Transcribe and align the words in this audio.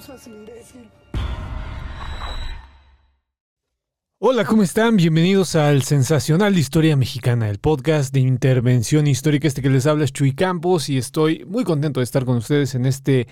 Imbécil. 0.00 0.88
Hola, 4.18 4.46
¿cómo 4.46 4.62
están? 4.62 4.96
Bienvenidos 4.96 5.56
al 5.56 5.82
Sensacional 5.82 6.54
de 6.54 6.60
Historia 6.60 6.96
Mexicana, 6.96 7.50
el 7.50 7.58
podcast 7.58 8.14
de 8.14 8.20
intervención 8.20 9.06
histórica. 9.06 9.46
Este 9.46 9.60
que 9.60 9.68
les 9.68 9.86
habla 9.86 10.04
es 10.04 10.12
Chuy 10.14 10.32
Campos 10.32 10.88
y 10.88 10.96
estoy 10.96 11.44
muy 11.44 11.64
contento 11.64 12.00
de 12.00 12.04
estar 12.04 12.24
con 12.24 12.38
ustedes 12.38 12.74
en 12.74 12.86
este 12.86 13.28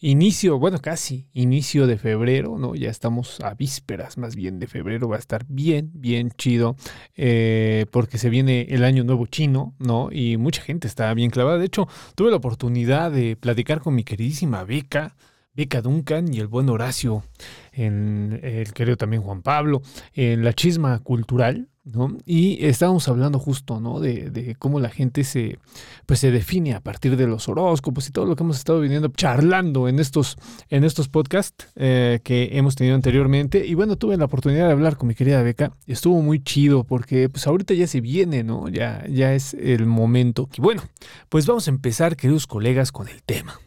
inicio, 0.00 0.58
bueno, 0.58 0.80
casi 0.80 1.28
inicio 1.34 1.86
de 1.86 1.98
febrero, 1.98 2.58
¿no? 2.58 2.74
Ya 2.74 2.90
estamos 2.90 3.38
a 3.40 3.54
vísperas 3.54 4.18
más 4.18 4.34
bien 4.34 4.58
de 4.58 4.66
febrero, 4.66 5.08
va 5.08 5.16
a 5.16 5.20
estar 5.20 5.46
bien, 5.48 5.92
bien 5.94 6.32
chido, 6.36 6.74
eh, 7.14 7.86
porque 7.92 8.18
se 8.18 8.28
viene 8.28 8.66
el 8.70 8.82
año 8.82 9.04
nuevo 9.04 9.26
chino, 9.26 9.76
¿no? 9.78 10.08
Y 10.10 10.36
mucha 10.36 10.62
gente 10.62 10.88
está 10.88 11.14
bien 11.14 11.30
clavada. 11.30 11.58
De 11.58 11.66
hecho, 11.66 11.86
tuve 12.16 12.30
la 12.30 12.38
oportunidad 12.38 13.12
de 13.12 13.36
platicar 13.36 13.80
con 13.80 13.94
mi 13.94 14.02
queridísima 14.02 14.64
Beca. 14.64 15.14
Beca 15.58 15.82
Duncan 15.82 16.32
y 16.32 16.38
el 16.38 16.46
buen 16.46 16.68
Horacio, 16.68 17.24
en 17.72 18.38
el 18.44 18.72
querido 18.72 18.96
también 18.96 19.22
Juan 19.22 19.42
Pablo, 19.42 19.82
en 20.14 20.44
la 20.44 20.52
chisma 20.52 21.00
cultural, 21.00 21.66
¿no? 21.82 22.16
Y 22.24 22.64
estábamos 22.64 23.08
hablando 23.08 23.40
justo, 23.40 23.80
¿no? 23.80 23.98
De, 23.98 24.30
de, 24.30 24.54
cómo 24.54 24.78
la 24.78 24.88
gente 24.88 25.24
se, 25.24 25.58
pues 26.06 26.20
define 26.20 26.74
a 26.74 26.80
partir 26.80 27.16
de 27.16 27.26
los 27.26 27.48
horóscopos 27.48 28.08
y 28.08 28.12
todo 28.12 28.24
lo 28.24 28.36
que 28.36 28.44
hemos 28.44 28.56
estado 28.56 28.78
viniendo 28.78 29.08
charlando 29.08 29.88
en 29.88 29.98
estos, 29.98 30.36
en 30.70 30.84
estos 30.84 31.08
podcasts 31.08 31.66
eh, 31.74 32.20
que 32.22 32.50
hemos 32.52 32.76
tenido 32.76 32.94
anteriormente. 32.94 33.66
Y 33.66 33.74
bueno, 33.74 33.96
tuve 33.96 34.16
la 34.16 34.26
oportunidad 34.26 34.66
de 34.66 34.72
hablar 34.72 34.96
con 34.96 35.08
mi 35.08 35.16
querida 35.16 35.42
Beca. 35.42 35.72
Estuvo 35.88 36.22
muy 36.22 36.40
chido 36.40 36.84
porque 36.84 37.28
pues 37.28 37.48
ahorita 37.48 37.74
ya 37.74 37.88
se 37.88 38.00
viene, 38.00 38.44
¿no? 38.44 38.68
Ya, 38.68 39.04
ya 39.08 39.34
es 39.34 39.54
el 39.54 39.86
momento. 39.86 40.48
Y 40.56 40.60
bueno, 40.60 40.82
pues 41.28 41.46
vamos 41.46 41.66
a 41.66 41.72
empezar, 41.72 42.14
queridos 42.14 42.46
colegas, 42.46 42.92
con 42.92 43.08
el 43.08 43.24
tema 43.24 43.58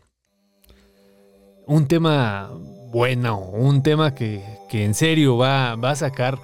un 1.71 1.87
tema 1.87 2.49
bueno, 2.91 3.39
un 3.39 3.81
tema 3.81 4.13
que, 4.13 4.43
que 4.69 4.83
en 4.83 4.93
serio 4.93 5.37
va, 5.37 5.75
va, 5.75 5.91
a 5.91 5.95
sacar, 5.95 6.37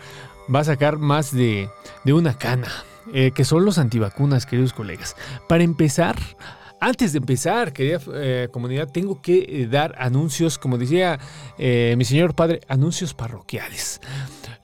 va 0.53 0.61
a 0.61 0.63
sacar 0.63 0.97
más 0.97 1.35
de, 1.35 1.69
de 2.05 2.13
una 2.13 2.37
cana, 2.37 2.71
eh, 3.13 3.31
que 3.35 3.43
son 3.43 3.65
los 3.65 3.77
antivacunas, 3.77 4.45
queridos 4.45 4.71
colegas. 4.71 5.17
Para 5.49 5.65
empezar, 5.65 6.15
antes 6.79 7.11
de 7.11 7.17
empezar, 7.17 7.73
querida 7.73 7.99
eh, 8.13 8.47
comunidad, 8.49 8.87
tengo 8.87 9.21
que 9.21 9.45
eh, 9.49 9.67
dar 9.67 9.93
anuncios, 9.99 10.57
como 10.57 10.77
decía 10.77 11.19
mi 11.57 12.05
señor 12.05 12.33
padre, 12.33 12.61
anuncios 12.69 13.13
parroquiales. 13.13 13.99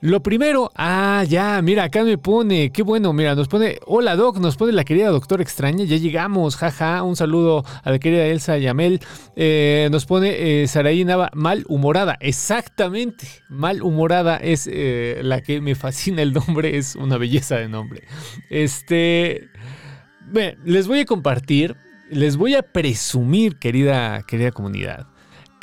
Lo 0.04 0.22
primero, 0.22 0.70
ah, 0.74 1.24
ya, 1.26 1.62
mira, 1.62 1.84
acá 1.84 2.04
me 2.04 2.18
pone, 2.18 2.70
qué 2.72 2.82
bueno, 2.82 3.14
mira, 3.14 3.34
nos 3.34 3.48
pone, 3.48 3.78
hola 3.86 4.16
Doc, 4.16 4.36
nos 4.36 4.54
pone 4.58 4.72
la 4.72 4.84
querida 4.84 5.08
doctora 5.08 5.42
extraña, 5.42 5.86
ya 5.86 5.96
llegamos, 5.96 6.56
jaja, 6.56 7.02
un 7.02 7.16
saludo 7.16 7.64
a 7.82 7.90
la 7.90 7.98
querida 7.98 8.26
Elsa 8.26 8.58
Yamel, 8.58 9.00
eh, 9.34 9.88
nos 9.90 10.04
pone 10.04 10.62
eh, 10.62 10.68
Saraí 10.68 11.06
Nava, 11.06 11.30
malhumorada, 11.32 12.18
exactamente, 12.20 13.26
malhumorada 13.48 14.36
es 14.36 14.68
eh, 14.70 15.20
la 15.22 15.40
que 15.40 15.62
me 15.62 15.74
fascina 15.74 16.20
el 16.20 16.34
nombre, 16.34 16.76
es 16.76 16.96
una 16.96 17.16
belleza 17.16 17.56
de 17.56 17.70
nombre. 17.70 18.02
Este, 18.50 19.48
les 20.66 20.86
voy 20.86 21.00
a 21.00 21.06
compartir, 21.06 21.76
les 22.10 22.36
voy 22.36 22.56
a 22.56 22.62
presumir, 22.62 23.56
querida, 23.56 24.22
querida 24.26 24.52
comunidad 24.52 25.13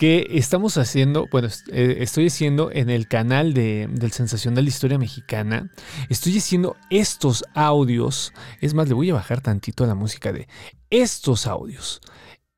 que 0.01 0.25
estamos 0.31 0.79
haciendo, 0.79 1.27
bueno, 1.31 1.47
eh, 1.71 1.97
estoy 1.99 2.25
haciendo 2.25 2.71
en 2.71 2.89
el 2.89 3.07
canal 3.07 3.53
de, 3.53 3.87
del 3.87 4.11
Sensacional 4.11 4.65
de 4.65 4.69
Historia 4.69 4.97
Mexicana, 4.97 5.69
estoy 6.09 6.35
haciendo 6.39 6.75
estos 6.89 7.43
audios, 7.53 8.33
es 8.61 8.73
más, 8.73 8.87
le 8.87 8.95
voy 8.95 9.11
a 9.11 9.13
bajar 9.13 9.41
tantito 9.41 9.83
a 9.83 9.87
la 9.87 9.93
música 9.93 10.33
de 10.33 10.47
estos 10.89 11.45
audios. 11.45 12.01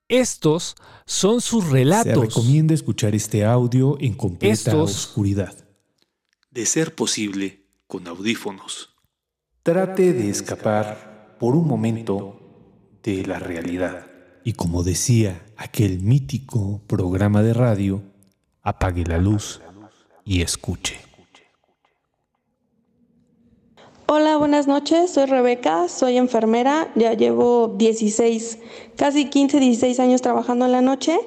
Estos 0.08 0.76
son 1.06 1.42
sus 1.42 1.70
relatos. 1.70 2.14
Se 2.14 2.22
recomienda 2.22 2.74
escuchar 2.74 3.14
este 3.14 3.44
audio 3.44 3.98
en 4.00 4.14
completa 4.14 4.54
Estos- 4.54 4.92
oscuridad. 5.08 5.54
de 6.50 6.66
ser 6.66 6.96
posible, 6.96 7.66
con 7.88 8.08
audífonos. 8.08 8.96
Trate 9.64 10.14
de 10.14 10.30
escapar 10.30 11.36
por 11.42 11.56
un 11.58 11.68
momento 11.68 12.40
de 13.04 13.25
la 13.25 13.38
realidad. 13.40 14.08
Y 14.44 14.54
como 14.54 14.84
decía 14.84 15.42
aquel 15.56 16.02
mítico 16.02 16.81
programa 16.88 17.42
de 17.42 17.54
radio, 17.54 18.04
apague 18.62 19.06
la 19.06 19.18
luz 19.18 19.62
y 20.26 20.42
escuche. 20.42 21.00
Hola, 24.06 24.36
buenas 24.38 24.68
noches. 24.68 25.12
Soy 25.12 25.26
Rebeca, 25.28 25.88
soy 25.88 26.18
enfermera. 26.18 26.92
Ya 26.96 27.14
llevo 27.14 27.74
16, 27.78 28.59
casi 28.98 29.30
15, 29.30 29.59
16 29.59 30.00
años 30.02 30.22
trabajando 30.22 30.66
en 30.66 30.74
la 30.74 30.81
noche. 30.81 31.18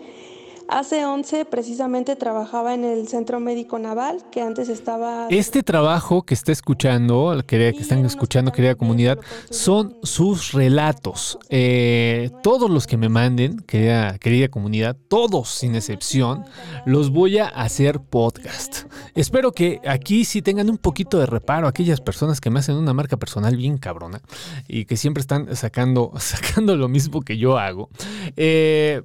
Hace 0.69 1.05
11 1.07 1.45
precisamente 1.45 2.17
trabajaba 2.17 2.75
en 2.75 2.85
el 2.85 3.07
Centro 3.07 3.39
Médico 3.39 3.79
Naval, 3.79 4.25
que 4.33 4.41
antes 4.43 4.69
estaba... 4.69 5.29
Este 5.31 5.63
trabajo 5.63 6.23
que 6.23 6.35
está 6.35 6.51
escuchando, 6.51 7.33
querida- 7.47 7.73
que 7.73 7.83
están 7.83 8.05
escuchando, 8.05 8.51
querida 8.51 8.75
comunidad, 8.75 9.19
son 9.51 9.97
sus 10.03 10.53
relatos. 10.53 11.39
Eh, 11.51 12.31
todos 12.43 12.69
los 12.69 12.89
que 12.89 12.97
me 12.97 13.09
manden, 13.09 13.59
querida, 13.61 14.19
querida 14.19 14.49
comunidad, 14.49 14.97
todos 15.09 15.51
sin 15.51 15.77
excepción, 15.77 16.45
los 16.85 17.11
voy 17.11 17.39
a 17.39 17.47
hacer 17.47 18.01
podcast. 18.01 18.87
Espero 19.15 19.53
que 19.53 19.81
aquí 19.87 20.25
sí 20.25 20.43
tengan 20.43 20.69
un 20.69 20.79
poquito 20.79 21.21
de 21.21 21.27
reparo 21.27 21.69
aquellas 21.69 22.01
personas 22.01 22.41
que 22.41 22.51
me 22.51 22.59
hacen 22.59 22.75
una 22.75 22.93
marca 22.93 23.17
personal 23.17 23.55
bien 23.57 23.79
cabrona 23.79 24.21
y 24.67 24.85
que 24.85 24.97
siempre 24.97 25.21
están 25.21 25.55
sacando, 25.55 26.13
sacando 26.19 26.77
lo 26.77 26.89
mismo 26.89 27.21
que 27.23 27.39
yo 27.39 27.57
hago. 27.57 27.89
Eh, 28.37 29.03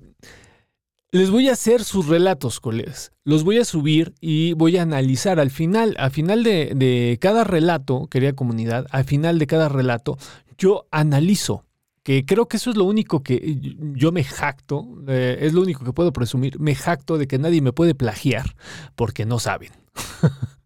les 1.11 1.29
voy 1.29 1.49
a 1.49 1.53
hacer 1.53 1.83
sus 1.83 2.07
relatos, 2.07 2.59
colegas. 2.59 3.11
Los 3.23 3.43
voy 3.43 3.57
a 3.57 3.65
subir 3.65 4.13
y 4.21 4.53
voy 4.53 4.77
a 4.77 4.83
analizar 4.83 5.39
al 5.39 5.51
final, 5.51 5.95
al 5.97 6.11
final 6.11 6.43
de, 6.43 6.71
de 6.75 7.17
cada 7.19 7.43
relato, 7.43 8.07
querida 8.07 8.33
comunidad, 8.33 8.87
al 8.91 9.03
final 9.03 9.37
de 9.37 9.47
cada 9.47 9.67
relato, 9.69 10.17
yo 10.57 10.87
analizo. 10.91 11.65
Que 12.03 12.25
creo 12.25 12.47
que 12.47 12.57
eso 12.57 12.71
es 12.71 12.77
lo 12.77 12.85
único 12.85 13.21
que 13.21 13.59
yo 13.93 14.11
me 14.11 14.23
jacto, 14.23 14.87
eh, 15.07 15.37
es 15.41 15.53
lo 15.53 15.61
único 15.61 15.85
que 15.85 15.93
puedo 15.93 16.11
presumir. 16.11 16.59
Me 16.59 16.73
jacto 16.73 17.19
de 17.19 17.27
que 17.27 17.37
nadie 17.37 17.61
me 17.61 17.73
puede 17.73 17.93
plagiar 17.93 18.55
porque 18.95 19.25
no 19.25 19.39
saben. 19.39 19.71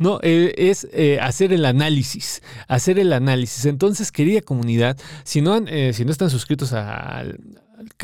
No, 0.00 0.18
eh, 0.22 0.54
es 0.56 0.88
eh, 0.92 1.20
hacer 1.20 1.52
el 1.52 1.66
análisis, 1.66 2.42
hacer 2.68 2.98
el 2.98 3.12
análisis. 3.12 3.66
Entonces, 3.66 4.10
querida 4.10 4.40
comunidad, 4.40 4.96
si 5.24 5.42
no, 5.42 5.52
han, 5.52 5.66
si 5.92 6.06
no 6.06 6.10
están 6.10 6.30
suscritos 6.30 6.72
al, 6.72 7.38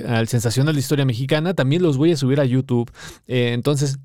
al 0.06 0.28
Sensacional 0.28 0.74
de 0.74 0.80
Historia 0.80 1.04
Mexicana, 1.04 1.54
también 1.54 1.82
los 1.82 1.96
voy 1.96 2.12
a 2.12 2.16
subir 2.16 2.40
a 2.40 2.44
YouTube. 2.44 2.90
Eh, 3.26 3.52
entonces, 3.52 3.98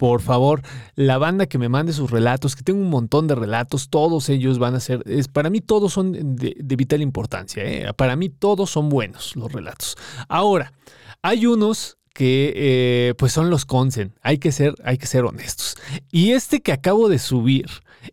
por 0.00 0.22
favor, 0.22 0.62
la 0.94 1.18
banda 1.18 1.44
que 1.44 1.58
me 1.58 1.68
mande 1.68 1.92
sus 1.92 2.10
relatos, 2.10 2.56
que 2.56 2.62
tengo 2.62 2.80
un 2.80 2.88
montón 2.88 3.26
de 3.26 3.34
relatos, 3.34 3.90
todos 3.90 4.30
ellos 4.30 4.58
van 4.58 4.74
a 4.74 4.80
ser, 4.80 5.02
es, 5.04 5.28
para 5.28 5.50
mí 5.50 5.60
todos 5.60 5.92
son 5.92 6.36
de, 6.36 6.54
vital 6.76 7.02
importancia, 7.02 7.62
¿eh? 7.62 7.92
para 7.92 8.16
mí 8.16 8.30
todos 8.30 8.70
son 8.70 8.88
buenos 8.88 9.36
los 9.36 9.52
relatos. 9.52 9.96
Ahora, 10.26 10.72
hay 11.20 11.44
unos 11.44 11.98
que 12.14 12.52
eh, 12.56 13.14
pues 13.18 13.32
son 13.32 13.50
los 13.50 13.66
consen, 13.66 14.14
hay 14.22 14.38
que, 14.38 14.52
ser, 14.52 14.74
hay 14.84 14.96
que 14.96 15.06
ser 15.06 15.24
honestos. 15.24 15.76
Y 16.10 16.30
este 16.30 16.62
que 16.62 16.72
acabo 16.72 17.10
de 17.10 17.18
subir 17.18 17.66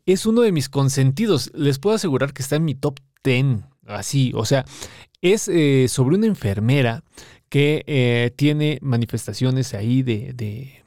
es 0.05 0.25
uno 0.25 0.41
de 0.41 0.51
mis 0.51 0.67
consentidos, 0.67 1.51
les 1.53 1.79
puedo 1.79 1.95
asegurar 1.95 2.33
que 2.33 2.41
está 2.41 2.57
en 2.57 2.65
mi 2.65 2.75
top 2.75 2.99
10, 3.23 3.59
así, 3.85 4.33
o 4.35 4.44
sea, 4.44 4.65
es 5.21 5.47
eh, 5.47 5.87
sobre 5.89 6.15
una 6.15 6.27
enfermera 6.27 7.03
que 7.49 7.83
eh, 7.87 8.31
tiene 8.35 8.77
manifestaciones 8.81 9.73
ahí 9.73 10.03
de, 10.03 10.83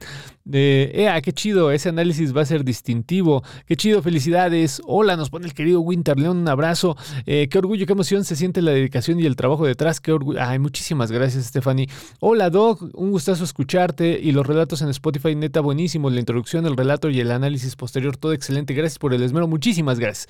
Eh, 0.53 0.93
¡Ea, 0.95 1.21
qué 1.21 1.33
chido! 1.33 1.71
Ese 1.71 1.89
análisis 1.89 2.37
va 2.37 2.43
a 2.43 2.47
ser 2.47 2.65
distintivo. 2.65 3.43
¡Qué 3.67 3.77
chido! 3.77 4.03
¡Felicidades! 4.03 4.81
Hola, 4.87 5.17
nos 5.17 5.31
pone 5.31 5.47
el 5.47 5.55
querido 5.55 5.81
Winter 5.81 6.19
León. 6.19 6.39
Un 6.39 6.49
abrazo. 6.49 6.97
Eh, 7.27 7.49
¡Qué 7.51 7.59
orgullo, 7.59 7.87
qué 7.87 7.93
emoción 7.93 8.25
se 8.25 8.37
siente 8.37 8.62
la 8.62 8.73
dedicación 8.73 9.21
y 9.21 9.27
el 9.27 9.37
trabajo 9.37 9.67
detrás! 9.67 10.01
¡Qué 10.01 10.12
orgullo! 10.12 10.41
Ay, 10.43 10.59
muchísimas 10.59 11.12
gracias, 11.12 11.47
Stephanie. 11.47 11.89
Hola, 12.21 12.51
Doc. 12.51 12.83
Un 12.95 13.11
gustazo 13.11 13.45
escucharte. 13.45 14.21
Y 14.23 14.33
los 14.33 14.47
relatos 14.47 14.83
en 14.83 14.89
Spotify, 14.89 15.35
neta, 15.35 15.61
buenísimos. 15.61 16.12
La 16.12 16.21
introducción, 16.21 16.67
el 16.67 16.77
relato 16.77 17.11
y 17.11 17.21
el 17.21 17.31
análisis 17.31 17.77
posterior, 17.77 18.17
todo 18.17 18.33
excelente. 18.33 18.75
Gracias 18.75 18.99
por 18.99 19.15
el 19.15 19.23
esmero. 19.23 19.47
Muchísimas 19.47 19.99
gracias. 19.99 20.29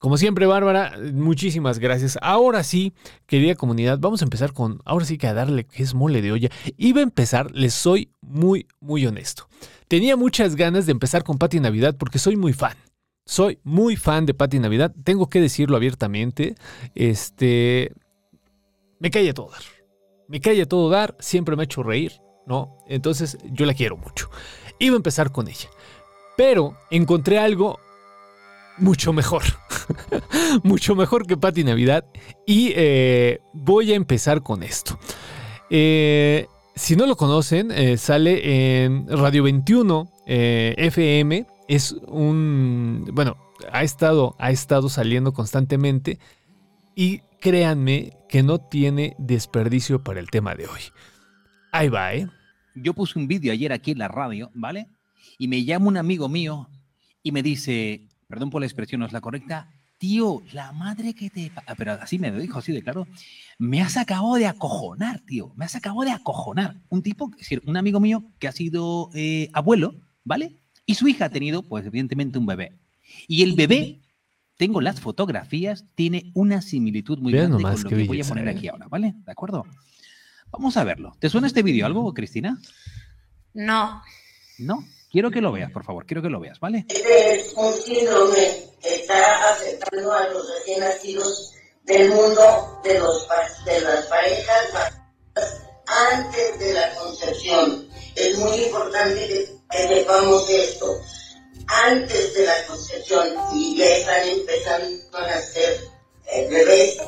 Como 0.00 0.16
siempre, 0.16 0.46
Bárbara, 0.46 0.94
muchísimas 1.12 1.78
gracias. 1.78 2.18
Ahora 2.22 2.64
sí, 2.64 2.94
querida 3.26 3.54
comunidad, 3.54 3.98
vamos 3.98 4.22
a 4.22 4.24
empezar 4.24 4.54
con, 4.54 4.80
ahora 4.86 5.04
sí 5.04 5.18
que 5.18 5.26
a 5.26 5.34
darle 5.34 5.64
que 5.64 5.82
es 5.82 5.92
mole 5.92 6.22
de 6.22 6.32
olla. 6.32 6.48
Iba 6.78 7.00
a 7.00 7.02
empezar, 7.02 7.50
les 7.50 7.74
soy 7.74 8.10
muy, 8.22 8.66
muy 8.80 9.04
honesto. 9.06 9.46
Tenía 9.88 10.16
muchas 10.16 10.56
ganas 10.56 10.86
de 10.86 10.92
empezar 10.92 11.22
con 11.22 11.36
Pati 11.36 11.60
Navidad 11.60 11.96
porque 11.98 12.18
soy 12.18 12.36
muy 12.36 12.54
fan. 12.54 12.78
Soy 13.26 13.58
muy 13.62 13.96
fan 13.96 14.24
de 14.24 14.32
Pati 14.32 14.58
Navidad, 14.58 14.94
tengo 15.04 15.28
que 15.28 15.38
decirlo 15.38 15.76
abiertamente. 15.76 16.54
Este, 16.94 17.92
me 19.00 19.10
cae 19.10 19.28
a 19.28 19.34
todo 19.34 19.50
dar. 19.50 19.62
Me 20.28 20.40
cae 20.40 20.62
a 20.62 20.66
todo 20.66 20.88
dar, 20.88 21.14
siempre 21.18 21.56
me 21.56 21.62
ha 21.62 21.64
hecho 21.64 21.82
reír, 21.82 22.12
¿no? 22.46 22.78
Entonces 22.88 23.36
yo 23.50 23.66
la 23.66 23.74
quiero 23.74 23.98
mucho. 23.98 24.30
Iba 24.78 24.94
a 24.94 24.96
empezar 24.96 25.30
con 25.30 25.46
ella. 25.46 25.68
Pero 26.38 26.74
encontré 26.90 27.38
algo 27.38 27.78
mucho 28.80 29.12
mejor. 29.12 29.42
mucho 30.62 30.94
mejor 30.94 31.26
que 31.26 31.36
Pati 31.36 31.64
Navidad. 31.64 32.04
Y 32.46 32.72
eh, 32.74 33.40
voy 33.52 33.92
a 33.92 33.96
empezar 33.96 34.42
con 34.42 34.62
esto. 34.62 34.98
Eh, 35.70 36.46
si 36.74 36.96
no 36.96 37.06
lo 37.06 37.16
conocen, 37.16 37.70
eh, 37.70 37.96
sale 37.96 38.84
en 38.84 39.06
Radio 39.08 39.42
21 39.42 40.10
FM. 40.26 41.46
Es 41.68 41.92
un. 42.06 43.08
Bueno, 43.12 43.36
ha 43.72 43.82
estado, 43.82 44.34
ha 44.38 44.50
estado 44.50 44.88
saliendo 44.88 45.32
constantemente. 45.32 46.18
Y 46.94 47.20
créanme 47.40 48.16
que 48.28 48.42
no 48.42 48.58
tiene 48.58 49.14
desperdicio 49.18 50.02
para 50.02 50.20
el 50.20 50.30
tema 50.30 50.54
de 50.54 50.66
hoy. 50.66 50.80
Ahí 51.72 51.88
va, 51.88 52.14
¿eh? 52.14 52.28
Yo 52.74 52.94
puse 52.94 53.18
un 53.18 53.26
vídeo 53.26 53.52
ayer 53.52 53.72
aquí 53.72 53.92
en 53.92 53.98
la 53.98 54.08
radio, 54.08 54.50
¿vale? 54.54 54.88
Y 55.38 55.48
me 55.48 55.64
llama 55.64 55.88
un 55.88 55.96
amigo 55.96 56.28
mío 56.28 56.68
y 57.22 57.32
me 57.32 57.42
dice, 57.42 58.08
perdón 58.30 58.48
por 58.48 58.60
la 58.60 58.66
expresión, 58.66 59.00
no 59.00 59.06
es 59.06 59.12
la 59.12 59.20
correcta, 59.20 59.68
tío, 59.98 60.42
la 60.52 60.70
madre 60.70 61.14
que 61.14 61.30
te... 61.30 61.50
Ah, 61.66 61.74
pero 61.76 61.92
así 61.94 62.16
me 62.16 62.30
lo 62.30 62.38
dijo, 62.38 62.60
así 62.60 62.72
de 62.72 62.80
claro, 62.80 63.08
me 63.58 63.82
has 63.82 63.96
acabado 63.96 64.36
de 64.36 64.46
acojonar, 64.46 65.20
tío, 65.26 65.52
me 65.56 65.64
has 65.64 65.74
acabado 65.74 66.02
de 66.02 66.12
acojonar. 66.12 66.76
Un 66.88 67.02
tipo, 67.02 67.28
es 67.32 67.38
decir, 67.38 67.60
un 67.66 67.76
amigo 67.76 67.98
mío 67.98 68.22
que 68.38 68.46
ha 68.46 68.52
sido 68.52 69.10
eh, 69.14 69.50
abuelo, 69.52 69.96
¿vale? 70.22 70.62
Y 70.86 70.94
su 70.94 71.08
hija 71.08 71.24
ha 71.24 71.30
tenido, 71.30 71.64
pues 71.64 71.84
evidentemente, 71.84 72.38
un 72.38 72.46
bebé. 72.46 72.78
Y 73.26 73.42
el 73.42 73.56
bebé, 73.56 74.00
tengo 74.56 74.80
las 74.80 75.00
fotografías, 75.00 75.84
tiene 75.96 76.30
una 76.34 76.62
similitud 76.62 77.18
muy 77.18 77.32
grande 77.32 77.60
con 77.60 77.82
lo 77.82 77.90
que 77.90 78.04
voy 78.04 78.20
a 78.20 78.24
poner 78.24 78.48
aquí 78.48 78.68
¿eh? 78.68 78.70
ahora, 78.70 78.86
¿vale? 78.86 79.16
¿De 79.26 79.32
acuerdo? 79.32 79.66
Vamos 80.52 80.76
a 80.76 80.84
verlo. 80.84 81.16
¿Te 81.18 81.28
suena 81.28 81.48
este 81.48 81.64
vídeo 81.64 81.84
algo, 81.84 82.14
Cristina? 82.14 82.60
No. 83.54 84.02
¿No? 84.58 84.84
Quiero 85.10 85.28
que 85.28 85.40
lo 85.40 85.50
veas, 85.50 85.72
por 85.72 85.84
favor, 85.84 86.06
quiero 86.06 86.22
que 86.22 86.30
lo 86.30 86.38
veas, 86.38 86.60
¿vale? 86.60 86.84
Este 86.88 87.34
es 87.34 87.52
un 87.56 87.74
síndrome 87.74 88.70
que 88.80 88.94
está 88.94 89.50
afectando 89.50 90.12
a 90.12 90.28
los 90.28 90.48
recién 90.54 90.78
nacidos 90.78 91.52
del 91.82 92.10
mundo 92.10 92.80
de, 92.84 93.00
las 93.00 94.06
parejas 94.06 94.92
antes 95.86 96.58
de 96.60 96.72
la 96.74 96.94
concepción. 96.94 97.88
Es 98.14 98.38
muy 98.38 98.62
importante 98.62 99.26
que, 99.26 99.88
sepamos 99.88 100.48
esto. 100.48 101.00
Antes 101.66 102.34
de 102.34 102.46
la 102.46 102.66
concepción, 102.66 103.28
y 103.52 103.78
ya 103.78 103.86
están 103.86 104.28
empezando 104.28 105.18
a 105.18 105.26
nacer 105.26 105.80
eh, 106.26 106.48
bebés 106.48 106.98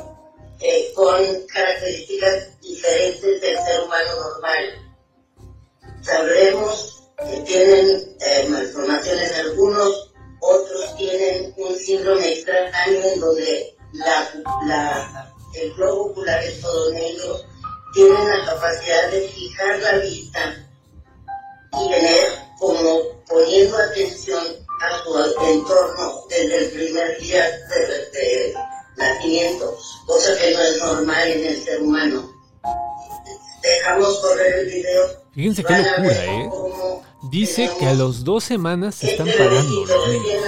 eh, 0.60 0.92
con 0.94 1.46
características 1.46 2.60
diferentes 2.60 3.40
del 3.40 3.56
ser 3.58 3.80
humano 3.84 4.10
normal. 4.16 4.94
Sabremos 6.02 7.01
que 7.30 7.40
tienen 7.40 8.16
eh, 8.20 8.46
malformaciones 8.48 9.32
algunos, 9.38 10.12
otros 10.40 10.96
tienen 10.96 11.54
un 11.56 11.74
síndrome 11.76 12.32
extraño 12.32 13.02
en 13.04 13.20
donde 13.20 13.76
la, 13.92 15.32
el 15.54 15.72
globo 15.74 16.10
ocular 16.10 16.42
es 16.42 16.60
todo 16.60 16.92
negro, 16.92 17.40
tienen 17.94 18.28
la 18.28 18.44
capacidad 18.46 19.10
de 19.10 19.28
fijar 19.28 19.78
la 19.80 19.98
vista 19.98 20.68
y 21.72 21.90
tener 21.90 22.28
como 22.58 23.22
poniendo 23.28 23.76
atención 23.76 24.44
a 24.80 25.02
su 25.02 25.44
entorno 25.44 26.24
desde 26.28 26.58
el 26.58 26.70
primer 26.70 27.18
día 27.20 27.44
de, 27.44 28.54
nacimiento, 28.96 29.78
cosa 30.06 30.36
que 30.36 30.52
no 30.52 30.60
es 30.60 30.78
normal 30.78 31.28
en 31.28 31.46
el 31.46 31.64
ser 31.64 31.82
humano. 31.82 32.30
Dejamos 33.62 34.18
correr 34.18 34.54
el 34.54 34.66
video. 34.66 35.21
Fíjense 35.34 35.64
qué 35.64 35.78
locura, 35.78 36.24
¿eh? 36.24 36.50
Dice 37.30 37.70
que 37.78 37.86
a 37.86 37.94
los 37.94 38.24
dos 38.24 38.44
semanas 38.44 38.96
se 38.96 39.12
están 39.12 39.26
pagando 39.26 39.86
los 39.86 40.08
niños. 40.08 40.42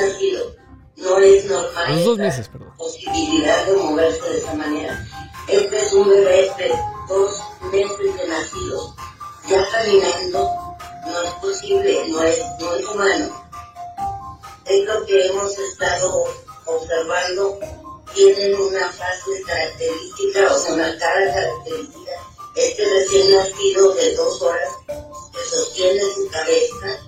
No 0.96 1.18
es 1.18 1.44
normal. 1.46 1.94
Los 1.94 2.04
dos 2.04 2.18
meses, 2.18 2.48
perdón. 2.48 2.72
Posibilidad 2.76 3.66
de 3.66 3.76
moverse 3.76 4.28
de 4.28 4.38
esa 4.38 4.54
manera. 4.54 5.06
Este 5.48 5.78
es 5.78 5.92
un 5.92 6.08
bebé 6.08 6.50
de 6.58 6.70
dos 7.08 7.42
meses 7.72 8.16
de 8.16 8.28
nacido. 8.28 8.94
Ya 9.48 9.66
caminando 9.70 10.50
no 11.06 11.22
es 11.22 11.34
posible, 11.34 12.08
no 12.08 12.22
es, 12.22 12.38
no 12.60 12.74
es 12.74 12.84
humano. 12.86 13.44
Es 14.66 14.84
lo 14.86 15.06
que 15.06 15.26
hemos 15.26 15.58
estado 15.58 16.24
observando. 16.66 17.58
Tienen 18.14 18.54
una 18.54 18.88
fase 18.88 19.42
característica, 19.46 20.54
o 20.54 20.74
una 20.74 20.98
cara 20.98 21.32
característica. 21.32 22.12
Este 22.56 22.84
recién 22.84 23.36
nacido 23.36 23.92
de 23.94 24.14
dos 24.14 24.42
horas 24.42 24.72
que 25.32 25.44
sostiene 25.44 26.00
su 26.14 26.28
cabeza 26.30 26.98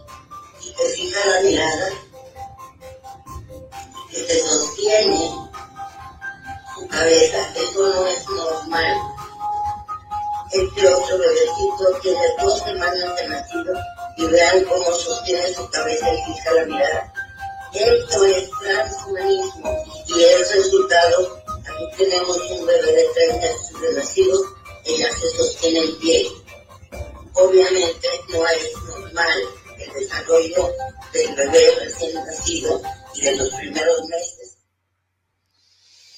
y 0.61 0.73
que 0.73 0.85
fija 0.85 1.29
la 1.29 1.41
mirada, 1.41 1.91
que 4.11 4.23
te 4.23 4.41
sostiene 4.41 5.47
cabeza, 6.91 7.53
eso 7.55 7.89
no 7.89 8.07
es 8.07 8.29
normal. 8.29 8.97
Este 10.53 10.89
otro 10.89 11.19
bebecito 11.19 12.01
tiene 12.03 12.27
dos 12.41 12.59
semanas 12.61 13.17
de 13.17 13.29
nacido 13.29 13.75
y 14.17 14.27
vean 14.27 14.65
cómo 14.65 14.93
sostiene 14.93 15.55
su 15.55 15.69
cabeza 15.71 16.13
y 16.13 16.33
fija 16.33 16.53
la 16.53 16.65
mirada. 16.65 17.13
Esto 17.73 18.25
es 18.25 18.51
transhumanismo 18.63 19.85
y 20.07 20.23
el 20.23 20.49
resultado, 20.49 21.43
aquí 21.47 21.97
tenemos 21.99 22.39
un 22.51 22.67
bebé 22.67 22.93
de 22.93 23.05
30 23.15 23.41
meses 23.41 23.81
de 23.81 23.93
nacido, 23.95 24.41
ella 24.87 25.09
se 25.13 25.37
sostiene 25.37 25.81
en 25.81 25.99
pie. 25.99 26.27
Obviamente 27.35 28.09
no 28.31 28.47
es 28.47 28.73
normal 28.89 29.39
el 29.79 29.93
desarrollo 30.01 30.73
del 31.13 31.35
bebé 31.35 31.65
recién 31.81 32.15
nacido 32.15 32.83
y 33.15 33.21
de 33.23 33.37
los 33.37 33.55
primeros 33.55 34.09
meses. 34.09 34.59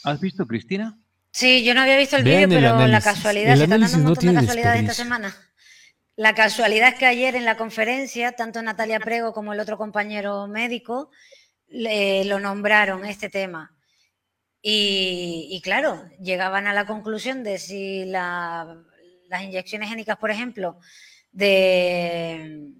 ¿Has 0.04 0.20
visto, 0.20 0.46
Cristina? 0.46 0.98
Sí, 1.30 1.64
yo 1.64 1.74
no 1.74 1.82
había 1.82 1.98
visto 1.98 2.16
el 2.16 2.24
vídeo, 2.24 2.44
el 2.44 2.48
pero 2.48 2.86
la 2.86 3.00
casualidad, 3.00 3.52
El 3.52 3.58
se 3.58 3.64
están 3.64 3.80
dando 3.80 3.96
un 3.96 4.02
no 4.02 4.08
montón 4.08 4.14
de 4.14 4.30
tiene 4.30 4.40
casualidades 4.46 4.80
esta 4.82 4.94
semana. 4.94 5.36
La 6.16 6.34
casualidad 6.34 6.88
es 6.88 6.94
que 6.96 7.06
ayer 7.06 7.36
en 7.36 7.44
la 7.44 7.56
conferencia, 7.56 8.32
tanto 8.32 8.60
Natalia 8.60 8.98
Prego 8.98 9.32
como 9.32 9.52
el 9.52 9.60
otro 9.60 9.78
compañero 9.78 10.48
médico 10.48 11.10
lo 11.68 12.40
nombraron 12.40 13.04
este 13.04 13.28
tema. 13.28 13.77
Y, 14.62 15.48
y 15.50 15.60
claro, 15.60 16.02
llegaban 16.20 16.66
a 16.66 16.72
la 16.74 16.86
conclusión 16.86 17.44
de 17.44 17.58
si 17.58 18.04
la- 18.04 18.82
las 19.28 19.42
inyecciones 19.42 19.88
génicas, 19.88 20.16
por 20.16 20.30
ejemplo, 20.30 20.78
de 21.32 22.72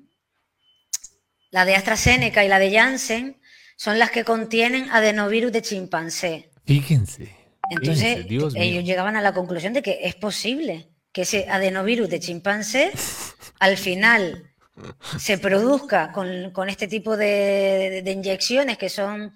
la 1.51 1.65
de 1.65 1.75
AstraZeneca 1.77 2.45
y 2.45 2.49
la 2.49 2.59
de 2.59 2.73
Janssen, 2.73 3.41
son 3.77 3.99
las 3.99 4.11
que 4.11 4.25
contienen 4.25 4.91
adenovirus 4.91 5.53
de 5.53 5.63
chimpancé. 5.63 6.51
Fíjense. 6.67 7.35
Entonces, 7.71 8.05
fíjense, 8.17 8.29
Dios 8.29 8.55
mío. 8.55 8.63
ellos 8.63 8.85
llegaban 8.85 9.17
a 9.17 9.23
la 9.23 9.33
conclusión 9.33 9.73
de 9.73 9.83
que 9.83 10.01
es 10.03 10.15
posible 10.15 10.89
que 11.13 11.23
ese 11.23 11.49
adenovirus 11.49 12.09
de 12.09 12.21
chimpancé 12.21 12.91
al 13.61 13.77
final 13.77 14.51
se 15.19 15.39
produzca 15.39 16.13
con, 16.13 16.51
con 16.53 16.69
este 16.69 16.87
tipo 16.89 17.17
de, 17.17 18.03
de 18.05 18.11
inyecciones 18.13 18.79
que 18.79 18.89
son 18.89 19.35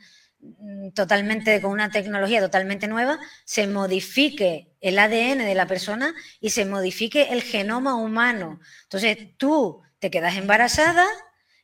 totalmente 0.94 1.60
con 1.60 1.70
una 1.72 1.90
tecnología 1.90 2.40
totalmente 2.40 2.88
nueva, 2.88 3.18
se 3.44 3.66
modifique 3.66 4.68
el 4.80 4.98
ADN 4.98 5.44
de 5.44 5.54
la 5.54 5.66
persona 5.66 6.14
y 6.40 6.50
se 6.50 6.64
modifique 6.64 7.28
el 7.30 7.42
genoma 7.42 7.94
humano. 7.94 8.60
Entonces 8.84 9.18
tú 9.36 9.80
te 9.98 10.10
quedas 10.10 10.36
embarazada 10.36 11.06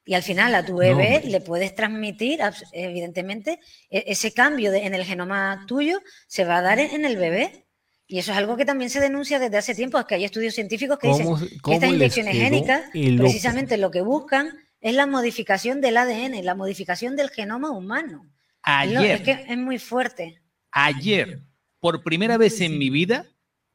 y 0.05 0.15
al 0.15 0.23
final 0.23 0.55
a 0.55 0.65
tu 0.65 0.77
bebé 0.77 1.23
le 1.25 1.41
puedes 1.41 1.75
transmitir, 1.75 2.41
evidentemente, 2.73 3.61
e- 3.91 4.05
ese 4.07 4.33
cambio 4.33 4.71
de- 4.71 4.87
en 4.87 4.95
el 4.95 5.05
genoma 5.05 5.65
tuyo 5.67 6.01
se 6.27 6.45
va 6.45 6.59
a 6.59 6.63
dar 6.63 6.79
en 6.79 7.05
el 7.05 7.17
bebé. 7.17 7.67
Y 8.07 8.19
eso 8.19 8.33
es 8.33 8.39
algo 8.39 8.57
que 8.57 8.65
también 8.65 8.89
se 8.89 9.01
denuncia 9.01 9.39
desde 9.39 9.59
hace 9.59 9.75
tiempo, 9.75 9.99
es 9.99 10.07
que 10.07 10.15
hay 10.15 10.25
estudios 10.25 10.55
científicos 10.55 10.99
que 10.99 11.09
dicen 11.09 11.27
¿Cómo- 11.27 11.39
que 11.39 11.75
estas 11.75 11.91
inyecciones 11.97 12.35
génicas 12.45 12.83
precisamente 13.23 13.77
lo 13.77 13.91
que 13.91 14.01
buscan 14.01 14.51
es 14.81 14.95
la 14.95 15.05
modificación 15.07 15.83
del 15.83 15.97
ADN, 15.99 16.43
la 16.43 16.55
modificación 16.55 17.17
del 17.17 17.29
genoma 17.29 17.71
humano. 17.71 18.25
Ayer, 18.71 19.13
Es 19.13 19.21
que 19.23 19.31
es 19.49 19.57
muy 19.59 19.79
fuerte. 19.79 20.43
ayer, 20.73 21.41
por 21.81 22.03
primera 22.03 22.37
vez 22.37 22.61
en 22.61 22.79
mi 22.79 22.91
vida, 22.91 23.25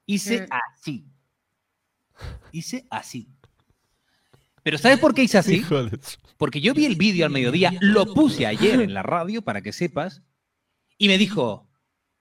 hice 0.05 0.41
Mm. 0.41 0.49
así. 0.51 1.05
Hice 2.51 2.85
así. 2.91 3.27
Pero 4.61 4.77
¿sabes 4.77 4.99
por 4.99 5.13
qué 5.13 5.23
hice 5.23 5.37
así? 5.39 5.63
Porque 6.37 6.61
yo 6.61 6.73
vi 6.73 6.85
el 6.85 6.95
vídeo 6.95 7.25
al 7.25 7.31
mediodía, 7.31 7.73
lo 7.81 8.05
puse 8.13 8.45
ayer 8.45 8.81
en 8.81 8.93
la 8.93 9.01
radio 9.03 9.41
para 9.41 9.61
que 9.61 9.73
sepas, 9.73 10.21
y 10.97 11.07
me 11.07 11.17
dijo, 11.17 11.67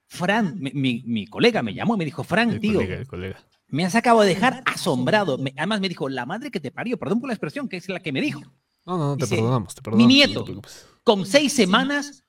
Fran, 0.07 0.59
mi, 0.59 0.71
mi- 0.73 1.03
mi 1.05 1.27
colega 1.27 1.61
me 1.61 1.73
llamó 1.73 1.95
y 1.95 1.99
me 1.99 2.05
dijo, 2.05 2.23
Fran, 2.23 2.49
El 2.51 2.59
tío, 2.59 2.73
colega, 2.73 2.95
el 2.95 3.07
colega. 3.07 3.39
me 3.67 3.85
has 3.85 3.95
acabado 3.95 4.23
de 4.23 4.33
dejar 4.33 4.63
asombrado. 4.65 5.37
Me- 5.37 5.53
además 5.57 5.79
me 5.79 5.89
dijo, 5.89 6.09
la 6.09 6.25
madre 6.25 6.49
que 6.51 6.59
te 6.59 6.71
parió, 6.71 6.97
perdón 6.97 7.19
por 7.19 7.29
la 7.29 7.33
expresión, 7.35 7.69
que 7.69 7.77
es 7.77 7.87
la 7.87 7.99
que 7.99 8.11
me 8.11 8.19
dijo. 8.21 8.41
No, 8.85 8.97
no, 8.97 9.07
no, 9.09 9.17
te 9.17 9.25
Dice, 9.25 9.35
perdonamos, 9.35 9.75
te 9.75 9.81
mi 9.81 9.83
perdonamos. 9.83 10.35
no 10.35 10.43
te 10.45 10.51
nieto. 10.53 10.61
Con 11.03 11.25
seis 11.25 11.53
semanas, 11.53 12.23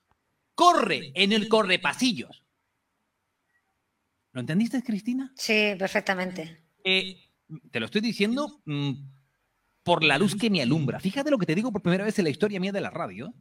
corre 0.55 1.11
en 1.15 1.31
el 1.33 1.47
correpasillos. 1.47 2.43
¿Lo 4.31 4.41
entendiste, 4.41 4.83
Cristina? 4.83 5.31
Sí, 5.35 5.73
perfectamente. 5.77 6.63
Eh, 6.83 7.17
te 7.71 7.79
lo 7.79 7.85
estoy 7.85 8.01
diciendo 8.01 8.61
mm, 8.65 8.91
por 9.83 10.03
la 10.03 10.17
luz 10.17 10.35
que 10.35 10.49
me 10.49 10.61
alumbra. 10.61 10.99
Fíjate 10.99 11.29
lo 11.31 11.37
que 11.37 11.45
te 11.45 11.55
digo 11.55 11.71
por 11.71 11.81
primera 11.81 12.03
vez 12.03 12.17
en 12.19 12.25
la 12.25 12.31
historia 12.31 12.59
mía 12.59 12.71
de 12.71 12.81
la 12.81 12.89
radio. 12.89 13.33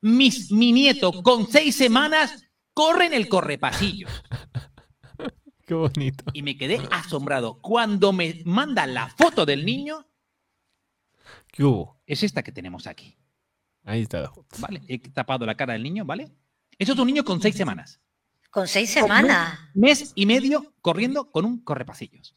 Mis- 0.00 0.50
mi 0.52 0.72
nieto 0.72 1.22
con 1.22 1.46
seis 1.50 1.74
semanas 1.76 2.44
corre 2.72 3.06
en 3.06 3.14
el 3.14 3.28
correpasillos. 3.28 4.10
Qué 5.66 5.74
bonito. 5.74 6.24
Y 6.34 6.42
me 6.42 6.56
quedé 6.58 6.78
asombrado. 6.90 7.58
Cuando 7.60 8.12
me 8.12 8.42
manda 8.44 8.86
la 8.86 9.08
foto 9.08 9.46
del 9.46 9.64
niño, 9.64 10.06
¿Qué 11.50 11.64
hubo? 11.64 12.00
es 12.06 12.22
esta 12.22 12.42
que 12.42 12.52
tenemos 12.52 12.86
aquí. 12.86 13.16
Ahí 13.84 14.02
está 14.02 14.20
la 14.20 14.30
foto. 14.30 14.56
¿Vale? 14.58 14.82
He 14.88 14.98
tapado 14.98 15.46
la 15.46 15.54
cara 15.56 15.74
del 15.74 15.82
niño, 15.82 16.04
¿vale? 16.04 16.32
Eso 16.78 16.92
es 16.92 16.98
un 16.98 17.06
niño 17.06 17.24
con 17.24 17.40
seis 17.40 17.54
semanas. 17.54 18.00
Con 18.50 18.66
seis 18.66 18.90
semanas. 18.90 19.58
Mes 19.74 20.12
y 20.14 20.26
medio 20.26 20.74
corriendo 20.80 21.30
con 21.30 21.44
un 21.44 21.62
correpasillos. 21.62 22.36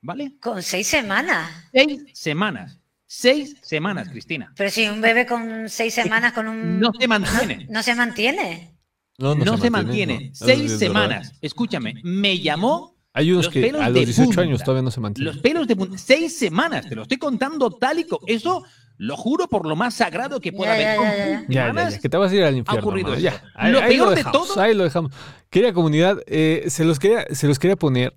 ¿Vale? 0.00 0.36
Con 0.40 0.62
seis 0.62 0.86
semanas. 0.86 1.50
Seis 1.72 2.04
semanas. 2.14 2.80
Seis 3.06 3.56
semanas, 3.62 4.08
Cristina. 4.08 4.52
Pero 4.56 4.70
si 4.70 4.88
un 4.88 5.00
bebé 5.00 5.26
con 5.26 5.68
seis 5.68 5.92
semanas 5.94 6.32
con 6.32 6.48
un... 6.48 6.80
No 6.80 6.92
se 6.98 7.06
mantiene. 7.06 7.66
No 7.68 7.82
se 7.82 7.94
mantiene. 7.94 8.78
No, 9.18 9.58
se, 9.58 9.70
mantiene. 9.70 10.30
no. 10.30 10.34
Seis 10.34 10.72
es 10.72 10.78
semanas. 10.78 11.26
verdad. 11.26 11.38
Escúchame, 11.42 12.00
me 12.02 12.40
llamó 12.40 12.91
Hay 13.14 13.30
unos 13.30 13.44
Los 13.46 13.52
que 13.52 13.60
a 13.60 13.62
de 13.62 13.72
los 13.72 13.94
18 13.94 14.24
punta. 14.26 14.40
años 14.42 14.62
todavía 14.64 14.82
no 14.82 14.90
se 14.90 15.00
mantienen. 15.00 15.34
los 15.34 15.42
pelos 15.42 15.66
de 15.68 15.76
punta. 15.76 15.98
Seis 15.98 16.38
semanas, 16.38 16.88
te 16.88 16.94
lo 16.94 17.02
estoy 17.02 17.18
contando 17.18 17.70
tal 17.70 17.98
y 17.98 18.04
como. 18.04 18.26
Eso 18.26 18.64
lo 18.96 19.16
juro 19.16 19.48
por 19.48 19.66
lo 19.66 19.76
más 19.76 19.94
sagrado 19.94 20.40
que 20.40 20.52
pueda 20.52 20.78
Ya, 20.78 20.92
haber. 20.94 21.46
ya, 21.48 21.72
ya, 21.74 21.90
ya. 21.90 21.98
que 22.00 22.08
te 22.08 22.16
vas 22.16 22.30
a 22.32 22.34
ir 22.34 22.44
al 22.44 22.56
infierno. 22.56 23.16
Ya, 23.16 23.42
ahí, 23.54 23.72
Lo 23.72 23.80
ahí 23.80 23.96
peor 23.96 24.08
de 24.10 24.14
dejamos, 24.16 24.48
todo- 24.48 24.60
ahí 24.62 24.74
lo 24.74 24.84
dejamos. 24.84 25.12
Querida 25.50 25.72
comunidad, 25.74 26.18
eh, 26.26 26.64
se, 26.68 26.84
los 26.84 26.98
quería, 26.98 27.26
se 27.32 27.48
los 27.48 27.58
quería 27.58 27.76
poner 27.76 28.14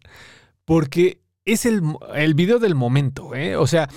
porque 0.64 1.20
es 1.44 1.66
el, 1.66 1.82
video 2.36 2.60
del 2.60 2.76
momento. 2.76 3.36
¿eh? 3.36 3.56
O 3.58 3.68
sea, 3.68 3.90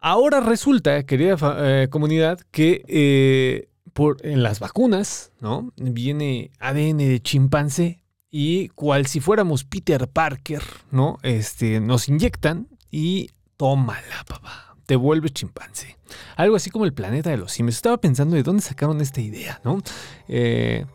ahora 0.00 0.40
resulta, 0.40 1.04
querida 1.04 1.36
eh, 1.58 1.88
comunidad, 1.90 2.40
que 2.50 2.82
eh, 2.88 3.68
por, 3.92 4.24
en 4.24 4.42
las 4.42 4.60
vacunas, 4.60 5.32
¿no? 5.40 5.72
Viene 5.76 6.50
ADN 6.58 6.98
de 6.98 7.20
chimpancé 7.22 8.00
y 8.30 8.68
cual 8.70 9.06
si 9.06 9.20
fuéramos 9.20 9.64
Peter 9.64 10.08
Parker, 10.08 10.62
¿no? 10.90 11.18
Este, 11.22 11.80
nos 11.80 12.08
inyectan 12.08 12.68
y 12.90 13.30
tómala, 13.56 14.24
papá. 14.26 14.76
Te 14.86 14.96
vuelves 14.96 15.32
chimpancé. 15.32 15.98
Algo 16.36 16.56
así 16.56 16.70
como 16.70 16.86
el 16.86 16.94
planeta 16.94 17.28
de 17.28 17.36
los 17.36 17.52
simios. 17.52 17.76
Estaba 17.76 17.98
pensando 17.98 18.36
de 18.36 18.42
dónde 18.42 18.62
sacaron 18.62 19.00
esta 19.02 19.20
idea, 19.20 19.60
¿no? 19.62 19.82
Eh, 20.28 20.86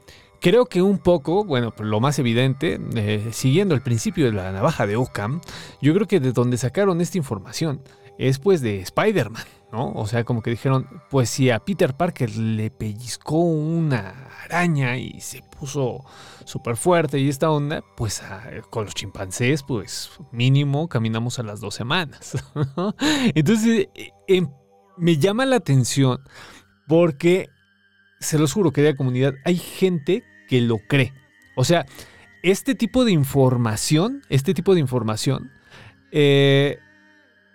creo 0.42 0.66
que 0.66 0.82
un 0.82 0.98
poco, 0.98 1.46
bueno, 1.46 1.72
pues 1.76 1.88
lo 1.88 2.00
más 2.00 2.18
evidente, 2.18 2.80
eh, 2.96 3.30
siguiendo 3.32 3.76
el 3.76 3.82
principio 3.82 4.26
de 4.26 4.32
la 4.32 4.52
navaja 4.52 4.88
de 4.88 4.96
Occam, 4.96 5.42
yo 5.82 5.94
creo 5.94 6.08
que 6.08 6.20
de 6.20 6.32
donde 6.32 6.58
sacaron 6.58 7.02
esta 7.02 7.20
información 7.20 7.82
es 8.18 8.40
pues 8.40 8.62
de 8.62 8.80
Spider-Man, 8.82 9.46
¿no? 9.74 9.92
O 9.94 10.06
sea, 10.08 10.24
como 10.24 10.42
que 10.44 10.52
dijeron, 10.52 10.88
pues 11.10 11.30
si 11.30 11.50
a 11.50 11.60
Peter 11.60 11.96
Parker 11.96 12.34
le 12.38 12.70
pellizcó 12.70 13.38
una 13.40 14.30
araña 14.44 14.98
y 14.98 15.20
se 15.20 15.42
puso 15.42 16.06
súper 16.46 16.78
fuerte 16.78 17.18
y 17.20 17.28
esta 17.28 17.50
onda, 17.50 17.84
pues 17.98 18.22
a- 18.22 18.50
con 18.70 18.86
los 18.86 18.94
chimpancés, 18.94 19.64
pues 19.64 20.12
mínimo 20.32 20.88
caminamos 20.88 21.40
a 21.40 21.44
las 21.44 21.60
dos 21.60 21.74
semanas. 21.74 22.38
Entonces, 23.36 23.88
eh, 23.96 24.12
em- 24.28 24.50
me 24.98 25.18
llama 25.18 25.46
la 25.48 25.56
atención 25.56 26.20
porque, 26.88 27.50
se 28.20 28.38
los 28.38 28.54
juro, 28.54 28.72
querida 28.72 28.96
comunidad, 28.96 29.34
hay 29.44 29.58
gente 29.58 30.24
que 30.48 30.62
lo 30.62 30.78
cree. 30.88 31.14
O 31.56 31.64
sea, 31.66 31.86
este 32.44 32.76
tipo 32.76 33.06
de 33.06 33.12
información, 33.12 34.22
este 34.30 34.54
tipo 34.54 34.76
de 34.76 34.82
información, 34.82 35.50
eh, 36.12 36.78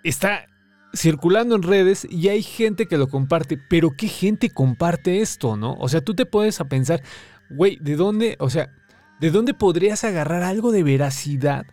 está 0.03 0.48
circulando 0.93 1.55
en 1.55 1.63
redes 1.63 2.07
y 2.09 2.29
hay 2.29 2.41
gente 2.41 2.87
que 2.87 2.97
lo 2.97 3.07
comparte, 3.07 3.57
pero 3.69 3.91
¿qué 3.97 4.07
gente 4.07 4.49
comparte 4.49 5.21
esto, 5.21 5.55
no? 5.57 5.73
O 5.79 5.89
sea, 5.89 6.01
tú 6.01 6.15
te 6.15 6.25
puedes 6.25 6.59
a 6.61 6.65
pensar, 6.65 7.01
güey, 7.49 7.77
¿de 7.81 7.95
dónde, 7.95 8.35
o 8.39 8.49
sea, 8.49 8.71
¿de 9.19 9.31
dónde 9.31 9.53
podrías 9.53 10.03
agarrar 10.03 10.43
algo 10.43 10.71
de 10.71 10.83
veracidad 10.83 11.65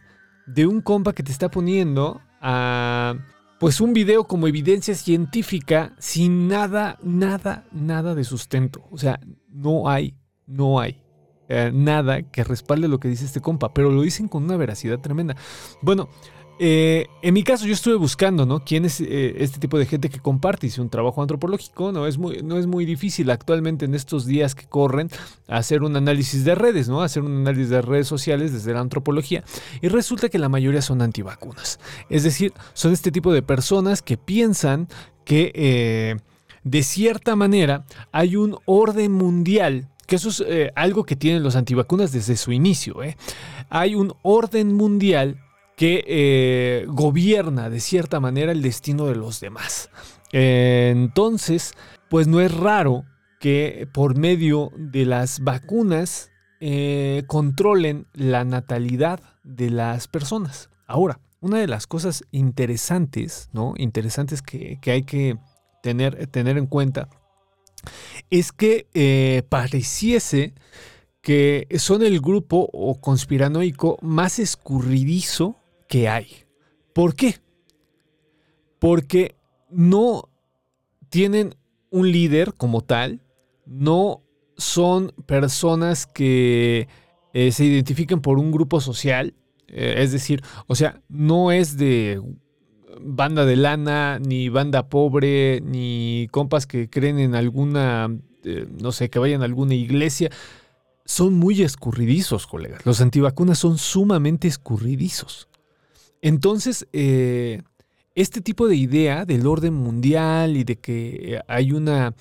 de 0.47 0.67
un 0.67 0.81
compa 0.81 1.13
que 1.13 1.23
te 1.23 1.33
está 1.33 1.51
poniendo 1.51 2.21
a, 2.41 3.15
pues 3.59 3.81
un 3.81 3.93
video 3.93 4.25
como 4.25 4.49
evidencia 4.49 4.95
científica 4.95 5.95
sin 5.99 6.49
nada, 6.49 6.99
nada, 7.03 7.65
nada 7.73 8.15
de 8.15 8.25
sustento? 8.25 8.87
O 8.91 8.99
sea, 8.99 9.21
no 9.49 9.89
hay, 9.89 10.15
no 10.47 10.79
hay. 10.81 11.01
eh, 11.49 11.71
nada 11.73 12.23
que 12.23 12.45
respalde 12.45 12.89
lo 12.89 12.99
que 12.99 13.09
dice 13.09 13.25
este 13.25 13.41
compa, 13.41 13.73
pero 13.73 13.91
lo 13.91 14.03
dicen 14.03 14.29
con 14.29 14.45
una 14.45 14.57
veracidad 14.57 14.99
tremenda. 15.01 15.37
Bueno, 15.83 16.09
eh, 16.59 17.09
en 17.21 17.35
mi 17.35 17.43
caso 17.43 17.67
yo 17.67 17.75
estuve 17.75 17.97
buscando, 17.97 18.47
¿no? 18.47 18.65
¿Quién 18.65 18.87
es 18.87 19.01
eh, 19.01 19.37
este 19.39 19.59
tipo 19.59 19.79
de 19.79 19.85
gente 19.85 20.09
que 20.09 20.21
comparte 20.21 20.69
un 20.81 20.89
trabajo 20.89 21.21
antropológico? 21.21 21.93
No 21.93 22.07
es, 22.07 22.17
muy, 22.17 22.43
no 22.43 22.57
es 22.57 22.67
muy 22.67 22.87
difícil 22.87 23.31
actualmente 23.31 23.85
en 23.85 23.95
estos 23.95 24.25
días 24.25 24.55
que 24.55 24.67
corren 24.67 25.11
hacer 25.49 25.83
un 25.83 25.97
análisis 25.97 26.45
de 26.45 26.55
redes, 26.55 26.89
¿no? 26.89 27.03
Hacer 27.03 27.23
un 27.23 27.37
análisis 27.37 27.69
de 27.69 27.83
redes 27.83 28.09
sociales 28.09 28.53
desde 28.53 28.73
la 28.73 28.81
antropología. 28.81 29.45
Y 29.83 29.89
resulta 29.89 30.31
que 30.31 30.39
la 30.39 30.49
mayoría 30.49 30.81
son 30.81 31.03
antivacunas. 31.03 31.79
Es 32.09 32.23
decir, 32.23 32.55
son 32.73 32.93
este 32.93 33.13
tipo 33.13 33.33
de 33.33 33.43
personas 33.43 34.01
que 34.01 34.17
piensan 34.17 34.89
que 35.25 35.53
eh, 35.55 36.17
de 36.65 36.83
cierta 36.83 37.37
manera 37.37 37.85
hay 38.13 38.37
un 38.37 38.57
orden 38.65 39.13
mundial 39.13 39.89
que 40.07 40.15
eso 40.15 40.29
es 40.29 40.71
algo 40.77 41.03
que 41.03 41.17
tienen 41.17 41.43
los 41.43 41.57
antivacunas 41.57 42.13
desde 42.13 42.37
su 42.37 42.53
inicio. 42.53 42.99
Hay 43.69 43.97
un 43.97 44.15
orden 44.23 44.73
mundial 44.73 45.41
que 45.77 46.05
eh, 46.07 46.87
gobierna 46.89 47.71
de 47.71 47.81
cierta 47.81 48.19
manera 48.19 48.53
el 48.53 48.63
destino 48.63 49.07
de 49.07 49.17
los 49.17 49.41
demás. 49.41 49.91
entonces, 50.33 51.75
pues 52.09 52.27
no 52.27 52.41
es 52.41 52.53
raro 52.53 53.05
que 53.41 53.89
por 53.93 54.17
medio 54.17 54.73
de 54.77 55.05
las 55.05 55.41
vacunas 55.41 56.31
eh, 56.61 57.23
controlen 57.27 58.07
la 58.15 58.45
natalidad 58.45 59.21
de 59.45 59.71
las 59.71 60.09
personas. 60.09 60.71
Ahora, 60.87 61.21
una 61.41 61.59
de 61.59 61.67
las 61.67 61.87
cosas 61.87 62.25
interesantes, 62.31 63.51
¿no? 63.53 63.75
Interesantes 63.77 64.41
que, 64.41 64.79
hay 64.87 65.03
que 65.03 65.39
tener, 65.83 66.27
tener, 66.29 66.57
en 66.57 66.67
cuenta 66.67 67.09
es 68.31 68.53
que 68.53 68.89
eh, 68.95 69.43
pareciese 69.49 70.55
que 71.21 71.69
son 71.79 72.03
el 72.03 72.21
grupo 72.21 72.69
o 72.73 73.01
conspiranoico 73.01 73.99
más 74.01 74.39
escurridizo 74.39 75.57
que 75.89 76.09
hay. 76.09 76.29
¿Por 76.93 77.15
qué? 77.15 77.37
Porque 78.79 79.37
no 79.71 80.29
tienen 81.09 81.55
un 81.91 82.11
líder 82.11 82.55
como 82.55 82.83
tal, 82.83 83.21
no 83.65 84.23
son 84.57 85.13
personas 85.27 86.07
que 86.07 86.89
eh, 87.33 87.53
se 87.53 87.65
identifiquen 87.65 88.21
por 88.21 88.39
un 88.39 88.51
grupo 88.51 88.81
social, 88.81 89.35
eh, 89.69 89.97
es 89.99 90.13
decir, 90.13 90.43
o 90.67 90.75
sea, 90.75 91.01
no 91.09 91.53
es 91.53 91.77
de 91.77 92.21
banda 93.01 93.45
de 93.45 93.57
lana, 93.57 94.19
ni 94.19 94.49
banda 94.49 94.89
pobre, 94.89 95.61
ni 95.61 96.29
compas 96.31 96.67
que 96.67 96.89
creen 96.89 97.19
en 97.19 97.35
alguna, 97.35 98.09
eh, 98.45 98.67
no 98.81 98.93
sé, 98.93 99.11
que 99.11 99.19
vayan 99.19 99.43
a 99.43 99.45
alguna 99.45 99.75
iglesia. 99.75 100.31
Son 101.05 101.35
muy 101.35 101.63
escurridizos, 101.63 102.47
colegas. 102.47 102.85
Los 102.85 103.01
antivacunas 103.01 103.59
son 103.59 103.79
sumamente 103.79 104.49
escurridizos. 104.49 105.49
Entonces, 106.23 106.87
eh, 106.93 107.63
este 108.15 108.41
tipo 108.41 108.67
de 108.67 108.77
idea 108.77 109.25
del 109.25 109.47
orden 109.47 109.75
mundial 109.75 110.57
y 110.57 110.65
de 110.65 110.77
que 110.77 111.41
hay 111.47 111.73
una 111.73 112.15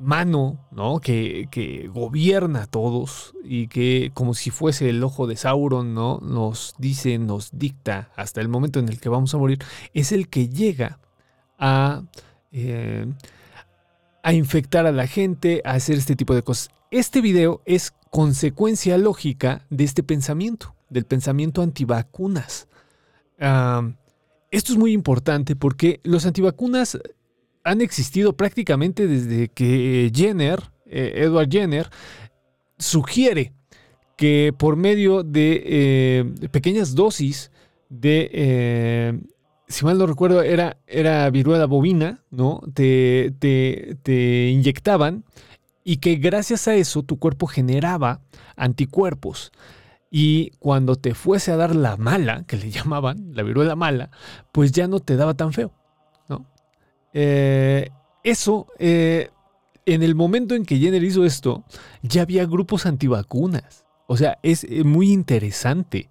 mano 0.00 0.66
¿no? 0.70 1.00
que, 1.00 1.90
gobierna 1.92 2.62
a 2.62 2.66
todos 2.66 3.34
y 3.44 3.68
que 3.68 4.10
como 4.14 4.34
si 4.34 4.50
fuese 4.50 4.88
el 4.88 5.02
ojo 5.04 5.26
de 5.26 5.36
Sauron 5.36 5.94
¿no? 5.94 6.18
nos 6.22 6.74
dice, 6.78 7.18
nos 7.18 7.50
dicta 7.52 8.10
hasta 8.16 8.40
el 8.40 8.48
momento 8.48 8.80
en 8.80 8.88
el 8.88 9.00
que 9.00 9.08
vamos 9.08 9.34
a 9.34 9.38
morir, 9.38 9.58
es 9.94 10.12
el 10.12 10.28
que 10.28 10.48
llega 10.48 10.98
a, 11.58 12.02
eh, 12.52 13.06
a 14.22 14.32
infectar 14.32 14.86
a 14.86 14.92
la 14.92 15.06
gente, 15.06 15.62
a 15.64 15.72
hacer 15.72 15.96
este 15.96 16.16
tipo 16.16 16.34
de 16.34 16.42
cosas. 16.42 16.70
Este 16.90 17.20
video 17.20 17.62
es 17.66 17.92
consecuencia 18.10 18.98
lógica 18.98 19.64
de 19.70 19.84
este 19.84 20.02
pensamiento, 20.02 20.74
del 20.88 21.04
pensamiento 21.04 21.62
antivacunas 21.62 22.68
esto 23.40 24.72
es 24.72 24.78
muy 24.78 24.92
importante 24.92 25.56
porque 25.56 26.00
los 26.04 26.26
antivacunas 26.26 26.98
han 27.64 27.80
existido 27.80 28.36
prácticamente 28.36 29.06
desde 29.06 29.48
que 29.48 30.10
Jenner, 30.14 30.60
eh, 30.86 31.12
Edward 31.16 31.48
Jenner, 31.50 31.90
sugiere 32.78 33.52
que 34.16 34.52
por 34.56 34.76
medio 34.76 35.22
de, 35.22 35.62
eh, 35.64 36.48
pequeñas 36.50 36.94
dosis 36.94 37.50
de, 37.88 38.30
eh, 38.32 39.20
si 39.68 39.84
mal 39.84 39.98
no 39.98 40.06
recuerdo, 40.06 40.42
era, 40.42 40.78
era 40.86 41.28
viruela 41.30 41.66
bovina, 41.66 42.22
¿no? 42.30 42.60
Te, 42.74 43.32
te, 43.38 43.96
te 44.02 44.48
inyectaban 44.48 45.24
y 45.84 45.98
que 45.98 46.16
gracias 46.16 46.68
a 46.68 46.74
eso 46.74 47.02
tu 47.02 47.18
cuerpo 47.18 47.46
generaba 47.46 48.20
anticuerpos. 48.56 49.52
Y 50.10 50.50
cuando 50.58 50.96
te 50.96 51.14
fuese 51.14 51.52
a 51.52 51.56
dar 51.56 51.74
la 51.76 51.96
mala, 51.96 52.44
que 52.44 52.56
le 52.56 52.70
llamaban, 52.70 53.34
la 53.34 53.42
viruela 53.42 53.76
mala, 53.76 54.10
pues 54.52 54.72
ya 54.72 54.88
no 54.88 55.00
te 55.00 55.16
daba 55.16 55.34
tan 55.34 55.52
feo. 55.52 55.72
¿no? 56.28 56.46
Eh, 57.12 57.90
eso, 58.24 58.66
eh, 58.78 59.30
en 59.86 60.02
el 60.02 60.14
momento 60.14 60.54
en 60.54 60.64
que 60.64 60.78
Jenner 60.78 61.02
hizo 61.02 61.24
esto, 61.24 61.64
ya 62.02 62.22
había 62.22 62.44
grupos 62.46 62.86
antivacunas. 62.86 63.86
O 64.06 64.16
sea, 64.16 64.38
es 64.42 64.64
eh, 64.64 64.84
muy 64.84 65.12
interesante 65.12 66.10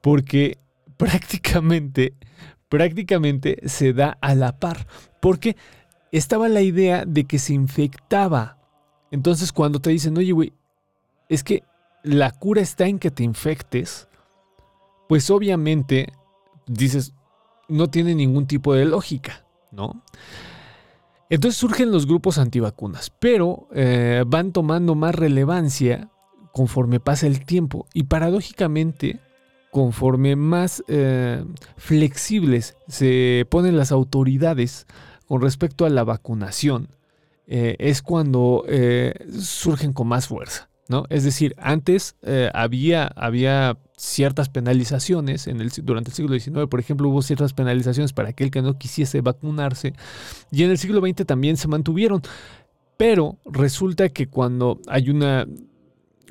porque 0.00 0.58
prácticamente, 0.96 2.14
prácticamente 2.68 3.58
se 3.68 3.92
da 3.92 4.16
a 4.20 4.34
la 4.34 4.58
par. 4.58 4.86
Porque 5.20 5.56
estaba 6.12 6.48
la 6.48 6.62
idea 6.62 7.04
de 7.04 7.24
que 7.24 7.38
se 7.38 7.52
infectaba. 7.52 8.58
Entonces 9.10 9.52
cuando 9.52 9.80
te 9.80 9.90
dicen, 9.90 10.16
oye, 10.16 10.32
güey, 10.32 10.52
es 11.28 11.44
que 11.44 11.62
la 12.02 12.30
cura 12.30 12.60
está 12.60 12.86
en 12.86 12.98
que 12.98 13.10
te 13.10 13.22
infectes, 13.22 14.08
pues 15.08 15.30
obviamente 15.30 16.12
dices, 16.66 17.14
no 17.68 17.88
tiene 17.90 18.14
ningún 18.14 18.46
tipo 18.46 18.74
de 18.74 18.84
lógica, 18.84 19.44
¿no? 19.70 20.02
Entonces 21.28 21.58
surgen 21.58 21.92
los 21.92 22.06
grupos 22.06 22.38
antivacunas, 22.38 23.10
pero 23.18 23.68
eh, 23.72 24.24
van 24.26 24.52
tomando 24.52 24.94
más 24.94 25.14
relevancia 25.14 26.10
conforme 26.52 26.98
pasa 26.98 27.28
el 27.28 27.44
tiempo 27.44 27.86
y 27.94 28.04
paradójicamente, 28.04 29.20
conforme 29.70 30.34
más 30.34 30.82
eh, 30.88 31.44
flexibles 31.76 32.76
se 32.88 33.46
ponen 33.48 33.76
las 33.76 33.92
autoridades 33.92 34.88
con 35.26 35.40
respecto 35.40 35.84
a 35.84 35.90
la 35.90 36.02
vacunación, 36.02 36.88
eh, 37.46 37.76
es 37.78 38.02
cuando 38.02 38.64
surgen 39.40 39.92
con 39.92 40.08
más 40.08 40.26
fuerza. 40.26 40.69
Es 41.08 41.24
decir, 41.24 41.54
antes 41.58 42.16
eh, 42.22 42.50
había, 42.52 43.06
había 43.06 43.78
ciertas 43.96 44.48
penalizaciones 44.48 45.48
durante 45.82 46.10
el 46.10 46.14
siglo 46.14 46.38
XIX, 46.38 46.66
por 46.68 46.80
ejemplo, 46.80 47.08
hubo 47.08 47.22
ciertas 47.22 47.52
penalizaciones 47.52 48.12
para 48.12 48.30
aquel 48.30 48.50
que 48.50 48.62
no 48.62 48.78
quisiese 48.78 49.20
vacunarse 49.20 49.92
y 50.50 50.64
en 50.64 50.70
el 50.70 50.78
siglo 50.78 51.00
XX 51.00 51.26
también 51.26 51.56
se 51.56 51.68
mantuvieron, 51.68 52.22
pero 52.96 53.38
resulta 53.44 54.08
que 54.08 54.26
cuando 54.26 54.80
hay 54.88 55.10
una 55.10 55.46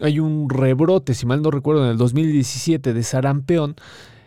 hay 0.01 0.19
un 0.19 0.49
rebrote, 0.49 1.13
si 1.13 1.25
mal 1.25 1.41
no 1.41 1.51
recuerdo, 1.51 1.83
en 1.83 1.91
el 1.91 1.97
2017 1.97 2.93
de 2.93 3.03
sarampión, 3.03 3.75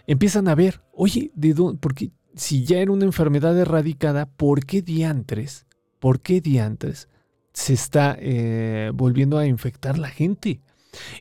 empiezan 0.06 0.48
a 0.48 0.54
ver, 0.54 0.82
oye, 0.92 1.30
¿de 1.34 1.54
dónde? 1.54 1.78
Porque 1.80 2.10
si 2.34 2.64
ya 2.64 2.78
era 2.78 2.92
una 2.92 3.04
enfermedad 3.04 3.58
erradicada, 3.58 4.26
¿por 4.26 4.64
qué 4.66 4.82
diantres? 4.82 5.66
¿Por 5.98 6.20
qué 6.20 6.40
diantres? 6.40 7.08
Se 7.52 7.74
está 7.74 8.16
eh, 8.18 8.90
volviendo 8.94 9.38
a 9.38 9.46
infectar 9.46 9.98
la 9.98 10.08
gente. 10.08 10.60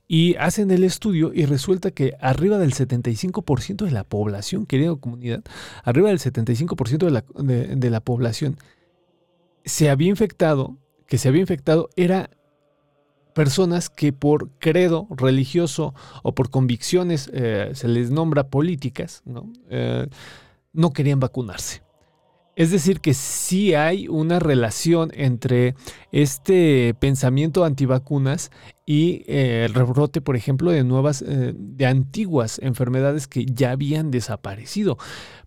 Y 0.07 0.35
hacen 0.35 0.69
el 0.69 0.83
estudio 0.83 1.31
y 1.33 1.45
resulta 1.45 1.91
que 1.91 2.15
arriba 2.19 2.57
del 2.57 2.73
75% 2.73 3.85
de 3.85 3.91
la 3.91 4.03
población, 4.03 4.65
querida 4.65 4.93
comunidad, 4.95 5.43
arriba 5.83 6.09
del 6.09 6.19
75% 6.19 7.05
de 7.05 7.11
la, 7.11 7.23
de, 7.77 7.89
la 7.89 8.01
población 8.01 8.57
se 9.63 9.89
había 9.89 10.09
infectado, 10.09 10.77
que 11.07 11.17
se 11.17 11.29
había 11.29 11.39
infectado 11.39 11.89
era 11.95 12.29
personas 13.33 13.89
que 13.89 14.11
por 14.11 14.49
credo 14.59 15.07
religioso 15.09 15.93
o 16.21 16.35
por 16.35 16.49
convicciones 16.49 17.29
eh, 17.33 17.71
se 17.73 17.87
les 17.87 18.11
nombra 18.11 18.49
políticas, 18.49 19.21
¿no? 19.23 19.53
Eh, 19.69 20.05
no 20.73 20.91
querían 20.91 21.21
vacunarse. 21.21 21.81
Es 22.55 22.69
decir, 22.69 22.99
que 22.99 23.13
sí 23.13 23.73
hay 23.75 24.07
una 24.09 24.39
relación 24.39 25.11
entre 25.13 25.73
este 26.11 26.93
pensamiento 26.99 27.63
antivacunas 27.63 28.51
y 28.85 29.23
eh, 29.27 29.65
el 29.65 29.73
rebrote, 29.73 30.19
por 30.19 30.35
ejemplo, 30.35 30.71
de 30.71 30.83
nuevas, 30.83 31.21
eh, 31.21 31.53
de 31.55 31.85
antiguas 31.85 32.59
enfermedades 32.61 33.27
que 33.27 33.45
ya 33.45 33.71
habían 33.71 34.11
desaparecido. 34.11 34.97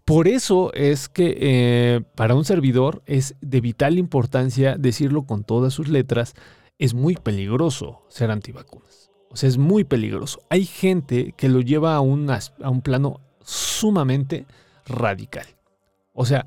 Por 0.06 0.28
eso 0.28 0.72
es 0.72 1.10
que 1.10 1.36
eh, 1.40 2.02
para 2.14 2.34
un 2.34 2.44
servidor 2.46 3.02
es 3.04 3.36
de 3.42 3.60
vital 3.60 3.98
importancia 3.98 4.76
decirlo 4.78 5.24
con 5.24 5.44
todas 5.44 5.74
sus 5.74 5.88
letras, 5.88 6.34
es 6.78 6.94
muy 6.94 7.16
peligroso 7.16 8.02
ser 8.08 8.30
antivacunas. 8.30 9.10
O 9.30 9.36
sea, 9.36 9.48
es 9.48 9.58
muy 9.58 9.84
peligroso. 9.84 10.40
Hay 10.48 10.64
gente 10.64 11.34
que 11.36 11.48
lo 11.48 11.60
lleva 11.60 11.96
a 11.96 12.00
un, 12.00 12.30
a 12.30 12.70
un 12.70 12.80
plano 12.80 13.20
sumamente 13.42 14.46
radical. 14.86 15.46
O 16.12 16.24
sea, 16.24 16.46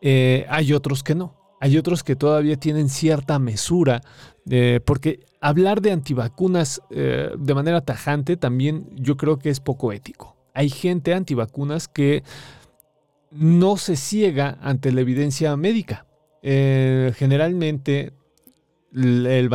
eh, 0.00 0.46
hay 0.48 0.72
otros 0.72 1.02
que 1.02 1.14
no. 1.14 1.36
Hay 1.60 1.76
otros 1.76 2.02
que 2.02 2.16
todavía 2.16 2.56
tienen 2.56 2.88
cierta 2.88 3.38
mesura, 3.38 4.00
eh, 4.48 4.80
porque 4.84 5.20
hablar 5.42 5.82
de 5.82 5.92
antivacunas 5.92 6.80
eh, 6.90 7.30
de 7.38 7.54
manera 7.54 7.82
tajante 7.82 8.38
también 8.38 8.88
yo 8.94 9.18
creo 9.18 9.38
que 9.38 9.50
es 9.50 9.60
poco 9.60 9.92
ético. 9.92 10.36
Hay 10.54 10.70
gente 10.70 11.12
antivacunas 11.12 11.86
que 11.86 12.22
no 13.30 13.76
se 13.76 13.96
ciega 13.96 14.58
ante 14.62 14.90
la 14.90 15.02
evidencia 15.02 15.54
médica. 15.56 16.06
Generalmente 16.42 18.14
el 18.94 19.48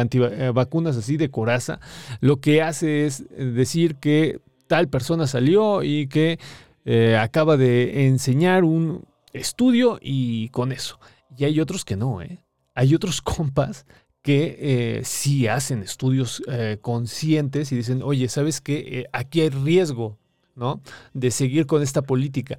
vacunas 0.54 0.96
así 0.96 1.18
de 1.18 1.32
coraza 1.32 1.80
lo 2.22 2.40
que 2.40 2.62
hace 2.62 3.08
es 3.08 3.26
decir 3.36 3.96
que 3.96 4.40
tal 4.68 4.88
persona 4.88 5.26
salió 5.26 5.82
y 5.82 6.08
que 6.08 6.38
acaba 7.18 7.58
de 7.58 8.06
enseñar 8.06 8.64
un 8.64 9.04
estudio 9.40 10.00
y 10.02 10.50
con 10.50 10.72
eso. 10.72 11.00
Y 11.38 11.46
hay 11.46 11.60
otros 11.60 11.86
que 11.86 11.96
no, 11.96 12.22
¿eh? 12.22 12.44
Hay 12.74 12.96
otros 12.96 13.22
compas 13.22 13.86
que 14.22 14.58
eh, 14.60 15.02
sí 15.04 15.48
hacen 15.48 15.84
estudios 15.84 16.42
eh, 16.48 16.80
conscientes 16.82 17.72
y 17.72 17.76
dicen, 17.76 18.02
oye, 18.02 18.28
¿sabes 18.28 18.60
qué? 18.60 19.08
aquí 19.14 19.42
hay 19.42 19.50
riesgo, 19.50 20.18
¿no? 20.56 20.82
De 21.14 21.30
seguir 21.30 21.68
con 21.68 21.84
esta 21.84 22.02
política. 22.02 22.58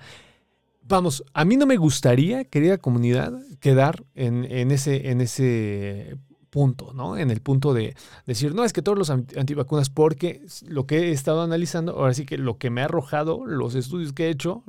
Vamos, 0.82 1.24
a 1.34 1.44
mí 1.44 1.56
no 1.56 1.66
me 1.66 1.76
gustaría, 1.76 2.44
querida 2.44 2.78
comunidad, 2.78 3.32
quedar 3.58 4.04
en, 4.14 4.44
en, 4.44 4.70
ese, 4.70 5.10
en 5.10 5.20
ese 5.20 6.16
punto, 6.56 6.92
¿no? 6.94 7.18
En 7.18 7.30
el 7.30 7.42
punto 7.42 7.74
de 7.74 7.94
decir, 8.24 8.54
no, 8.54 8.64
es 8.64 8.72
que 8.72 8.80
todos 8.80 8.96
los 8.96 9.10
antivacunas, 9.10 9.90
porque 9.90 10.46
lo 10.66 10.86
que 10.86 11.08
he 11.08 11.10
estado 11.10 11.42
analizando, 11.42 11.92
ahora 11.92 12.14
sí 12.14 12.24
que 12.24 12.38
lo 12.38 12.56
que 12.56 12.70
me 12.70 12.80
ha 12.80 12.86
arrojado, 12.86 13.44
los 13.44 13.74
estudios 13.74 14.12
que 14.12 14.26
he 14.26 14.30
hecho, 14.30 14.62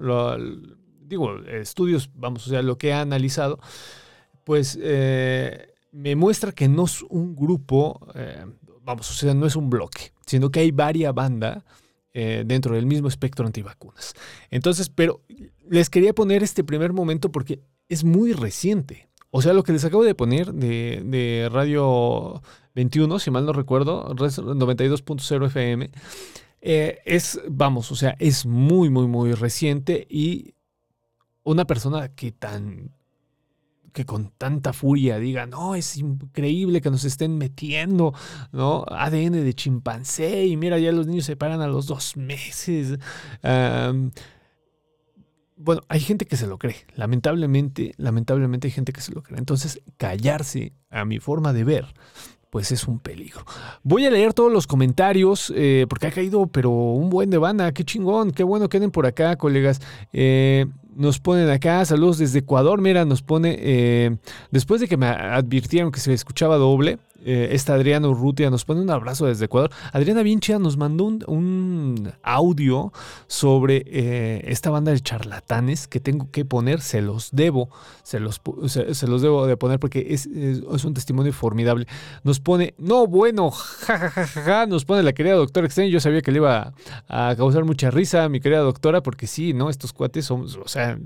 digo, 1.08 1.38
estudios, 1.46 2.10
vamos, 2.16 2.46
o 2.48 2.50
sea, 2.50 2.62
lo 2.62 2.78
que 2.78 2.90
he 2.90 2.94
analizado, 2.94 3.60
pues 4.44 4.78
eh, 4.82 5.74
me 5.92 6.16
muestra 6.16 6.52
que 6.52 6.68
no 6.68 6.86
es 6.86 7.02
un 7.04 7.36
grupo, 7.36 8.00
eh, 8.16 8.46
vamos, 8.82 9.10
o 9.10 9.14
sea, 9.14 9.34
no 9.34 9.46
es 9.46 9.56
un 9.56 9.70
bloque, 9.70 10.14
sino 10.26 10.52
que 10.52 10.60
hay 10.60 10.72
varias 10.72 11.14
bandas 11.14 11.64
eh, 12.14 12.44
dentro 12.46 12.76
del 12.76 12.86
mismo 12.86 13.08
espectro 13.08 13.46
antivacunas. 13.46 14.14
Entonces, 14.52 14.90
pero 14.90 15.22
les 15.70 15.90
quería 15.90 16.14
poner 16.14 16.44
este 16.44 16.64
primer 16.64 16.94
momento 16.94 17.32
porque 17.32 17.62
es 17.90 18.04
muy 18.04 18.34
reciente. 18.34 19.08
O 19.30 19.42
sea, 19.42 19.54
lo 19.54 19.64
que 19.64 19.74
les 19.74 19.86
acabo 19.86 20.04
de 20.04 20.16
poner 20.16 20.54
de, 20.54 21.50
Radio 21.52 22.42
21, 22.76 23.20
si 23.20 23.30
mal 23.30 23.46
no 23.46 23.54
recuerdo, 23.54 24.08
92.0 24.16 25.46
FM, 25.48 25.92
es, 26.62 27.42
vamos, 27.50 27.92
o 27.92 27.96
sea, 27.96 28.16
es 28.20 28.46
muy, 28.46 28.90
muy, 28.90 29.08
muy 29.08 29.34
reciente 29.34 30.08
y 30.10 30.56
una 31.48 31.66
persona 31.66 32.10
que 32.10 32.32
tan 32.34 32.92
que 33.94 34.06
con 34.06 34.32
tanta 34.38 34.74
furia 34.74 35.18
diga, 35.18 35.48
no, 35.48 35.74
es 35.74 35.98
increíble 35.98 36.82
que 36.82 36.92
nos 36.92 37.04
estén 37.04 37.38
metiendo, 37.40 38.14
¿no? 38.52 38.86
ADN 38.90 39.32
de 39.32 39.54
chimpancé 39.56 40.46
y 40.46 40.56
mira, 40.56 40.78
ya 40.78 40.92
los 40.92 41.08
niños 41.08 41.26
se 41.26 41.36
paran 41.36 41.62
a 41.62 41.68
los 41.68 41.88
dos 41.88 42.16
meses. 42.16 43.00
bueno, 45.56 45.82
hay 45.88 46.00
gente 46.00 46.26
que 46.28 46.38
se 46.38 46.46
lo 46.46 46.60
cree. 46.60 46.86
Lamentablemente, 46.94 47.94
lamentablemente 47.98 48.68
hay 48.68 48.72
gente 48.72 48.94
que 48.94 49.02
se 49.02 49.14
lo 49.14 49.24
cree. 49.24 49.40
Entonces, 49.40 49.82
callarse, 49.98 50.74
a 50.92 51.04
mi 51.06 51.20
forma 51.20 51.54
de 51.54 51.64
ver, 51.64 51.86
pues 52.50 52.72
es 52.72 52.88
un 52.88 53.00
peligro. 53.00 53.46
Voy 53.84 54.06
a 54.06 54.12
leer 54.12 54.34
todos 54.34 54.52
los 54.52 54.68
comentarios 54.68 55.52
eh, 55.56 55.86
porque 55.90 56.08
ha 56.08 56.12
caído, 56.12 56.48
pero 56.48 56.72
un 56.72 57.10
buen 57.10 57.30
de 57.30 57.38
banda. 57.38 57.72
Qué 57.72 57.84
chingón, 57.84 58.32
qué 58.32 58.44
bueno, 58.44 58.70
queden 58.70 58.92
por 58.92 59.06
acá, 59.06 59.36
colegas. 59.36 59.82
Eh, 60.14 60.66
nos 60.98 61.20
ponen 61.20 61.50
acá, 61.50 61.86
saludos 61.86 62.18
desde 62.18 62.40
Ecuador, 62.40 62.82
mira, 62.82 63.06
nos 63.06 63.22
pone, 63.22 63.56
eh, 63.60 64.18
después 64.50 64.82
de 64.82 64.88
que 64.88 64.98
me 64.98 65.06
advirtieron 65.06 65.92
que 65.92 66.00
se 66.00 66.12
escuchaba 66.12 66.58
doble, 66.58 66.98
eh, 67.26 67.50
esta 67.52 67.74
Adriana 67.74 68.08
Urrutia 68.08 68.50
nos 68.50 68.66
pone 68.66 68.82
un 68.82 68.90
abrazo 68.90 69.26
desde 69.26 69.46
Ecuador. 69.46 69.72
Adriana 69.92 70.24
Vinchia 70.24 70.60
nos 70.60 70.78
mandó 70.78 71.06
un, 71.06 72.14
audio 72.24 72.92
sobre 73.28 73.84
eh, 73.88 74.42
esta 74.46 74.70
banda 74.70 74.92
de 74.92 75.00
charlatanes 75.00 75.88
que 75.88 76.00
tengo 76.00 76.30
que 76.32 76.46
poner, 76.46 76.82
se 76.82 77.02
los 77.02 77.30
debo, 77.32 77.70
se 78.04 78.20
los, 78.20 78.42
se, 78.68 79.08
los 79.08 79.22
debo 79.22 79.48
de 79.48 79.58
poner 79.58 79.80
porque 79.80 80.08
es, 80.10 80.26
es, 80.26 80.84
un 80.84 80.94
testimonio 80.94 81.34
formidable. 81.34 81.88
Nos 82.24 82.40
pone, 82.40 82.74
no, 82.78 83.08
bueno, 83.08 83.52
jajajaja, 83.52 84.66
nos 84.66 84.86
pone 84.86 85.04
la 85.04 85.14
querida 85.14 85.36
doctora 85.36 85.68
Extraño. 85.68 85.90
Yo 85.90 86.00
sabía 86.00 86.22
que 86.22 86.32
le 86.32 86.38
iba 86.38 86.74
a, 87.08 87.30
a 87.30 87.36
causar 87.36 87.66
mucha 87.66 87.92
risa, 87.92 88.30
mi 88.30 88.40
querida 88.40 88.60
doctora, 88.60 89.02
porque 89.02 89.28
sí, 89.28 89.54
¿no? 89.54 89.70
Estos 89.70 89.94
cuates 89.94 90.26
son, 90.26 90.46
o 90.64 90.68
sea, 90.68 90.98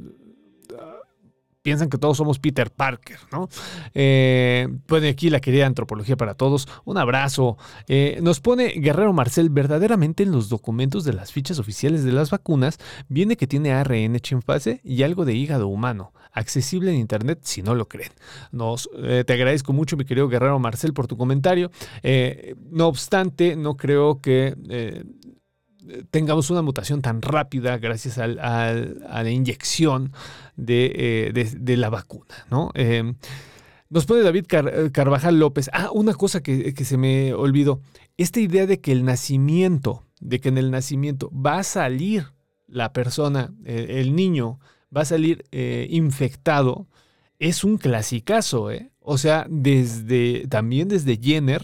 piensan 1.62 1.90
que 1.90 1.98
todos 1.98 2.18
somos 2.18 2.40
Peter 2.40 2.72
Parker, 2.72 3.18
¿no? 3.32 3.50
Eh, 3.94 4.68
pone 4.86 5.10
aquí 5.10 5.30
la 5.30 5.40
querida 5.40 5.66
antropología 5.66 6.18
para 6.18 6.34
todos. 6.34 6.68
Un 6.86 6.98
abrazo. 6.98 7.58
Eh, 7.88 8.20
nos 8.22 8.40
pone 8.40 8.70
Guerrero 8.78 9.14
Marcel, 9.14 9.50
verdaderamente 9.50 10.24
en 10.24 10.32
los 10.32 10.50
documentos 10.50 11.04
de 11.04 11.14
las 11.14 11.32
fichas 11.32 11.60
oficiales 11.60 12.04
de 12.04 12.12
las 12.12 12.32
vacunas 12.32 12.80
viene 13.10 13.38
que 13.38 13.48
tiene 13.48 13.74
ARN 13.74 14.20
chimpancé 14.20 14.82
y 14.84 15.04
algo 15.04 15.26
de 15.26 15.36
hígado 15.36 15.68
humano. 15.68 16.14
Accesible 16.34 16.92
en 16.92 16.98
internet 16.98 17.40
si 17.44 17.62
no 17.62 17.76
lo 17.76 17.88
creen. 17.88 18.12
Nos, 18.52 18.90
eh, 19.04 19.24
te 19.28 19.34
agradezco 19.34 19.74
mucho, 19.74 19.98
mi 19.98 20.06
querido 20.06 20.30
Guerrero 20.30 20.60
Marcel, 20.60 20.94
por 20.94 21.08
tu 21.08 21.18
comentario. 21.18 21.72
no 22.72 22.88
obstante, 22.88 23.56
no 23.56 23.76
creo 23.76 24.22
que 24.22 24.56
tengamos 26.10 26.50
una 26.50 26.62
mutación 26.62 27.02
tan 27.02 27.22
rápida 27.22 27.78
gracias 27.78 28.18
a 28.18 28.28
la 28.28 29.30
inyección 29.30 30.14
eh, 30.68 31.32
de, 31.34 31.78
la 31.78 31.90
vacuna, 31.90 32.46
¿no? 32.50 32.72
Em, 32.76 33.16
nos 33.90 34.06
pone 34.06 34.22
David 34.22 34.46
Carvajal 34.92 35.40
López. 35.40 35.70
Ah, 35.74 35.90
una 35.92 36.14
cosa 36.14 36.42
que, 36.42 36.74
se 36.86 36.98
me 36.98 37.34
olvidó. 37.34 37.82
Esta 38.18 38.40
idea 38.40 38.66
de 38.66 38.80
que 38.80 38.92
el 38.92 39.04
nacimiento, 39.04 40.06
de 40.20 40.40
que 40.40 40.50
en 40.50 40.58
el 40.58 40.72
nacimiento 40.72 41.30
va 41.32 41.60
a 41.60 41.64
salir 41.64 42.28
la 42.68 42.94
persona, 42.94 43.54
eh, 43.66 44.00
el 44.00 44.16
niño, 44.16 44.60
va 44.96 45.02
a 45.02 45.06
salir 45.06 45.44
eh, 45.52 45.88
infectado, 45.90 46.88
es 47.40 47.64
un 47.64 47.78
clasicazo, 47.78 48.72
¿eh? 48.72 48.92
O 49.00 49.18
sea, 49.18 49.48
desde, 49.50 50.48
también 50.48 50.88
desde 50.88 51.18
Jenner 51.18 51.64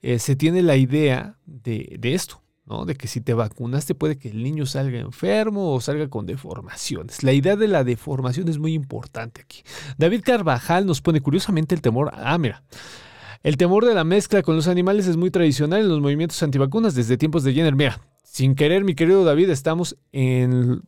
se 0.00 0.36
tiene 0.36 0.62
la 0.62 0.76
idea 0.76 1.36
de 1.44 1.98
esto. 2.02 2.40
De 2.86 2.94
que 2.94 3.08
si 3.08 3.20
te 3.20 3.32
vacunaste 3.32 3.94
puede 3.94 4.18
que 4.18 4.28
el 4.28 4.42
niño 4.42 4.66
salga 4.66 4.98
enfermo 4.98 5.72
o 5.72 5.80
salga 5.80 6.08
con 6.08 6.26
deformaciones. 6.26 7.22
La 7.22 7.32
idea 7.32 7.56
de 7.56 7.66
la 7.66 7.82
deformación 7.82 8.48
es 8.48 8.58
muy 8.58 8.74
importante 8.74 9.40
aquí. 9.40 9.62
David 9.96 10.20
Carvajal 10.22 10.84
nos 10.84 11.00
pone 11.00 11.20
curiosamente 11.20 11.74
el 11.74 11.80
temor. 11.80 12.10
Ah, 12.12 12.36
mira. 12.36 12.62
El 13.42 13.56
temor 13.56 13.86
de 13.86 13.94
la 13.94 14.04
mezcla 14.04 14.42
con 14.42 14.56
los 14.56 14.68
animales 14.68 15.06
es 15.06 15.16
muy 15.16 15.30
tradicional 15.30 15.80
en 15.80 15.88
los 15.88 16.00
movimientos 16.00 16.42
antivacunas 16.42 16.94
desde 16.94 17.16
tiempos 17.16 17.42
de 17.44 17.54
Jenner. 17.54 17.74
Mira, 17.74 18.00
sin 18.22 18.54
querer, 18.54 18.84
mi 18.84 18.94
querido 18.94 19.24
David, 19.24 19.48
estamos 19.50 19.96
en 20.12 20.82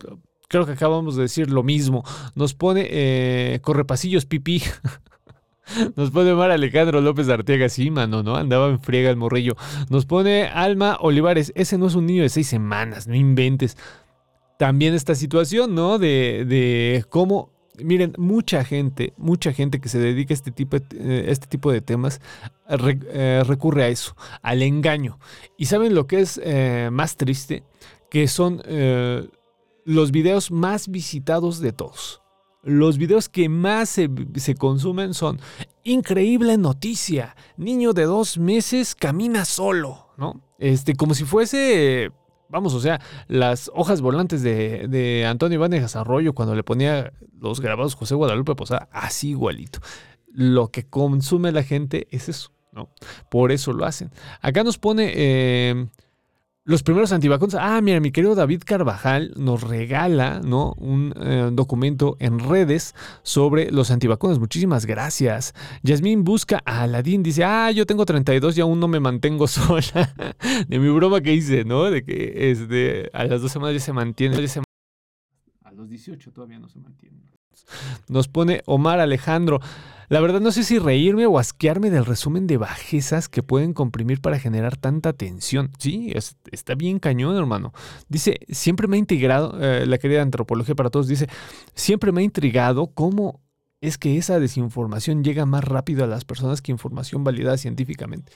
creo 0.51 0.65
que 0.65 0.73
acabamos 0.73 1.15
de 1.15 1.23
decir 1.23 1.49
lo 1.49 1.63
mismo. 1.63 2.03
Nos 2.35 2.53
pone 2.53 2.87
eh, 2.89 3.59
correpasillos 3.61 4.25
pipí. 4.25 4.61
Nos 5.95 6.11
pone 6.11 6.33
Mar 6.33 6.51
Alejandro 6.51 7.01
López 7.01 7.29
Arteaga, 7.29 7.69
sí, 7.69 7.91
mano, 7.91 8.23
¿no? 8.23 8.35
Andaba 8.35 8.69
en 8.69 8.79
friega 8.79 9.09
el 9.09 9.17
morrillo. 9.17 9.55
Nos 9.89 10.05
pone 10.05 10.45
Alma 10.45 10.97
Olivares, 10.99 11.51
ese 11.55 11.77
no 11.77 11.87
es 11.87 11.95
un 11.95 12.05
niño 12.05 12.23
de 12.23 12.29
seis 12.29 12.47
semanas, 12.47 13.07
no 13.07 13.15
inventes. 13.15 13.77
También 14.57 14.93
esta 14.93 15.15
situación, 15.15 15.73
¿no? 15.73 15.97
De, 15.97 16.45
de 16.47 17.05
cómo, 17.09 17.51
miren, 17.83 18.13
mucha 18.17 18.63
gente, 18.63 19.13
mucha 19.17 19.53
gente 19.53 19.79
que 19.79 19.89
se 19.89 19.99
dedica 19.99 20.33
a 20.33 20.35
este 20.35 20.51
tipo, 20.51 20.77
eh, 20.77 21.25
este 21.27 21.47
tipo 21.47 21.71
de 21.71 21.81
temas 21.81 22.21
eh, 22.69 23.43
recurre 23.45 23.83
a 23.85 23.87
eso, 23.87 24.15
al 24.41 24.61
engaño. 24.61 25.19
¿Y 25.57 25.65
saben 25.65 25.95
lo 25.95 26.07
que 26.07 26.21
es 26.21 26.39
eh, 26.43 26.89
más 26.91 27.17
triste? 27.17 27.63
Que 28.09 28.27
son 28.27 28.61
los 29.85 30.11
videos 30.11 30.51
más 30.51 30.89
visitados 30.89 31.59
de 31.61 31.71
todos 31.71 32.20
los 32.63 32.97
videos 32.97 33.29
que 33.29 33.49
más 33.49 33.89
se, 33.89 34.09
consumen 34.57 35.13
son 35.13 35.39
increíble 35.83 36.57
noticia, 36.57 37.35
niño 37.57 37.93
de 37.93 38.03
dos 38.03 38.37
meses 38.37 38.95
camina 38.95 39.45
solo, 39.45 40.09
¿no? 40.17 40.41
Este, 40.59 40.95
como 40.95 41.15
si 41.15 41.23
fuese, 41.23 42.11
vamos, 42.49 42.73
o 42.73 42.79
sea, 42.79 43.01
las 43.27 43.71
hojas 43.73 44.01
volantes 44.01 44.43
de, 44.43 44.87
de 44.87 45.25
Antonio 45.25 45.55
Ibanes 45.55 45.95
Arroyo 45.95 46.33
cuando 46.33 46.55
le 46.55 46.63
ponía 46.63 47.13
los 47.39 47.61
grabados 47.61 47.95
José 47.95 48.13
Guadalupe 48.13 48.55
Posada, 48.55 48.89
así 48.91 49.29
igualito. 49.29 49.79
Lo 50.27 50.69
que 50.69 50.87
consume 50.87 51.51
la 51.51 51.63
gente 51.63 52.07
es 52.11 52.29
eso, 52.29 52.51
¿no? 52.71 52.89
Por 53.29 53.51
eso 53.51 53.73
lo 53.73 53.85
hacen. 53.85 54.11
Acá 54.41 54.63
nos 54.63 54.77
pone... 54.77 55.11
Eh, 55.15 55.87
los 56.71 56.83
primeros 56.83 57.11
antivacunas. 57.11 57.55
Ah, 57.59 57.81
mira, 57.81 57.99
mi 57.99 58.11
querido 58.11 58.33
David 58.33 58.63
Carvajal 58.65 59.33
nos 59.35 59.61
regala 59.61 60.39
¿no? 60.43 60.73
un 60.77 61.13
eh, 61.19 61.49
documento 61.51 62.15
en 62.19 62.39
redes 62.39 62.95
sobre 63.23 63.69
los 63.71 63.91
antivacunas. 63.91 64.39
Muchísimas 64.39 64.85
gracias. 64.85 65.53
Yasmín 65.83 66.23
busca 66.23 66.61
a 66.65 66.83
Aladín. 66.83 67.23
Dice, 67.23 67.43
ah, 67.43 67.71
yo 67.71 67.85
tengo 67.85 68.05
32 68.05 68.57
y 68.57 68.61
aún 68.61 68.79
no 68.79 68.87
me 68.87 69.01
mantengo 69.01 69.47
sola. 69.49 70.15
de 70.67 70.79
mi 70.79 70.89
broma 70.89 71.19
que 71.19 71.33
hice, 71.33 71.65
¿no? 71.65 71.91
De 71.91 72.03
que 72.03 72.51
este, 72.51 73.09
a 73.13 73.25
las 73.25 73.41
dos 73.41 73.51
semanas 73.51 73.75
ya 73.75 73.81
se 73.81 73.93
mantiene. 73.93 74.37
a 75.63 75.71
los 75.73 75.89
18 75.89 76.31
todavía 76.31 76.57
no 76.57 76.69
se 76.69 76.79
mantiene. 76.79 77.17
Nos 78.07 78.29
pone 78.29 78.61
Omar 78.65 78.99
Alejandro. 79.01 79.59
La 80.11 80.19
verdad 80.19 80.41
no 80.41 80.51
sé 80.51 80.65
si 80.65 80.77
reírme 80.77 81.25
o 81.25 81.39
asquearme 81.39 81.89
del 81.89 82.05
resumen 82.05 82.45
de 82.45 82.57
bajezas 82.57 83.29
que 83.29 83.43
pueden 83.43 83.71
comprimir 83.71 84.19
para 84.19 84.39
generar 84.39 84.75
tanta 84.75 85.13
tensión. 85.13 85.71
Sí, 85.79 86.11
es- 86.13 86.35
está 86.51 86.75
bien 86.75 86.99
cañón, 86.99 87.37
hermano. 87.37 87.71
Dice, 88.09 88.39
siempre 88.49 88.89
me 88.89 88.97
ha 88.97 88.99
integrado, 88.99 89.57
eh, 89.61 89.85
la 89.85 89.97
querida 89.99 90.21
antropología 90.21 90.75
para 90.75 90.89
todos 90.89 91.07
dice, 91.07 91.27
siempre 91.75 92.11
me 92.11 92.19
ha 92.19 92.23
intrigado 92.25 92.87
cómo 92.87 93.39
es 93.79 93.97
que 93.97 94.17
esa 94.17 94.37
desinformación 94.37 95.23
llega 95.23 95.45
más 95.45 95.63
rápido 95.63 96.03
a 96.03 96.07
las 96.07 96.25
personas 96.25 96.61
que 96.61 96.73
información 96.73 97.23
validada 97.23 97.55
científicamente. 97.57 98.33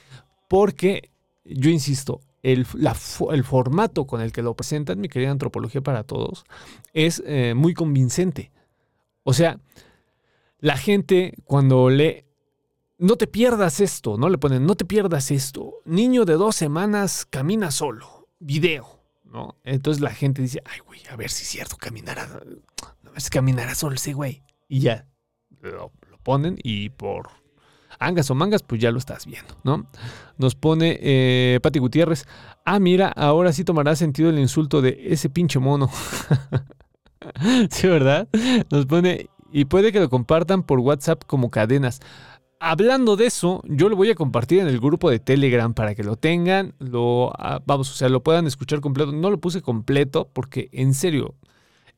Porque, 0.48 1.10
yo 1.44 1.68
insisto, 1.68 2.22
el 2.42 2.64
formato 2.64 4.06
con 4.06 4.22
el 4.22 4.32
que 4.32 4.40
lo 4.40 4.54
presentan, 4.56 4.98
mi 4.98 5.10
querida 5.10 5.30
antropología 5.30 5.82
para 5.82 6.04
todos, 6.04 6.46
es 6.94 7.22
eh, 7.26 7.52
muy 7.54 7.74
convincente. 7.74 8.50
O 9.24 9.34
sea, 9.34 9.58
la 10.58 10.76
gente 10.76 11.34
cuando 11.44 11.90
lee, 11.90 12.24
no 12.98 13.16
te 13.16 13.26
pierdas 13.26 13.80
esto, 13.80 14.16
no 14.16 14.28
le 14.28 14.38
ponen, 14.38 14.64
no 14.64 14.74
te 14.74 14.84
pierdas 14.84 15.30
esto. 15.30 15.74
Niño 15.84 16.24
de 16.24 16.34
dos 16.34 16.56
semanas 16.56 17.26
camina 17.28 17.70
solo, 17.70 18.28
video, 18.38 19.02
¿no? 19.24 19.56
Entonces 19.64 20.00
la 20.00 20.12
gente 20.12 20.42
dice, 20.42 20.62
ay, 20.64 20.80
güey, 20.86 21.00
a 21.10 21.16
ver 21.16 21.30
si 21.30 21.42
es 21.42 21.48
cierto, 21.48 21.76
caminará, 21.76 22.22
a 22.22 23.10
ver 23.10 23.20
si 23.20 23.30
caminará 23.30 23.74
solo 23.74 23.96
ese 23.96 24.12
güey. 24.12 24.42
Y 24.68 24.80
ya, 24.80 25.06
lo, 25.60 25.92
lo 26.10 26.18
ponen 26.22 26.56
y 26.62 26.90
por 26.90 27.28
angas 27.98 28.30
o 28.30 28.34
mangas, 28.34 28.62
pues 28.62 28.80
ya 28.80 28.90
lo 28.90 28.98
estás 28.98 29.26
viendo, 29.26 29.54
¿no? 29.62 29.86
Nos 30.38 30.54
pone 30.54 30.98
eh, 31.00 31.60
Pati 31.62 31.78
Gutiérrez, 31.78 32.26
ah, 32.64 32.78
mira, 32.78 33.08
ahora 33.08 33.52
sí 33.52 33.64
tomará 33.64 33.96
sentido 33.96 34.30
el 34.30 34.38
insulto 34.38 34.80
de 34.80 34.98
ese 35.06 35.30
pinche 35.30 35.58
mono. 35.58 35.90
sí, 37.70 37.86
¿verdad? 37.86 38.28
Nos 38.70 38.86
pone, 38.86 39.28
y 39.52 39.66
puede 39.66 39.92
que 39.92 40.00
lo 40.00 40.08
compartan 40.08 40.62
por 40.62 40.80
WhatsApp 40.80 41.24
como 41.26 41.50
cadenas. 41.50 42.00
Hablando 42.58 43.16
de 43.16 43.26
eso, 43.26 43.62
yo 43.64 43.88
lo 43.88 43.96
voy 43.96 44.10
a 44.10 44.14
compartir 44.14 44.60
en 44.60 44.68
el 44.68 44.80
grupo 44.80 45.10
de 45.10 45.18
Telegram 45.18 45.74
para 45.74 45.94
que 45.94 46.02
lo 46.02 46.16
tengan, 46.16 46.74
lo 46.78 47.30
ah, 47.38 47.60
vamos, 47.66 47.90
o 47.90 47.94
sea, 47.94 48.08
lo 48.08 48.22
puedan 48.22 48.46
escuchar 48.46 48.80
completo. 48.80 49.12
No 49.12 49.30
lo 49.30 49.38
puse 49.38 49.60
completo 49.60 50.30
porque 50.32 50.68
en 50.72 50.94
serio 50.94 51.34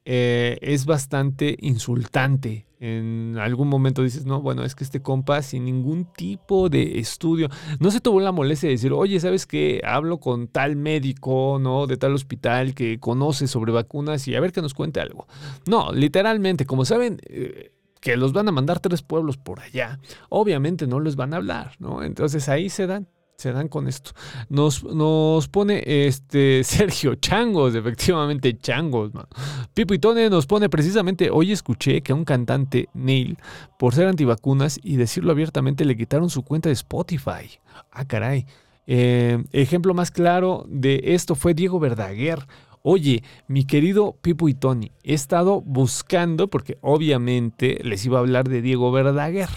eh, 0.04 0.58
es 0.62 0.86
bastante 0.86 1.56
insultante. 1.60 2.66
En 2.80 3.36
algún 3.38 3.68
momento 3.68 4.02
dices, 4.02 4.24
no, 4.24 4.40
bueno, 4.40 4.62
es 4.62 4.76
que 4.76 4.84
este 4.84 5.02
compa 5.02 5.42
sin 5.42 5.64
ningún 5.64 6.04
tipo 6.12 6.68
de 6.68 7.00
estudio, 7.00 7.48
no 7.80 7.90
se 7.90 8.00
tuvo 8.00 8.20
la 8.20 8.30
molestia 8.30 8.68
de 8.68 8.76
decir, 8.76 8.92
oye, 8.92 9.18
¿sabes 9.18 9.46
qué? 9.46 9.80
Hablo 9.84 10.18
con 10.18 10.46
tal 10.46 10.76
médico, 10.76 11.58
¿no? 11.60 11.88
De 11.88 11.96
tal 11.96 12.14
hospital 12.14 12.74
que 12.74 13.00
conoce 13.00 13.48
sobre 13.48 13.72
vacunas 13.72 14.28
y 14.28 14.36
a 14.36 14.40
ver 14.40 14.52
que 14.52 14.62
nos 14.62 14.74
cuente 14.74 15.00
algo. 15.00 15.26
No, 15.66 15.92
literalmente, 15.92 16.66
como 16.66 16.84
saben, 16.84 17.18
eh, 17.26 17.72
que 18.00 18.16
los 18.16 18.32
van 18.32 18.48
a 18.48 18.52
mandar 18.52 18.80
tres 18.80 19.02
pueblos 19.02 19.36
por 19.36 19.60
allá, 19.60 19.98
obviamente 20.28 20.86
no 20.86 21.00
les 21.00 21.16
van 21.16 21.34
a 21.34 21.38
hablar, 21.38 21.72
¿no? 21.80 22.02
Entonces 22.02 22.48
ahí 22.48 22.70
se 22.70 22.86
dan, 22.86 23.08
se 23.38 23.52
dan 23.52 23.68
con 23.68 23.86
esto. 23.86 24.10
Nos, 24.48 24.82
nos 24.82 25.46
pone 25.46 25.84
este 25.86 26.64
Sergio 26.64 27.14
Changos, 27.14 27.76
efectivamente 27.76 28.58
Changos, 28.58 29.14
mano. 29.14 29.28
Pipo 29.74 29.94
y 29.94 30.00
Tone 30.00 30.28
nos 30.28 30.46
pone 30.46 30.68
precisamente, 30.68 31.30
hoy 31.30 31.52
escuché 31.52 32.02
que 32.02 32.10
a 32.10 32.16
un 32.16 32.24
cantante, 32.24 32.88
Neil, 32.94 33.38
por 33.78 33.94
ser 33.94 34.08
antivacunas 34.08 34.80
y 34.82 34.96
decirlo 34.96 35.30
abiertamente, 35.30 35.84
le 35.84 35.96
quitaron 35.96 36.30
su 36.30 36.42
cuenta 36.42 36.68
de 36.68 36.72
Spotify. 36.72 37.60
Ah, 37.92 38.04
caray. 38.06 38.44
Eh, 38.88 39.44
ejemplo 39.52 39.94
más 39.94 40.10
claro 40.10 40.64
de 40.68 41.00
esto 41.04 41.36
fue 41.36 41.54
Diego 41.54 41.78
Verdaguer. 41.78 42.44
Oye, 42.82 43.22
mi 43.46 43.64
querido 43.64 44.16
Pipo 44.20 44.48
y 44.48 44.54
Tony, 44.54 44.90
he 45.04 45.14
estado 45.14 45.60
buscando, 45.60 46.48
porque 46.48 46.78
obviamente 46.80 47.78
les 47.84 48.04
iba 48.04 48.18
a 48.18 48.20
hablar 48.20 48.48
de 48.48 48.62
Diego 48.62 48.90
Verdaguer. 48.90 49.50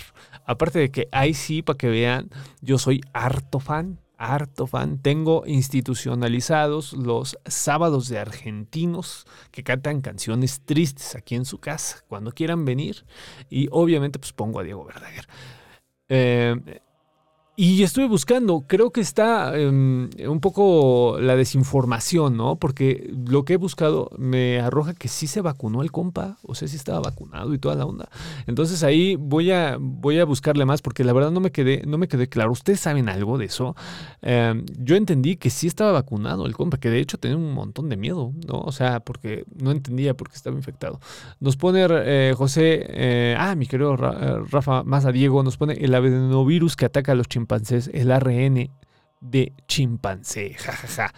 Aparte 0.46 0.80
de 0.80 0.92
que 0.92 1.08
ahí 1.12 1.34
sí, 1.34 1.62
para 1.62 1.78
que 1.78 1.88
vean, 1.90 2.30
yo 2.62 2.78
soy 2.78 3.02
harto 3.14 3.60
fan, 3.60 4.00
harto 4.18 4.68
fan. 4.68 5.00
Tengo 5.00 5.44
institucionalizados 5.46 6.94
los 6.94 7.38
sábados 7.46 8.08
de 8.10 8.20
argentinos 8.20 9.26
que 9.52 9.64
cantan 9.64 10.02
canciones 10.02 10.62
tristes 10.66 11.16
aquí 11.16 11.36
en 11.36 11.46
su 11.46 11.60
casa, 11.60 12.04
cuando 12.08 12.32
quieran 12.32 12.66
venir. 12.66 13.06
Y 13.50 13.68
obviamente 13.72 14.20
pues 14.20 14.34
pongo 14.34 14.60
a 14.60 14.64
Diego 14.64 14.86
Verdaguer. 14.86 15.28
Eh, 16.10 16.82
y 17.64 17.84
estuve 17.84 18.08
buscando, 18.08 18.64
creo 18.66 18.90
que 18.90 19.02
está 19.02 19.56
eh, 19.56 19.68
un 19.70 20.40
poco 20.42 21.20
la 21.20 21.36
desinformación, 21.36 22.36
¿no? 22.36 22.56
Porque 22.56 23.14
lo 23.28 23.46
que 23.46 23.54
he 23.54 23.58
buscado 23.58 24.10
me 24.18 24.60
arroja 24.60 24.96
que 24.96 25.08
sí 25.08 25.28
se 25.28 25.42
vacunó 25.42 25.84
el 25.84 25.92
compa, 25.92 26.40
o 26.42 26.56
sea, 26.56 26.68
sí 26.68 26.76
estaba 26.76 27.02
vacunado 27.02 27.54
y 27.54 27.60
toda 27.60 27.76
la 27.76 27.86
onda. 27.86 28.10
Entonces 28.48 28.82
ahí 28.82 29.16
voy 29.16 29.52
a, 29.52 29.78
voy 29.80 30.18
a 30.18 30.26
buscarle 30.26 30.66
más 30.66 30.82
porque 30.82 31.04
la 31.04 31.14
verdad 31.14 31.30
no 31.30 31.40
me 31.40 31.52
quedé, 31.52 31.84
no 31.86 32.00
me 32.00 32.08
quedé 32.08 32.28
claro. 32.28 32.52
¿Ustedes 32.52 32.80
saben 32.80 33.08
algo 33.10 33.38
de 33.38 33.46
eso? 33.46 33.76
Eh, 34.24 34.60
yo 34.80 34.96
entendí 34.96 35.36
que 35.36 35.52
sí 35.52 35.68
estaba 35.68 35.92
vacunado 35.92 36.48
el 36.48 36.56
compa, 36.56 36.80
que 36.80 36.90
de 36.90 37.00
hecho 37.00 37.20
tenía 37.20 37.38
un 37.38 37.54
montón 37.54 37.90
de 37.90 37.96
miedo, 37.96 38.34
¿no? 38.48 38.62
O 38.62 38.72
sea, 38.72 39.02
porque 39.02 39.46
no 39.62 39.70
entendía 39.70 40.16
por 40.16 40.30
qué 40.30 40.36
estaba 40.36 40.56
infectado. 40.56 41.00
Nos 41.40 41.58
pone 41.58 41.86
eh, 41.88 42.34
José, 42.36 42.88
eh, 42.90 43.36
ah, 43.38 43.54
mi 43.54 43.68
querido 43.68 43.94
eh, 43.94 44.40
Rafa 44.50 44.82
Maza 44.82 45.12
Diego, 45.12 45.44
nos 45.44 45.58
pone 45.58 45.74
el 45.74 45.94
adenovirus 45.94 46.76
que 46.76 46.86
ataca 46.86 47.12
a 47.12 47.16
los 47.16 47.28
chimpancés, 47.28 47.51
el 47.94 48.12
ARN 48.12 48.70
de 49.20 49.54
chimpancé, 49.68 50.54
jajaja. 50.56 51.14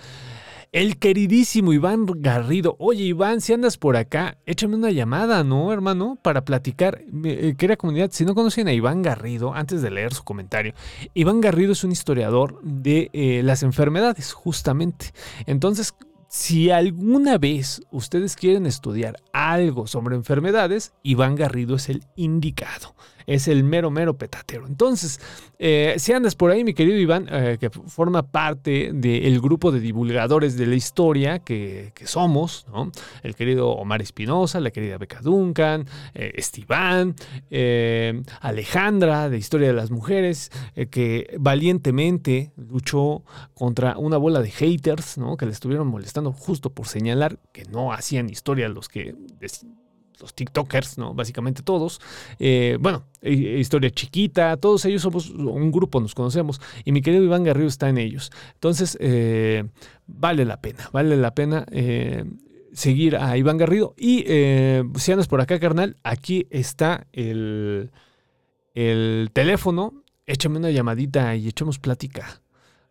El 0.72 0.98
queridísimo 0.98 1.72
Iván 1.72 2.08
Garrido. 2.08 2.76
Oye, 2.80 3.04
Iván, 3.04 3.42
si 3.42 3.54
andas 3.54 3.78
por 3.78 3.96
acá, 3.96 4.40
échame 4.48 4.76
una 4.76 4.90
llamada, 4.90 5.44
¿no, 5.44 5.72
hermano? 5.72 6.18
Para 6.20 6.46
platicar. 6.46 7.04
Eh, 7.24 7.54
Querida 7.56 7.78
comunidad, 7.78 8.10
si 8.12 8.26
no 8.26 8.34
conocen 8.34 8.68
a 8.68 8.74
Iván 8.74 9.04
Garrido, 9.04 9.54
antes 9.54 9.84
de 9.84 9.92
leer 9.92 10.16
su 10.16 10.24
comentario, 10.24 10.74
Iván 11.14 11.42
Garrido 11.42 11.74
es 11.74 11.84
un 11.84 11.92
historiador 11.92 12.60
de 12.64 13.12
eh, 13.14 13.42
las 13.44 13.62
enfermedades, 13.62 14.34
justamente. 14.34 15.14
Entonces, 15.46 15.94
si 16.28 16.72
alguna 16.72 17.38
vez 17.38 17.84
ustedes 17.92 18.36
quieren 18.36 18.66
estudiar 18.66 19.18
algo 19.32 19.86
sobre 19.86 20.16
enfermedades, 20.16 20.92
Iván 21.04 21.36
Garrido 21.36 21.76
es 21.76 21.90
el 21.90 22.04
indicado. 22.16 22.96
Es 23.26 23.48
el 23.48 23.64
mero, 23.64 23.92
mero 23.92 24.18
petatero. 24.18 24.68
Entonces, 24.68 25.20
eh, 25.60 25.96
si 25.98 26.14
andas 26.14 26.36
por 26.36 26.52
ahí, 26.52 26.64
mi 26.64 26.74
querido 26.74 26.98
Iván, 26.98 27.28
eh, 27.30 27.58
que 27.60 27.70
forma 27.70 28.24
parte 28.24 28.92
del 28.94 29.40
grupo 29.40 29.72
de 29.72 29.80
divulgadores 29.80 30.58
de 30.58 30.66
la 30.66 30.76
historia 30.76 31.40
que, 31.40 31.92
que 31.96 32.08
somos, 32.08 32.66
¿no? 32.72 32.92
El 33.22 33.36
querido 33.36 33.70
Omar 33.70 34.02
Espinosa, 34.02 34.60
la 34.60 34.72
querida 34.72 34.98
Beca 34.98 35.22
Duncan, 35.22 35.86
eh, 36.14 36.34
Estiván, 36.36 37.16
eh, 37.50 38.22
Alejandra, 38.42 39.30
de 39.30 39.38
Historia 39.38 39.68
de 39.68 39.74
las 39.74 39.92
Mujeres, 39.92 40.52
que 40.92 41.36
valientemente 41.40 42.52
luchó 42.58 43.24
contra 43.54 43.98
una 43.98 44.18
bola 44.18 44.42
de 44.42 44.52
haters, 44.52 45.18
¿no? 45.18 45.38
Que 45.38 45.46
le 45.46 45.52
estuvieron 45.52 45.88
molestando 45.88 46.32
justo 46.32 46.72
por 46.72 46.88
señalar 46.88 47.40
que 47.52 47.64
no 47.66 47.94
hacían 47.94 48.30
historia 48.30 48.68
los 48.70 48.90
que 48.90 49.16
los 50.20 50.34
TikTokers, 50.34 50.98
¿no? 50.98 51.14
Básicamente 51.14 51.62
todos. 51.64 52.02
Eh, 52.40 52.78
bueno, 52.80 53.06
eh, 53.22 53.58
historia 53.60 53.90
chiquita, 53.90 54.58
todos 54.58 54.86
ellos 54.86 55.02
somos 55.02 55.30
un 55.30 55.72
grupo, 55.72 56.00
nos 56.00 56.16
conocemos. 56.16 56.62
Y 56.86 56.92
mi 56.92 57.02
querido 57.02 57.24
Iván 57.24 57.44
Garrido 57.44 57.68
está 57.68 57.90
en 57.90 57.98
ellos. 57.98 58.32
Entonces, 58.54 58.98
eh, 59.00 59.66
vale 60.08 60.46
la 60.46 60.62
pena, 60.62 60.90
vale 60.92 61.18
la 61.18 61.34
pena 61.34 61.66
seguir 62.74 63.16
a 63.18 63.38
Iván 63.38 63.58
Garrido. 63.58 63.94
Y 63.98 64.24
si 64.98 65.12
andas 65.12 65.28
por 65.28 65.42
acá, 65.42 65.60
carnal, 65.60 65.98
aquí 66.04 66.48
está 66.50 67.08
el, 67.12 67.92
el 68.74 69.30
teléfono. 69.34 70.04
Échame 70.26 70.58
una 70.58 70.72
llamadita 70.72 71.36
y 71.36 71.50
echemos 71.50 71.80
plática. 71.80 72.42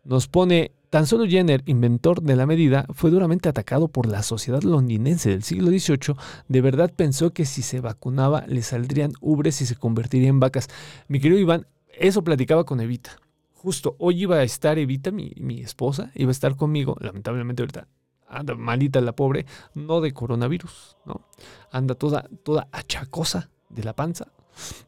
Nos 0.03 0.27
pone, 0.27 0.71
tan 0.93 1.07
solo 1.07 1.25
Jenner, 1.25 1.63
inventor 1.65 2.21
de 2.21 2.35
la 2.35 2.45
medida, 2.45 2.85
fue 2.93 3.09
duramente 3.09 3.49
atacado 3.49 3.87
por 3.87 4.05
la 4.05 4.21
sociedad 4.21 4.61
londinense 4.61 5.31
del 5.31 5.41
siglo 5.41 5.71
XVIII. 5.71 6.15
De 6.47 6.61
verdad 6.61 6.93
pensó 6.95 7.33
que 7.33 7.45
si 7.45 7.63
se 7.63 7.79
vacunaba 7.79 8.45
le 8.45 8.61
saldrían 8.61 9.13
ubres 9.19 9.59
y 9.61 9.65
se 9.65 9.75
convertiría 9.75 10.29
en 10.29 10.39
vacas. 10.39 10.67
Mi 11.07 11.19
querido 11.19 11.41
Iván, 11.41 11.65
eso 11.97 12.23
platicaba 12.23 12.63
con 12.63 12.79
Evita. 12.79 13.17
Justo 13.55 13.95
hoy 13.97 14.21
iba 14.21 14.35
a 14.35 14.43
estar 14.43 14.77
Evita, 14.77 15.09
mi, 15.09 15.33
mi 15.37 15.61
esposa, 15.61 16.11
iba 16.13 16.29
a 16.29 16.31
estar 16.31 16.55
conmigo. 16.55 16.95
Lamentablemente 16.99 17.63
ahorita 17.63 17.87
anda 18.27 18.53
malita 18.53 19.01
la 19.01 19.13
pobre, 19.13 19.47
no 19.73 19.99
de 19.99 20.13
coronavirus, 20.13 20.97
¿no? 21.05 21.21
Anda 21.71 21.95
toda, 21.95 22.29
toda 22.43 22.67
achacosa 22.71 23.49
de 23.67 23.83
la 23.83 23.93
panza. 23.93 24.27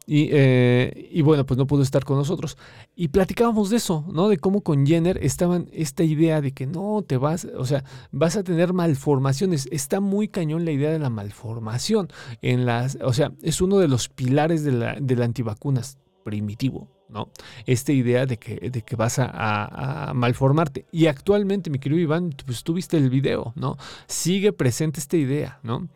Y, 0.06 0.28
eh, 0.32 1.08
y 1.12 1.22
bueno, 1.22 1.44
pues 1.46 1.58
no 1.58 1.66
pudo 1.66 1.82
estar 1.82 2.04
con 2.04 2.16
nosotros. 2.16 2.56
Y 2.94 3.08
platicábamos 3.08 3.70
de 3.70 3.76
eso, 3.76 4.04
¿no? 4.12 4.28
De 4.28 4.38
cómo 4.38 4.62
con 4.62 4.86
Jenner 4.86 5.18
estaban 5.22 5.68
esta 5.72 6.04
idea 6.04 6.40
de 6.40 6.52
que 6.52 6.66
no 6.66 7.04
te 7.06 7.16
vas, 7.16 7.46
o 7.56 7.64
sea, 7.64 7.84
vas 8.12 8.36
a 8.36 8.42
tener 8.42 8.72
malformaciones. 8.72 9.68
Está 9.70 10.00
muy 10.00 10.28
cañón 10.28 10.64
la 10.64 10.72
idea 10.72 10.90
de 10.90 10.98
la 10.98 11.10
malformación. 11.10 12.08
En 12.42 12.66
las, 12.66 12.98
o 13.02 13.12
sea, 13.12 13.32
es 13.42 13.60
uno 13.60 13.78
de 13.78 13.88
los 13.88 14.08
pilares 14.08 14.64
de 14.64 14.72
la, 14.72 14.96
de 15.00 15.16
la 15.16 15.24
antivacunas 15.24 15.98
primitivo. 16.24 16.95
¿No? 17.08 17.30
Esta 17.66 17.92
idea 17.92 18.26
de 18.26 18.38
que, 18.38 18.70
de 18.70 18.82
que 18.82 18.96
vas 18.96 19.18
a, 19.18 20.12
malformarte. 20.14 20.86
Y 20.92 21.06
actualmente, 21.06 21.70
mi 21.70 21.78
querido 21.78 22.00
Iván, 22.00 22.34
pues 22.44 22.62
tú 22.62 22.74
viste 22.74 22.96
el 22.96 23.10
video, 23.10 23.52
¿no? 23.56 23.76
Sigue 24.06 24.52
presente 24.52 25.00
esta 25.00 25.16
idea, 25.16 25.58
¿no? 25.62 25.88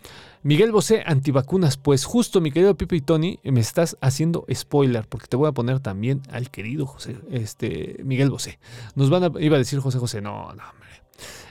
Miguel 0.42 0.72
Bosé, 0.72 1.02
antivacunas. 1.04 1.76
Pues 1.76 2.04
justo, 2.04 2.40
mi 2.40 2.50
querido 2.50 2.76
Pipe 2.76 2.96
y 2.96 3.00
Tony, 3.00 3.38
me 3.44 3.60
estás 3.60 3.96
haciendo 4.00 4.46
spoiler, 4.52 5.06
porque 5.06 5.26
te 5.26 5.36
voy 5.36 5.48
a 5.48 5.52
poner 5.52 5.80
también 5.80 6.22
al 6.30 6.50
querido 6.50 6.86
José, 6.86 7.16
este, 7.30 8.00
Miguel 8.04 8.30
Bosé. 8.30 8.58
Nos 8.94 9.10
van 9.10 9.24
a, 9.24 9.32
iba 9.40 9.56
a 9.56 9.58
decir 9.58 9.80
José 9.80 9.98
José, 9.98 10.20
no, 10.20 10.52
no, 10.54 10.62
hombre. 10.70 10.90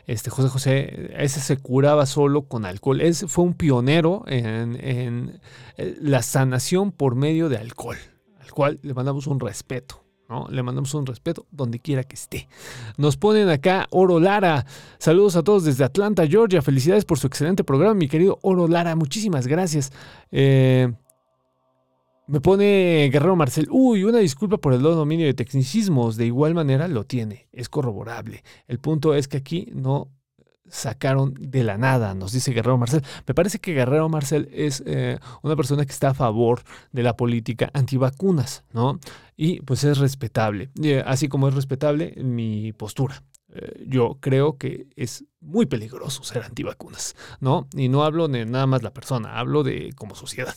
Este 0.08 0.32
José 0.32 0.50
José, 0.50 1.12
ese 1.18 1.40
se 1.40 1.58
curaba 1.58 2.08
solo 2.08 2.48
con 2.48 2.66
alcohol. 2.66 3.02
Ese 3.02 3.28
fue 3.28 3.44
un 3.44 3.54
pionero 3.54 4.24
en, 4.26 4.76
en, 4.84 5.40
eh, 5.78 5.96
la 6.02 6.24
sanación 6.24 6.92
por 6.92 7.14
medio 7.14 7.48
de 7.48 7.58
alcohol, 7.58 7.98
al 8.50 8.56
cual 8.56 8.80
le 8.82 8.94
mandamos 8.94 9.28
un 9.28 9.40
respeto. 9.40 10.04
Le 10.50 10.62
mandamos 10.62 10.94
un 10.94 11.08
respeto 11.08 11.48
donde 11.50 11.80
quiera 11.80 12.04
que 12.04 12.14
esté. 12.14 12.48
Nos 12.98 13.18
ponen 13.18 13.50
acá 13.50 13.88
Oro 13.90 14.20
Lara. 14.20 14.64
Saludos 15.00 15.36
a 15.36 15.44
todos 15.44 15.64
desde 15.64 15.84
Atlanta, 15.84 16.28
Georgia. 16.28 16.62
Felicidades 16.62 17.04
por 17.04 17.18
su 17.18 17.26
excelente 17.26 17.64
programa, 17.64 17.96
mi 17.96 18.08
querido 18.08 18.38
Oro 18.44 18.68
Lara. 18.68 18.96
Muchísimas 18.96 19.48
gracias. 19.48 19.92
Eh, 20.32 20.92
me 22.28 22.42
pone 22.42 23.10
Guerrero 23.12 23.36
Marcel. 23.36 23.68
Uy, 23.72 24.04
una 24.04 24.20
disculpa 24.20 24.58
por 24.58 24.74
el 24.74 24.84
dominio 24.84 25.26
de 25.26 25.34
tecnicismos. 25.34 26.16
De 26.16 26.28
igual 26.28 26.54
manera 26.54 26.88
lo 26.88 27.06
tiene. 27.06 27.48
Es 27.52 27.68
corroborable. 27.68 28.44
El 28.68 28.78
punto 28.78 29.16
es 29.16 29.28
que 29.28 29.38
aquí 29.38 29.72
no 29.74 30.10
sacaron 30.70 31.34
de 31.40 31.64
la 31.64 31.78
nada, 31.78 32.14
nos 32.14 32.32
dice 32.32 32.52
Guerrero 32.52 32.78
Marcel. 32.78 33.04
Me 33.28 33.34
parece 33.34 33.60
que 33.60 33.74
Guerrero 33.74 34.10
Marcel 34.10 34.50
es 34.54 34.84
eh, 34.86 35.20
una 35.42 35.56
persona 35.56 35.86
que 35.86 35.92
está 35.92 36.10
a 36.10 36.14
favor 36.14 36.62
de 36.92 37.04
la 37.04 37.16
política 37.16 37.70
antivacunas, 37.74 38.64
¿no? 38.74 39.00
Y 39.36 39.62
pues 39.62 39.84
es 39.84 39.98
respetable, 39.98 40.70
Eh, 40.82 41.04
así 41.06 41.28
como 41.28 41.48
es 41.48 41.56
respetable 41.56 42.14
mi 42.18 42.74
postura. 42.74 43.24
Eh, 43.52 43.86
yo 43.88 44.18
creo 44.20 44.58
que 44.58 44.88
es 44.96 45.26
muy 45.40 45.66
peligroso 45.66 46.24
ser 46.24 46.44
antivacunas, 46.44 47.16
¿no? 47.40 47.68
Y 47.76 47.90
no 47.90 48.04
hablo 48.04 48.28
de 48.28 48.46
nada 48.46 48.68
más 48.68 48.84
la 48.84 48.94
persona, 48.94 49.40
hablo 49.40 49.64
de 49.64 49.92
como 49.96 50.14
sociedad. 50.16 50.56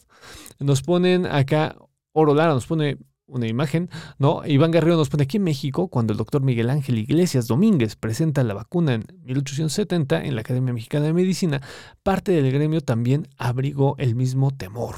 Nos 0.59 0.83
ponen 0.83 1.27
acá, 1.27 1.77
Oro 2.13 2.35
Lara 2.35 2.53
nos 2.53 2.67
pone 2.67 2.99
una 3.27 3.47
imagen, 3.47 3.89
¿no? 4.19 4.43
Iván 4.47 4.71
Guerrero 4.71 4.97
nos 4.97 5.09
pone 5.09 5.25
aquí 5.25 5.39
en 5.39 5.45
México, 5.45 5.89
cuando 5.89 6.13
el 6.13 6.19
doctor 6.19 6.43
Miguel 6.43 6.71
Ángel 6.71 6.99
Iglesias 6.99 7.47
Domínguez 7.47 7.97
presenta 7.97 8.43
la 8.45 8.55
vacuna 8.55 8.95
en 8.95 9.07
1870 9.25 10.25
en 10.25 10.35
la 10.35 10.43
Academia 10.43 10.73
Mexicana 10.73 11.07
de 11.07 11.13
Medicina, 11.13 11.63
parte 12.03 12.33
del 12.33 12.53
gremio 12.53 12.81
también 12.81 13.29
abrigó 13.39 13.97
el 13.99 14.15
mismo 14.15 14.51
temor. 14.51 14.97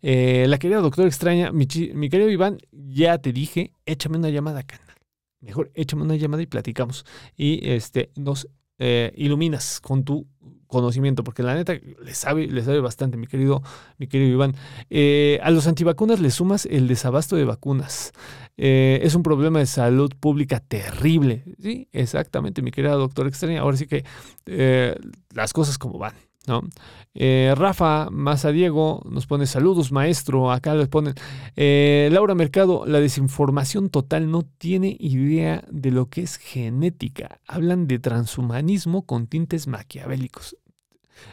Eh, 0.00 0.46
la 0.48 0.58
querida 0.58 0.80
doctora 0.80 1.08
extraña, 1.08 1.52
mi 1.52 1.66
querido 1.66 2.30
Iván, 2.30 2.58
ya 2.70 3.18
te 3.18 3.32
dije, 3.32 3.72
échame 3.86 4.18
una 4.18 4.30
llamada, 4.30 4.62
canal. 4.62 4.92
Mejor 5.42 5.72
échame 5.74 6.02
una 6.02 6.16
llamada 6.16 6.42
y 6.42 6.46
platicamos. 6.46 7.04
Y 7.36 7.68
este, 7.68 8.12
nos 8.14 8.48
eh, 8.78 9.12
iluminas 9.16 9.80
con 9.80 10.04
tu 10.04 10.26
conocimiento, 10.72 11.22
porque 11.22 11.42
la 11.42 11.54
neta 11.54 11.74
le 11.74 12.14
sabe, 12.14 12.48
le 12.48 12.62
sabe 12.62 12.80
bastante, 12.80 13.16
mi 13.16 13.26
querido, 13.26 13.62
mi 13.98 14.08
querido 14.08 14.32
Iván. 14.32 14.56
Eh, 14.90 15.38
a 15.42 15.50
los 15.50 15.66
antivacunas 15.68 16.18
le 16.18 16.30
sumas 16.30 16.66
el 16.66 16.88
desabasto 16.88 17.36
de 17.36 17.44
vacunas. 17.44 18.12
Eh, 18.56 19.00
es 19.02 19.14
un 19.14 19.22
problema 19.22 19.58
de 19.58 19.66
salud 19.66 20.12
pública 20.18 20.60
terrible. 20.60 21.44
Sí, 21.60 21.88
exactamente, 21.92 22.62
mi 22.62 22.70
querida 22.70 22.94
doctora 22.94 23.28
extraña. 23.28 23.60
Ahora 23.60 23.76
sí 23.76 23.86
que 23.86 24.04
eh, 24.46 24.96
las 25.34 25.52
cosas 25.52 25.78
como 25.78 25.98
van. 25.98 26.14
¿no? 26.46 26.62
Eh, 27.14 27.54
Rafa 27.56 28.08
Mazadiego 28.10 29.02
nos 29.08 29.26
pone 29.26 29.46
saludos, 29.46 29.92
maestro. 29.92 30.50
Acá 30.50 30.74
les 30.74 30.88
ponen 30.88 31.14
Laura 31.56 32.34
Mercado, 32.34 32.84
la 32.86 32.98
desinformación 32.98 33.90
total 33.90 34.30
no 34.30 34.42
tiene 34.42 34.96
idea 34.98 35.64
de 35.70 35.90
lo 35.90 36.06
que 36.06 36.22
es 36.22 36.36
genética. 36.36 37.40
Hablan 37.46 37.86
de 37.86 37.98
transhumanismo 37.98 39.06
con 39.06 39.28
tintes 39.28 39.66
maquiavélicos. 39.66 40.56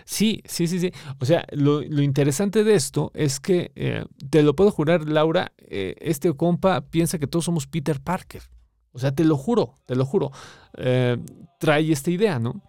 Sí, 0.05 0.41
sí, 0.45 0.67
sí, 0.67 0.79
sí. 0.79 0.91
O 1.19 1.25
sea, 1.25 1.45
lo, 1.51 1.81
interesante 1.83 2.63
de 2.63 2.75
esto 2.75 3.11
es 3.13 3.39
que, 3.39 3.71
eh, 3.75 4.05
te 4.29 4.43
lo 4.43 4.55
puedo 4.55 4.71
jurar, 4.71 5.07
Laura, 5.07 5.53
eh, 5.57 5.95
este 5.99 6.33
compa 6.33 6.81
piensa 6.81 7.19
que 7.19 7.27
todos 7.27 7.45
somos 7.45 7.67
Peter 7.67 7.99
Parker. 7.99 8.43
O 8.91 8.99
sea, 8.99 9.13
te 9.13 9.23
lo 9.23 9.37
juro, 9.37 9.79
te 9.85 9.95
lo 9.95 10.05
juro. 10.05 10.31
Eh, 10.77 11.17
trae 11.59 11.91
esta 11.91 12.11
idea, 12.11 12.39
¿no? 12.39 12.61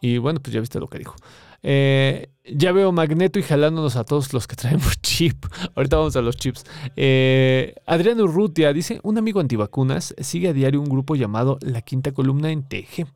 Y 0.00 0.18
bueno, 0.18 0.40
pues 0.40 0.52
ya 0.54 0.60
viste 0.60 0.80
lo 0.80 0.88
que 0.88 0.98
dijo. 0.98 1.14
Eh, 1.62 2.30
ya 2.44 2.72
veo 2.72 2.92
Magneto 2.92 3.38
y 3.38 3.42
jalándonos 3.42 3.96
a 3.96 4.04
todos 4.04 4.32
los 4.32 4.46
que 4.46 4.56
traemos 4.56 4.98
chip. 5.02 5.44
Ahorita 5.74 5.96
vamos 5.96 6.16
a 6.16 6.22
los 6.22 6.36
chips. 6.36 6.64
Eh, 6.96 7.74
Adriano 7.86 8.24
Urrutia 8.24 8.72
dice: 8.72 9.00
Un 9.02 9.18
amigo 9.18 9.40
antivacunas 9.40 10.14
sigue 10.18 10.48
a 10.48 10.52
diario 10.52 10.80
un 10.80 10.88
grupo 10.88 11.14
llamado 11.14 11.58
La 11.60 11.82
Quinta 11.82 12.12
Columna 12.12 12.50
en 12.50 12.62
TG. 12.62 13.06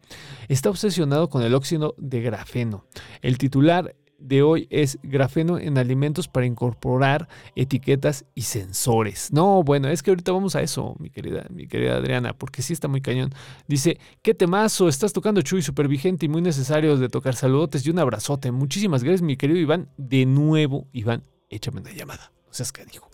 Está 0.48 0.70
obsesionado 0.70 1.28
con 1.28 1.42
el 1.42 1.54
óxido 1.54 1.94
de 1.98 2.20
grafeno. 2.20 2.84
El 3.22 3.38
titular 3.38 3.94
de 4.22 4.42
hoy 4.42 4.66
es 4.70 4.98
grafeno 5.02 5.58
en 5.58 5.78
alimentos 5.78 6.28
para 6.28 6.46
incorporar 6.46 7.28
etiquetas 7.56 8.24
y 8.34 8.42
sensores. 8.42 9.32
No, 9.32 9.62
bueno, 9.62 9.88
es 9.88 10.02
que 10.02 10.10
ahorita 10.10 10.32
vamos 10.32 10.56
a 10.56 10.62
eso, 10.62 10.94
mi 10.98 11.10
querida, 11.10 11.44
mi 11.50 11.66
querida 11.66 11.96
Adriana, 11.96 12.32
porque 12.32 12.62
sí 12.62 12.72
está 12.72 12.88
muy 12.88 13.00
cañón. 13.00 13.30
Dice, 13.66 13.98
qué 14.22 14.34
temazo, 14.34 14.88
estás 14.88 15.12
tocando 15.12 15.42
Chuy, 15.42 15.62
súper 15.62 15.88
vigente 15.88 16.26
y 16.26 16.28
muy 16.28 16.42
necesario 16.42 16.96
de 16.96 17.08
tocar 17.08 17.34
saludotes 17.34 17.86
y 17.86 17.90
un 17.90 17.98
abrazote. 17.98 18.52
Muchísimas 18.52 19.02
gracias, 19.02 19.22
mi 19.22 19.36
querido 19.36 19.58
Iván. 19.58 19.88
De 19.96 20.26
nuevo, 20.26 20.86
Iván, 20.92 21.24
échame 21.50 21.80
una 21.80 21.92
llamada. 21.92 22.32
No 22.46 22.52
seas 22.52 22.72
dijo. 22.90 23.10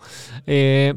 Eh, 0.46 0.94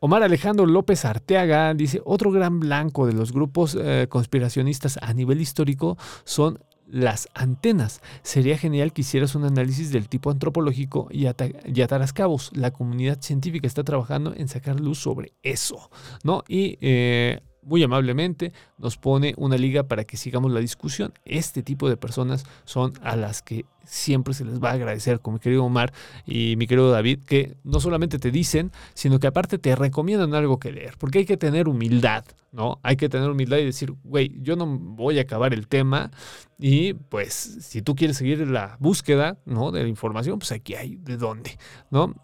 Omar 0.00 0.22
Alejandro 0.22 0.66
López 0.66 1.04
Arteaga 1.06 1.72
dice, 1.72 2.02
otro 2.04 2.30
gran 2.30 2.60
blanco 2.60 3.06
de 3.06 3.14
los 3.14 3.32
grupos 3.32 3.74
eh, 3.80 4.06
conspiracionistas 4.10 4.98
a 5.00 5.14
nivel 5.14 5.40
histórico 5.40 5.96
son 6.24 6.58
las 6.86 7.28
antenas. 7.34 8.00
Sería 8.22 8.58
genial 8.58 8.92
que 8.92 9.02
hicieras 9.02 9.34
un 9.34 9.44
análisis 9.44 9.90
del 9.90 10.08
tipo 10.08 10.30
antropológico 10.30 11.08
y, 11.10 11.26
y 11.26 11.82
ataras 11.82 12.12
cabos. 12.12 12.50
La 12.54 12.72
comunidad 12.72 13.20
científica 13.20 13.66
está 13.66 13.84
trabajando 13.84 14.34
en 14.36 14.48
sacar 14.48 14.80
luz 14.80 14.98
sobre 14.98 15.32
eso, 15.42 15.90
¿no? 16.22 16.44
Y 16.48 16.78
eh, 16.80 17.40
muy 17.64 17.82
amablemente 17.82 18.52
nos 18.78 18.96
pone 18.96 19.34
una 19.36 19.56
liga 19.56 19.84
para 19.84 20.04
que 20.04 20.16
sigamos 20.16 20.52
la 20.52 20.60
discusión. 20.60 21.12
Este 21.24 21.62
tipo 21.62 21.88
de 21.88 21.96
personas 21.96 22.44
son 22.64 22.92
a 23.02 23.16
las 23.16 23.42
que 23.42 23.64
siempre 23.84 24.34
se 24.34 24.44
les 24.44 24.62
va 24.62 24.70
a 24.70 24.72
agradecer, 24.72 25.20
como 25.20 25.34
mi 25.34 25.40
querido 25.40 25.64
Omar 25.64 25.92
y 26.26 26.56
mi 26.56 26.66
querido 26.66 26.90
David, 26.90 27.20
que 27.26 27.56
no 27.64 27.80
solamente 27.80 28.18
te 28.18 28.30
dicen, 28.30 28.72
sino 28.94 29.18
que 29.18 29.26
aparte 29.26 29.58
te 29.58 29.76
recomiendan 29.76 30.34
algo 30.34 30.58
que 30.58 30.72
leer, 30.72 30.94
porque 30.98 31.18
hay 31.18 31.26
que 31.26 31.36
tener 31.36 31.68
humildad, 31.68 32.24
¿no? 32.52 32.78
Hay 32.82 32.96
que 32.96 33.08
tener 33.08 33.30
humildad 33.30 33.58
y 33.58 33.64
decir, 33.64 33.92
güey, 34.04 34.32
yo 34.40 34.56
no 34.56 34.66
voy 34.66 35.18
a 35.18 35.22
acabar 35.22 35.52
el 35.52 35.68
tema 35.68 36.10
y 36.58 36.94
pues 36.94 37.34
si 37.34 37.82
tú 37.82 37.94
quieres 37.94 38.16
seguir 38.16 38.46
la 38.48 38.76
búsqueda, 38.80 39.38
¿no? 39.44 39.70
De 39.70 39.82
la 39.82 39.88
información, 39.88 40.38
pues 40.38 40.52
aquí 40.52 40.74
hay 40.74 40.96
de 40.96 41.16
dónde, 41.16 41.58
¿no? 41.90 42.14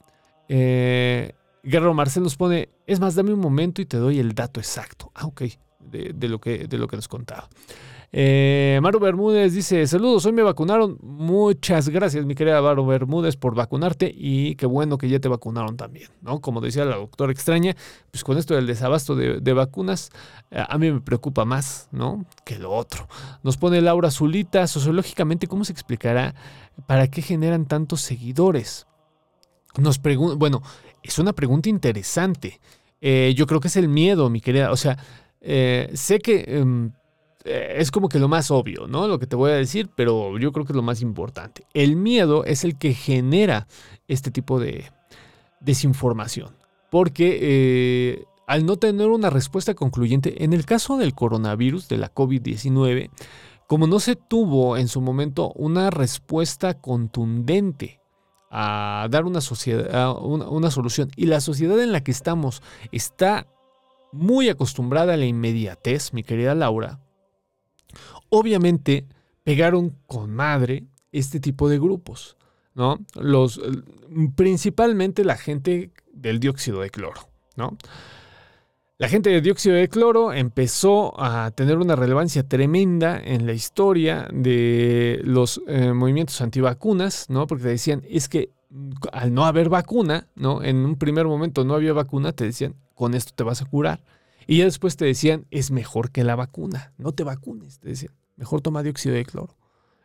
Eh, 0.49 1.33
Guerrero 1.63 1.95
Marcel 1.95 2.23
nos 2.23 2.37
pone, 2.37 2.71
es 2.87 3.01
más, 3.01 3.15
dame 3.15 3.33
un 3.33 3.41
momento 3.41 3.83
y 3.83 3.87
te 3.87 3.97
doy 3.97 4.19
el 4.19 4.35
dato 4.35 4.61
exacto. 4.61 5.11
Ah, 5.15 5.27
ok, 5.27 5.43
de, 5.81 6.29
lo, 6.29 6.41
que, 6.41 6.67
de 6.67 6.79
lo 6.79 6.89
que 6.89 6.97
nos 6.97 7.09
contaba. 7.09 7.49
Eh, 8.13 8.81
Maru 8.83 8.99
Bermúdez 8.99 9.55
dice, 9.55 9.87
saludos, 9.87 10.27
hoy 10.27 10.33
me 10.33 10.43
vacunaron. 10.43 10.99
Muchas 11.01 11.89
gracias, 11.89 12.25
mi 12.27 12.35
querida 12.35 12.61
Maru 12.61 12.85
Bermúdez, 12.85 13.37
por 13.37 13.55
vacunarte 13.55 14.13
y 14.13 14.57
qué 14.57 14.67
bueno 14.67 14.99
que 14.99 15.09
ya 15.09 15.21
te 15.21 15.29
vacunaron 15.29 15.77
también, 15.77 16.09
¿no? 16.21 16.41
Como 16.41 16.61
decía 16.61 16.85
la 16.85 16.97
doctora 16.97 17.31
extraña, 17.31 17.77
pues 18.11 18.25
con 18.25 18.37
esto 18.37 18.55
del 18.55 18.67
desabasto 18.67 19.15
de, 19.15 19.41
de 19.41 19.53
vacunas, 19.53 20.11
eh, 20.51 20.65
a 20.67 20.77
mí 20.79 20.91
me 20.91 21.01
preocupa 21.01 21.45
más, 21.45 21.89
¿no? 21.93 22.25
Que 22.45 22.59
lo 22.59 22.73
otro. 22.73 23.07
Nos 23.45 23.57
pone 23.57 23.81
Laura 23.81 24.11
Zulita, 24.11 24.67
sociológicamente, 24.67 25.47
¿cómo 25.47 25.65
se 25.65 25.73
explicará 25.73 26.35
para 26.87 27.07
qué 27.09 27.23
generan 27.23 27.67
tantos 27.67 28.01
seguidores? 28.01 28.89
Nos 29.79 30.01
pregunta, 30.01 30.35
bueno, 30.37 30.63
es 31.03 31.19
una 31.19 31.33
pregunta 31.33 31.69
interesante. 31.69 32.61
Eh, 33.01 33.35
yo 33.37 33.47
creo 33.47 33.61
que 33.61 33.69
es 33.69 33.77
el 33.77 33.89
miedo, 33.89 34.29
mi 34.31 34.41
querida. 34.41 34.71
O 34.71 34.77
sea, 34.77 34.99
eh, 35.41 35.91
sé 35.95 36.19
que 36.19 36.45
eh, 37.45 37.75
es 37.79 37.91
como 37.91 38.09
que 38.09 38.19
lo 38.19 38.29
más 38.29 38.51
obvio, 38.51 38.87
¿no? 38.87 39.09
Lo 39.09 39.19
que 39.19 39.27
te 39.27 39.37
voy 39.37 39.53
a 39.53 39.55
decir, 39.55 39.89
pero 39.95 40.39
yo 40.39 40.53
creo 40.53 40.65
que 40.65 40.73
es 40.73 40.77
lo 40.77 40.83
más 40.83 41.03
importante. 41.03 41.65
El 41.75 41.97
miedo 41.97 42.45
es 42.45 42.65
el 42.65 42.79
que 42.79 42.95
genera 42.95 43.67
este 44.09 44.31
tipo 44.31 44.61
de 44.61 44.91
desinformación. 45.61 46.57
Porque 46.91 48.27
al 48.47 48.67
no 48.67 48.77
tener 48.77 49.09
una 49.09 49.31
respuesta 49.31 49.75
concluyente, 49.75 50.43
en 50.43 50.53
el 50.53 50.67
caso 50.67 50.97
del 50.97 51.15
coronavirus, 51.15 51.89
de 51.89 51.99
la 51.99 52.13
COVID-19, 52.13 53.11
como 53.69 53.87
no 53.87 54.01
se 54.01 54.17
tuvo 54.17 54.77
en 54.77 54.89
su 54.89 55.01
momento 55.01 55.53
una 55.53 55.91
respuesta 55.91 56.75
contundente 56.75 58.00
a 58.51 59.07
dar 59.11 59.25
una, 59.25 59.41
sociedad, 59.41 60.17
una, 60.21 60.71
solución. 60.71 61.11
Y 61.17 61.27
la 61.27 61.41
sociedad 61.41 61.81
en 61.81 61.93
la 61.93 62.03
que 62.03 62.11
estamos 62.11 62.63
está 62.91 63.47
muy 64.13 64.49
acostumbrada 64.49 65.15
a 65.15 65.17
la 65.17 65.27
inmediatez, 65.27 66.13
mi 66.13 66.25
querida 66.25 66.55
Laura. 66.55 67.01
Obviamente 68.29 69.07
pegaron 69.45 69.97
con 70.07 70.35
madre 70.35 70.85
este 71.13 71.39
tipo 71.39 71.69
de 71.69 71.79
grupos, 71.79 72.37
¿no? 72.75 72.99
Los, 73.15 73.61
principalmente 74.35 75.25
la 75.25 75.37
gente 75.37 75.93
del 76.13 76.41
dióxido 76.41 76.81
de 76.81 76.91
cloro, 76.91 77.29
¿no? 77.57 77.77
La 79.01 79.09
gente 79.09 79.31
de 79.31 79.41
dióxido 79.41 79.77
de 79.77 79.89
cloro 79.89 80.35
empezó 80.35 81.19
a 81.19 81.53
tener 81.53 81.79
una 81.79 81.97
relevancia 81.97 82.47
tremenda 82.47 83.19
en 83.19 83.47
la 83.47 83.55
historia 83.55 84.29
de 84.31 85.23
los 85.25 85.63
eh, 85.69 85.95
movimientos 85.95 86.43
antivacunas, 86.43 87.31
¿no? 87.31 87.47
Porque 87.47 87.63
te 87.63 87.71
decían, 87.71 88.03
es 88.07 88.29
que 88.29 88.51
al 89.11 89.33
no 89.33 89.47
haber 89.47 89.71
vacuna, 89.71 90.29
¿no? 90.35 90.63
En 90.63 90.85
un 90.85 90.97
primer 90.97 91.27
momento 91.27 91.65
no 91.65 91.73
había 91.73 91.95
vacuna, 91.95 92.33
te 92.33 92.45
decían, 92.45 92.75
con 92.95 93.15
esto 93.15 93.33
te 93.35 93.43
vas 93.43 93.63
a 93.63 93.65
curar. 93.65 94.05
Y 94.47 94.59
ya 94.59 94.65
después 94.65 94.99
te 94.99 95.07
decían, 95.07 95.47
es 95.51 95.71
mejor 95.71 96.11
que 96.11 96.23
la 96.23 96.37
vacuna, 96.37 96.93
no 96.99 97.13
te 97.13 97.25
vacunes, 97.25 97.79
te 97.79 97.89
decían, 97.89 98.13
mejor 98.37 98.61
toma 98.61 98.83
dióxido 98.83 99.15
de 99.15 99.25
cloro. 99.25 99.57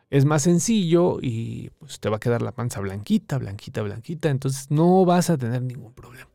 Es 0.08 0.24
más 0.24 0.42
sencillo 0.42 1.18
y 1.20 1.70
pues 1.78 1.98
te 1.98 2.08
va 2.08 2.16
a 2.16 2.20
quedar 2.20 2.40
la 2.40 2.52
panza 2.52 2.80
blanquita, 2.80 3.38
blanquita, 3.38 3.82
blanquita, 3.82 4.30
entonces 4.30 4.70
no 4.70 5.04
vas 5.04 5.30
a 5.30 5.36
tener 5.36 5.62
ningún 5.62 5.92
problema. 5.92 6.28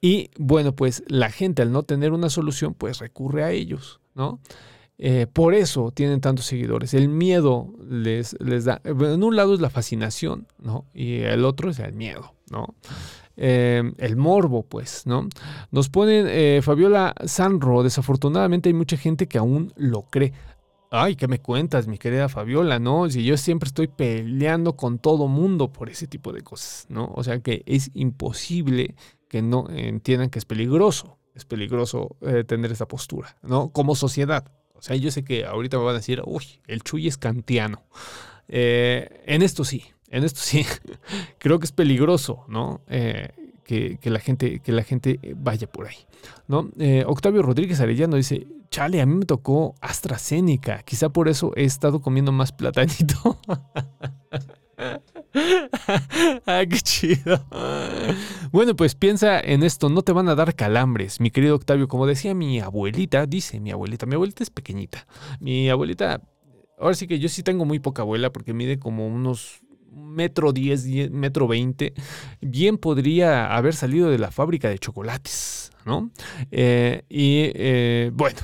Y 0.00 0.30
bueno, 0.38 0.74
pues 0.74 1.02
la 1.06 1.30
gente 1.30 1.62
al 1.62 1.72
no 1.72 1.84
tener 1.84 2.12
una 2.12 2.28
solución, 2.28 2.74
pues 2.74 2.98
recurre 2.98 3.44
a 3.44 3.50
ellos, 3.50 4.00
¿no? 4.14 4.40
Eh, 5.00 5.28
por 5.32 5.54
eso 5.54 5.92
tienen 5.92 6.20
tantos 6.20 6.46
seguidores. 6.46 6.92
El 6.92 7.08
miedo 7.08 7.72
les, 7.88 8.36
les 8.40 8.64
da. 8.64 8.80
En 8.84 9.22
un 9.22 9.36
lado 9.36 9.54
es 9.54 9.60
la 9.60 9.70
fascinación, 9.70 10.46
¿no? 10.58 10.86
Y 10.92 11.20
el 11.20 11.44
otro 11.44 11.70
es 11.70 11.78
el 11.78 11.92
miedo, 11.92 12.34
¿no? 12.50 12.74
Eh, 13.36 13.92
el 13.98 14.16
morbo, 14.16 14.64
pues, 14.64 15.06
¿no? 15.06 15.28
Nos 15.70 15.88
ponen 15.88 16.26
eh, 16.28 16.60
Fabiola 16.62 17.14
Sanro. 17.24 17.84
Desafortunadamente 17.84 18.68
hay 18.68 18.74
mucha 18.74 18.96
gente 18.96 19.28
que 19.28 19.38
aún 19.38 19.72
lo 19.76 20.02
cree. 20.02 20.32
Ay, 20.90 21.16
¿qué 21.16 21.28
me 21.28 21.38
cuentas, 21.38 21.86
mi 21.86 21.98
querida 21.98 22.30
Fabiola? 22.30 22.78
No, 22.78 23.10
si 23.10 23.22
yo 23.22 23.36
siempre 23.36 23.66
estoy 23.66 23.88
peleando 23.88 24.74
con 24.74 24.98
todo 24.98 25.28
mundo 25.28 25.70
por 25.70 25.90
ese 25.90 26.06
tipo 26.06 26.32
de 26.32 26.40
cosas, 26.40 26.86
¿no? 26.88 27.12
O 27.14 27.22
sea 27.22 27.40
que 27.40 27.62
es 27.66 27.90
imposible 27.92 28.94
que 29.28 29.42
no 29.42 29.66
entiendan 29.68 30.30
que 30.30 30.38
es 30.38 30.46
peligroso, 30.46 31.18
es 31.34 31.44
peligroso 31.44 32.16
eh, 32.22 32.42
tener 32.44 32.72
esa 32.72 32.88
postura, 32.88 33.36
¿no? 33.42 33.68
Como 33.68 33.94
sociedad. 33.94 34.50
O 34.72 34.80
sea, 34.80 34.96
yo 34.96 35.10
sé 35.10 35.24
que 35.24 35.44
ahorita 35.44 35.76
me 35.76 35.84
van 35.84 35.96
a 35.96 35.98
decir, 35.98 36.22
uy, 36.24 36.44
el 36.66 36.82
Chuy 36.82 37.06
es 37.06 37.18
kantiano. 37.18 37.82
Eh, 38.48 39.24
en 39.26 39.42
esto 39.42 39.64
sí, 39.64 39.84
en 40.08 40.24
esto 40.24 40.40
sí. 40.40 40.64
Creo 41.38 41.58
que 41.58 41.66
es 41.66 41.72
peligroso, 41.72 42.46
¿no? 42.48 42.80
Eh, 42.86 43.28
que, 43.68 44.10
la 44.10 44.18
gente, 44.18 44.60
que 44.60 44.72
la 44.72 44.82
gente 44.82 45.20
vaya 45.36 45.66
por 45.66 45.86
ahí, 45.86 45.96
¿no? 46.46 46.70
Octavio 47.06 47.42
Rodríguez 47.42 47.80
Arellano 47.80 48.16
dice, 48.16 48.46
chale, 48.70 49.00
a 49.02 49.06
mí 49.06 49.14
me 49.14 49.26
tocó 49.26 49.74
AstraZeneca, 49.80 50.82
quizá 50.82 51.10
por 51.10 51.28
eso 51.28 51.52
he 51.54 51.64
estado 51.64 52.00
comiendo 52.00 52.32
más 52.32 52.50
platanito. 52.52 53.38
ah, 56.46 56.62
qué 56.68 56.80
chido. 56.82 57.44
Bueno, 58.52 58.74
pues 58.74 58.94
piensa 58.94 59.38
en 59.40 59.62
esto, 59.62 59.90
no 59.90 60.02
te 60.02 60.12
van 60.12 60.28
a 60.28 60.34
dar 60.34 60.54
calambres, 60.54 61.20
mi 61.20 61.30
querido 61.30 61.54
Octavio. 61.54 61.88
Como 61.88 62.06
decía 62.06 62.34
mi 62.34 62.60
abuelita, 62.60 63.26
dice 63.26 63.60
mi 63.60 63.70
abuelita, 63.70 64.06
mi 64.06 64.14
abuelita 64.14 64.42
es 64.42 64.50
pequeñita. 64.50 65.06
Mi 65.40 65.68
abuelita, 65.68 66.22
ahora 66.78 66.94
sí 66.94 67.06
que 67.06 67.18
yo 67.18 67.28
sí 67.28 67.42
tengo 67.42 67.66
muy 67.66 67.80
poca 67.80 68.02
abuela 68.02 68.32
porque 68.32 68.54
mide 68.54 68.78
como 68.78 69.06
unos 69.06 69.60
metro 69.90 70.52
diez, 70.52 70.86
metro 71.10 71.48
veinte. 71.48 71.94
Bien 72.40 72.78
podría 72.78 73.54
haber 73.54 73.74
salido 73.74 74.10
de 74.10 74.18
la 74.18 74.30
fábrica 74.30 74.68
de 74.68 74.78
chocolates, 74.78 75.70
¿no? 75.84 76.10
Eh, 76.50 77.02
y 77.08 77.50
eh, 77.54 78.10
bueno 78.12 78.38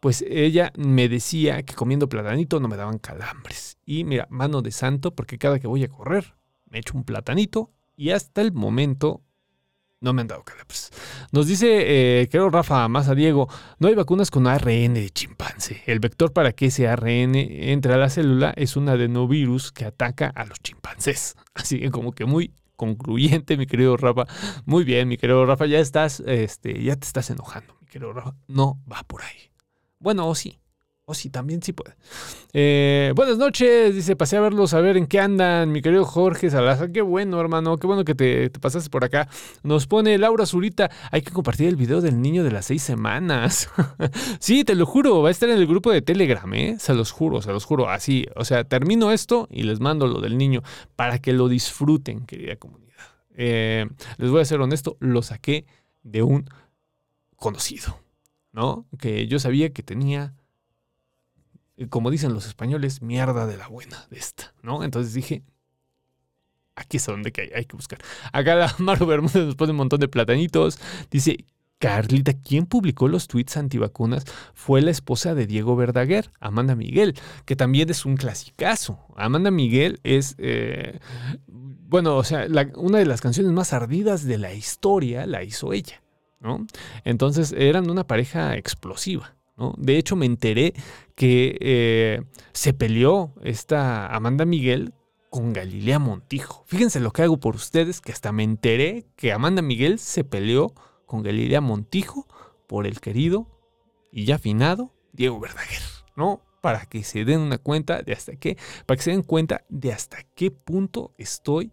pues 0.00 0.24
ella 0.28 0.72
me 0.76 1.08
decía 1.08 1.62
que 1.62 1.74
comiendo 1.74 2.08
platanito 2.08 2.58
no 2.58 2.66
me 2.66 2.76
daban 2.76 2.98
calambres. 2.98 3.78
Y 3.86 4.02
mira, 4.02 4.26
mano 4.30 4.60
de 4.60 4.72
santo, 4.72 5.14
porque 5.14 5.38
cada 5.38 5.60
que 5.60 5.68
voy 5.68 5.84
a 5.84 5.88
correr 5.88 6.34
me 6.68 6.80
echo 6.80 6.98
un 6.98 7.04
platanito 7.04 7.70
y 7.96 8.10
hasta 8.10 8.40
el 8.40 8.50
momento 8.50 9.22
no 10.02 10.12
me 10.12 10.20
han 10.20 10.28
dado 10.28 10.42
calambres. 10.42 10.90
Nos 11.30 11.46
dice, 11.46 12.20
eh, 12.22 12.28
Rafa 12.50 12.86
más 12.88 13.08
a 13.08 13.14
Diego, 13.14 13.48
no 13.78 13.88
hay 13.88 13.94
vacunas 13.94 14.30
con 14.30 14.46
ARN 14.46 14.94
de 14.94 15.10
chimpancé. 15.10 15.82
El 15.86 16.00
vector 16.00 16.32
para 16.32 16.52
que 16.52 16.66
ese 16.66 16.88
ARN 16.88 17.34
entre 17.36 17.94
a 17.94 17.96
la 17.96 18.10
célula 18.10 18.52
es 18.56 18.76
un 18.76 18.88
adenovirus 18.88 19.72
que 19.72 19.84
ataca 19.84 20.30
a 20.34 20.44
los 20.44 20.60
chimpancés. 20.60 21.36
Así 21.54 21.80
que 21.80 21.90
como 21.90 22.12
que 22.12 22.24
muy 22.24 22.52
concluyente, 22.76 23.56
mi 23.56 23.66
querido 23.66 23.96
Rafa. 23.96 24.24
Muy 24.66 24.84
bien, 24.84 25.08
mi 25.08 25.16
querido 25.16 25.46
Rafa, 25.46 25.66
ya 25.66 25.78
estás, 25.78 26.20
este, 26.26 26.82
ya 26.82 26.96
te 26.96 27.06
estás 27.06 27.30
enojando, 27.30 27.76
mi 27.80 27.86
querido 27.86 28.12
Rafa. 28.12 28.34
No 28.48 28.80
va 28.90 29.04
por 29.04 29.22
ahí. 29.22 29.52
Bueno, 30.00 30.28
o 30.28 30.34
sí. 30.34 30.61
O 31.12 31.14
sí, 31.14 31.28
también 31.28 31.62
sí 31.62 31.74
puede. 31.74 31.94
Eh, 32.54 33.12
buenas 33.14 33.36
noches, 33.36 33.94
dice, 33.94 34.16
pasé 34.16 34.38
a 34.38 34.40
verlos 34.40 34.72
a 34.72 34.80
ver 34.80 34.96
en 34.96 35.06
qué 35.06 35.20
andan, 35.20 35.70
mi 35.70 35.82
querido 35.82 36.06
Jorge 36.06 36.48
Salazar. 36.48 36.90
Qué 36.90 37.02
bueno, 37.02 37.38
hermano, 37.38 37.76
qué 37.76 37.86
bueno 37.86 38.02
que 38.02 38.14
te, 38.14 38.48
pasaste 38.48 38.88
por 38.88 39.04
acá. 39.04 39.28
Nos 39.62 39.86
pone 39.86 40.16
Laura 40.16 40.46
Zurita, 40.46 40.90
hay 41.10 41.20
que 41.20 41.30
compartir 41.30 41.68
el 41.68 41.76
video 41.76 42.00
del 42.00 42.22
niño 42.22 42.44
de 42.44 42.50
las 42.50 42.64
seis 42.64 42.82
semanas. 42.82 43.68
sí, 44.40 44.64
te 44.64 44.74
lo 44.74 44.86
juro, 44.86 45.20
va 45.20 45.28
a 45.28 45.32
estar 45.32 45.50
en 45.50 45.58
el 45.58 45.66
grupo 45.66 45.90
de 45.92 46.00
Telegram, 46.00 46.50
¿eh? 46.54 46.76
Se 46.78 46.94
los 46.94 47.10
juro, 47.10 47.42
se 47.42 47.52
los 47.52 47.66
juro. 47.66 47.90
Así, 47.90 48.26
o 48.34 48.46
sea, 48.46 48.64
termino 48.64 49.12
esto 49.12 49.48
y 49.50 49.64
les 49.64 49.80
mando 49.80 50.06
lo 50.06 50.22
del 50.22 50.38
niño 50.38 50.62
para 50.96 51.18
que 51.18 51.34
lo 51.34 51.50
disfruten, 51.50 52.24
querida 52.24 52.56
comunidad. 52.56 53.04
Eh, 53.36 53.86
les 54.16 54.30
voy 54.30 54.40
a 54.40 54.46
ser 54.46 54.62
honesto, 54.62 54.96
lo 54.98 55.20
saqué 55.20 55.66
de 56.04 56.22
un 56.22 56.48
conocido. 57.36 58.02
¿no? 58.52 58.86
Que 58.98 59.26
yo 59.26 59.38
sabía 59.38 59.72
que 59.72 59.82
tenía, 59.82 60.34
como 61.88 62.10
dicen 62.10 62.34
los 62.34 62.46
españoles, 62.46 63.02
mierda 63.02 63.46
de 63.46 63.56
la 63.56 63.68
buena 63.68 64.06
de 64.10 64.18
esta, 64.18 64.54
¿no? 64.62 64.84
Entonces 64.84 65.14
dije, 65.14 65.42
aquí 66.74 66.96
es 66.96 67.06
donde 67.06 67.32
hay, 67.54 67.64
que 67.64 67.76
buscar. 67.76 67.98
Acá 68.32 68.54
la 68.54 68.74
Maru 68.78 69.06
Bermúdez 69.06 69.44
nos 69.44 69.54
pone 69.56 69.72
un 69.72 69.78
montón 69.78 70.00
de 70.00 70.08
platanitos. 70.08 70.78
Dice, 71.10 71.44
Carlita, 71.78 72.34
quien 72.34 72.66
publicó 72.66 73.08
los 73.08 73.26
tweets 73.26 73.56
antivacunas 73.56 74.24
fue 74.54 74.82
la 74.82 74.92
esposa 74.92 75.34
de 75.34 75.46
Diego 75.46 75.74
Verdaguer, 75.74 76.30
Amanda 76.38 76.76
Miguel, 76.76 77.14
que 77.44 77.56
también 77.56 77.90
es 77.90 78.06
un 78.06 78.16
clasicazo. 78.16 79.00
Amanda 79.16 79.50
Miguel 79.50 79.98
es, 80.04 80.36
eh, 80.38 81.00
bueno, 81.48 82.16
o 82.16 82.24
sea, 82.24 82.46
una 82.76 82.98
de 82.98 83.06
las 83.06 83.20
canciones 83.20 83.52
más 83.52 83.72
ardidas 83.72 84.24
de 84.24 84.38
la 84.38 84.54
historia 84.54 85.26
la 85.26 85.42
hizo 85.42 85.72
ella. 85.72 86.00
Entonces 87.04 87.52
eran 87.56 87.90
una 87.90 88.04
pareja 88.04 88.56
explosiva. 88.56 89.34
De 89.76 89.96
hecho, 89.96 90.16
me 90.16 90.26
enteré 90.26 90.74
que 91.22 91.56
eh, 91.60 92.20
se 92.52 92.74
peleó 92.74 93.32
esta 93.44 94.12
Amanda 94.12 94.44
Miguel 94.44 94.92
con 95.30 95.52
Galilea 95.52 96.00
Montijo. 96.00 96.64
Fíjense 96.66 96.98
lo 96.98 97.12
que 97.12 97.22
hago 97.22 97.38
por 97.38 97.54
ustedes, 97.54 98.00
que 98.00 98.10
hasta 98.10 98.32
me 98.32 98.42
enteré 98.42 99.06
que 99.14 99.32
Amanda 99.32 99.62
Miguel 99.62 100.00
se 100.00 100.24
peleó 100.24 100.74
con 101.06 101.22
Galilea 101.22 101.60
Montijo 101.60 102.26
por 102.66 102.88
el 102.88 102.98
querido 103.00 103.46
y 104.10 104.24
ya 104.24 104.34
afinado 104.34 104.96
Diego 105.12 105.38
Verdaguer, 105.38 105.82
¿no? 106.16 106.42
Para 106.60 106.86
que 106.86 107.04
se 107.04 107.24
den 107.24 107.38
una 107.38 107.58
cuenta 107.58 108.02
de 108.02 108.14
hasta 108.14 108.34
qué, 108.34 108.58
para 108.84 108.96
que 108.96 109.04
se 109.04 109.12
den 109.12 109.22
cuenta 109.22 109.64
de 109.68 109.92
hasta 109.92 110.24
qué 110.34 110.50
punto 110.50 111.14
estoy 111.18 111.70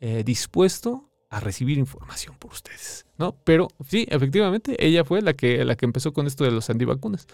eh, 0.00 0.24
dispuesto 0.24 1.07
a 1.30 1.40
recibir 1.40 1.76
información 1.76 2.36
por 2.38 2.52
ustedes, 2.52 3.04
¿no? 3.18 3.36
Pero 3.44 3.68
sí, 3.86 4.06
efectivamente, 4.08 4.76
ella 4.84 5.04
fue 5.04 5.20
la 5.20 5.34
que, 5.34 5.62
la 5.64 5.76
que 5.76 5.84
empezó 5.84 6.14
con 6.14 6.26
esto 6.26 6.44
de 6.44 6.50
los 6.50 6.70
antivacunas. 6.70 7.26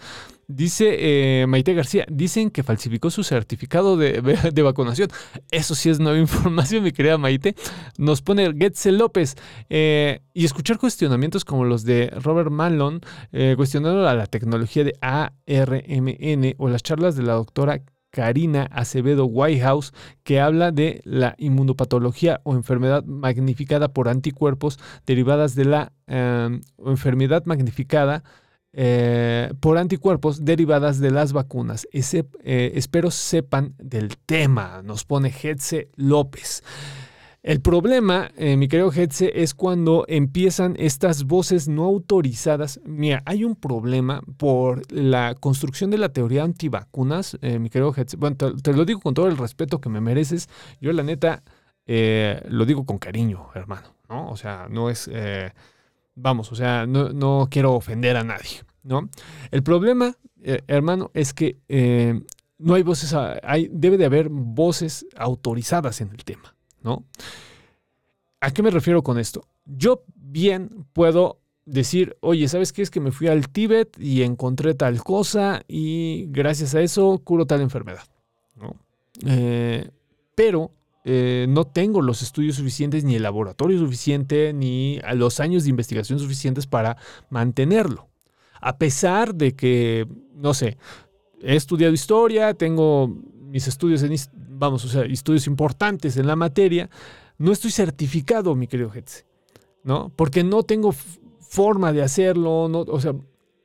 Dice 0.47 0.97
eh, 1.41 1.47
Maite 1.47 1.73
García, 1.73 2.05
dicen 2.09 2.51
que 2.51 2.63
falsificó 2.63 3.09
su 3.09 3.23
certificado 3.23 3.95
de, 3.95 4.61
vacunación. 4.61 5.09
Eso 5.49 5.75
sí 5.75 5.89
es 5.89 5.99
nueva 5.99 6.19
información, 6.19 6.83
mi 6.83 6.91
querida 6.91 7.17
Maite. 7.17 7.55
Nos 7.97 8.21
pone 8.21 8.53
Getze 8.53 8.91
López. 8.91 9.35
Eh, 9.69 10.21
y 10.33 10.43
escuchar 10.43 10.77
cuestionamientos 10.77 11.45
como 11.45 11.63
los 11.63 11.85
de 11.85 12.11
Robert 12.21 12.51
Malone, 12.51 12.99
eh, 13.31 13.53
cuestionando 13.55 14.07
a 14.07 14.13
la 14.13 14.25
tecnología 14.25 14.83
de 14.83 14.93
ARMN 14.99 16.55
o 16.57 16.67
las 16.67 16.83
charlas 16.83 17.15
de 17.15 17.23
la 17.23 17.33
doctora 17.33 17.81
Karina 18.15 18.69
Acevedo 18.71 19.25
Whitehouse, 19.25 19.91
que 20.23 20.39
habla 20.39 20.71
de 20.71 21.01
la 21.03 21.35
inmunopatología 21.37 22.39
o 22.45 22.55
enfermedad 22.55 23.03
magnificada 23.03 23.89
por 23.89 24.07
anticuerpos 24.07 24.79
derivadas 25.05 25.53
de 25.53 25.65
la 25.65 25.91
em, 26.07 26.61
enfermedad 26.85 27.43
magnificada 27.43 28.23
eh, 28.71 29.51
por 29.59 29.77
anticuerpos 29.77 30.45
derivadas 30.45 31.01
de 31.01 31.11
las 31.11 31.33
vacunas. 31.33 31.89
Eh, 31.91 32.71
espero 32.75 33.11
sepan 33.11 33.75
del 33.79 34.15
tema, 34.25 34.81
nos 34.81 35.03
pone 35.03 35.27
Hetze 35.29 35.89
López. 35.97 36.63
El 37.45 37.61
problema, 37.61 38.31
eh, 38.37 38.57
mi 38.57 38.67
querido 38.67 38.91
Hetze, 38.91 39.43
es 39.43 39.53
cuando 39.53 40.03
empiezan 40.07 40.75
estas 40.79 41.25
voces 41.25 41.67
no 41.67 41.83
autorizadas. 41.83 42.81
Mira, 42.85 43.21
hay 43.27 43.43
un 43.43 43.55
problema 43.55 44.23
por 44.37 44.91
la 44.91 45.35
construcción 45.35 45.91
de 45.91 45.99
la 45.99 46.09
teoría 46.09 46.41
antivacunas, 46.41 47.37
eh, 47.43 47.59
mi 47.59 47.69
querido 47.69 47.93
Hetze. 47.95 48.17
Bueno, 48.17 48.35
te, 48.35 48.73
lo 48.73 48.83
digo 48.83 48.99
con 48.99 49.13
todo 49.13 49.27
el 49.27 49.37
respeto 49.37 49.79
que 49.79 49.89
me 49.89 50.01
mereces. 50.01 50.49
Yo, 50.81 50.91
la 50.91 51.03
neta, 51.03 51.43
eh, 51.85 52.41
lo 52.49 52.65
digo 52.65 52.83
con 52.83 52.97
cariño, 52.97 53.49
hermano, 53.53 53.95
¿no? 54.09 54.27
O 54.31 54.37
sea, 54.37 54.65
no 54.67 54.89
es. 54.89 55.07
vamos, 56.15 56.51
o 56.51 56.55
sea, 56.55 56.87
no, 56.87 57.47
quiero 57.51 57.75
ofender 57.75 58.17
a 58.17 58.23
nadie, 58.23 58.63
¿no? 58.81 59.07
El 59.51 59.61
problema, 59.61 60.15
hermano, 60.41 61.11
es 61.13 61.31
que 61.35 61.59
no 62.57 62.73
hay 62.73 62.81
voces, 62.81 63.13
hay, 63.13 63.69
debe 63.71 63.99
de 63.99 64.05
haber 64.05 64.29
voces 64.29 65.05
autorizadas 65.15 66.01
en 66.01 66.09
el 66.09 66.25
tema. 66.25 66.54
¿No? 66.85 67.03
¿A 68.39 68.51
qué 68.51 68.61
me 68.61 68.69
refiero 68.69 69.01
con 69.03 69.17
esto? 69.19 69.47
Yo 69.65 70.03
bien 70.15 70.85
puedo 70.93 71.39
decir, 71.65 72.15
oye, 72.21 72.47
¿sabes 72.47 72.71
qué? 72.71 72.83
Es 72.83 72.91
que 72.91 72.99
me 72.99 73.11
fui 73.11 73.27
al 73.27 73.49
Tíbet 73.49 73.99
y 73.99 74.21
encontré 74.21 74.75
tal 74.75 75.03
cosa 75.03 75.63
y 75.67 76.27
gracias 76.29 76.75
a 76.75 76.81
eso 76.81 77.19
curo 77.23 77.47
tal 77.47 77.61
enfermedad. 77.61 78.03
¿no? 78.55 78.75
Eh, 79.25 79.89
pero 80.35 80.71
eh, 81.03 81.47
no 81.49 81.65
tengo 81.65 82.03
los 82.03 82.21
estudios 82.21 82.57
suficientes, 82.57 83.03
ni 83.03 83.15
el 83.15 83.23
laboratorio 83.23 83.79
suficiente, 83.79 84.53
ni 84.53 84.99
los 85.15 85.39
años 85.39 85.63
de 85.63 85.71
investigación 85.71 86.19
suficientes 86.19 86.67
para 86.67 86.97
mantenerlo. 87.31 88.09
A 88.61 88.77
pesar 88.77 89.33
de 89.33 89.55
que, 89.55 90.07
no 90.35 90.53
sé, 90.53 90.77
he 91.41 91.55
estudiado 91.55 91.93
historia, 91.93 92.53
tengo 92.53 93.07
mis 93.07 93.67
estudios 93.67 94.03
en, 94.03 94.13
vamos, 94.55 94.85
o 94.85 94.87
sea, 94.87 95.03
estudios 95.03 95.47
importantes 95.47 96.17
en 96.17 96.27
la 96.27 96.35
materia, 96.35 96.89
no 97.37 97.51
estoy 97.51 97.71
certificado, 97.71 98.55
mi 98.55 98.67
querido 98.67 98.91
Hetze, 98.93 99.25
¿no? 99.83 100.11
Porque 100.15 100.43
no 100.43 100.63
tengo 100.63 100.93
forma 101.39 101.93
de 101.93 102.01
hacerlo, 102.01 102.63
o 102.63 102.99
sea, 102.99 103.13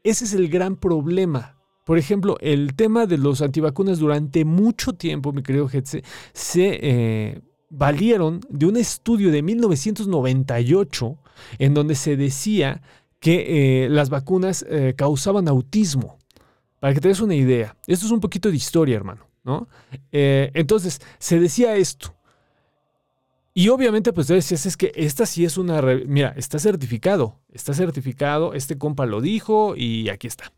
ese 0.04 0.24
es 0.24 0.34
el 0.34 0.48
gran 0.48 0.76
problema. 0.76 1.56
Por 1.84 1.98
ejemplo, 1.98 2.36
el 2.40 2.74
tema 2.74 3.06
de 3.06 3.18
los 3.18 3.42
antivacunas 3.42 3.98
durante 3.98 4.44
mucho 4.44 4.92
tiempo, 4.92 5.32
mi 5.32 5.42
querido 5.42 5.68
Hetze, 5.72 6.02
se 6.32 6.78
eh, 6.82 7.40
valieron 7.68 8.40
de 8.48 8.66
un 8.66 8.76
estudio 8.76 9.30
de 9.30 9.42
1998 9.42 11.18
en 11.58 11.74
donde 11.74 11.94
se 11.94 12.16
decía 12.16 12.82
que 13.18 13.84
eh, 13.84 13.88
las 13.88 14.10
vacunas 14.10 14.64
eh, 14.68 14.94
causaban 14.96 15.48
autismo. 15.48 16.18
Para 16.80 16.94
que 16.94 17.00
te 17.00 17.08
des 17.08 17.20
una 17.20 17.34
idea, 17.34 17.76
esto 17.86 18.06
es 18.06 18.12
un 18.12 18.20
poquito 18.20 18.50
de 18.50 18.56
historia, 18.56 18.96
hermano, 18.96 19.29
¿no? 19.44 19.68
entonces, 20.12 21.00
se 21.18 21.38
decía 21.38 21.76
esto. 21.76 22.14
Y 23.52 23.68
obviamente, 23.68 24.12
pues 24.12 24.28
decías, 24.28 24.64
es 24.64 24.76
que 24.76 24.92
esta 24.94 25.26
sí 25.26 25.44
es 25.44 25.58
una... 25.58 25.82
Mira, 25.82 26.32
está 26.36 26.58
certificado, 26.58 27.36
está 27.52 27.74
certificado, 27.74 28.54
este 28.54 28.78
compa 28.78 29.06
lo 29.06 29.20
dijo 29.20 29.74
y 29.76 30.08
aquí 30.08 30.28
está. 30.28 30.52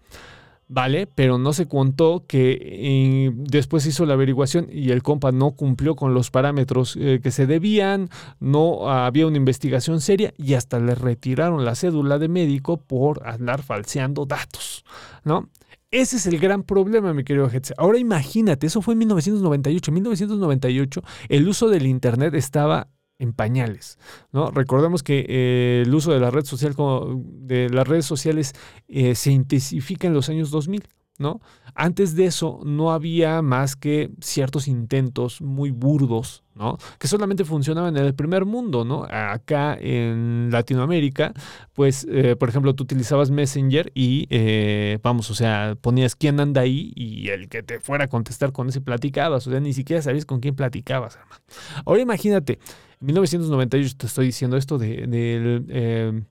Vale, 0.69 1.07
pero 1.07 1.37
no 1.37 1.53
se 1.53 1.69
contó 1.69 2.25
que 2.27 2.59
eh, 2.63 3.31
después 3.35 3.85
hizo 3.85 4.07
la 4.07 4.15
averiguación 4.15 4.69
y 4.71 4.91
el 4.91 5.03
compa 5.03 5.31
no 5.31 5.51
cumplió 5.51 5.97
con 5.97 6.15
los 6.15 6.31
parámetros 6.31 6.97
eh, 6.99 7.21
que 7.23 7.31
se 7.31 7.47
debían, 7.47 8.09
no 8.41 8.91
había 8.91 9.27
una 9.27 9.37
investigación 9.37 10.01
seria 10.01 10.33
y 10.39 10.55
hasta 10.55 10.79
le 10.79 10.95
retiraron 10.95 11.67
la 11.67 11.75
cédula 11.75 12.19
de 12.19 12.29
médico 12.29 12.79
por 12.79 13.27
andar 13.27 13.63
falseando 13.63 14.25
datos, 14.25 14.85
¿no? 15.25 15.51
Ese 15.93 16.17
es 16.17 16.27
el 16.27 16.39
gran 16.39 16.63
problema, 16.63 17.13
mi 17.13 17.23
querido 17.23 17.51
Hetze. 17.51 17.75
Ahora 17.77 17.99
imagínate, 17.99 18.67
eso 18.67 18.81
fue 18.81 18.95
en 18.95 18.99
1998. 19.01 19.91
En 19.91 19.95
1998 19.95 21.03
el 21.29 21.47
uso 21.47 21.69
del 21.69 21.87
Internet 21.87 22.33
estaba 22.33 22.89
en 23.19 23.35
pañales. 23.35 23.99
¿no? 24.33 24.51
Recordemos 24.51 25.03
que 25.03 25.27
eh, 25.29 25.83
el 25.85 25.95
uso 25.95 26.13
de 26.13 26.19
la 26.19 26.31
red 26.31 26.45
social 26.45 26.75
de 27.15 27.69
las 27.69 27.87
redes 27.87 28.07
sociales 28.07 28.55
eh, 28.89 29.15
se 29.15 29.33
intensifica 29.33 30.07
en 30.07 30.15
los 30.15 30.31
años 30.31 30.51
2000. 30.51 30.83
¿No? 31.19 31.41
Antes 31.75 32.15
de 32.17 32.27
eso 32.27 32.61
no 32.65 32.93
había 32.93 33.41
más 33.41 33.77
que 33.77 34.11
ciertos 34.21 34.69
intentos 34.69 35.41
muy 35.41 35.71
burdos, 35.71 36.45
¿no? 36.55 36.77
Que 36.99 37.09
solamente 37.09 37.45
funcionaban 37.45 37.97
en 37.97 38.05
el 38.05 38.15
primer 38.15 38.45
mundo, 38.45 38.85
¿no? 38.85 39.05
Acá 39.11 39.77
en 39.81 40.49
Latinoamérica, 40.51 41.33
pues, 41.73 42.07
eh, 42.11 42.37
por 42.37 42.49
ejemplo, 42.49 42.75
tú 42.75 42.85
utilizabas 42.85 43.31
Messenger 43.31 43.91
y, 43.95 44.27
eh, 44.29 44.99
vamos, 45.03 45.31
o 45.31 45.35
sea, 45.35 45.77
ponías 45.81 46.15
quién 46.15 46.41
anda 46.41 46.63
ahí 46.63 46.93
y 46.95 47.29
el 47.29 47.49
que 47.49 47.63
te 47.63 47.81
fuera 47.81 48.05
a 48.05 48.09
contestar 48.09 48.53
con 48.53 48.69
ese 48.69 48.81
platicabas, 48.81 49.47
o 49.47 49.51
sea, 49.51 49.61
ni 49.61 49.73
siquiera 49.73 50.03
sabías 50.03 50.27
con 50.27 50.41
quién 50.41 50.55
platicabas, 50.55 51.17
hermano. 51.17 51.43
Ahora 51.87 52.03
imagínate, 52.03 52.59
en 53.01 53.07
1998 53.07 53.95
te 53.97 54.07
estoy 54.07 54.27
diciendo 54.27 54.57
esto 54.57 54.79
de, 54.79 55.07
del... 55.07 55.67
Eh, 55.69 56.23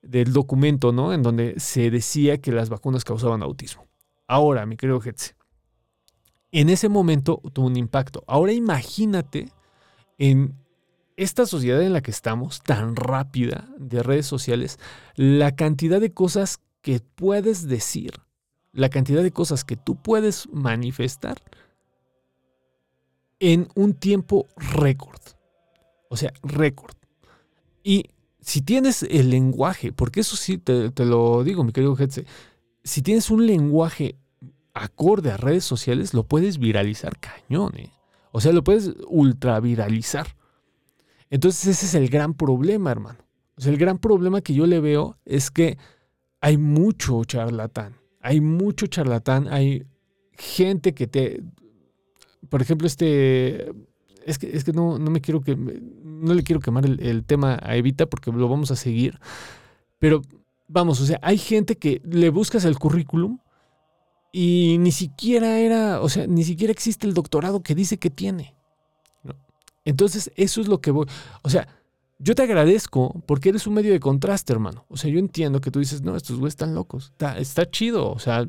del 0.00 0.32
documento, 0.32 0.92
¿no? 0.92 1.12
En 1.12 1.22
donde 1.22 1.58
se 1.58 1.90
decía 1.90 2.38
que 2.38 2.52
las 2.52 2.68
vacunas 2.68 3.04
causaban 3.04 3.42
autismo. 3.42 3.87
Ahora, 4.28 4.66
mi 4.66 4.76
querido 4.76 5.00
Hetze, 5.02 5.34
en 6.52 6.68
ese 6.68 6.88
momento 6.88 7.40
tuvo 7.52 7.66
un 7.66 7.76
impacto. 7.76 8.22
Ahora 8.26 8.52
imagínate 8.52 9.50
en 10.18 10.54
esta 11.16 11.46
sociedad 11.46 11.82
en 11.82 11.92
la 11.92 12.02
que 12.02 12.10
estamos, 12.10 12.62
tan 12.62 12.94
rápida 12.94 13.68
de 13.78 14.02
redes 14.02 14.26
sociales, 14.26 14.78
la 15.16 15.56
cantidad 15.56 16.00
de 16.00 16.12
cosas 16.12 16.60
que 16.80 17.00
puedes 17.00 17.66
decir, 17.66 18.12
la 18.72 18.88
cantidad 18.88 19.22
de 19.22 19.32
cosas 19.32 19.64
que 19.64 19.76
tú 19.76 19.96
puedes 19.96 20.48
manifestar 20.52 21.38
en 23.40 23.68
un 23.74 23.94
tiempo 23.94 24.46
récord. 24.56 25.20
O 26.08 26.16
sea, 26.16 26.32
récord. 26.42 26.94
Y 27.82 28.10
si 28.40 28.62
tienes 28.62 29.02
el 29.02 29.30
lenguaje, 29.30 29.92
porque 29.92 30.20
eso 30.20 30.36
sí 30.36 30.58
te, 30.58 30.92
lo 31.04 31.44
digo, 31.44 31.64
mi 31.64 31.72
querido 31.72 31.96
Hetze, 31.98 32.26
si 32.88 33.02
tienes 33.02 33.30
un 33.30 33.46
lenguaje 33.46 34.16
acorde 34.72 35.30
a 35.30 35.36
redes 35.36 35.64
sociales, 35.64 36.14
lo 36.14 36.24
puedes 36.24 36.58
viralizar 36.58 37.18
cañón. 37.18 37.76
¿eh? 37.76 37.90
O 38.32 38.40
sea, 38.40 38.52
lo 38.52 38.64
puedes 38.64 38.94
ultra 39.08 39.60
viralizar. 39.60 40.26
Entonces 41.28 41.66
ese 41.66 41.86
es 41.86 41.94
el 41.94 42.08
gran 42.08 42.32
problema, 42.32 42.90
hermano. 42.90 43.18
O 43.56 43.60
sea, 43.60 43.72
el 43.72 43.78
gran 43.78 43.98
problema 43.98 44.40
que 44.40 44.54
yo 44.54 44.66
le 44.66 44.80
veo 44.80 45.18
es 45.26 45.50
que 45.50 45.76
hay 46.40 46.56
mucho 46.56 47.22
charlatán. 47.24 47.94
Hay 48.20 48.40
mucho 48.40 48.86
charlatán. 48.86 49.48
Hay 49.48 49.84
gente 50.32 50.94
que 50.94 51.06
te... 51.06 51.42
Por 52.48 52.62
ejemplo, 52.62 52.86
este... 52.86 53.70
Es 54.24 54.38
que, 54.38 54.72
no, 54.72 54.98
me 54.98 55.20
quiero 55.20 55.42
que... 55.42 55.56
No 55.56 56.32
le 56.32 56.42
quiero 56.42 56.60
quemar 56.60 56.86
el 56.86 57.24
tema 57.24 57.58
a 57.62 57.76
Evita 57.76 58.06
porque 58.06 58.32
lo 58.32 58.48
vamos 58.48 58.70
a 58.70 58.76
seguir. 58.76 59.18
Pero 59.98 60.22
vamos, 60.68 61.00
o 61.00 61.06
sea, 61.06 61.18
hay 61.22 61.38
gente 61.38 61.76
que 61.76 62.00
le 62.04 62.30
buscas 62.30 62.64
el 62.64 62.78
currículum 62.78 63.38
y 64.30 64.76
ni 64.78 64.92
siquiera 64.92 65.58
era, 65.58 66.00
o 66.00 66.08
sea, 66.08 66.26
ni 66.26 66.44
siquiera 66.44 66.70
existe 66.70 67.06
el 67.06 67.14
doctorado 67.14 67.62
que 67.62 67.74
dice 67.74 67.98
que 67.98 68.10
tiene. 68.10 68.54
Entonces, 69.84 70.30
eso 70.36 70.60
es 70.60 70.68
lo 70.68 70.82
que 70.82 70.90
voy. 70.90 71.06
O 71.42 71.48
sea, 71.48 71.66
yo 72.18 72.34
te 72.34 72.42
agradezco 72.42 73.22
porque 73.26 73.48
eres 73.48 73.66
un 73.66 73.72
medio 73.74 73.92
de 73.92 74.00
contraste, 74.00 74.52
hermano. 74.52 74.84
O 74.88 74.98
sea, 74.98 75.10
yo 75.10 75.18
entiendo 75.18 75.62
que 75.62 75.70
tú 75.70 75.78
dices, 75.78 76.02
no, 76.02 76.14
estos 76.14 76.38
güeyes 76.38 76.52
están 76.52 76.74
locos. 76.74 77.14
Está, 77.38 77.70
chido. 77.70 78.10
O 78.10 78.18
sea, 78.18 78.46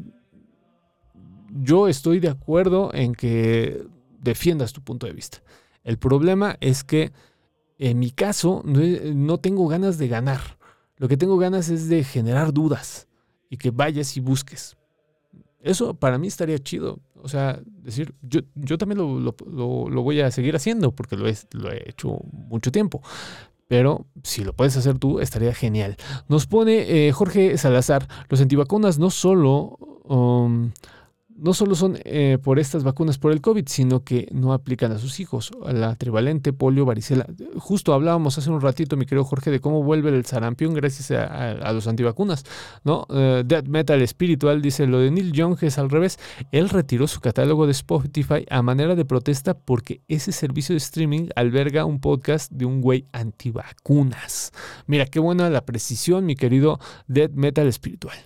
yo 1.62 1.88
estoy 1.88 2.20
de 2.20 2.28
acuerdo 2.28 2.94
en 2.94 3.16
que 3.16 3.86
defiendas 4.22 4.74
tu 4.74 4.82
punto 4.82 5.08
de 5.08 5.14
vista. 5.14 5.42
El 5.86 5.98
problema 5.98 6.58
es 6.60 6.84
que 6.84 7.14
en 7.78 8.00
mi 8.00 8.12
caso 8.12 8.62
no 8.66 9.38
tengo 9.38 9.68
ganas 9.70 9.98
de 9.98 10.10
ganar. 10.10 10.59
Lo 11.00 11.08
que 11.08 11.18
tengo 11.18 11.38
ganas 11.38 11.70
es 11.70 11.90
de 11.90 12.04
generar 12.04 12.54
dudas 12.54 13.08
y 13.50 13.58
que 13.58 13.72
vayas 13.72 14.16
y 14.18 14.20
busques. 14.20 14.78
Eso 15.62 15.94
para 15.94 16.18
mí 16.18 16.28
estaría 16.28 16.60
chido. 16.60 17.00
O 17.16 17.28
sea, 17.28 17.60
decir, 17.66 18.14
yo, 18.22 18.42
yo 18.56 18.78
también 18.78 19.00
lo, 19.00 20.04
voy 20.04 20.22
a 20.22 20.30
seguir 20.30 20.56
haciendo 20.56 20.92
porque 20.92 21.16
lo 21.16 21.28
he, 21.28 21.36
lo 21.54 21.72
he 21.72 21.90
hecho 21.90 22.20
mucho 22.32 22.72
tiempo. 22.72 23.02
Pero 23.68 24.08
si 24.24 24.44
lo 24.44 24.54
puedes 24.54 24.76
hacer 24.78 25.00
tú, 25.00 25.20
estaría 25.20 25.54
genial. 25.54 25.96
Nos 26.28 26.48
pone 26.48 27.08
eh, 27.08 27.12
Jorge 27.12 27.58
Salazar, 27.58 28.08
los 28.30 28.42
antivacunas 28.42 29.00
no 29.00 29.10
solo... 29.10 29.78
Um, 30.04 30.72
no 31.42 31.54
solo 31.54 31.76
son 31.76 31.98
eh, 32.04 32.38
por 32.42 32.60
estas 32.60 32.84
vacunas 32.84 33.18
por 33.18 33.32
el 33.32 33.42
COVID, 33.42 33.66
sino 33.68 34.04
que 34.04 34.28
no 34.32 34.54
aplican 34.54 34.92
a 34.92 35.00
sus 35.00 35.20
hijos, 35.20 35.52
a 35.66 35.74
la 35.74 35.96
trivalente, 35.96 36.54
polio, 36.54 36.86
varicela. 36.86 37.26
Justo 37.58 37.94
hablábamos 37.94 38.38
hace 38.38 38.50
un 38.50 38.62
ratito, 38.62 38.98
mi 38.98 39.06
querido 39.06 39.24
Jorge, 39.24 39.52
de 39.52 39.60
cómo 39.60 39.84
vuelve 39.84 40.10
el 40.10 40.26
sarampión 40.26 40.74
gracias 40.74 41.12
a, 41.12 41.72
los 41.74 41.88
antivacunas, 41.88 42.46
¿no? 42.84 43.06
Uh, 43.10 43.44
Death 43.46 43.68
Metal 43.68 44.02
Espiritual 44.02 44.62
dice, 44.62 44.88
lo 44.88 45.00
de 45.00 45.12
Neil 45.12 45.32
Young 45.32 45.58
es 45.62 45.78
al 45.78 45.90
revés. 45.90 46.20
Él 46.52 46.70
retiró 46.70 47.08
su 47.08 47.20
catálogo 47.22 47.66
de 47.66 47.72
Spotify 47.72 48.46
a 48.50 48.62
manera 48.62 48.96
de 48.96 49.06
protesta 49.06 49.54
porque 49.54 50.02
ese 50.08 50.32
servicio 50.32 50.74
de 50.74 50.78
streaming 50.78 51.30
alberga 51.36 51.86
un 51.86 52.00
podcast 52.00 52.52
de 52.52 52.66
un 52.66 52.82
güey 52.82 53.06
antivacunas. 53.12 54.52
Mira, 54.88 55.06
qué 55.06 55.20
buena 55.20 55.50
la 55.50 55.66
precisión, 55.66 56.26
mi 56.26 56.36
querido 56.36 56.80
Death 57.08 57.32
Metal 57.34 57.68
Espiritual. 57.68 58.18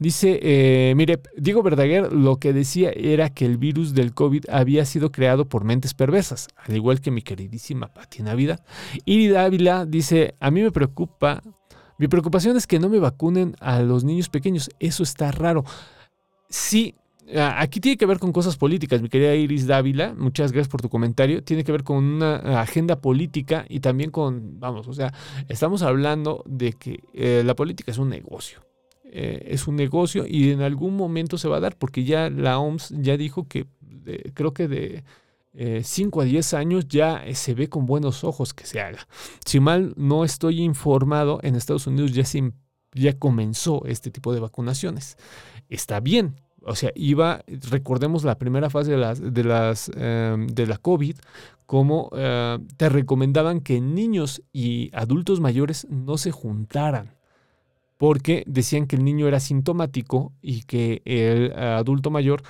Dice, 0.00 0.40
eh, 0.42 0.94
mire, 0.96 1.20
Diego 1.36 1.62
Verdaguer 1.62 2.10
lo 2.10 2.38
que 2.38 2.54
decía 2.54 2.90
era 2.90 3.28
que 3.28 3.44
el 3.44 3.58
virus 3.58 3.92
del 3.92 4.14
COVID 4.14 4.46
había 4.48 4.86
sido 4.86 5.12
creado 5.12 5.46
por 5.46 5.64
mentes 5.64 5.92
perversas, 5.92 6.48
al 6.56 6.74
igual 6.74 7.02
que 7.02 7.10
mi 7.10 7.20
queridísima 7.20 7.92
Pati 7.92 8.22
Navidad. 8.22 8.64
Irida 9.04 9.44
Ávila 9.44 9.84
dice, 9.84 10.36
a 10.40 10.50
mí 10.50 10.62
me 10.62 10.70
preocupa, 10.70 11.42
mi 11.98 12.08
preocupación 12.08 12.56
es 12.56 12.66
que 12.66 12.78
no 12.78 12.88
me 12.88 12.98
vacunen 12.98 13.54
a 13.60 13.80
los 13.80 14.02
niños 14.02 14.30
pequeños, 14.30 14.70
eso 14.80 15.02
está 15.02 15.32
raro. 15.32 15.66
Sí, 16.48 16.94
aquí 17.38 17.78
tiene 17.78 17.98
que 17.98 18.06
ver 18.06 18.18
con 18.18 18.32
cosas 18.32 18.56
políticas, 18.56 19.02
mi 19.02 19.10
querida 19.10 19.34
Iris 19.34 19.66
Dávila, 19.66 20.14
muchas 20.16 20.50
gracias 20.50 20.70
por 20.70 20.80
tu 20.80 20.88
comentario, 20.88 21.44
tiene 21.44 21.62
que 21.62 21.72
ver 21.72 21.84
con 21.84 22.02
una 22.02 22.62
agenda 22.62 23.02
política 23.02 23.66
y 23.68 23.80
también 23.80 24.10
con, 24.10 24.58
vamos, 24.60 24.88
o 24.88 24.94
sea, 24.94 25.12
estamos 25.50 25.82
hablando 25.82 26.42
de 26.46 26.72
que 26.72 27.00
eh, 27.12 27.42
la 27.44 27.54
política 27.54 27.90
es 27.90 27.98
un 27.98 28.08
negocio. 28.08 28.69
Eh, 29.12 29.48
es 29.50 29.66
un 29.66 29.76
negocio 29.76 30.24
y 30.26 30.50
en 30.50 30.62
algún 30.62 30.96
momento 30.96 31.36
se 31.36 31.48
va 31.48 31.56
a 31.56 31.60
dar, 31.60 31.76
porque 31.76 32.04
ya 32.04 32.30
la 32.30 32.58
OMS 32.58 32.94
ya 32.98 33.16
dijo 33.16 33.48
que 33.48 33.66
creo 34.34 34.54
que 34.54 34.68
de 34.68 35.04
5 35.82 36.22
eh, 36.22 36.24
a 36.24 36.26
10 36.26 36.54
años 36.54 36.88
ya 36.88 37.24
se 37.34 37.54
ve 37.54 37.68
con 37.68 37.86
buenos 37.86 38.22
ojos 38.22 38.54
que 38.54 38.66
se 38.66 38.80
haga. 38.80 39.06
Si 39.44 39.58
mal 39.58 39.94
no 39.96 40.24
estoy 40.24 40.60
informado, 40.60 41.40
en 41.42 41.56
Estados 41.56 41.88
Unidos 41.88 42.12
ya 42.12 42.24
se 42.24 42.52
ya 42.92 43.18
comenzó 43.18 43.84
este 43.84 44.10
tipo 44.10 44.32
de 44.32 44.40
vacunaciones. 44.40 45.16
Está 45.68 46.00
bien, 46.00 46.36
o 46.62 46.74
sea, 46.74 46.92
iba, 46.94 47.42
recordemos 47.70 48.24
la 48.24 48.38
primera 48.38 48.70
fase 48.70 48.92
de, 48.92 48.96
las, 48.96 49.20
de, 49.20 49.44
las, 49.44 49.90
em, 49.96 50.46
de 50.48 50.66
la 50.66 50.76
COVID, 50.78 51.16
como 51.66 52.10
eh, 52.12 52.58
te 52.76 52.88
recomendaban 52.88 53.60
que 53.60 53.80
niños 53.80 54.42
y 54.52 54.90
adultos 54.92 55.40
mayores 55.40 55.86
no 55.88 56.18
se 56.18 56.32
juntaran, 56.32 57.14
porque 58.00 58.44
decían 58.46 58.86
que 58.86 58.96
el 58.96 59.04
niño 59.04 59.28
era 59.28 59.40
sintomático 59.40 60.32
y 60.40 60.62
que 60.62 61.02
el 61.04 61.52
adulto 61.52 62.10
mayor 62.10 62.42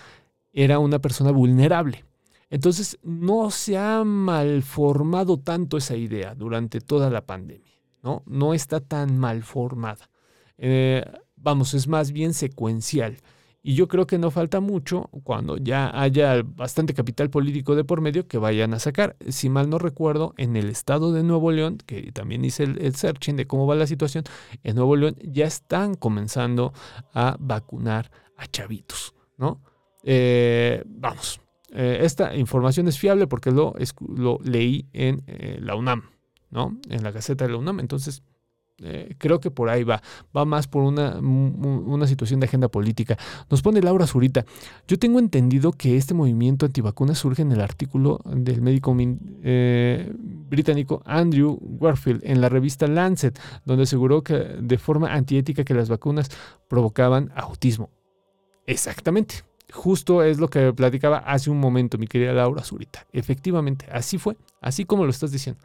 era 0.53 0.79
una 0.79 1.01
persona 1.01 1.33
vulnerable. 1.33 2.05
Entonces, 2.51 3.01
no 3.03 3.51
se 3.51 3.77
ha 3.77 4.05
malformado 4.05 5.41
tanto 5.41 5.77
esa 5.77 5.97
idea 5.97 6.37
durante 6.37 6.81
toda 6.81 7.11
la 7.11 7.27
pandemia, 7.27 7.75
¿no? 8.01 8.23
No 8.27 8.55
está 8.55 8.79
tan 8.79 9.19
mal 9.19 9.43
formada. 9.43 10.09
Eh, 10.57 11.05
vamos, 11.35 11.75
es 11.75 11.89
más 11.89 12.13
bien 12.13 12.33
secuencial. 12.33 13.17
Y 13.63 13.75
yo 13.75 13.89
creo 13.89 14.07
que 14.07 14.19
no 14.19 14.31
falta 14.31 14.61
mucho 14.61 15.11
cuando 15.23 15.59
ya 15.59 15.91
haya 16.01 16.43
bastante 16.43 16.95
capital 16.95 17.29
político 17.29 17.75
de 17.77 17.85
por 17.85 18.01
medio 18.01 18.27
que 18.27 18.39
vayan 18.39 18.73
a 18.73 18.79
sacar. 18.79 19.17
Si 19.29 19.51
mal 19.51 19.69
no 19.69 19.79
recuerdo, 19.79 20.33
en 20.39 20.57
el 20.57 20.71
estado 20.71 21.13
de 21.13 21.23
Nuevo 21.23 21.53
León, 21.53 21.79
que 21.85 22.11
también 22.13 22.45
hice 22.45 22.65
el, 22.65 22.95
searching 22.95 23.37
de 23.37 23.47
cómo 23.47 23.67
va 23.67 23.75
la 23.75 23.87
situación, 23.87 24.25
en 24.63 24.77
Nuevo 24.77 24.97
León 24.97 25.17
ya 25.23 25.47
están 25.47 25.95
comenzando 25.95 26.73
a 27.13 27.37
vacunar 27.39 28.11
a 28.37 28.47
chavitos, 28.47 29.15
¿no? 29.37 29.61
Eh, 30.03 30.83
vamos, 30.87 31.41
eh, 31.73 31.99
esta 32.03 32.35
información 32.35 32.89
es 32.89 32.99
fiable 32.99 33.27
porque 33.27 33.51
lo, 33.51 33.75
lo 34.09 34.39
leí 34.43 34.89
en 34.93 35.23
eh, 35.27 35.59
la 35.61 35.75
UNAM, 35.77 36.11
¿no? 36.51 36.79
En 36.89 37.03
la 37.03 37.11
Gaceta 37.11 37.47
de 37.47 37.53
la 37.53 37.59
UNAM. 37.59 37.81
Entonces, 37.81 38.23
eh, 38.83 39.15
creo 39.19 39.41
que 39.41 39.51
por 39.51 39.69
ahí 39.69 39.85
va. 39.85 40.03
Va 40.37 40.45
más 40.45 40.67
por 40.67 40.83
una, 40.83 41.19
una, 41.19 42.07
situación 42.07 42.41
de 42.41 42.47
agenda 42.47 42.69
política. 42.69 43.17
Nos 43.51 43.63
pone 43.63 43.83
Laura 43.83 44.07
Zurita. 44.07 44.45
Yo 44.89 44.99
tengo 44.99 45.19
entendido 45.19 45.73
que 45.73 45.97
este 45.97 46.15
movimiento 46.15 46.67
antivacunas 46.67 47.19
surge 47.19 47.43
en 47.43 47.53
el 47.53 47.61
artículo 47.61 48.21
del 48.25 48.63
médico 48.63 48.97
eh, 49.43 50.13
británico 50.17 51.03
Andrew 51.05 51.59
Warfield 51.61 52.23
en 52.25 52.41
la 52.41 52.49
revista 52.49 52.87
Lancet, 52.87 53.39
donde 53.65 53.85
aseguró 53.85 54.23
que 54.23 54.35
de 54.35 54.79
forma 54.79 55.13
antiética 55.13 55.65
que 55.65 55.75
las 55.75 55.89
vacunas 55.89 56.31
provocaban 56.69 57.31
autismo. 57.35 57.91
Exactamente. 58.67 59.50
Justo 59.73 60.23
es 60.23 60.39
lo 60.39 60.49
que 60.49 60.73
platicaba 60.73 61.19
hace 61.19 61.51
un 61.51 61.59
momento 61.59 61.99
mi 61.99 62.07
querida 62.07 62.33
Laura 62.33 62.65
Zurita. 62.65 63.07
Efectivamente, 63.13 63.87
así 63.91 64.19
fue, 64.19 64.37
así 64.61 64.85
como 64.85 65.05
lo 65.05 65.11
estás 65.11 65.31
diciendo. 65.31 65.63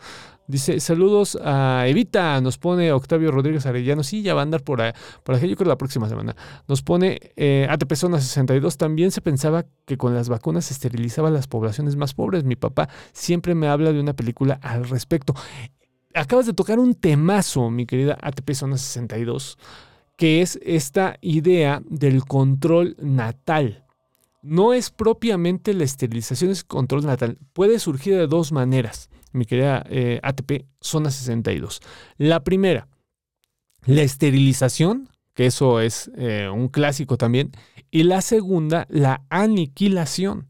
Dice, 0.48 0.80
saludos 0.80 1.38
a 1.44 1.86
Evita, 1.88 2.40
nos 2.40 2.60
pone 2.60 2.92
Octavio 2.92 3.32
Rodríguez 3.32 3.66
Arellano, 3.66 4.04
sí, 4.04 4.22
ya 4.22 4.36
va 4.36 4.42
a 4.42 4.44
andar 4.44 4.64
por, 4.64 4.80
ahí, 4.80 4.92
por 5.24 5.34
aquí, 5.34 5.48
yo 5.48 5.56
creo 5.56 5.70
la 5.70 5.78
próxima 5.78 6.08
semana. 6.08 6.36
Nos 6.68 6.84
pone 6.84 7.20
eh, 7.36 7.66
ATP 7.68 7.96
Zona 7.96 8.20
62, 8.20 8.78
también 8.78 9.10
se 9.10 9.22
pensaba 9.22 9.66
que 9.86 9.98
con 9.98 10.14
las 10.14 10.30
vacunas 10.30 10.66
se 10.66 10.74
esterilizaba 10.74 11.32
las 11.32 11.48
poblaciones 11.48 11.96
más 11.96 12.14
pobres. 12.14 12.44
Mi 12.44 12.56
papá 12.56 12.90
siempre 13.12 13.56
me 13.56 13.68
habla 13.68 13.92
de 13.92 14.00
una 14.00 14.14
película 14.14 14.60
al 14.62 14.88
respecto. 14.88 15.34
Acabas 16.14 16.46
de 16.46 16.54
tocar 16.54 16.78
un 16.78 16.94
temazo, 16.94 17.72
mi 17.72 17.88
querida 17.88 18.16
ATP 18.22 18.54
Zona 18.54 18.78
62, 18.78 19.58
que 20.16 20.44
es 20.44 20.60
esta 20.62 21.18
idea 21.22 21.82
del 21.90 22.24
control 22.24 22.96
natal 23.00 23.85
no 24.46 24.74
es 24.74 24.92
propiamente 24.92 25.74
la 25.74 25.84
esterilización, 25.84 26.52
es 26.52 26.64
control 26.64 27.06
natal. 27.06 27.38
Puede 27.54 27.80
surgir 27.80 28.16
de 28.16 28.28
dos 28.28 28.52
maneras, 28.52 29.10
mi 29.32 29.46
querida 29.46 29.84
eh, 29.90 30.20
ATP 30.22 30.66
Zona 30.80 31.10
62. 31.10 31.82
La 32.18 32.44
primera, 32.44 32.88
la 33.86 34.04
esterilización, 34.04 35.10
que 35.34 35.48
eso 35.48 35.82
es 35.82 36.12
eh, 36.16 36.48
un 36.54 36.68
clásico 36.68 37.18
también. 37.18 37.52
Y 37.90 38.04
la 38.04 38.22
segunda, 38.22 38.86
la 38.90 39.24
aniquilación. 39.30 40.48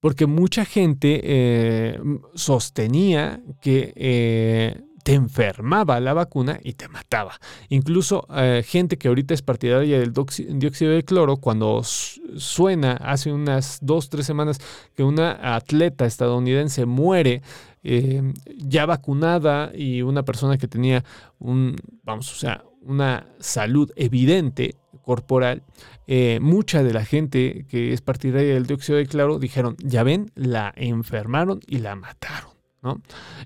Porque 0.00 0.26
mucha 0.26 0.64
gente 0.64 1.20
eh, 1.22 2.00
sostenía 2.34 3.40
que 3.60 4.82
te 5.02 5.14
enfermaba 5.14 6.00
la 6.00 6.14
vacuna 6.14 6.58
y 6.62 6.74
te 6.74 6.88
mataba. 6.88 7.38
Incluso 7.68 8.26
eh, 8.34 8.62
gente 8.66 8.98
que 8.98 9.08
ahorita 9.08 9.34
es 9.34 9.42
partidaria 9.42 9.98
del 9.98 10.12
dióxido 10.12 10.92
de 10.92 11.04
cloro, 11.04 11.36
cuando 11.36 11.82
suena 11.82 12.92
hace 12.92 13.32
unas 13.32 13.78
dos, 13.82 14.08
tres 14.08 14.26
semanas 14.26 14.58
que 14.94 15.02
una 15.02 15.54
atleta 15.54 16.06
estadounidense 16.06 16.86
muere 16.86 17.42
em, 17.82 18.32
ya 18.56 18.86
vacunada 18.86 19.72
y 19.74 20.02
una 20.02 20.22
persona 20.22 20.56
que 20.56 20.68
tenía 20.68 21.04
un, 21.38 21.76
vamos, 22.04 22.32
o 22.32 22.36
sea, 22.36 22.64
una 22.82 23.26
salud 23.38 23.90
evidente 23.96 24.76
corporal, 25.02 25.62
eh, 26.06 26.38
mucha 26.40 26.82
de 26.82 26.92
la 26.92 27.04
gente 27.04 27.66
que 27.68 27.92
es 27.92 28.00
partidaria 28.00 28.54
del 28.54 28.66
dióxido 28.66 28.98
de 28.98 29.06
cloro 29.06 29.38
dijeron, 29.38 29.76
ya 29.78 30.02
ven, 30.02 30.30
la 30.34 30.72
enfermaron 30.76 31.60
y 31.66 31.78
la 31.78 31.96
mataron. 31.96 32.51
¿No? 32.82 33.00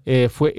Eh, 0.04 0.28
fue 0.28 0.54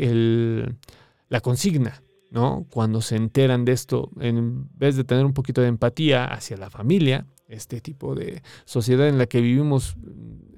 la 1.30 1.42
consigna, 1.42 2.02
¿no? 2.32 2.66
Cuando 2.70 3.02
se 3.02 3.16
enteran 3.16 3.66
de 3.66 3.74
esto, 3.74 4.12
en 4.20 4.70
vez 4.78 4.96
de 4.96 5.04
tener 5.04 5.26
un 5.26 5.34
poquito 5.34 5.62
de 5.62 5.68
empatía 5.68 6.26
hacia 6.26 6.58
la 6.58 6.70
familia, 6.70 7.26
este 7.48 7.82
tipo 7.82 8.16
de 8.16 8.42
sociedad 8.66 9.08
en 9.08 9.18
la 9.18 9.26
que 9.26 9.42
vivimos 9.42 9.96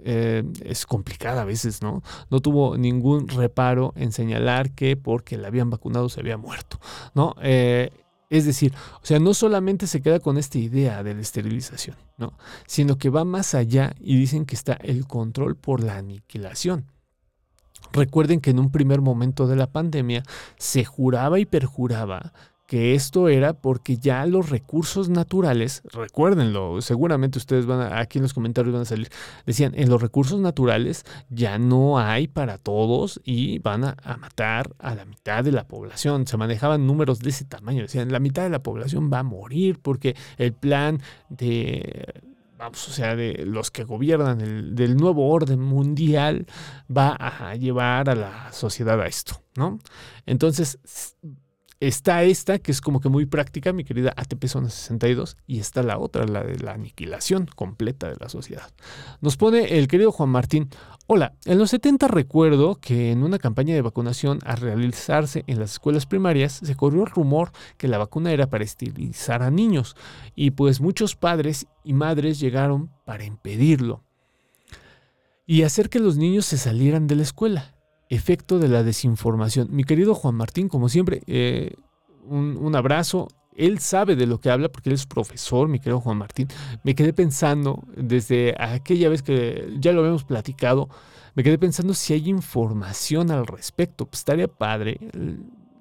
eh, 0.03 0.43
es 0.63 0.85
complicada 0.85 1.41
a 1.41 1.45
veces, 1.45 1.81
¿no? 1.81 2.01
No 2.29 2.39
tuvo 2.39 2.77
ningún 2.77 3.27
reparo 3.27 3.93
en 3.95 4.11
señalar 4.11 4.71
que 4.71 4.97
porque 4.97 5.37
la 5.37 5.49
habían 5.49 5.69
vacunado 5.69 6.09
se 6.09 6.19
había 6.21 6.37
muerto, 6.37 6.79
¿no? 7.13 7.35
Eh, 7.41 7.91
es 8.29 8.45
decir, 8.45 8.73
o 9.01 9.05
sea, 9.05 9.19
no 9.19 9.33
solamente 9.33 9.87
se 9.87 10.01
queda 10.01 10.19
con 10.19 10.37
esta 10.37 10.59
idea 10.59 11.03
de 11.03 11.15
la 11.15 11.21
esterilización, 11.21 11.95
¿no? 12.17 12.33
Sino 12.67 12.97
que 12.97 13.09
va 13.09 13.25
más 13.25 13.55
allá 13.55 13.95
y 13.99 14.17
dicen 14.17 14.45
que 14.45 14.55
está 14.55 14.73
el 14.73 15.07
control 15.07 15.55
por 15.55 15.83
la 15.83 15.97
aniquilación. 15.97 16.85
Recuerden 17.93 18.39
que 18.39 18.51
en 18.51 18.59
un 18.59 18.71
primer 18.71 19.01
momento 19.01 19.47
de 19.47 19.55
la 19.55 19.67
pandemia 19.67 20.23
se 20.57 20.85
juraba 20.85 21.39
y 21.39 21.45
perjuraba 21.45 22.33
que 22.69 22.93
esto 22.93 23.29
era 23.29 23.53
porque 23.53 23.97
ya 23.97 24.27
los 24.27 24.51
recursos 24.51 25.09
naturales, 25.09 25.81
recuérdenlo, 25.91 26.81
seguramente 26.81 27.39
ustedes 27.39 27.65
van 27.65 27.81
a, 27.81 27.99
aquí 27.99 28.19
en 28.19 28.21
los 28.21 28.35
comentarios 28.35 28.71
van 28.71 28.83
a 28.83 28.85
salir, 28.85 29.09
decían, 29.47 29.73
en 29.75 29.89
los 29.89 29.99
recursos 29.99 30.39
naturales 30.39 31.03
ya 31.29 31.57
no 31.57 31.97
hay 31.97 32.27
para 32.27 32.59
todos 32.59 33.21
y 33.23 33.57
van 33.57 33.85
a, 33.85 33.97
a 34.03 34.17
matar 34.17 34.69
a 34.77 34.93
la 34.93 35.05
mitad 35.05 35.43
de 35.43 35.51
la 35.51 35.67
población. 35.67 36.27
Se 36.27 36.37
manejaban 36.37 36.85
números 36.85 37.21
de 37.21 37.31
ese 37.31 37.43
tamaño, 37.43 37.81
decían, 37.81 38.11
la 38.11 38.19
mitad 38.19 38.43
de 38.43 38.51
la 38.51 38.61
población 38.61 39.09
va 39.11 39.19
a 39.19 39.23
morir 39.23 39.79
porque 39.81 40.15
el 40.37 40.53
plan 40.53 41.01
de 41.29 42.21
vamos, 42.59 42.89
o 42.89 42.91
sea, 42.91 43.15
de 43.15 43.45
los 43.45 43.71
que 43.71 43.85
gobiernan 43.85 44.41
el, 44.41 44.75
del 44.75 44.97
nuevo 44.97 45.29
orden 45.29 45.61
mundial, 45.61 46.45
va 46.95 47.15
a 47.15 47.55
llevar 47.55 48.09
a 48.09 48.15
la 48.15 48.51
sociedad 48.51 48.99
a 48.99 49.07
esto, 49.07 49.41
¿no? 49.55 49.79
Entonces, 50.25 50.77
Está 51.81 52.23
esta, 52.23 52.59
que 52.59 52.73
es 52.73 52.81
como 52.81 52.99
que 52.99 53.07
muy 53.07 53.25
práctica, 53.25 53.71
mi 53.71 53.85
querida 53.85 54.13
ATP 54.17 54.47
Zona 54.47 54.69
62, 54.69 55.37
y 55.47 55.59
está 55.59 55.81
la 55.81 55.97
otra, 55.97 56.25
la 56.25 56.43
de 56.43 56.59
la 56.59 56.73
aniquilación 56.73 57.45
completa 57.55 58.09
de 58.09 58.17
la 58.19 58.27
sociedad. 58.27 58.69
Nos 59.21 59.37
pone 59.37 59.77
el 59.77 59.87
querido 59.87 60.11
Juan 60.11 60.27
Martín, 60.27 60.67
hola, 61.07 61.35
en 61.45 61.57
los 61.57 61.69
70 61.69 62.09
recuerdo 62.09 62.75
que 62.75 63.11
en 63.11 63.23
una 63.23 63.39
campaña 63.39 63.75
de 63.75 63.81
vacunación 63.81 64.39
a 64.43 64.57
realizarse 64.57 65.45
en 65.47 65.57
las 65.57 65.71
escuelas 65.71 66.05
primarias 66.05 66.59
se 66.61 66.75
corrió 66.75 67.03
el 67.03 67.11
rumor 67.11 67.53
que 67.77 67.87
la 67.87 67.97
vacuna 67.97 68.33
era 68.33 68.49
para 68.49 68.65
esterilizar 68.65 69.41
a 69.41 69.49
niños, 69.49 69.95
y 70.35 70.51
pues 70.51 70.81
muchos 70.81 71.15
padres 71.15 71.65
y 71.85 71.93
madres 71.93 72.41
llegaron 72.41 72.91
para 73.05 73.23
impedirlo 73.23 74.03
y 75.45 75.63
hacer 75.63 75.89
que 75.89 75.99
los 75.99 76.17
niños 76.17 76.45
se 76.45 76.57
salieran 76.57 77.07
de 77.07 77.15
la 77.15 77.23
escuela 77.23 77.78
efecto 78.09 78.59
de 78.59 78.67
la 78.67 78.83
desinformación. 78.83 79.69
Mi 79.71 79.83
querido 79.83 80.15
Juan 80.15 80.35
Martín, 80.35 80.67
como 80.67 80.89
siempre, 80.89 81.21
eh, 81.27 81.75
un, 82.25 82.75
abrazo. 82.75 83.27
Él 83.55 83.79
sabe 83.79 84.15
de 84.15 84.25
lo 84.25 84.39
que 84.39 84.49
habla 84.49 84.69
porque 84.69 84.89
él 84.89 84.95
es 84.95 85.05
profesor, 85.05 85.67
mi 85.67 85.79
querido 85.79 85.99
Juan 85.99 86.17
Martín. 86.17 86.47
Me 86.83 86.95
quedé 86.95 87.13
pensando 87.13 87.83
desde 87.95 88.55
aquella 88.57 89.09
vez 89.09 89.21
que 89.21 89.75
ya 89.79 89.91
lo 89.91 89.99
habíamos 89.99 90.23
platicado, 90.23 90.89
me 91.35 91.43
quedé 91.43 91.57
pensando 91.57 91.93
si 91.93 92.13
hay 92.13 92.29
información 92.29 93.31
al 93.31 93.45
respecto. 93.45 94.05
Pues 94.05 94.19
estaría 94.19 94.47
padre 94.47 94.97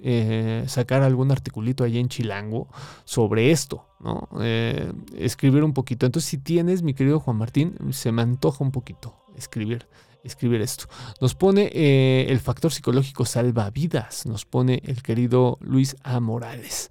eh, 0.01 0.65
sacar 0.67 1.03
algún 1.03 1.31
articulito 1.31 1.85
allá 1.85 1.99
en 2.01 2.09
Chilango 2.09 2.69
sobre 3.05 3.51
esto, 3.53 3.87
¿no? 4.01 4.29
Eh, 4.41 4.93
escribir 5.17 5.65
un 5.65 5.73
poquito. 5.73 6.05
Entonces, 6.05 6.29
si 6.29 6.39
tienes, 6.39 6.83
mi 6.83 6.95
querido 6.95 7.21
Juan 7.21 7.37
Martín, 7.37 7.77
se 7.93 8.13
me 8.13 8.23
antoja 8.23 8.63
un 8.65 8.73
poquito 8.73 9.17
escribir 9.37 9.89
escribir 10.29 10.61
esto. 10.61 10.85
Nos 11.21 11.35
pone 11.35 11.71
eh, 11.73 12.27
el 12.29 12.41
factor 12.41 12.73
psicológico 12.73 13.25
salva 13.25 13.71
vidas, 13.71 14.27
nos 14.27 14.45
pone 14.45 14.83
el 14.85 15.03
querido 15.03 15.59
Luis 15.61 15.97
A. 16.03 16.21
Morales. 16.21 16.91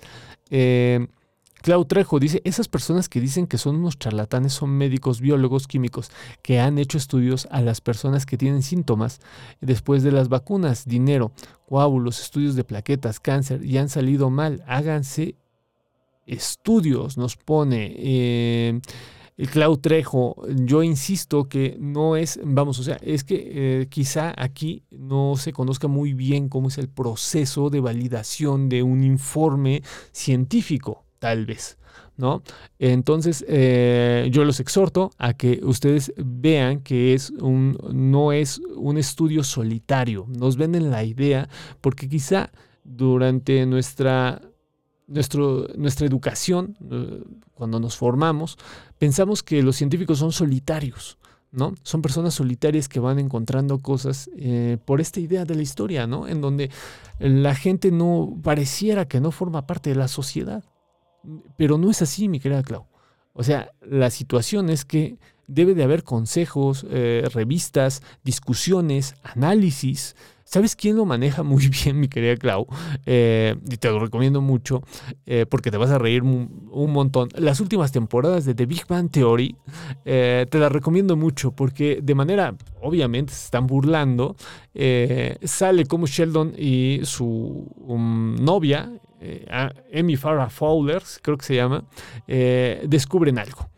Eh, 0.50 1.08
Clau 1.62 1.86
Trejo 1.86 2.20
dice, 2.20 2.42
esas 2.46 2.68
personas 2.68 3.10
que 3.10 3.20
dicen 3.20 3.48
que 3.48 3.58
son 3.58 3.76
unos 3.76 3.98
charlatanes 3.98 4.54
son 4.54 4.70
médicos, 4.70 5.20
biólogos, 5.20 5.68
químicos, 5.68 6.12
que 6.42 6.60
han 6.60 6.78
hecho 6.78 6.98
estudios 6.98 7.48
a 7.52 7.62
las 7.62 7.82
personas 7.82 8.26
que 8.26 8.38
tienen 8.38 8.64
síntomas 8.64 9.20
después 9.60 10.04
de 10.04 10.12
las 10.12 10.30
vacunas, 10.30 10.86
dinero, 10.86 11.32
coágulos, 11.68 12.22
estudios 12.22 12.56
de 12.56 12.64
plaquetas, 12.64 13.20
cáncer 13.20 13.66
y 13.66 13.78
han 13.78 13.90
salido 13.90 14.30
mal. 14.30 14.64
Háganse 14.68 15.36
estudios, 16.26 17.18
nos 17.18 17.36
pone 17.36 17.94
eh, 17.98 18.80
el 19.38 19.80
Trejo. 19.80 20.36
Yo 20.50 20.82
insisto 20.84 21.48
que 21.48 21.78
no 21.80 22.16
es, 22.16 22.40
vamos, 22.44 22.80
o 22.80 22.84
sea, 22.84 22.98
es 23.02 23.24
que 23.24 23.82
eh, 23.82 23.88
quizá 23.88 24.34
aquí 24.36 24.84
no 24.90 25.36
se 25.38 25.54
conozca 25.54 25.88
muy 25.88 26.14
bien 26.14 26.50
cómo 26.50 26.70
es 26.70 26.78
el 26.80 26.90
proceso 26.90 27.70
de 27.70 27.80
validación 27.80 28.68
de 28.68 28.82
un 28.82 29.04
informe 29.04 29.84
científico, 30.12 31.06
tal 31.20 31.46
vez. 31.46 31.78
¿No? 32.16 32.42
Entonces, 32.80 33.46
eh, 33.48 34.28
yo 34.32 34.44
los 34.44 34.60
exhorto 34.60 35.12
a 35.20 35.34
que 35.34 35.60
ustedes 35.62 36.12
vean 36.18 36.80
que 36.80 37.14
es 37.14 37.30
un, 37.30 37.78
no 37.94 38.32
es 38.32 38.60
un 38.76 38.98
estudio 38.98 39.44
solitario. 39.44 40.26
Nos 40.28 40.58
venden 40.58 40.90
la 40.90 41.04
idea, 41.04 41.48
porque 41.80 42.10
quizá 42.10 42.50
durante 42.84 43.64
nuestra, 43.68 44.42
nuestro, 45.08 45.68
nuestra 45.76 46.06
educación, 46.06 46.78
eh, 46.92 47.24
cuando 47.54 47.80
nos 47.80 47.98
formamos, 47.98 48.58
pensamos 49.00 49.42
que 49.44 49.64
los 49.64 49.76
científicos 49.76 50.20
son 50.20 50.32
solitarios. 50.32 51.18
¿no? 51.52 51.76
Son 51.84 52.02
personas 52.02 52.34
solitarias 52.34 52.90
que 52.90 53.00
van 53.00 53.20
encontrando 53.20 53.80
cosas 53.80 54.30
eh, 54.36 54.78
por 54.86 55.00
esta 55.00 55.20
idea 55.20 55.46
de 55.46 55.56
la 55.56 55.62
historia, 55.62 56.06
¿no? 56.06 56.28
En 56.28 56.42
donde 56.42 56.70
la 57.20 57.56
gente 57.56 57.90
no 57.90 58.38
pareciera 58.44 59.08
que 59.08 59.22
no 59.22 59.32
forma 59.32 59.66
parte 59.66 59.90
de 59.92 59.96
la 59.96 60.10
sociedad. 60.10 60.64
Pero 61.56 61.78
no 61.78 61.90
es 61.90 62.02
así, 62.02 62.28
mi 62.28 62.40
querida 62.40 62.64
Clau. 62.64 62.86
O 63.34 63.44
sea, 63.44 63.72
la 63.82 64.10
situación 64.10 64.70
es 64.70 64.84
que 64.84 65.18
debe 65.48 65.74
de 65.74 65.84
haber 65.84 66.04
consejos, 66.04 66.86
eh, 66.90 67.28
revistas, 67.34 68.02
discusiones, 68.24 69.16
análisis. 69.24 70.16
¿Sabes 70.50 70.78
quién 70.78 70.96
lo 70.96 71.04
maneja 71.04 71.44
muy 71.44 71.68
bien, 71.84 72.00
mi 72.00 72.08
querida 72.08 72.38
Clau? 72.38 72.68
Eh, 73.06 73.58
y 73.70 73.76
te 73.76 73.90
lo 73.90 74.00
recomiendo 74.00 74.40
mucho 74.40 74.82
eh, 75.26 75.46
porque 75.46 75.72
te 75.72 75.78
vas 75.78 75.92
a 75.92 75.98
reír 75.98 76.24
un, 76.24 76.48
montón. 76.72 77.28
Las 77.36 77.60
últimas 77.60 77.92
temporadas 77.92 78.46
de 78.46 78.56
The 78.56 78.66
Big 78.66 78.88
Bang 78.88 79.12
Theory 79.12 79.58
te 80.06 80.48
las 80.54 80.72
recomiendo 80.72 81.18
mucho 81.18 81.52
porque 81.52 82.00
de 82.02 82.16
manera, 82.16 82.56
obviamente, 82.82 83.34
se 83.34 83.44
están 83.44 83.68
burlando. 83.68 84.38
sale 85.44 85.86
como 85.86 86.08
Sheldon 86.08 86.54
y 86.58 87.02
su 87.04 87.68
um, 87.86 88.36
novia, 88.36 88.90
Amy 89.94 90.16
Farrah 90.16 90.50
Fowler, 90.50 91.04
creo 91.22 91.38
que 91.38 91.46
se 91.46 91.56
llama, 91.56 91.84
descubren 92.26 93.38
algo 93.38 93.70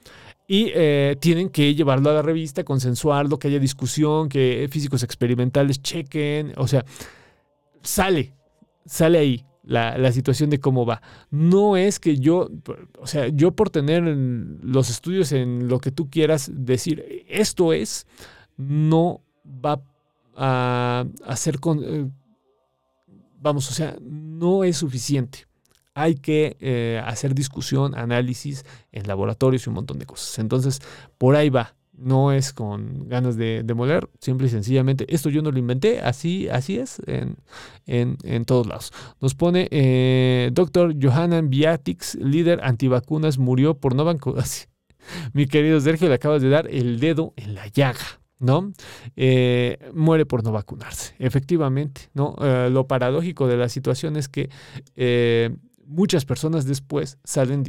y 0.52 0.72
eh, 0.74 1.16
tienen 1.20 1.50
que 1.50 1.76
llevarlo 1.76 2.10
a 2.10 2.14
la 2.14 2.22
revista, 2.24 2.64
consensuarlo, 2.64 3.38
que 3.38 3.50
haya 3.50 3.60
discusión, 3.60 4.30
que 4.30 4.68
físicos 4.72 5.04
experimentales 5.04 5.80
chequen, 5.80 6.54
o 6.58 6.68
sea, 6.68 6.84
sale, 7.84 8.34
sale 8.84 9.20
ahí 9.20 9.46
la, 9.62 9.96
la, 10.00 10.12
situación 10.12 10.50
de 10.50 10.60
cómo 10.60 10.88
va. 10.88 11.04
No 11.30 11.78
es 11.78 12.00
que 12.00 12.18
yo, 12.18 12.50
o 12.98 13.06
sea, 13.06 13.28
yo 13.28 13.52
por 13.52 13.70
tener 13.70 14.02
los 14.02 14.90
estudios 14.90 15.32
en 15.34 15.68
lo 15.68 15.80
que 15.80 15.92
tú 15.92 16.10
quieras 16.10 16.50
decir, 16.52 17.24
esto 17.30 17.72
es, 17.72 18.08
no 18.58 19.22
va 19.46 19.84
a, 20.36 21.06
ser 21.36 21.60
con... 21.60 21.84
Eh, 21.84 22.10
vamos, 23.40 23.70
o 23.70 23.74
sea, 23.76 23.96
no 24.02 24.64
es 24.64 24.78
suficiente 24.78 25.46
hay 26.00 26.16
que 26.16 26.56
eh, 26.62 27.02
hacer 27.06 27.36
discusión, 27.36 27.94
análisis 27.94 28.64
en 28.94 29.06
laboratorios 29.06 29.66
y 29.66 29.70
un 29.70 29.76
montón 29.76 30.00
de 30.00 30.06
cosas. 30.06 30.40
Entonces, 30.40 30.80
por 31.18 31.36
ahí 31.36 31.50
va. 31.50 31.76
No 31.92 32.32
es 32.32 32.54
con 32.54 33.10
ganas 33.10 33.36
de 33.36 33.62
demoler, 33.66 34.10
simple 34.22 34.48
y 34.48 34.50
sencillamente. 34.50 35.06
Esto 35.14 35.30
yo 35.30 35.42
no 35.42 35.52
lo 35.52 35.60
inventé, 35.60 36.00
así, 36.00 36.48
así 36.48 36.78
es 36.78 37.02
en, 37.08 37.36
en, 37.86 38.46
todos 38.46 38.68
lados. 38.68 38.94
Nos 39.20 39.36
pone 39.36 39.68
eh, 39.70 40.50
Doctor 40.54 40.96
Johanan 40.98 41.50
Biatix, 41.50 42.16
líder 42.16 42.62
antivacunas, 42.64 43.38
murió 43.38 43.74
por 43.74 43.96
no 43.96 44.06
vacunas. 44.06 44.70
Mi 45.34 45.46
querido 45.46 45.82
Sergio, 45.82 46.08
le 46.08 46.16
acabas 46.16 46.42
de 46.42 46.48
dar 46.48 46.70
el 46.70 47.02
dedo 47.02 47.34
en 47.36 47.54
la 47.54 47.68
llaga. 47.68 48.22
¿no? 48.40 48.72
Eh, 49.18 49.78
muere 49.94 50.26
por 50.26 50.46
no 50.46 50.54
vacunarse. 50.54 51.16
Efectivamente, 51.20 52.10
¿no? 52.14 52.38
lo 52.70 52.88
paradójico 52.88 53.48
de 53.48 53.58
la 53.58 53.68
situación 53.68 54.16
es 54.16 54.30
que 54.30 54.50
muchas 55.90 56.24
personas 56.24 56.66
después 56.66 57.18
salen 57.24 57.64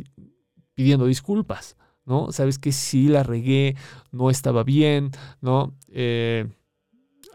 pidiendo 0.75 1.07
disculpas, 1.07 1.77
¿no? 2.05 2.33
Sabes 2.33 2.59
que 2.59 2.71
sí 2.73 3.09
la 3.09 3.23
regué, 3.23 3.77
no 4.13 4.31
estaba 4.31 4.63
bien, 4.63 5.11
¿no? 5.41 5.75
Eh, 5.89 6.47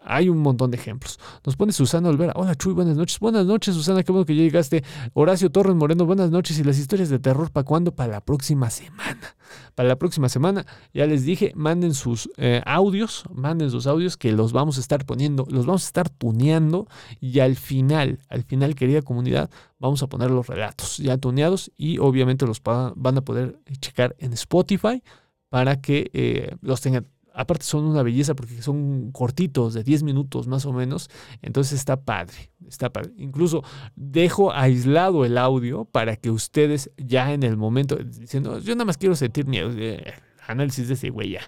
hay 0.06 0.30
un 0.30 0.38
montón 0.38 0.72
de 0.72 0.78
ejemplos. 0.78 1.20
Nos 1.46 1.56
pone 1.56 1.74
Susana 1.74 2.10
Olvera. 2.10 2.34
Hola 2.36 2.56
Chuy, 2.56 2.74
buenas 2.74 2.96
noches. 2.96 3.20
Buenas 3.20 3.46
noches, 3.46 3.76
Susana, 3.76 4.04
qué 4.04 4.12
bueno 4.12 4.26
que 4.26 4.36
ya 4.36 4.44
llegaste. 4.44 4.84
Horacio 5.14 5.52
Torres 5.52 5.76
Moreno, 5.76 6.06
buenas 6.06 6.32
noches. 6.32 6.58
¿Y 6.60 6.64
las 6.64 6.78
historias 6.78 7.10
de 7.10 7.20
terror 7.20 7.52
para 7.52 7.66
cuándo? 7.66 7.94
Para 7.94 8.12
la 8.12 8.22
próxima 8.22 8.70
semana. 8.70 9.36
Para 9.74 9.90
la 9.90 9.98
próxima 9.98 10.30
semana, 10.30 10.66
ya 10.94 11.06
les 11.06 11.26
dije, 11.26 11.52
manden 11.56 11.94
sus 11.94 12.30
eh, 12.38 12.62
audios, 12.66 13.24
manden 13.34 13.70
sus 13.70 13.88
audios 13.88 14.18
que 14.18 14.32
los 14.32 14.54
vamos 14.54 14.78
a 14.78 14.80
estar 14.80 15.06
poniendo, 15.06 15.46
los 15.50 15.66
vamos 15.66 15.84
a 15.84 15.88
estar 15.88 16.10
tuneando 16.10 16.88
y 17.20 17.40
al 17.40 17.56
final, 17.56 18.20
al 18.30 18.44
final, 18.44 18.76
querida 18.76 19.02
comunidad, 19.02 19.50
vamos 19.80 20.02
a 20.04 20.08
poner 20.08 20.32
los 20.32 20.48
relatos 20.48 20.98
ya 20.98 21.18
tuneados 21.18 21.72
y 21.78 21.98
obviamente 22.00 22.46
los 22.46 22.62
van 22.64 23.18
a 23.18 23.22
poder 23.22 23.60
checar 23.80 24.16
en 24.20 24.34
Spotify 24.34 25.04
para 25.50 25.82
que 25.82 26.10
eh, 26.14 26.56
los 26.62 26.82
tengan 26.82 27.08
aparte 27.36 27.66
son 27.66 27.86
una 27.86 28.02
belleza 28.02 28.34
porque 28.34 28.62
son 28.62 29.12
cortitos, 29.12 29.74
de 29.74 29.84
10 29.84 30.04
minutos 30.04 30.48
más 30.48 30.66
o 30.66 30.74
menos, 30.74 31.10
entonces 31.42 31.78
está 31.78 31.98
padre, 31.98 32.52
está 32.68 32.90
padre. 32.92 33.12
Incluso 33.18 33.64
dejo 33.96 34.54
aislado 34.54 35.26
el 35.26 35.38
audio 35.38 35.86
para 35.86 36.16
que 36.16 36.32
ustedes 36.32 36.90
ya 36.98 37.34
en 37.34 37.44
el 37.44 37.58
momento, 37.58 37.98
diciendo, 37.98 38.60
yo 38.60 38.74
nada 38.76 38.86
más 38.86 38.98
quiero 38.98 39.16
sentir 39.16 39.46
mi 39.46 39.60
eh, 39.60 40.14
análisis 40.48 40.88
de 40.88 40.94
ese 40.94 41.10
güey 41.10 41.32
ya, 41.32 41.42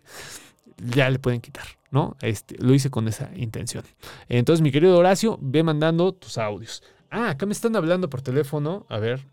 ya 0.77 1.09
le 1.09 1.19
pueden 1.19 1.41
quitar, 1.41 1.65
¿no? 1.89 2.17
Este, 2.21 2.57
lo 2.59 2.73
hice 2.73 2.89
con 2.89 3.07
esa 3.07 3.31
intención. 3.35 3.83
Entonces, 4.27 4.61
mi 4.61 4.71
querido 4.71 4.97
Horacio, 4.97 5.39
ve 5.41 5.63
mandando 5.63 6.11
tus 6.11 6.37
audios. 6.37 6.83
Ah, 7.09 7.29
acá 7.31 7.45
me 7.45 7.53
están 7.53 7.75
hablando 7.75 8.09
por 8.09 8.21
teléfono, 8.21 8.85
a 8.89 8.99
ver. 8.99 9.25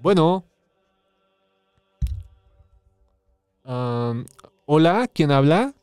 Bueno. 0.00 0.44
Hola, 4.66 5.08
¿quién 5.12 5.30
habla? 5.30 5.74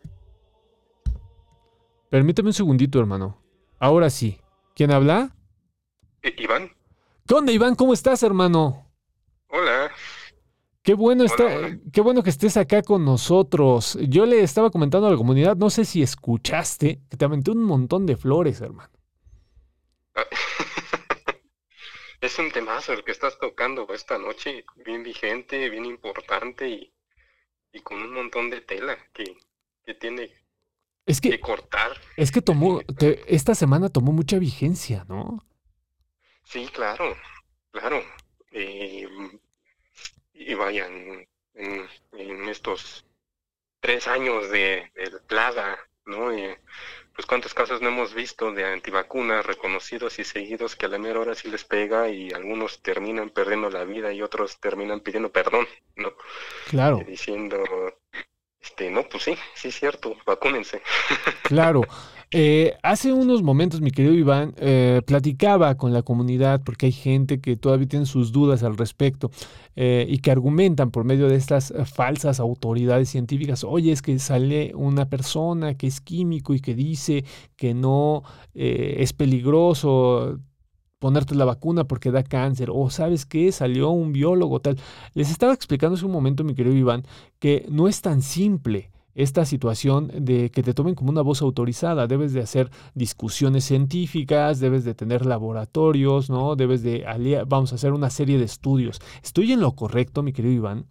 Permítame 2.10 2.50
un 2.50 2.54
segundito, 2.54 3.00
hermano. 3.00 3.40
Ahora 3.80 4.10
sí. 4.10 4.42
¿Quién 4.76 4.92
habla? 4.92 5.36
Iván. 6.24 6.72
¿Qué 7.28 7.34
onda, 7.36 7.52
Iván? 7.52 7.76
¿Cómo 7.76 7.94
estás, 7.94 8.24
hermano? 8.24 8.92
Hola. 9.50 9.92
Qué 10.82 10.96
bueno, 10.96 11.24
está, 11.24 11.78
qué 11.94 12.02
bueno 12.02 12.24
que 12.24 12.32
estés 12.32 12.58
acá 12.58 12.82
con 12.82 13.06
nosotros. 13.06 14.00
Yo 14.02 14.26
le 14.26 14.42
estaba 14.42 14.72
comentando 14.72 15.08
a 15.08 15.12
la 15.12 15.18
comunidad, 15.18 15.56
no 15.58 15.70
sé 15.70 15.86
si 15.86 16.02
escuchaste, 16.02 17.02
que 17.08 17.18
te 17.18 17.26
aventé 17.26 17.52
un 17.52 17.64
montón 17.64 18.08
de 18.08 18.18
flores, 18.18 18.62
hermano. 18.62 18.92
es 22.22 22.40
un 22.40 22.52
temazo 22.52 22.94
el 22.94 23.04
que 23.04 23.12
estás 23.12 23.38
tocando 23.38 23.88
esta 23.94 24.18
noche, 24.18 24.66
bien 24.84 25.04
vigente, 25.04 25.70
bien 25.70 25.86
importante 25.86 26.68
y 26.68 26.92
y 27.74 27.80
con 27.82 28.02
un 28.02 28.14
montón 28.14 28.50
de 28.50 28.62
tela 28.62 28.98
que, 29.14 29.38
tiene 30.00 30.32
que, 31.06 31.40
cortar. 31.40 31.92
Es 32.16 32.32
que 32.32 32.42
tomó, 32.42 32.82
esta 33.28 33.56
semana 33.56 33.90
tomó 33.90 34.12
mucha 34.12 34.40
vigencia, 34.40 35.06
¿no? 35.08 35.46
Sí, 36.44 36.68
claro, 36.74 37.16
claro. 37.72 38.04
Eh, 38.52 39.08
y 40.34 40.54
vayan, 40.54 41.28
en, 41.56 42.50
estos 42.50 43.06
tres 43.80 44.08
años 44.08 44.50
de, 44.50 44.92
de 44.96 45.12
plaga, 45.28 45.78
¿no? 46.06 46.32
Eh, 46.32 46.60
pues 47.16 47.26
cuántos 47.26 47.54
casos 47.54 47.82
no 47.82 47.90
hemos 47.90 48.14
visto 48.14 48.52
de 48.52 48.66
antivacunas 48.66 49.46
reconocidos 49.46 50.20
y 50.20 50.24
seguidos 50.24 50.76
que 50.76 50.86
a 50.86 50.90
la 50.90 50.98
mera 50.98 51.20
hora 51.20 51.36
sí 51.36 51.50
les 51.50 51.64
pega 51.64 52.10
y 52.10 52.32
algunos 52.32 52.82
terminan 52.82 53.30
perdiendo 53.30 53.70
la 53.70 53.84
vida 53.84 54.14
y 54.14 54.22
otros 54.22 54.60
terminan 54.60 55.02
pidiendo 55.02 55.32
perdón, 55.32 55.68
¿no? 55.96 56.14
Claro. 56.70 57.04
Diciendo, 57.06 57.64
este, 58.62 58.90
no, 58.90 59.04
pues 59.04 59.24
sí, 59.24 59.38
sí 59.56 59.70
es 59.70 59.76
cierto, 59.76 60.16
vacúnense. 60.26 60.82
Claro. 61.44 61.82
Eh, 62.34 62.78
hace 62.82 63.12
unos 63.12 63.44
momentos, 63.44 63.82
mi 63.82 63.92
querido 63.92 64.14
Iván, 64.14 64.54
eh, 64.58 65.02
platicaba 65.06 65.76
con 65.76 65.92
la 65.92 66.02
comunidad 66.02 66.62
porque 66.64 66.86
hay 66.86 66.94
gente 66.94 67.42
que 67.42 67.58
todavía 67.58 67.90
tiene 67.90 68.06
sus 68.06 68.32
dudas 68.32 68.64
al 68.64 68.78
respecto 68.78 69.32
eh, 69.76 70.06
y 70.08 70.20
que 70.20 70.32
argumentan 70.32 70.92
por 70.92 71.04
medio 71.04 71.28
de 71.28 71.36
estas 71.36 71.74
falsas 71.94 72.40
autoridades 72.40 73.10
científicas, 73.10 73.66
oye, 73.66 73.92
es 73.92 74.02
que 74.02 74.18
sale 74.18 74.72
una 74.76 75.10
persona 75.10 75.74
que 75.76 75.88
es 75.88 76.00
químico 76.00 76.54
y 76.54 76.62
que 76.62 76.74
dice 76.74 77.26
que 77.58 77.74
no 77.74 78.24
es 78.54 79.12
peligroso 79.12 80.40
ponerte 81.00 81.36
la 81.36 81.46
vacuna 81.46 81.86
porque 81.86 82.12
da 82.12 82.24
cáncer, 82.24 82.70
o 82.72 82.90
sabes 82.90 83.26
qué, 83.26 83.52
salió 83.52 83.90
un 83.90 84.14
biólogo 84.14 84.62
tal. 84.62 84.78
Les 85.16 85.32
estaba 85.32 85.54
explicando 85.54 85.96
hace 85.96 86.06
un 86.06 86.12
momento, 86.12 86.44
mi 86.44 86.54
querido 86.56 86.76
Iván, 86.76 87.04
que 87.40 87.66
no 87.70 87.88
es 87.88 88.02
tan 88.02 88.22
simple 88.22 88.92
esta 89.16 89.46
situación 89.46 90.12
de 90.14 90.52
que 90.52 90.64
te 90.64 90.74
tomen 90.74 90.96
como 90.96 91.12
una 91.12 91.22
voz 91.22 91.42
autorizada. 91.42 92.08
Debes 92.08 92.34
de 92.34 92.42
hacer 92.42 92.70
discusiones 92.94 93.66
científicas, 93.66 94.60
debes 94.60 94.84
de 94.84 94.94
tener 94.94 95.26
laboratorios, 95.26 96.30
¿no? 96.30 96.56
Debes 96.56 96.84
de, 96.84 97.06
vamos 97.48 97.72
a 97.72 97.76
hacer 97.76 97.94
una 97.94 98.10
serie 98.10 98.38
de 98.38 98.46
estudios. 98.46 99.00
¿Estoy 99.24 99.52
en 99.52 99.62
lo 99.62 99.76
correcto, 99.76 100.24
mi 100.24 100.34
querido 100.34 100.54
Iván? 100.54 100.86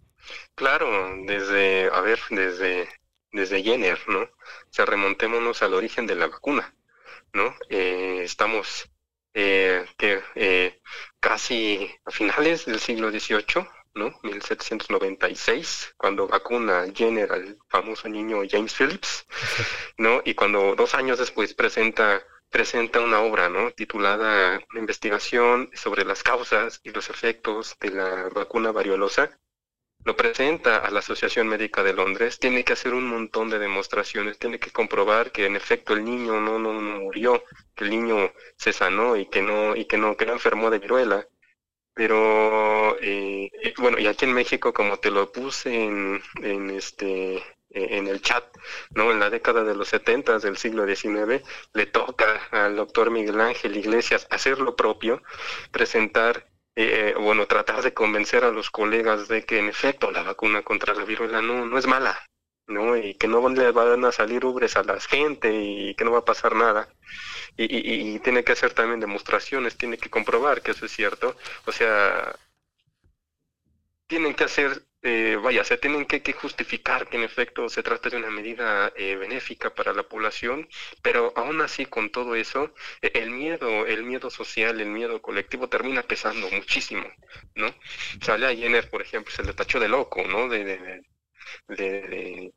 Claro, 0.55 0.87
desde, 1.25 1.89
a 1.91 2.01
ver, 2.01 2.19
desde, 2.29 2.87
desde 3.31 3.63
Jenner, 3.63 3.99
¿no? 4.07 4.21
O 4.21 4.29
sea, 4.69 4.85
remontémonos 4.85 5.61
al 5.63 5.73
origen 5.73 6.07
de 6.07 6.15
la 6.15 6.27
vacuna, 6.27 6.73
¿no? 7.33 7.55
Eh, 7.69 8.21
estamos 8.23 8.89
eh, 9.33 9.85
que 9.97 10.21
eh, 10.35 10.79
casi 11.19 11.89
a 12.05 12.11
finales 12.11 12.65
del 12.65 12.79
siglo 12.79 13.09
XVIII, 13.11 13.65
¿no? 13.93 14.13
1796, 14.23 15.95
cuando 15.97 16.27
vacuna 16.27 16.85
Jenner 16.93 17.57
famoso 17.67 18.07
niño 18.09 18.41
James 18.49 18.73
Phillips, 18.75 19.25
¿no? 19.97 20.21
Y 20.25 20.33
cuando 20.33 20.75
dos 20.75 20.95
años 20.95 21.19
después 21.19 21.53
presenta 21.53 22.23
presenta 22.49 22.99
una 22.99 23.21
obra, 23.21 23.49
¿no? 23.49 23.71
Titulada 23.71 24.61
Investigación 24.75 25.69
sobre 25.73 26.03
las 26.05 26.21
causas 26.21 26.81
y 26.83 26.91
los 26.91 27.09
efectos 27.09 27.77
de 27.79 27.91
la 27.91 28.29
vacuna 28.29 28.71
variolosa, 28.71 29.39
lo 30.03 30.17
presenta 30.17 30.77
a 30.77 30.89
la 30.89 30.99
Asociación 30.99 31.47
Médica 31.47 31.83
de 31.83 31.93
Londres, 31.93 32.39
tiene 32.39 32.63
que 32.63 32.73
hacer 32.73 32.93
un 32.93 33.07
montón 33.07 33.49
de 33.49 33.59
demostraciones, 33.59 34.39
tiene 34.39 34.59
que 34.59 34.71
comprobar 34.71 35.31
que 35.31 35.45
en 35.45 35.55
efecto 35.55 35.93
el 35.93 36.03
niño 36.03 36.41
no, 36.41 36.57
no, 36.57 36.73
murió, 36.73 37.43
que 37.75 37.83
el 37.83 37.91
niño 37.91 38.33
se 38.57 38.73
sanó 38.73 39.15
y 39.15 39.27
que 39.27 39.41
no, 39.41 39.75
y 39.75 39.85
que 39.85 39.97
no, 39.97 40.17
que 40.17 40.25
no 40.25 40.33
enfermó 40.33 40.69
de 40.71 40.79
viruela. 40.79 41.27
Pero 41.93 42.97
eh, 43.01 43.51
bueno, 43.77 43.99
y 43.99 44.07
aquí 44.07 44.25
en 44.25 44.33
México, 44.33 44.73
como 44.73 44.97
te 44.97 45.11
lo 45.11 45.31
puse 45.31 45.85
en, 45.85 46.21
este 46.69 47.43
en 47.69 48.07
el 48.07 48.21
chat, 48.21 48.43
¿no? 48.91 49.11
En 49.11 49.19
la 49.19 49.29
década 49.29 49.63
de 49.63 49.75
los 49.75 49.89
70 49.89 50.39
del 50.39 50.57
siglo 50.57 50.85
XIX, 50.85 51.43
le 51.73 51.85
toca 51.85 52.47
al 52.51 52.75
doctor 52.75 53.11
Miguel 53.11 53.39
Ángel 53.39 53.77
Iglesias 53.77 54.27
hacer 54.29 54.59
lo 54.59 54.75
propio, 54.75 55.21
presentar 55.71 56.51
eh, 56.75 57.13
bueno, 57.19 57.47
tratar 57.47 57.81
de 57.81 57.93
convencer 57.93 58.43
a 58.45 58.51
los 58.51 58.69
colegas 58.71 59.27
de 59.27 59.43
que 59.45 59.59
en 59.59 59.67
efecto 59.67 60.09
la 60.11 60.23
vacuna 60.23 60.63
contra 60.63 60.93
la 60.93 61.03
viruela 61.03 61.41
no, 61.41 61.65
no 61.65 61.77
es 61.77 61.85
mala, 61.85 62.17
¿no? 62.67 62.95
Y 62.97 63.15
que 63.15 63.27
no 63.27 63.47
le 63.49 63.71
van 63.71 64.05
a 64.05 64.11
salir 64.11 64.45
ubres 64.45 64.77
a 64.77 64.83
la 64.83 64.99
gente 64.99 65.53
y 65.53 65.95
que 65.95 66.05
no 66.05 66.11
va 66.11 66.19
a 66.19 66.25
pasar 66.25 66.55
nada. 66.55 66.89
Y, 67.57 68.15
y, 68.15 68.19
tiene 68.19 68.43
que 68.43 68.53
hacer 68.53 68.73
también 68.73 68.99
demostraciones, 68.99 69.77
tiene 69.77 69.97
que 69.97 70.09
comprobar 70.09 70.61
que 70.61 70.71
eso 70.71 70.85
es 70.85 70.91
cierto. 70.91 71.35
O 71.65 71.71
sea, 71.71 72.35
tienen 74.07 74.33
que 74.33 74.45
hacer 74.45 74.83
eh, 75.03 75.35
vaya, 75.41 75.63
se 75.63 75.77
tienen 75.77 76.05
que, 76.05 76.21
justificar 76.33 77.07
que 77.09 77.17
en 77.17 77.23
efecto 77.23 77.67
se 77.69 77.81
trata 77.81 78.09
de 78.09 78.17
una 78.17 78.29
medida 78.29 78.93
eh, 78.95 79.15
benéfica 79.15 79.73
para 79.73 79.93
la 79.93 80.03
población, 80.03 80.69
pero 81.01 81.33
aún 81.35 81.59
así 81.61 81.87
con 81.87 82.11
todo 82.11 82.35
eso, 82.35 82.73
e, 83.01 83.11
el 83.15 83.31
miedo, 83.31 83.87
el 83.87 84.03
miedo 84.03 84.29
social, 84.29 84.79
el 84.79 84.89
miedo 84.89 85.21
colectivo 85.21 85.67
termina 85.69 86.03
pesando 86.03 86.49
muchísimo, 86.51 87.07
¿no? 87.55 87.67
O 87.67 88.31
a 88.31 88.55
Jenner, 88.55 88.89
por 88.89 89.01
ejemplo, 89.01 89.33
se 89.33 89.43
le 89.43 89.53
tachó 89.53 89.79
de 89.79 89.87
loco, 89.87 90.23
¿no? 90.27 90.47
De, 90.49 90.63
de, 90.65 90.77
de, 91.67 92.53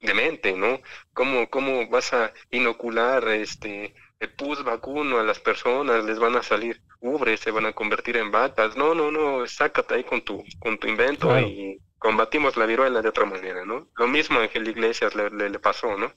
de, 0.00 0.14
mente, 0.14 0.52
¿no? 0.52 0.80
¿Cómo, 1.14 1.48
¿Cómo 1.50 1.88
vas 1.88 2.12
a 2.12 2.32
inocular 2.50 3.26
este 3.28 3.94
el 4.18 4.32
pus 4.32 4.64
vacuno 4.64 5.18
a 5.18 5.24
las 5.24 5.38
personas, 5.40 6.04
les 6.04 6.18
van 6.18 6.36
a 6.36 6.42
salir 6.42 6.80
ubres, 7.00 7.40
se 7.40 7.50
van 7.50 7.66
a 7.66 7.72
convertir 7.72 8.16
en 8.16 8.30
vacas. 8.30 8.76
No, 8.76 8.94
no, 8.94 9.10
no, 9.10 9.46
sácate 9.46 9.94
ahí 9.94 10.04
con 10.04 10.22
tu, 10.22 10.42
con 10.58 10.78
tu 10.78 10.88
invento 10.88 11.38
y 11.38 11.80
combatimos 11.98 12.56
la 12.56 12.66
viruela 12.66 13.02
de 13.02 13.08
otra 13.08 13.24
manera, 13.24 13.64
¿no? 13.64 13.88
Lo 13.96 14.06
mismo 14.06 14.38
a 14.38 14.42
Ángel 14.42 14.68
Iglesias 14.68 15.14
le, 15.14 15.30
le, 15.30 15.58
pasó, 15.58 15.96
¿no? 15.96 16.12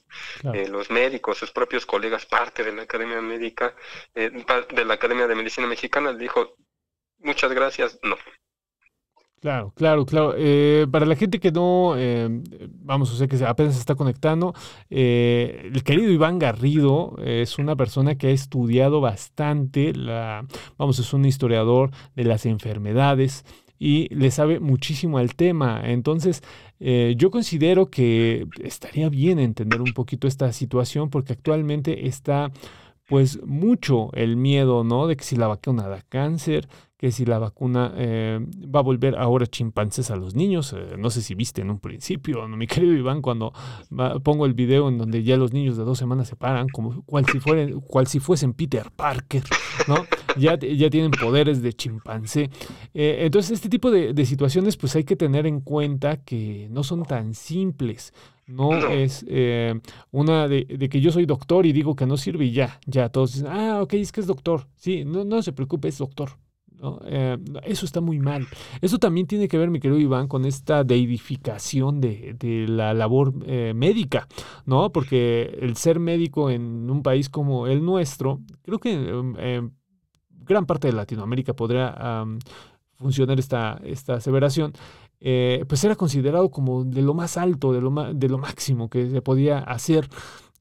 Eh, 0.54 0.68
los 0.68 0.90
médicos, 0.90 1.38
sus 1.38 1.50
propios 1.50 1.86
colegas, 1.86 2.26
parte 2.26 2.62
de 2.64 2.72
la 2.72 2.82
Academia 2.82 3.20
Médica, 3.20 3.74
eh, 4.14 4.30
de 4.30 4.84
la 4.84 4.94
Academia 4.94 5.26
de 5.26 5.34
Medicina 5.34 5.66
Mexicana, 5.66 6.12
le 6.12 6.18
dijo, 6.18 6.54
muchas 7.18 7.52
gracias, 7.52 7.98
no. 8.02 8.16
Claro, 9.40 9.72
claro, 9.74 10.04
claro. 10.04 10.34
Eh, 10.36 10.86
para 10.90 11.06
la 11.06 11.16
gente 11.16 11.40
que 11.40 11.50
no, 11.50 11.94
vamos, 12.82 13.10
o 13.10 13.16
sea, 13.16 13.26
que 13.26 13.42
apenas 13.44 13.74
se 13.74 13.80
está 13.80 13.94
conectando, 13.94 14.52
el 14.90 15.82
querido 15.82 16.12
Iván 16.12 16.38
Garrido 16.38 17.16
es 17.24 17.58
una 17.58 17.74
persona 17.74 18.16
que 18.16 18.26
ha 18.26 18.30
estudiado 18.30 19.00
bastante, 19.00 19.94
la, 19.94 20.46
vamos, 20.76 20.98
es 20.98 21.14
un 21.14 21.24
historiador 21.24 21.90
de 22.14 22.24
las 22.24 22.44
enfermedades, 22.44 23.46
y 23.80 24.14
le 24.14 24.30
sabe 24.30 24.60
muchísimo 24.60 25.16
al 25.18 25.34
tema. 25.34 25.80
Entonces, 25.84 26.42
eh, 26.78 27.14
yo 27.16 27.30
considero 27.30 27.90
que 27.90 28.46
estaría 28.62 29.08
bien 29.08 29.38
entender 29.40 29.80
un 29.80 29.94
poquito 29.94 30.28
esta 30.28 30.52
situación 30.52 31.08
porque 31.08 31.32
actualmente 31.32 32.06
está 32.06 32.52
pues 33.06 33.42
mucho 33.42 34.10
el 34.12 34.36
miedo, 34.36 34.84
¿no? 34.84 35.06
De 35.06 35.16
que 35.16 35.24
si 35.24 35.34
la 35.34 35.48
vacuna 35.48 35.88
da 35.88 36.02
cáncer, 36.08 36.68
que 37.00 37.12
si 37.12 37.24
la 37.24 37.38
vacuna 37.38 37.94
eh, 37.96 38.38
va 38.62 38.80
a 38.80 38.82
volver 38.82 39.16
ahora 39.16 39.46
chimpancés 39.46 40.10
a 40.10 40.16
los 40.16 40.34
niños. 40.34 40.74
Eh, 40.74 40.96
no 40.98 41.08
sé 41.08 41.22
si 41.22 41.34
viste 41.34 41.62
en 41.62 41.70
un 41.70 41.78
principio, 41.78 42.46
¿no? 42.46 42.58
mi 42.58 42.66
querido 42.66 42.92
Iván, 42.92 43.22
cuando 43.22 43.54
pongo 44.22 44.44
el 44.44 44.52
video 44.52 44.90
en 44.90 44.98
donde 44.98 45.22
ya 45.22 45.38
los 45.38 45.54
niños 45.54 45.78
de 45.78 45.84
dos 45.84 45.96
semanas 45.96 46.28
se 46.28 46.36
paran, 46.36 46.68
como 46.68 47.02
cual 47.06 47.24
si, 47.24 47.40
fueran, 47.40 47.80
cual 47.80 48.06
si 48.06 48.20
fuesen 48.20 48.52
Peter 48.52 48.90
Parker, 48.94 49.42
¿no? 49.88 50.04
Ya, 50.36 50.58
ya 50.58 50.90
tienen 50.90 51.10
poderes 51.10 51.62
de 51.62 51.72
chimpancé. 51.72 52.50
Eh, 52.92 53.20
entonces, 53.22 53.52
este 53.52 53.70
tipo 53.70 53.90
de, 53.90 54.26
situaciones, 54.26 54.76
pues 54.76 54.94
hay 54.94 55.04
que 55.04 55.16
tener 55.16 55.46
en 55.46 55.60
cuenta 55.60 56.18
que 56.18 56.68
no 56.70 56.84
son 56.84 57.04
tan 57.04 57.32
simples. 57.32 58.12
No 58.46 58.74
es 58.74 59.24
una 60.10 60.48
de, 60.48 60.66
de, 60.66 60.88
que 60.90 61.00
yo 61.00 61.12
soy 61.12 61.24
doctor 61.24 61.64
y 61.64 61.72
digo 61.72 61.96
que 61.96 62.04
no 62.04 62.18
sirve 62.18 62.44
y 62.44 62.52
ya, 62.52 62.78
ya 62.84 63.08
todos 63.08 63.32
dicen, 63.32 63.48
ah, 63.48 63.80
ok, 63.80 63.94
es 63.94 64.12
que 64.12 64.20
es 64.20 64.26
doctor. 64.26 64.66
Sí, 64.76 65.06
no, 65.06 65.24
no 65.24 65.40
se 65.40 65.54
preocupe, 65.54 65.88
es 65.88 65.96
doctor. 65.96 66.32
Eh, 67.04 67.38
eso 67.64 67.86
está 67.86 68.00
muy 68.00 68.18
mal. 68.18 68.46
Eso 68.80 68.98
también 68.98 69.26
tiene 69.26 69.48
que 69.48 69.58
ver, 69.58 69.70
mi 69.70 69.80
querido 69.80 70.00
Iván, 70.00 70.28
con 70.28 70.44
esta 70.44 70.84
deidificación 70.84 72.00
de, 72.00 72.36
la 72.68 72.94
labor 72.94 73.32
eh, 73.46 73.72
médica, 73.74 74.26
¿no? 74.64 74.90
Porque 74.90 75.58
el 75.60 75.76
ser 75.76 76.00
médico 76.00 76.50
en 76.50 76.90
un 76.90 77.02
país 77.02 77.28
como 77.28 77.66
el 77.66 77.84
nuestro, 77.84 78.40
creo 78.62 78.78
que 78.78 78.92
en 78.92 79.72
gran 80.28 80.66
parte 80.66 80.88
de 80.88 80.94
Latinoamérica 80.94 81.54
podría 81.54 82.24
funcionar 83.00 83.38
esta, 83.38 83.80
esta 83.82 84.14
aseveración, 84.14 84.72
eh, 85.20 85.64
pues 85.68 85.82
era 85.84 85.96
considerado 85.96 86.50
como 86.50 86.84
de 86.84 87.02
lo 87.02 87.14
más 87.14 87.36
alto, 87.36 87.72
de 87.72 87.80
lo, 87.80 87.90
de 88.14 88.28
lo 88.28 88.38
máximo 88.38 88.88
que 88.88 89.10
se 89.10 89.22
podía 89.22 89.58
hacer. 89.58 90.08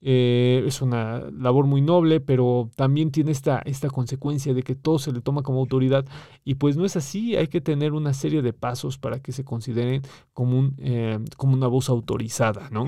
Eh, 0.01 0.63
es 0.65 0.81
una 0.81 1.19
labor 1.31 1.65
muy 1.65 1.81
noble, 1.81 2.21
pero 2.21 2.69
también 2.75 3.11
tiene 3.11 3.31
esta, 3.31 3.61
esta 3.65 3.89
consecuencia 3.89 4.53
de 4.53 4.63
que 4.63 4.75
todo 4.75 4.97
se 4.97 5.11
le 5.11 5.21
toma 5.21 5.43
como 5.43 5.59
autoridad 5.59 6.05
y 6.45 6.55
pues 6.55 6.77
no 6.77 6.85
es 6.85 6.95
así, 6.95 7.35
hay 7.35 7.47
que 7.47 7.59
tener 7.59 7.91
una 7.91 8.13
serie 8.13 8.41
de 8.41 8.53
pasos 8.53 8.97
para 8.97 9.21
que 9.21 9.33
se 9.33 9.43
consideren 9.43 10.01
como, 10.33 10.57
un, 10.57 10.75
eh, 10.79 11.19
como 11.35 11.53
una 11.53 11.67
voz 11.67 11.89
autorizada, 11.89 12.69
¿no? 12.69 12.87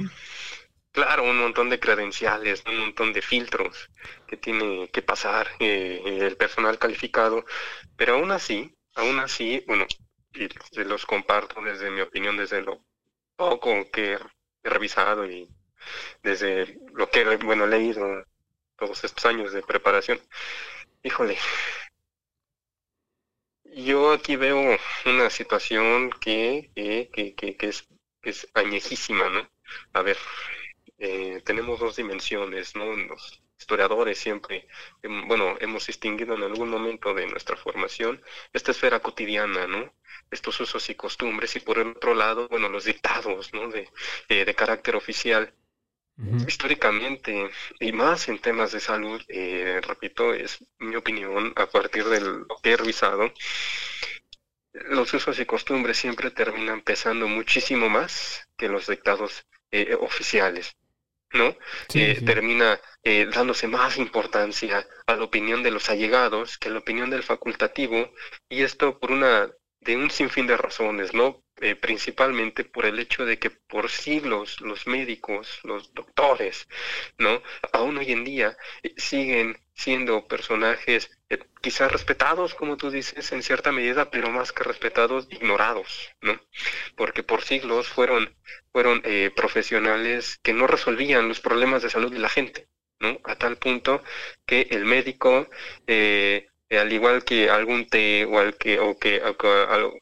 Claro, 0.94 1.24
un 1.24 1.38
montón 1.38 1.70
de 1.70 1.80
credenciales, 1.80 2.64
un 2.68 2.78
montón 2.78 3.14
de 3.14 3.22
filtros 3.22 3.90
que 4.28 4.38
tiene 4.38 4.90
que 4.90 5.02
pasar 5.02 5.48
eh, 5.60 6.02
el 6.06 6.36
personal 6.38 6.78
calificado, 6.80 7.46
pero 7.96 8.16
aún 8.16 8.32
así, 8.32 8.74
aún 8.96 9.20
así, 9.20 9.64
bueno, 9.68 9.86
y 10.34 10.48
se 10.72 10.86
los 10.86 11.06
comparto 11.06 11.62
desde 11.62 11.92
mi 11.92 12.02
opinión, 12.02 12.38
desde 12.38 12.62
lo 12.62 12.84
poco 13.36 13.90
que 13.92 14.18
he 14.64 14.70
revisado 14.70 15.30
y 15.30 15.50
desde 16.24 16.80
lo 16.94 17.10
que 17.10 17.38
bueno, 17.38 17.66
he 17.66 17.70
leído 17.70 18.26
todos 18.78 19.04
estos 19.04 19.26
años 19.26 19.54
de 19.54 19.62
preparación. 19.62 20.20
Híjole, 21.04 21.38
yo 23.74 24.12
aquí 24.12 24.36
veo 24.36 24.78
una 25.06 25.30
situación 25.30 26.12
que, 26.20 26.72
que, 26.76 27.34
que, 27.36 27.58
que 27.58 27.68
es, 27.68 28.48
añejísima, 28.54 29.30
¿no? 29.30 29.50
A 29.94 30.02
ver, 30.02 30.18
eh, 31.00 31.42
tenemos 31.46 31.80
dos 31.80 31.96
dimensiones, 31.96 32.76
¿no? 32.76 32.96
Los 32.96 33.42
historiadores 33.58 34.18
siempre, 34.18 34.68
bueno, 35.28 35.56
hemos 35.60 35.86
distinguido 35.88 36.36
en 36.36 36.44
algún 36.44 36.70
momento 36.70 37.14
de 37.14 37.28
nuestra 37.28 37.56
formación 37.56 38.22
esta 38.54 38.72
esfera 38.72 39.00
cotidiana, 39.00 39.68
¿no? 39.68 39.94
Estos 40.32 40.60
usos 40.60 40.90
y 40.90 40.96
costumbres, 40.96 41.56
y 41.56 41.60
por 41.60 41.78
el 41.80 41.90
otro 41.90 42.14
lado, 42.14 42.48
bueno, 42.50 42.70
los 42.70 42.86
dictados, 42.86 43.54
¿no? 43.54 43.70
De, 43.70 43.90
eh, 44.30 44.46
de 44.46 44.56
carácter 44.56 44.96
oficial. 44.96 45.54
Históricamente, 46.48 47.50
y 47.80 47.92
más 47.94 48.28
en 48.28 48.38
temas 48.38 48.72
de 48.72 48.80
salud, 48.80 49.20
eh, 49.28 49.82
repito, 49.82 50.34
es 50.34 50.64
mi 50.78 50.96
opinión 50.96 51.52
a 51.56 51.66
partir 51.66 52.06
de 52.06 52.22
lo 52.22 52.46
que 52.62 52.74
he 52.74 52.78
revisado, 52.78 53.34
los 54.74 55.14
usos 55.14 55.40
y 55.40 55.46
costumbres 55.46 55.98
siempre 55.98 56.30
terminan 56.30 56.82
pesando 56.82 57.28
muchísimo 57.28 57.90
más 57.90 58.48
que 58.56 58.70
los 58.70 58.88
dictados 58.88 59.48
eh, 59.72 59.98
oficiales, 60.00 60.76
¿no? 61.34 61.56
Eh, 61.96 62.22
termina 62.24 62.80
dándose 63.34 63.68
más 63.68 63.98
importancia 63.98 64.88
a 65.08 65.16
la 65.16 65.24
opinión 65.24 65.64
de 65.64 65.72
los 65.72 65.90
allegados 65.90 66.60
que 66.60 66.70
a 66.70 66.72
la 66.72 66.80
opinión 66.80 67.10
del 67.10 67.24
facultativo, 67.24 68.14
y 68.48 68.62
esto 68.62 69.00
por 69.00 69.12
una 69.12 69.50
de 69.82 69.98
un 69.98 70.10
sinfín 70.12 70.48
de 70.48 70.58
razones, 70.58 71.14
¿no? 71.14 71.44
eh, 71.62 71.76
principalmente 71.76 72.66
por 72.66 72.86
el 72.86 72.98
hecho 72.98 73.24
de 73.24 73.38
que 73.38 73.52
por 73.52 73.92
siglos 73.92 74.60
los 74.62 74.88
médicos, 74.88 75.60
los 75.64 75.94
doctores, 75.94 76.68
¿no? 77.20 77.44
Aún 77.72 78.00
hoy 78.00 78.12
en 78.12 78.24
día 78.24 78.58
eh, 78.82 78.96
siguen 78.98 79.60
siendo 79.76 80.28
personajes 80.28 81.12
eh, 81.30 81.38
quizás 81.62 81.92
respetados, 81.92 82.56
como 82.56 82.78
tú 82.78 82.90
dices, 82.90 83.32
en 83.32 83.44
cierta 83.44 83.72
medida, 83.72 84.10
pero 84.10 84.32
más 84.32 84.52
que 84.52 84.64
respetados, 84.64 85.28
ignorados, 85.30 86.10
¿no? 86.22 86.40
Porque 86.96 87.22
por 87.22 87.44
siglos 87.44 87.88
fueron, 87.88 88.36
fueron 88.72 89.04
profesionales 89.36 90.40
que 90.42 90.54
no 90.54 90.66
resolvían 90.66 91.28
los 91.28 91.42
problemas 91.42 91.84
de 91.84 91.92
salud 91.92 92.12
de 92.12 92.20
la 92.20 92.30
gente, 92.30 92.70
¿no? 93.00 93.20
A 93.24 93.36
tal 93.36 93.58
punto 93.58 94.04
que 94.46 94.68
el 94.72 94.86
médico 94.86 95.48
eh, 95.88 96.48
al 96.78 96.92
igual 96.94 97.24
que 97.24 97.50
algún 97.50 97.88
té 97.88 98.26
o, 98.26 98.40
al 98.40 98.56
que, 98.58 98.80
o 98.80 98.98
que, 98.98 99.22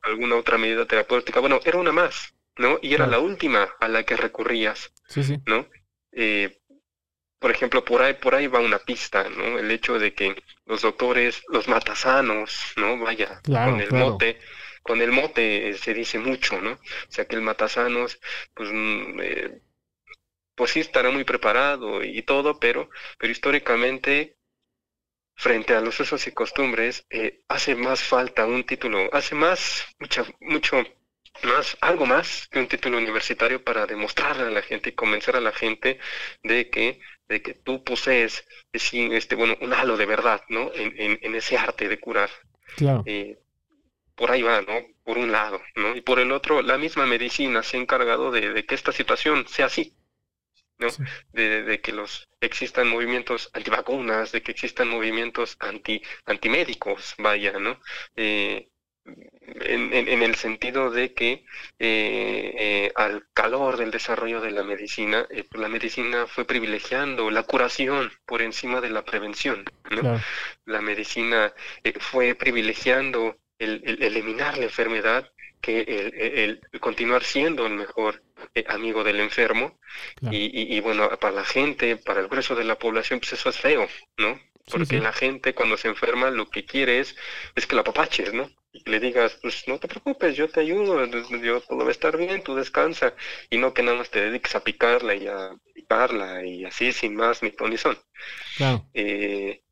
alguna 0.04 0.36
otra 0.36 0.58
medida 0.58 0.86
terapéutica, 0.86 1.40
bueno, 1.40 1.60
era 1.66 1.78
una 1.78 1.92
más, 1.92 2.34
¿no? 2.58 2.80
Y 2.82 2.94
era 2.94 3.08
la 3.08 3.20
última 3.20 3.70
a 3.80 3.88
la 3.88 4.04
que 4.04 4.16
recurrías, 4.16 4.94
sí, 5.08 5.24
sí. 5.24 5.38
¿no? 5.46 5.68
Eh, 6.12 6.60
por 7.40 7.52
ejemplo, 7.52 7.84
por 7.86 8.02
ahí, 8.02 8.14
por 8.16 8.36
ahí 8.36 8.48
va 8.48 8.60
una 8.60 8.80
pista, 8.80 9.30
¿no? 9.30 9.58
El 9.58 9.72
hecho 9.72 9.98
de 9.98 10.14
que 10.14 10.44
los 10.66 10.82
doctores, 10.82 11.42
los 11.48 11.68
matasanos, 11.68 12.74
¿no? 12.76 12.98
Vaya, 13.00 13.42
con 13.46 13.80
el 13.80 13.92
mote, 13.92 14.40
con 14.84 15.02
el 15.02 15.12
mote 15.12 15.74
se 15.76 15.94
dice 15.94 16.20
mucho, 16.20 16.62
¿no? 16.62 16.74
O 16.74 16.80
sea 17.08 17.26
que 17.26 17.36
el 17.36 17.42
matasanos, 17.42 18.20
pues, 18.54 18.70
mm, 18.72 19.20
eh, 19.22 19.62
pues 20.54 20.72
sí 20.72 20.82
estará 20.82 21.10
muy 21.10 21.24
preparado 21.24 22.04
y 22.04 22.22
todo, 22.24 22.60
pero, 22.60 22.90
pero 23.18 23.32
históricamente 23.32 24.36
frente 25.40 25.74
a 25.74 25.80
los 25.80 25.98
usos 26.02 26.28
y 26.28 26.34
costumbres, 26.34 27.06
eh, 27.10 27.44
hace 27.48 27.74
más 27.74 28.04
falta 28.04 28.46
un 28.46 28.66
título, 28.66 29.10
hace 29.14 29.36
más, 29.36 29.86
mucho, 29.98 30.28
mucho 30.42 30.84
más, 31.44 31.78
algo 31.80 32.06
más 32.06 32.50
que 32.50 32.60
un 32.60 32.68
título 32.68 32.98
universitario 32.98 33.64
para 33.64 33.86
demostrarle 33.86 34.44
a 34.44 34.50
la 34.50 34.62
gente 34.62 34.90
y 34.90 34.96
convencer 34.96 35.38
a 35.38 35.40
la 35.40 35.54
gente 35.54 35.98
de 36.44 36.70
que, 36.70 37.00
de 37.30 37.42
que 37.42 37.54
tú 37.54 37.86
posees, 37.86 38.46
este, 38.74 39.36
bueno, 39.36 39.56
un 39.62 39.74
halo 39.74 39.96
de 39.96 40.06
verdad, 40.06 40.44
¿no? 40.50 40.74
En, 40.76 41.18
en, 41.22 41.36
ese 41.36 41.58
arte 41.58 41.88
de 41.88 42.02
curar. 42.02 42.30
Claro. 42.76 43.04
Eh, 43.06 43.40
por 44.16 44.32
ahí 44.32 44.42
va, 44.42 44.62
¿no? 44.62 44.88
Por 45.06 45.18
un 45.18 45.32
lado, 45.32 45.62
¿no? 45.76 45.96
Y 45.96 46.02
por 46.02 46.20
el 46.20 46.34
otro, 46.34 46.62
la 46.62 46.78
misma 46.78 47.06
medicina 47.06 47.64
se 47.64 47.78
ha 47.78 47.80
encargado 47.80 48.30
de, 48.30 48.52
de 48.52 48.66
que 48.66 48.76
esta 48.76 48.92
situación 48.92 49.48
sea 49.48 49.68
así, 49.68 49.96
¿no? 50.80 50.88
De, 51.34 51.82
que 51.82 51.92
los 51.92 52.28
existan 52.42 52.88
movimientos 52.88 53.50
antivacunas, 53.54 54.32
de 54.32 54.42
que 54.42 54.52
existan 54.52 54.88
movimientos 54.88 55.58
anti 55.60 56.02
antimédicos, 56.26 57.16
vaya, 57.18 57.60
¿no? 57.60 57.80
Eh, 58.16 58.70
en, 59.06 59.94
en, 59.94 60.22
el 60.22 60.36
sentido 60.36 60.92
de 60.92 61.14
que 61.14 61.44
eh, 61.80 62.54
eh, 62.60 62.92
al 62.96 63.28
calor 63.34 63.78
del 63.78 63.90
desarrollo 63.90 64.40
de 64.40 64.52
la 64.52 64.64
medicina, 64.64 65.28
pues 65.28 65.62
la 65.62 65.68
medicina 65.68 66.28
fue 66.28 66.46
privilegiando 66.46 67.32
la 67.32 67.44
curación 67.44 68.12
por 68.26 68.44
encima 68.44 68.82
de 68.82 68.92
la 68.92 69.04
prevención. 69.04 69.66
¿no? 69.90 70.22
La 70.66 70.82
medicina 70.82 71.54
fue 72.00 72.36
privilegiando 72.36 73.38
el, 73.58 73.82
el, 73.84 74.04
eliminar 74.04 74.58
la 74.58 74.66
enfermedad 74.66 75.32
que 75.62 75.82
el, 75.82 76.62
el, 76.72 76.80
continuar 76.80 77.24
siendo 77.24 77.66
el 77.66 77.74
mejor 77.74 78.24
eh, 78.56 78.66
amigo 78.68 79.04
del 79.04 79.20
enfermo. 79.20 79.78
Y, 80.32 80.76
y, 80.76 80.80
bueno, 80.82 81.10
para 81.20 81.36
la 81.36 81.46
gente, 81.46 81.98
para 81.98 82.22
el 82.22 82.28
grueso 82.28 82.56
de 82.56 82.64
la 82.64 82.78
población, 82.78 83.20
pues 83.20 83.34
eso 83.34 83.50
es 83.50 83.58
feo, 83.58 83.88
¿no? 84.18 84.40
Porque 84.72 85.00
la 85.00 85.14
gente 85.14 85.56
cuando 85.56 85.78
se 85.78 85.88
enferma 85.88 86.30
lo 86.30 86.50
que 86.50 86.66
quiere 86.66 87.00
es, 87.00 87.16
es 87.56 87.66
que 87.66 87.76
la 87.76 87.84
papaches, 87.84 88.34
¿no? 88.34 88.50
Y 88.72 88.88
le 88.88 89.00
digas, 89.00 89.40
pues 89.42 89.68
no 89.68 89.80
te 89.80 89.88
preocupes, 89.88 90.36
yo 90.36 90.48
te 90.48 90.60
ayudo, 90.60 91.04
yo 91.42 91.62
todo 91.62 91.80
va 91.80 91.88
a 91.88 91.92
estar 91.92 92.16
bien, 92.16 92.44
tú 92.44 92.54
descansa, 92.54 93.16
y 93.50 93.58
no 93.58 93.74
que 93.74 93.82
nada 93.82 93.98
más 93.98 94.12
te 94.12 94.22
dediques 94.22 94.54
a 94.54 94.64
picarla 94.64 95.16
y 95.16 95.26
a 95.26 95.52
picarla 95.74 96.46
y 96.46 96.66
así 96.66 96.92
sin 96.92 97.16
más 97.16 97.42
ni 97.42 97.52
ton 97.52 97.72
ni 97.72 97.78
son. 97.78 97.98
Eh, 98.94 99.64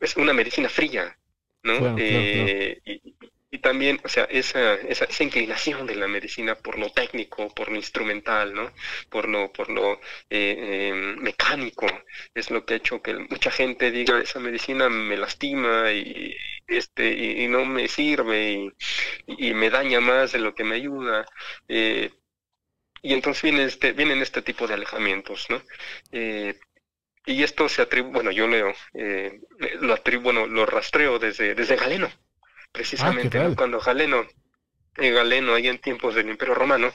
es 0.00 0.16
una 0.16 0.32
medicina 0.32 0.68
fría, 0.68 1.16
¿no? 1.62 1.96
Eh, 1.98 2.80
y, 2.84 3.14
y 3.54 3.58
también, 3.58 4.00
o 4.02 4.08
sea, 4.08 4.24
esa, 4.24 4.74
esa, 4.76 5.22
inclinación 5.22 5.86
de 5.86 5.94
la 5.96 6.08
medicina 6.08 6.54
por 6.54 6.78
lo 6.78 6.90
técnico, 6.90 7.54
por 7.54 7.68
lo 7.70 7.76
instrumental, 7.76 8.54
¿no? 8.54 8.72
Por 9.10 9.28
lo, 9.28 9.52
por 9.52 9.68
lo 9.68 10.00
eh, 10.30 10.88
em, 10.90 11.16
mecánico, 11.20 11.86
es 12.34 12.50
lo 12.50 12.64
que 12.64 12.74
ha 12.74 12.76
hecho 12.78 13.02
que 13.02 13.14
mucha 13.14 13.50
gente 13.50 13.90
diga, 13.90 14.20
esa 14.22 14.40
medicina 14.40 14.88
me 14.88 15.18
lastima 15.18 15.92
y, 15.92 16.34
este, 16.66 17.12
y, 17.12 17.46
no 17.48 17.66
me 17.66 17.88
sirve 17.88 18.72
y, 19.26 19.54
me 19.54 19.68
daña 19.70 20.00
más 20.00 20.32
de 20.32 20.38
lo 20.40 20.54
que 20.54 20.64
me 20.64 20.76
ayuda. 20.76 21.26
Eh, 21.68 22.10
y 23.02 23.12
entonces 23.14 23.42
viene 23.42 23.64
este, 23.64 23.92
vienen 23.92 24.22
este 24.22 24.42
tipo 24.42 24.66
de 24.66 24.74
alejamientos, 24.74 25.50
¿no? 25.50 25.62
Eh, 26.12 26.58
y 27.26 27.42
esto 27.42 27.68
se 27.68 27.82
atribuye, 27.82 28.14
bueno, 28.14 28.30
yo 28.32 28.48
leo, 28.48 28.72
lo 29.80 29.92
atribuyo, 29.94 30.24
bueno, 30.24 30.46
lo 30.46 30.66
rastreo 30.66 31.18
desde, 31.18 31.54
desde 31.54 31.76
Galeno, 31.76 32.10
precisamente 32.72 33.38
ah, 33.38 33.52
cuando 33.56 33.80
Galeno, 33.80 34.26
eh, 34.96 35.10
Galeno, 35.10 35.54
ahí 35.54 35.68
en 35.68 35.78
tiempos 35.78 36.14
del 36.14 36.30
Imperio 36.30 36.54
Romano, 36.54 36.92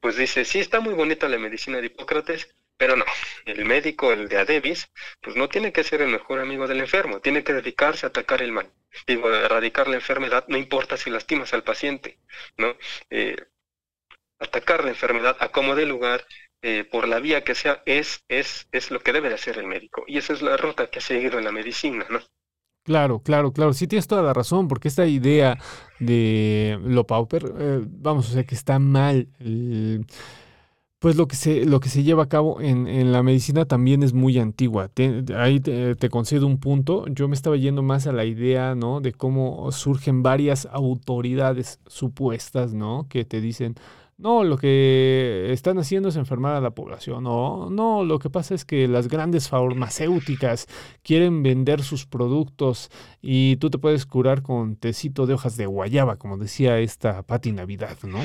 pues 0.00 0.16
dice, 0.16 0.44
sí, 0.44 0.58
está 0.58 0.80
muy 0.80 0.94
bonita 0.94 1.28
la 1.28 1.38
medicina 1.38 1.78
de 1.78 1.86
Hipócrates, 1.86 2.54
pero 2.76 2.96
no, 2.96 3.04
el 3.44 3.64
médico, 3.64 4.12
el 4.12 4.28
de 4.28 4.38
Adebis, 4.38 4.90
pues 5.20 5.36
no 5.36 5.48
tiene 5.48 5.72
que 5.72 5.84
ser 5.84 6.00
el 6.00 6.10
mejor 6.10 6.40
amigo 6.40 6.66
del 6.66 6.80
enfermo, 6.80 7.20
tiene 7.20 7.42
que 7.44 7.52
dedicarse 7.52 8.06
a 8.06 8.10
atacar 8.10 8.40
el 8.42 8.52
mal. 8.52 8.72
Digo, 9.06 9.32
erradicar 9.32 9.88
la 9.88 9.96
enfermedad, 9.96 10.44
no 10.48 10.56
importa 10.56 10.96
si 10.96 11.10
lastimas 11.10 11.52
al 11.52 11.64
paciente, 11.64 12.20
¿no? 12.56 12.76
Eh, 13.10 13.36
atacar 14.38 14.84
la 14.84 14.90
enfermedad 14.90 15.36
a 15.40 15.50
como 15.50 15.74
de 15.74 15.86
lugar, 15.86 16.26
eh, 16.62 16.84
por 16.84 17.08
la 17.08 17.20
vía 17.20 17.44
que 17.44 17.54
sea, 17.54 17.82
es, 17.86 18.24
es, 18.28 18.68
es 18.72 18.90
lo 18.90 19.00
que 19.00 19.12
debe 19.12 19.28
de 19.28 19.34
hacer 19.36 19.58
el 19.58 19.66
médico. 19.66 20.04
Y 20.06 20.18
esa 20.18 20.32
es 20.32 20.42
la 20.42 20.56
ruta 20.56 20.90
que 20.90 20.98
ha 20.98 21.02
seguido 21.02 21.38
en 21.38 21.44
la 21.44 21.52
medicina, 21.52 22.06
¿no? 22.10 22.20
Claro, 22.88 23.20
claro, 23.20 23.52
claro. 23.52 23.74
Sí 23.74 23.86
tienes 23.86 24.06
toda 24.06 24.22
la 24.22 24.32
razón, 24.32 24.66
porque 24.66 24.88
esta 24.88 25.06
idea 25.06 25.58
de 26.00 26.78
lo 26.82 27.06
pauper, 27.06 27.52
eh, 27.58 27.84
vamos, 27.86 28.30
o 28.30 28.32
sea, 28.32 28.44
que 28.44 28.54
está 28.54 28.78
mal. 28.78 29.28
pues 30.98 31.14
lo 31.16 31.28
que 31.28 31.36
se, 31.36 31.66
lo 31.66 31.80
que 31.80 31.90
se 31.90 32.02
lleva 32.02 32.22
a 32.22 32.28
cabo 32.30 32.62
en, 32.62 32.86
en 32.88 33.12
la 33.12 33.22
medicina 33.22 33.66
también 33.66 34.02
es 34.02 34.14
muy 34.14 34.38
antigua. 34.38 34.90
ahí 35.36 35.60
te, 35.60 35.96
te, 35.96 36.08
concedo 36.08 36.46
un 36.46 36.58
punto. 36.60 37.04
Yo 37.08 37.28
me 37.28 37.34
estaba 37.34 37.56
yendo 37.58 37.82
más 37.82 38.06
a 38.06 38.12
la 38.12 38.24
idea, 38.24 38.74
¿no? 38.74 39.02
De 39.02 39.12
cómo 39.12 39.70
surgen 39.70 40.22
varias 40.22 40.66
autoridades 40.72 41.80
supuestas, 41.88 42.72
¿no? 42.72 43.06
Que 43.10 43.26
te 43.26 43.42
dicen, 43.42 43.74
no, 44.18 44.42
lo 44.42 44.58
que 44.58 45.52
están 45.52 45.78
haciendo 45.78 46.08
es 46.08 46.16
enfermar 46.16 46.56
a 46.56 46.60
la 46.60 46.72
población. 46.72 47.22
No, 47.22 47.70
no, 47.70 48.02
lo 48.02 48.18
que 48.18 48.28
pasa 48.28 48.52
es 48.52 48.64
que 48.64 48.88
las 48.88 49.06
grandes 49.06 49.48
farmacéuticas 49.48 50.66
quieren 51.04 51.44
vender 51.44 51.84
sus 51.84 52.04
productos 52.04 52.90
y 53.22 53.56
tú 53.56 53.70
te 53.70 53.78
puedes 53.78 54.06
curar 54.06 54.42
con 54.42 54.74
tecito 54.74 55.26
de 55.26 55.34
hojas 55.34 55.56
de 55.56 55.66
guayaba, 55.66 56.16
como 56.16 56.36
decía 56.36 56.80
esta 56.80 57.22
Pati 57.22 57.52
Navidad, 57.52 57.96
¿no? 58.02 58.18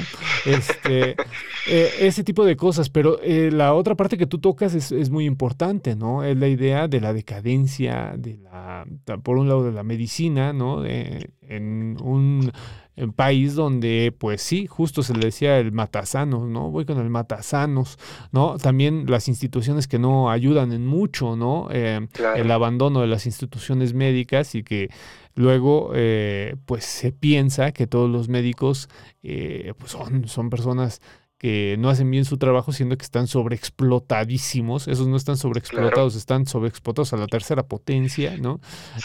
Este, 0.48 1.12
eh, 1.68 1.89
ese 2.00 2.24
tipo 2.24 2.44
de 2.44 2.56
cosas. 2.56 2.89
Pero 2.89 3.20
eh, 3.22 3.52
la 3.52 3.76
otra 3.76 3.94
parte 3.94 4.18
que 4.18 4.26
tú 4.26 4.39
tocas 4.39 4.74
es, 4.74 4.91
es, 4.91 5.12
muy 5.12 5.26
importante, 5.26 5.96
¿no? 5.96 6.24
Es 6.24 6.36
la 6.36 6.48
idea 6.48 6.88
de 6.88 7.02
la 7.02 7.14
decadencia, 7.14 8.16
de 8.18 8.38
la, 8.38 8.84
por 9.22 9.38
un 9.38 9.48
lado, 9.48 9.64
de 9.64 9.72
la 9.72 9.84
medicina, 9.84 10.54
¿no? 10.54 10.84
en 10.86 11.98
un 12.02 12.52
en 12.96 13.12
país 13.12 13.56
donde, 13.56 14.14
pues 14.18 14.41
sí, 14.41 14.68
justo 14.68 15.02
se 15.04 15.14
le 15.14 15.26
decía 15.26 15.58
el 15.58 15.72
matasanos, 15.72 16.48
¿no? 16.48 16.70
Voy 16.70 16.86
con 16.86 17.00
el 17.00 17.10
matasanos, 17.10 17.98
¿no? 18.32 18.58
También 18.58 19.06
las 19.08 19.28
instituciones 19.28 19.88
que 19.88 20.00
no 20.00 20.30
ayudan 20.30 20.72
en 20.72 20.86
mucho, 20.86 21.36
¿no? 21.36 21.70
Eh, 21.72 22.08
el 22.36 22.52
abandono 22.52 23.02
de 23.02 23.08
las 23.08 23.26
instituciones 23.26 23.94
médicas 23.94 24.54
y 24.56 24.64
que 24.64 24.89
luego, 25.36 25.91
eh, 25.96 26.56
pues 26.66 26.86
se 26.86 27.12
piensa 27.12 27.72
que 27.72 27.88
todos 27.88 28.10
los 28.10 28.30
médicos 28.30 28.89
eh, 29.24 29.74
pues 29.78 29.91
son, 29.91 30.28
son 30.28 30.50
personas 30.50 31.02
que 31.44 31.76
no 31.78 31.89
hacen 31.89 32.10
bien 32.10 32.24
su 32.24 32.38
trabajo, 32.38 32.72
siendo 32.72 32.98
que 32.98 33.04
están 33.04 33.28
sobreexplotadísimos. 33.28 34.88
Esos 34.88 35.08
no 35.08 35.18
están 35.18 35.36
sobreexplotados, 35.36 36.16
están 36.16 36.46
sobreexplotados 36.46 37.12
a 37.12 37.18
la 37.18 37.28
tercera 37.28 37.64
potencia, 37.64 38.38
¿no? 38.38 38.62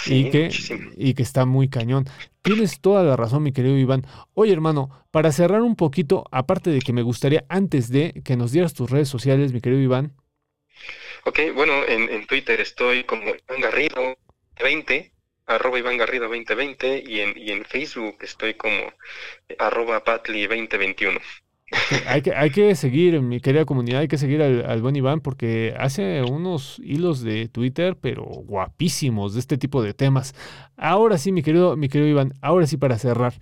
y, 0.06 0.30
que, 0.30 0.48
y 0.96 1.14
que 1.14 1.22
está 1.24 1.46
muy 1.46 1.68
cañón. 1.68 2.04
Tienes 2.42 2.80
toda 2.80 3.02
la 3.02 3.16
razón, 3.16 3.42
mi 3.42 3.50
querido 3.50 3.76
Iván. 3.76 4.06
Oye, 4.34 4.52
hermano, 4.52 4.88
para 5.10 5.32
cerrar 5.32 5.62
un 5.62 5.74
poquito, 5.74 6.26
aparte 6.30 6.70
de 6.70 6.78
que 6.78 6.92
me 6.92 7.02
gustaría, 7.02 7.44
antes 7.48 7.90
de 7.90 8.22
que 8.24 8.36
nos 8.36 8.52
dieras 8.52 8.72
tus 8.72 8.88
redes 8.88 9.08
sociales, 9.08 9.52
mi 9.52 9.60
querido 9.60 9.82
Iván. 9.82 10.14
Ok, 11.24 11.40
bueno, 11.56 11.84
en, 11.88 12.24
Twitter 12.28 12.60
estoy 12.60 13.02
como 13.02 13.24
Iván 13.24 13.60
Garrido 13.60 14.16
20, 14.62 15.12
arroba 15.46 15.80
Iván 15.80 15.96
Garrido 15.96 16.28
2020, 16.28 17.02
y 17.04 17.18
en, 17.18 17.36
y 17.36 17.50
en 17.50 17.64
Facebook 17.64 18.18
estoy 18.20 18.54
como 18.54 18.92
arroba 19.58 20.04
Patli 20.04 20.46
2021 20.46 21.18
hay, 22.06 22.22
que, 22.22 22.34
hay 22.34 22.50
que 22.50 22.74
seguir, 22.74 23.20
mi 23.20 23.40
querida 23.40 23.64
comunidad, 23.64 24.00
hay 24.00 24.08
que 24.08 24.18
seguir 24.18 24.42
al, 24.42 24.82
buen 24.82 24.96
Iván 24.96 25.20
porque 25.20 25.74
hace 25.78 26.22
unos 26.22 26.78
hilos 26.84 27.22
de 27.22 27.48
Twitter, 27.48 27.96
pero 28.00 28.24
guapísimos 28.24 29.34
de 29.34 29.40
este 29.40 29.58
tipo 29.58 29.82
de 29.82 29.94
temas. 29.94 30.34
Ahora 30.76 31.18
sí, 31.18 31.32
mi 31.32 31.42
querido, 31.42 31.76
mi 31.76 31.88
querido 31.88 32.08
Iván, 32.10 32.34
ahora 32.40 32.66
sí 32.66 32.76
para 32.76 32.98
cerrar. 32.98 33.34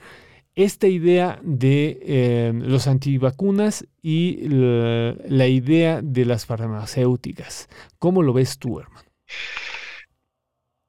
esta 0.54 0.88
idea 0.88 1.38
de 1.42 1.98
eh, 2.02 2.52
los 2.54 2.86
antivacunas 2.86 3.86
y 4.02 4.48
la, 4.48 5.14
la 5.28 5.46
idea 5.46 6.00
de 6.02 6.24
las 6.24 6.46
farmacéuticas. 6.46 7.68
¿Cómo 7.98 8.22
lo 8.22 8.32
ves 8.32 8.58
tú, 8.58 8.80
hermano? 8.80 9.06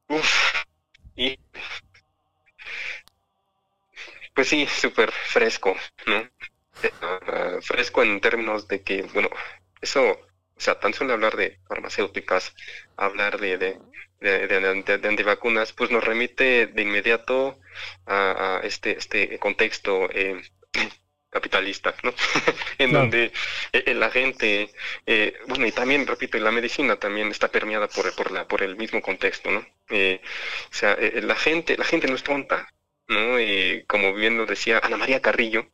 Uf, 0.09 0.63
y 1.17 1.37
pues 4.37 4.49
sí, 4.49 4.67
súper 4.67 5.11
fresco, 5.11 5.75
¿no? 6.05 6.29
Eh, 6.81 6.95
ah, 7.01 7.57
fresco 7.61 8.03
en 8.03 8.19
términos 8.21 8.67
de 8.67 8.83
que, 8.83 9.03
bueno, 9.13 9.29
eso, 9.81 10.11
o 10.11 10.59
sea, 10.59 10.79
tan 10.79 10.93
solo 10.93 11.13
hablar 11.13 11.35
de 11.35 11.59
farmacéuticas, 11.67 12.53
hablar 12.95 13.39
de, 13.39 13.57
de, 13.57 13.81
de, 14.19 14.47
de- 14.47 14.97
de 14.99 15.07
antivacunas, 15.07 15.73
pues 15.73 15.91
nos 15.91 16.03
remite 16.03 16.67
de 16.67 16.81
inmediato 16.81 17.59
a, 18.05 18.57
a 18.57 18.59
este, 18.61 18.97
este 18.97 19.37
contexto 19.39 20.09
eh, 20.11 20.41
capitalista, 21.29 21.95
¿no? 22.03 22.13
En 22.77 22.93
donde 22.93 23.31
eh, 23.73 23.93
la 23.95 24.09
gente, 24.11 24.71
eh, 25.05 25.33
bueno, 25.47 25.65
y 25.67 25.71
también, 25.71 26.05
repito, 26.07 26.37
la 26.39 26.51
medicina 26.51 26.97
también 26.97 27.29
está 27.29 27.49
permeada 27.49 27.87
por, 27.87 28.13
por, 28.15 28.31
la, 28.31 28.47
por 28.47 28.61
el 28.63 28.75
mismo 28.77 29.01
contexto, 29.01 29.49
¿no? 29.51 29.65
Eh, 29.89 30.21
o 30.71 30.73
sea, 30.75 30.95
la 30.99 31.35
gente, 31.35 31.77
la 31.77 31.85
gente 31.85 32.07
no 32.07 32.15
es 32.15 32.23
tonta, 32.23 32.67
¿no? 33.07 33.37
Eh, 33.39 33.85
como 33.87 34.13
bien 34.13 34.37
lo 34.37 34.45
decía 34.45 34.79
Ana 34.83 34.97
María 34.97 35.21
Carrillo, 35.21 35.67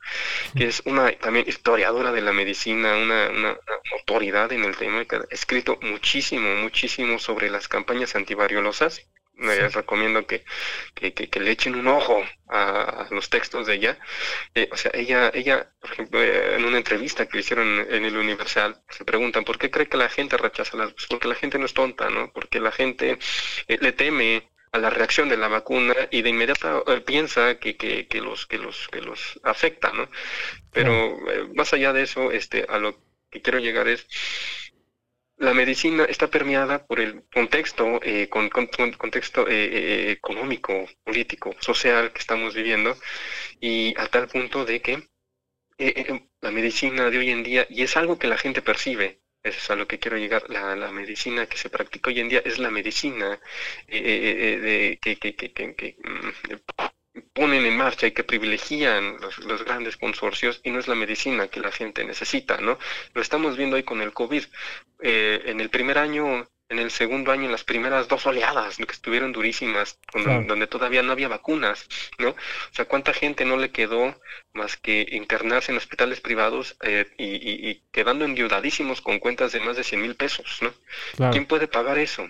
que 0.56 0.66
es 0.68 0.82
una 0.86 1.12
también 1.20 1.46
historiadora 1.48 2.12
de 2.12 2.22
la 2.22 2.34
medicina, 2.34 2.96
una, 2.98 3.30
una, 3.30 3.52
una 3.52 3.60
autoridad 4.00 4.52
en 4.54 4.64
el 4.66 4.76
tema, 4.78 5.06
que 5.06 5.18
ha 5.18 5.26
escrito 5.32 5.78
muchísimo, 5.82 6.56
muchísimo 6.56 7.20
sobre 7.20 7.50
las 7.50 7.68
campañas 7.68 8.16
antivariolosas. 8.16 9.08
Les 9.36 9.74
recomiendo 9.74 10.28
que, 10.28 10.46
que, 10.94 11.14
que- 11.16 11.28
que 11.30 11.40
le 11.40 11.50
echen 11.52 11.74
un 11.76 11.88
ojo 11.88 12.24
a, 12.48 13.06
a 13.08 13.08
los 13.12 13.30
textos 13.32 13.66
de 13.66 13.74
ella. 13.76 14.00
Eh, 14.56 14.70
o 14.72 14.78
sea, 14.78 14.92
ella, 14.94 15.32
ella, 15.34 15.72
por 15.80 15.92
ejemplo, 15.92 16.22
eh, 16.22 16.56
en 16.56 16.66
una 16.66 16.78
entrevista 16.78 17.26
que 17.28 17.38
le 17.38 17.42
hicieron 17.42 17.68
en 17.90 18.06
el 18.06 18.16
Universal, 18.18 18.82
se 18.90 19.06
preguntan, 19.06 19.44
¿por 19.44 19.58
qué 19.58 19.72
cree 19.72 19.88
que 19.90 19.98
la 19.98 20.10
gente 20.10 20.38
rechaza 20.38 20.78
las... 20.78 20.94
Porque 21.10 21.28
la 21.28 21.36
gente 21.36 21.58
no 21.60 21.66
es 21.66 21.74
tonta, 21.74 22.10
¿no? 22.10 22.32
Porque 22.34 22.60
la 22.60 22.72
gente 22.72 23.18
eh, 23.68 23.78
le 23.82 23.92
teme 23.92 24.50
a 24.74 24.80
la 24.80 24.90
reacción 24.92 25.30
de 25.30 25.38
la 25.38 25.48
vacuna 25.50 25.96
y 26.12 26.22
de 26.24 26.30
inmediato 26.32 26.84
eh, 26.92 27.02
piensa 27.02 27.60
que, 27.60 27.78
que, 27.78 28.08
que 28.08 28.22
los, 28.22 28.48
que, 28.48 28.58
los, 28.60 28.88
que 28.90 29.02
los 29.02 29.40
afecta, 29.44 29.94
¿no? 29.94 30.10
Pero 30.72 30.92
eh, 31.32 31.50
más 31.56 31.74
allá 31.74 31.94
de 31.94 32.04
eso, 32.04 32.32
este, 32.32 32.66
a 32.70 32.80
lo 32.80 32.98
que 33.32 33.42
quiero 33.42 33.60
llegar 33.60 33.88
es, 33.88 34.08
la 35.38 35.54
medicina 35.54 36.06
está 36.06 36.28
permeada 36.30 36.86
por 36.88 37.00
el 37.00 37.24
contexto, 37.34 38.00
eh, 38.04 38.30
con, 38.30 38.50
con- 38.50 38.68
con- 38.68 38.94
contexto 38.94 39.48
eh, 39.48 40.12
económico, 40.12 40.74
político, 41.04 41.56
social 41.60 42.12
que 42.14 42.20
estamos 42.20 42.56
viviendo, 42.56 42.98
y 43.62 43.94
a 44.00 44.08
tal 44.08 44.28
punto 44.30 44.66
de 44.66 44.82
que 44.82 45.10
la 46.42 46.52
medicina 46.52 47.10
de 47.10 47.18
hoy 47.18 47.30
en 47.32 47.44
día, 47.44 47.66
y 47.70 47.84
es 47.84 47.98
algo 47.98 48.20
que 48.20 48.28
la 48.28 48.38
gente 48.38 48.62
percibe, 48.62 49.23
eso 49.44 49.58
es 49.60 49.70
a 49.72 49.76
lo 49.76 49.88
que 49.88 50.00
quiero 50.00 50.18
llegar, 50.18 50.50
la, 50.50 50.76
la 50.76 50.92
medicina 50.92 51.46
que 51.48 51.58
se 51.58 51.70
practica 51.70 52.10
hoy 52.10 52.20
en 52.20 52.30
día 52.30 52.42
es 52.46 52.60
la 52.60 52.72
medicina 52.72 53.40
eh, 53.88 53.98
eh, 54.00 54.54
eh, 54.56 54.60
de- 54.60 55.00
que, 55.02 55.18
que, 55.20 55.36
que, 55.36 55.54
que- 55.76 55.98
mm, 56.04 56.56
ponen 57.34 57.66
en 57.66 57.78
marcha 57.78 58.08
y 58.08 58.12
que 58.12 58.24
privilegian 58.24 59.18
los, 59.20 59.38
los 59.40 59.64
grandes 59.66 59.98
consorcios 59.98 60.62
y 60.64 60.72
no 60.72 60.80
es 60.80 60.88
la 60.88 60.96
medicina 60.96 61.48
que 61.48 61.60
la 61.60 61.72
gente 61.72 62.04
necesita, 62.04 62.58
¿no? 62.58 62.78
Lo 63.14 63.22
estamos 63.22 63.58
viendo 63.58 63.76
hoy 63.76 63.84
con 63.84 64.02
el 64.02 64.14
COVID. 64.14 64.44
En 65.00 65.60
el 65.60 65.70
primer 65.70 65.98
año, 65.98 66.48
en 66.74 66.80
el 66.80 66.92
segundo 66.92 67.32
año, 67.32 67.46
en 67.46 67.52
las 67.52 67.64
primeras 67.64 68.08
dos 68.08 68.26
oleadas, 68.26 68.78
que 68.78 68.84
estuvieron 68.92 69.32
durísimas, 69.32 70.00
Claro. 70.12 70.44
donde 70.48 70.68
todavía 70.68 71.04
no 71.04 71.12
había 71.14 71.28
vacunas, 71.30 71.88
¿no? 72.20 72.30
O 72.32 72.36
sea, 72.74 72.86
¿cuánta 72.86 73.14
gente 73.14 73.46
no 73.46 73.58
le 73.58 73.72
quedó 73.72 74.20
más 74.54 74.78
que 74.78 75.06
internarse 75.12 75.72
en 75.72 75.78
hospitales 75.78 76.22
privados 76.22 76.76
eh, 76.84 77.06
y, 77.18 77.26
y- 77.26 77.70
y 77.70 77.84
quedando 77.92 78.26
endeudadísimos 78.26 79.02
con 79.02 79.20
cuentas 79.20 79.52
de 79.54 79.60
más 79.62 79.78
de 79.78 79.84
100 79.84 80.02
mil 80.02 80.16
pesos, 80.16 80.60
¿no? 80.62 80.74
Claro. 81.16 81.32
¿Quién 81.32 81.46
puede 81.46 81.68
pagar 81.68 81.98
eso? 81.98 82.28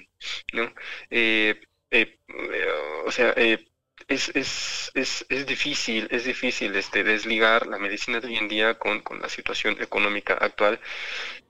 ¿No? 0.54 0.72
Eh, 1.10 1.60
eh, 1.92 2.18
eh, 2.30 2.68
o 3.06 3.12
sea, 3.12 3.34
eh, 3.36 3.66
es, 4.08 4.30
es, 4.36 4.92
es, 4.94 5.26
es 5.30 5.46
difícil, 5.46 6.08
es 6.12 6.26
difícil 6.26 6.76
este, 6.76 7.04
desligar 7.04 7.68
la 7.68 7.78
medicina 7.80 8.20
de 8.20 8.28
hoy 8.28 8.38
en 8.38 8.48
día 8.48 8.76
con, 8.76 9.02
con 9.02 9.22
la 9.22 9.30
situación 9.30 9.82
económica 9.82 10.34
actual, 10.36 10.80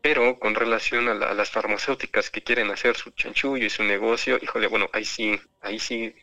pero 0.01 0.39
con 0.39 0.55
relación 0.55 1.09
a, 1.09 1.13
la- 1.15 1.33
las 1.33 1.51
farmacéuticas 1.51 2.29
que 2.31 2.43
quieren 2.43 2.71
hacer 2.71 2.95
su 2.97 3.11
chanchullo 3.11 3.65
y 3.65 3.69
su 3.69 3.83
negocio, 3.83 4.39
híjole, 4.41 4.67
bueno, 4.67 4.89
ahí 4.93 5.05
sí, 5.05 5.39
ahí 5.61 5.79
sí 5.79 6.13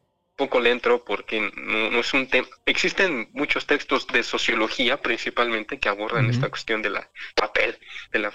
poco 0.41 0.59
le 0.59 0.71
entro 0.71 1.05
porque 1.05 1.39
no, 1.55 1.91
no 1.91 2.01
es 2.01 2.15
un 2.15 2.27
tema. 2.27 2.49
Existen 2.65 3.29
muchos 3.33 3.67
textos 3.67 4.07
de 4.07 4.23
sociología 4.23 4.97
principalmente 4.97 5.79
que 5.79 5.91
abordan 5.91 6.31
esta 6.31 6.49
cuestión 6.49 6.81
de 6.81 6.89
la 6.89 7.11
papel 7.35 7.79
de 8.11 8.21
la 8.21 8.33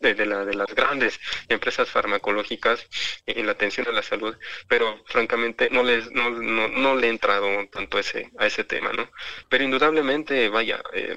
de, 0.00 0.14
de 0.14 0.26
la, 0.26 0.44
de 0.44 0.54
las 0.54 0.66
grandes 0.74 1.18
empresas 1.48 1.88
farmacológicas 1.88 2.86
en 3.24 3.46
la 3.46 3.52
atención 3.52 3.88
a 3.88 3.92
la 3.92 4.02
salud, 4.02 4.36
pero 4.68 5.02
francamente 5.06 5.70
no 5.70 5.82
les 5.82 6.10
no, 6.10 6.28
no, 6.28 6.68
no 6.68 6.94
le 6.94 7.06
he 7.06 7.10
entrado 7.10 7.48
tanto 7.72 7.98
ese 7.98 8.30
a 8.38 8.46
ese 8.46 8.64
tema, 8.64 8.92
¿no? 8.92 9.10
Pero 9.48 9.64
indudablemente, 9.64 10.50
vaya, 10.50 10.82
eh, 10.92 11.16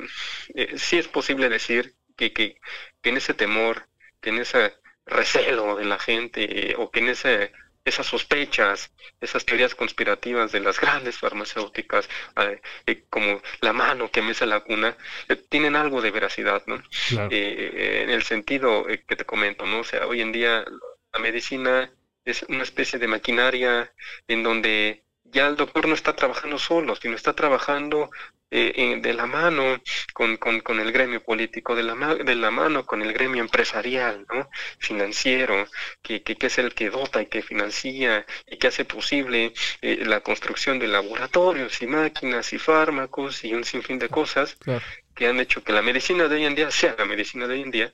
eh, 0.56 0.78
sí 0.78 0.98
es 0.98 1.10
posible 1.10 1.50
decir 1.50 1.96
que, 2.16 2.32
que, 2.32 2.62
que 3.02 3.10
en 3.10 3.18
ese 3.18 3.34
temor, 3.34 3.90
que 4.22 4.30
en 4.30 4.40
ese 4.40 4.74
recelo 5.06 5.76
de 5.76 5.84
la 5.84 6.00
gente, 6.00 6.72
eh, 6.72 6.76
o 6.78 6.92
que 6.92 7.00
en 7.00 7.10
ese 7.10 7.52
esas 7.86 8.08
sospechas, 8.08 8.92
esas 9.20 9.46
teorías 9.46 9.76
conspirativas 9.76 10.52
de 10.52 10.62
las 10.62 10.80
grandes 10.80 11.18
farmacéuticas, 11.18 12.10
eh, 12.38 12.62
eh, 12.86 13.04
como 13.10 13.42
la 13.62 13.74
mano 13.74 14.10
que 14.10 14.22
mece 14.22 14.46
la 14.46 14.62
cuna, 14.62 14.96
eh, 15.28 15.36
tienen 15.36 15.76
algo 15.76 16.02
de 16.02 16.12
veracidad, 16.12 16.64
¿no? 16.66 16.82
Claro. 17.10 17.30
Eh, 17.32 18.04
en 18.04 18.10
el 18.10 18.24
sentido 18.24 18.90
eh, 18.90 19.04
que 19.06 19.16
te 19.16 19.26
comento, 19.26 19.66
¿no? 19.66 19.80
O 19.80 19.84
sea, 19.84 20.08
hoy 20.08 20.22
en 20.22 20.32
día 20.32 20.66
la 21.12 21.20
medicina 21.20 21.92
es 22.26 22.44
una 22.44 22.64
especie 22.64 23.00
de 23.00 23.08
maquinaria 23.08 23.94
en 24.28 24.44
donde 24.44 25.03
ya 25.34 25.48
el 25.48 25.56
doctor 25.56 25.88
no 25.88 25.96
está 25.96 26.16
trabajando 26.16 26.58
solo, 26.60 26.96
sino 26.96 27.16
está 27.16 27.34
trabajando 27.34 28.10
eh, 28.52 29.00
de 29.02 29.14
la 29.14 29.26
mano 29.26 29.82
con, 30.14 30.38
con, 30.38 30.60
con 30.62 30.80
el 30.80 30.92
gremio 30.92 31.24
político, 31.24 31.76
de 31.76 31.84
la, 31.84 31.96
ma- 31.96 32.16
de 32.16 32.36
la 32.36 32.52
mano 32.52 32.86
con 32.86 33.02
el 33.02 33.12
gremio 33.14 33.42
empresarial, 33.42 34.26
¿no? 34.32 34.50
financiero, 34.80 35.68
que, 36.02 36.22
que, 36.24 36.36
que 36.36 36.48
es 36.48 36.58
el 36.60 36.74
que 36.76 36.90
dota 36.92 37.22
y 37.22 37.26
que 37.28 37.42
financia 37.42 38.26
y 38.46 38.58
que 38.58 38.68
hace 38.68 38.86
posible 38.86 39.54
eh, 39.82 40.04
la 40.06 40.22
construcción 40.22 40.80
de 40.80 40.88
laboratorios 40.88 41.82
y 41.82 41.88
máquinas 41.88 42.54
y 42.54 42.60
fármacos 42.60 43.44
y 43.44 43.54
un 43.54 43.64
sinfín 43.64 44.00
de 44.00 44.10
cosas 44.10 44.58
Claro. 44.60 44.88
que 45.16 45.28
han 45.28 45.40
hecho 45.40 45.64
que 45.64 45.74
la 45.74 45.82
medicina 45.82 46.28
de 46.28 46.36
hoy 46.38 46.46
en 46.46 46.56
día 46.56 46.72
sea 46.72 46.96
la 46.98 47.06
medicina 47.06 47.48
de 47.48 47.54
hoy 47.56 47.62
en 47.62 47.72
día, 47.72 47.94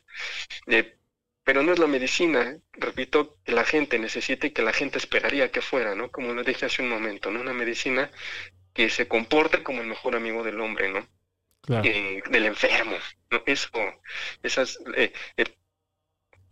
eh, 0.67 0.98
pero 1.49 1.63
no 1.63 1.73
es 1.73 1.79
la 1.79 1.87
medicina, 1.87 2.43
¿eh? 2.43 2.59
repito, 2.73 3.39
que 3.43 3.53
la 3.53 3.63
gente 3.65 3.97
necesita 3.97 4.45
y 4.45 4.51
que 4.51 4.61
la 4.61 4.71
gente 4.71 4.99
esperaría 4.99 5.49
que 5.49 5.61
fuera, 5.61 5.95
¿no? 5.95 6.11
Como 6.11 6.31
lo 6.35 6.43
dije 6.43 6.67
hace 6.67 6.83
un 6.83 6.89
momento, 6.89 7.31
¿no? 7.31 7.41
Una 7.41 7.53
medicina 7.53 8.11
que 8.71 8.87
se 8.91 9.07
comporte 9.07 9.63
como 9.63 9.81
el 9.81 9.87
mejor 9.87 10.15
amigo 10.15 10.43
del 10.43 10.61
hombre, 10.61 10.89
¿no? 10.89 11.07
Claro. 11.63 11.89
Eh, 11.89 12.21
del 12.29 12.45
enfermo, 12.45 12.97
¿no? 13.31 13.41
Eso, 13.47 13.69
esas, 14.43 14.77
eh, 14.95 15.11
eh, 15.37 15.45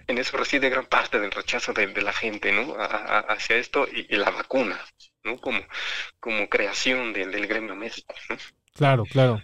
en 0.07 0.17
eso 0.17 0.35
reside 0.37 0.69
gran 0.69 0.87
parte 0.87 1.19
del 1.19 1.31
rechazo 1.31 1.73
de, 1.73 1.87
de 1.87 2.01
la 2.01 2.13
gente, 2.13 2.51
¿no? 2.51 2.75
A- 2.75 2.85
a- 2.85 3.19
hacia 3.19 3.57
esto 3.57 3.87
y, 3.91 4.07
y 4.09 4.17
la 4.17 4.31
vacuna, 4.31 4.83
¿no? 5.23 5.37
Como, 5.37 5.59
como 6.19 6.49
creación 6.49 7.13
del, 7.13 7.31
del 7.31 7.45
gremio 7.47 7.75
médico, 7.75 8.15
¿no? 8.29 8.37
Claro, 8.73 9.03
claro. 9.05 9.41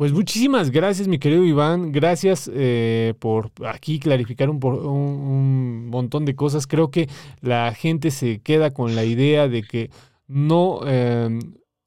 Pues 0.00 0.14
muchísimas 0.14 0.70
gracias, 0.70 1.08
mi 1.08 1.18
querido 1.18 1.44
Iván. 1.44 1.92
Gracias 1.92 2.50
eh, 2.54 3.12
por 3.18 3.50
aquí 3.66 3.98
clarificar 3.98 4.48
un, 4.48 4.58
por- 4.58 4.76
un- 4.86 5.88
montón 5.90 6.24
de 6.24 6.34
cosas. 6.34 6.66
Creo 6.66 6.90
que 6.90 7.06
la 7.42 7.74
gente 7.74 8.10
se 8.10 8.38
queda 8.40 8.72
con 8.72 8.94
la 8.96 9.04
idea 9.04 9.46
de 9.46 9.62
que 9.62 9.90
no, 10.26 10.80
eh, 10.86 11.38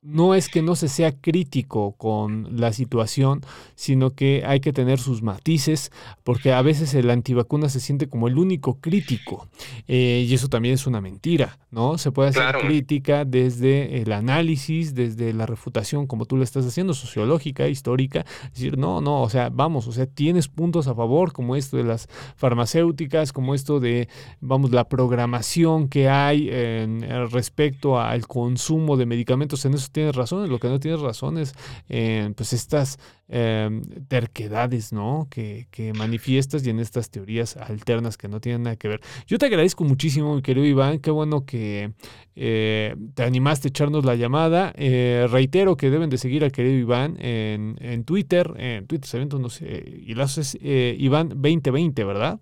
no 0.04 0.36
es 0.36 0.50
que 0.50 0.62
no 0.62 0.76
se 0.76 0.90
sea 0.90 1.14
crítico 1.14 1.94
con 1.94 2.60
la 2.60 2.74
situación, 2.74 3.42
sino 3.76 4.12
que 4.12 4.44
hay 4.46 4.60
que 4.60 4.74
tener 4.74 5.00
sus 5.00 5.22
matices, 5.22 5.92
porque 6.24 6.52
a 6.52 6.62
veces 6.62 6.94
el 6.94 7.10
antivacuna 7.10 7.70
se 7.70 7.80
siente 7.80 8.08
como 8.10 8.28
el 8.28 8.38
único 8.38 8.80
crítico. 8.82 9.48
eh, 9.88 10.26
y 10.28 10.34
eso 10.34 10.48
también 10.50 10.76
es 10.76 10.88
una 10.88 11.02
mentira, 11.02 11.58
¿no? 11.72 11.98
Se 11.98 12.12
puede 12.12 12.30
hacer 12.30 12.44
Claro. 12.44 12.60
crítica 12.62 13.26
desde 13.26 14.02
el 14.02 14.12
análisis, 14.12 14.94
desde 14.96 15.34
la 15.34 15.46
refutación, 15.46 16.06
como 16.08 16.26
tú 16.26 16.38
lo 16.38 16.44
estás 16.44 16.66
haciendo, 16.66 16.94
sociológica, 16.94 17.68
histórica. 17.68 18.26
Decir, 18.54 18.78
no, 18.78 19.02
no, 19.02 19.22
o 19.22 19.30
sea, 19.30 19.50
vamos, 19.50 19.88
o 19.88 19.92
sea, 19.92 20.06
tienes 20.06 20.48
puntos 20.48 20.88
a 20.88 20.96
favor, 20.96 21.32
como 21.34 21.56
esto 21.56 21.78
de 21.78 21.84
las 21.84 22.08
farmacéuticas, 22.36 23.34
como 23.34 23.56
esto 23.56 23.80
de, 23.80 24.08
vamos, 24.42 24.72
la 24.72 24.88
programación 24.88 25.88
que 25.90 26.08
hay 26.10 26.50
en- 26.50 27.04
eh, 27.04 27.26
respecto 27.28 28.00
al 28.00 28.28
consumo 28.28 28.96
de 28.98 29.06
medicamentos, 29.06 29.66
en 29.66 29.74
eso 29.74 29.90
tienes 29.94 30.16
razón, 30.16 30.50
lo 30.50 30.60
que 30.60 30.68
no 30.68 30.80
tienes 30.80 31.00
razón 31.00 31.38
es 31.38 31.54
en 31.88 32.34
pues 32.34 32.52
estas 32.52 33.00
em, 33.30 33.82
terquedades, 34.08 34.92
¿no? 34.92 35.28
Que, 35.32 35.68
que 35.72 35.94
manifiestas 35.94 36.66
y 36.66 36.70
en 36.70 36.80
estas 36.80 37.10
teorías 37.10 37.56
alternas 37.56 38.18
que 38.18 38.28
no 38.28 38.42
tienen 38.42 38.64
nada 38.64 38.76
que 38.76 38.90
ver. 38.90 39.02
Yo 39.28 39.38
te 39.38 39.46
agradezco 39.46 39.84
muchísimo, 39.86 40.36
mi 40.36 40.42
querido 40.42 40.66
Iván, 40.66 41.00
qué 41.00 41.12
bueno 41.12 41.46
que 41.46 41.94
eh, 42.36 42.96
te 43.16 43.24
animaste 43.24 43.68
a 43.68 43.70
echarnos 43.70 44.04
la 44.04 44.16
llamada. 44.16 44.74
Eh, 44.76 45.28
reitero 45.30 45.78
que 45.78 45.90
deben 45.90 46.10
de 46.10 46.18
seguir 46.18 46.44
al 46.44 46.52
querido 46.52 46.76
Iván 46.76 47.18
en, 47.22 47.78
en 47.80 48.04
Twitter, 48.04 48.52
en 48.58 48.88
Twitter 48.88 49.08
se 49.08 49.20
las 50.16 50.38
es 50.38 50.58
eh, 50.62 50.96
Iván 50.98 51.30
2020, 51.30 52.04
¿verdad? 52.04 52.40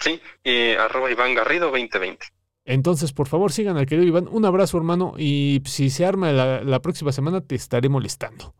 Sí, 0.00 0.20
eh, 0.44 0.76
arroba 0.78 1.10
Iván 1.10 1.34
Garrido 1.34 1.70
2020. 1.70 2.26
Entonces, 2.66 3.12
por 3.12 3.28
favor, 3.28 3.52
sigan 3.52 3.76
al 3.76 3.86
querido 3.86 4.06
Iván. 4.06 4.28
Un 4.28 4.44
abrazo, 4.44 4.76
hermano. 4.76 5.14
Y 5.16 5.62
si 5.64 5.88
se 5.88 6.04
arma 6.04 6.32
la, 6.32 6.62
la 6.62 6.82
próxima 6.82 7.12
semana, 7.12 7.40
te 7.40 7.54
estaré 7.54 7.88
molestando. 7.88 8.54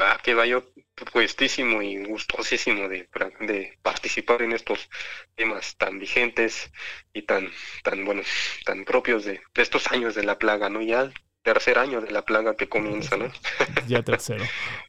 Va, 0.00 0.18
que 0.22 0.34
va 0.34 0.46
yo 0.46 0.64
puestísimo 1.12 1.82
y 1.82 2.04
gustosísimo 2.04 2.88
de, 2.88 3.08
de 3.40 3.78
participar 3.82 4.42
en 4.42 4.52
estos 4.52 4.88
temas 5.34 5.76
tan 5.76 5.98
vigentes 5.98 6.70
y 7.12 7.22
tan, 7.22 7.50
tan 7.82 8.04
bueno, 8.04 8.22
tan 8.64 8.84
propios 8.84 9.24
de, 9.24 9.42
de 9.54 9.62
estos 9.62 9.90
años 9.92 10.14
de 10.14 10.24
la 10.24 10.38
plaga, 10.38 10.70
¿no? 10.70 10.80
Ya 10.80 11.02
el 11.02 11.14
tercer 11.42 11.78
año 11.78 12.00
de 12.00 12.10
la 12.10 12.22
plaga 12.22 12.56
que 12.56 12.68
comienza, 12.68 13.16
¿no? 13.16 13.30
Ya 13.86 14.02
tercero. 14.02 14.44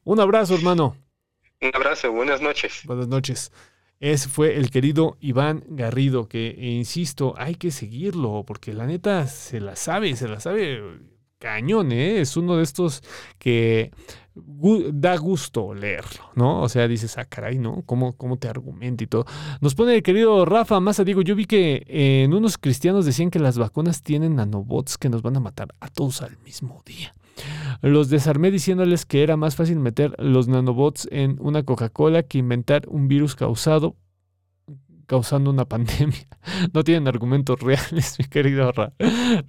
Un 0.06 0.20
abrazo, 0.22 0.56
hermano. 0.56 0.96
Un 1.62 1.72
abrazo, 1.74 2.12
buenas 2.12 2.42
noches. 2.42 2.82
Buenas 2.86 3.08
noches. 3.08 3.52
Ese 4.00 4.30
fue 4.30 4.58
el 4.58 4.70
querido 4.70 5.18
Iván 5.20 5.64
Garrido, 5.70 6.28
que 6.28 6.50
e 6.50 6.72
insisto, 6.72 7.34
hay 7.38 7.56
que 7.56 7.72
seguirlo, 7.72 8.44
porque 8.46 8.74
la 8.74 8.86
neta 8.86 9.28
se 9.28 9.62
la 9.62 9.76
sabe, 9.76 10.16
se 10.16 10.28
la 10.28 10.40
sabe 10.40 10.82
cañón, 11.40 11.92
¿eh? 11.92 12.22
Es 12.22 12.38
uno 12.38 12.58
de 12.58 12.64
estos 12.64 13.04
que 13.38 13.92
da 14.94 15.16
gusto 15.16 15.74
leerlo, 15.74 16.32
¿no? 16.36 16.62
O 16.62 16.70
sea, 16.70 16.88
dices, 16.88 17.18
ah, 17.18 17.26
caray, 17.26 17.58
¿no? 17.58 17.84
¿Cómo, 17.86 18.18
cómo 18.18 18.38
te 18.38 18.50
argumenta 18.50 19.04
y 19.04 19.08
todo? 19.08 19.26
Nos 19.62 19.76
pone 19.76 19.96
el 19.96 20.04
querido 20.04 20.44
Rafa 20.46 20.80
Massa, 20.80 21.04
digo, 21.04 21.22
yo 21.22 21.36
vi 21.36 21.46
que 21.46 21.86
en 21.88 22.34
unos 22.34 22.58
cristianos 22.58 23.06
decían 23.06 23.32
que 23.32 23.40
las 23.40 23.58
vacunas 23.58 24.02
tienen 24.02 24.36
nanobots 24.36 24.98
que 24.98 25.10
nos 25.10 25.22
van 25.22 25.38
a 25.38 25.40
matar 25.40 25.74
a 25.80 25.88
todos 25.88 26.22
al 26.22 26.38
mismo 26.40 26.82
día. 26.86 27.14
Los 27.82 28.10
desarmé 28.10 28.52
diciéndoles 28.52 29.06
que 29.06 29.24
era 29.24 29.38
más 29.38 29.56
fácil 29.56 29.80
meter 29.80 30.16
los 30.18 30.48
nanobots 30.48 31.08
en 31.12 31.38
una 31.40 31.64
Coca-Cola 31.64 32.24
que 32.24 32.38
inventar 32.38 32.84
un 32.88 33.08
virus 33.08 33.36
causado 33.36 33.96
causando 35.06 35.50
una 35.50 35.66
pandemia. 35.76 36.28
No 36.74 36.84
tienen 36.84 37.08
argumentos 37.08 37.60
reales, 37.60 38.16
mi 38.20 38.26
querido 38.26 38.72
Ra. 38.72 38.94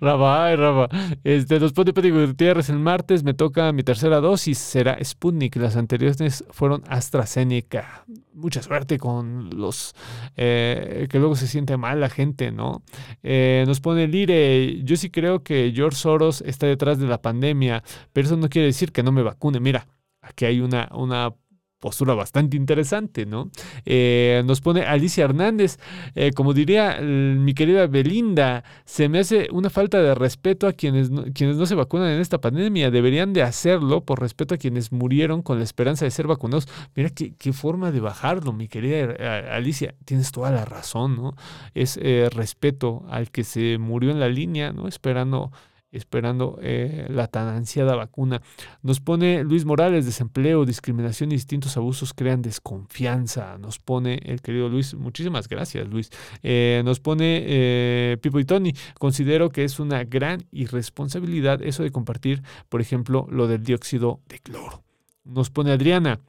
Raba, 0.00 0.46
ay, 0.46 0.56
Raba. 0.56 0.88
Este, 1.24 1.60
nos 1.60 1.72
pone 1.72 1.92
Pati 1.92 2.10
Gutiérrez 2.10 2.68
el 2.68 2.78
martes, 2.78 3.24
me 3.24 3.34
toca 3.34 3.72
mi 3.72 3.82
tercera 3.82 4.20
dosis, 4.20 4.58
será 4.58 4.98
Sputnik. 5.02 5.56
Las 5.56 5.76
anteriores 5.76 6.44
fueron 6.50 6.82
AstraZeneca. 6.88 8.04
Mucha 8.34 8.62
suerte 8.62 8.98
con 8.98 9.50
los 9.50 9.94
eh, 10.36 11.06
que 11.10 11.18
luego 11.18 11.36
se 11.36 11.46
siente 11.46 11.76
mal 11.76 12.00
la 12.00 12.10
gente, 12.10 12.52
¿no? 12.52 12.82
Eh, 13.22 13.64
nos 13.66 13.80
pone 13.80 14.06
Lire, 14.08 14.82
yo 14.82 14.96
sí 14.96 15.10
creo 15.10 15.42
que 15.42 15.72
George 15.74 15.96
Soros 15.96 16.42
está 16.42 16.66
detrás 16.66 16.98
de 16.98 17.06
la 17.06 17.22
pandemia, 17.22 17.82
pero 18.12 18.26
eso 18.26 18.36
no 18.36 18.48
quiere 18.48 18.66
decir 18.66 18.92
que 18.92 19.02
no 19.02 19.12
me 19.12 19.22
vacune. 19.22 19.60
Mira, 19.60 19.86
aquí 20.20 20.44
hay 20.44 20.60
una, 20.60 20.88
una 20.92 21.34
postura 21.78 22.14
bastante 22.14 22.56
interesante, 22.56 23.26
¿no? 23.26 23.50
Eh, 23.84 24.42
nos 24.46 24.60
pone 24.60 24.82
Alicia 24.82 25.24
Hernández, 25.24 25.78
eh, 26.14 26.32
como 26.32 26.54
diría 26.54 26.92
el- 26.92 27.38
mi 27.38 27.54
querida 27.54 27.86
Belinda, 27.86 28.64
se 28.84 29.08
me 29.08 29.18
hace 29.18 29.48
una 29.52 29.70
falta 29.70 30.00
de 30.02 30.14
respeto 30.14 30.66
a 30.66 30.72
quienes 30.72 31.10
no, 31.10 31.24
quienes 31.34 31.56
no 31.56 31.66
se 31.66 31.74
vacunan 31.74 32.10
en 32.10 32.20
esta 32.20 32.40
pandemia. 32.40 32.90
Deberían 32.90 33.32
de 33.32 33.42
hacerlo 33.42 34.04
por 34.04 34.20
respeto 34.20 34.54
a 34.54 34.58
quienes 34.58 34.90
murieron 34.92 35.42
con 35.42 35.58
la 35.58 35.64
esperanza 35.64 36.04
de 36.04 36.10
ser 36.10 36.26
vacunados. 36.26 36.66
Mira 36.94 37.10
qué, 37.10 37.34
qué 37.38 37.52
forma 37.52 37.92
de 37.92 38.00
bajarlo, 38.00 38.52
mi 38.52 38.68
querida 38.68 39.14
eh, 39.18 39.48
Alicia. 39.52 39.94
Tienes 40.04 40.32
toda 40.32 40.50
la 40.50 40.64
razón, 40.64 41.16
¿no? 41.16 41.34
Es 41.74 41.98
eh, 42.02 42.28
respeto 42.32 43.04
al 43.10 43.30
que 43.30 43.44
se 43.44 43.78
murió 43.78 44.10
en 44.10 44.20
la 44.20 44.28
línea, 44.28 44.72
¿no? 44.72 44.88
Esperando 44.88 45.52
esperando 45.92 46.58
eh, 46.62 47.06
la 47.08 47.26
tan 47.26 47.48
ansiada 47.48 47.94
vacuna. 47.94 48.42
Nos 48.82 49.00
pone 49.00 49.44
Luis 49.44 49.64
Morales, 49.64 50.04
desempleo, 50.04 50.64
discriminación 50.64 51.32
y 51.32 51.36
distintos 51.36 51.76
abusos 51.76 52.12
crean 52.12 52.42
desconfianza. 52.42 53.58
Nos 53.58 53.78
pone 53.78 54.20
el 54.24 54.42
querido 54.42 54.68
Luis, 54.68 54.94
muchísimas 54.94 55.48
gracias 55.48 55.88
Luis. 55.88 56.10
Eh, 56.42 56.82
nos 56.84 57.00
pone 57.00 57.42
eh, 57.46 58.18
Pipo 58.20 58.38
y 58.40 58.44
Tony, 58.44 58.72
considero 58.98 59.50
que 59.50 59.64
es 59.64 59.80
una 59.80 60.04
gran 60.04 60.46
irresponsabilidad 60.50 61.62
eso 61.62 61.82
de 61.82 61.90
compartir, 61.90 62.42
por 62.68 62.80
ejemplo, 62.80 63.26
lo 63.30 63.46
del 63.46 63.62
dióxido 63.62 64.20
de 64.28 64.38
cloro. 64.38 64.82
Nos 65.24 65.50
pone 65.50 65.72
Adriana, 65.72 66.20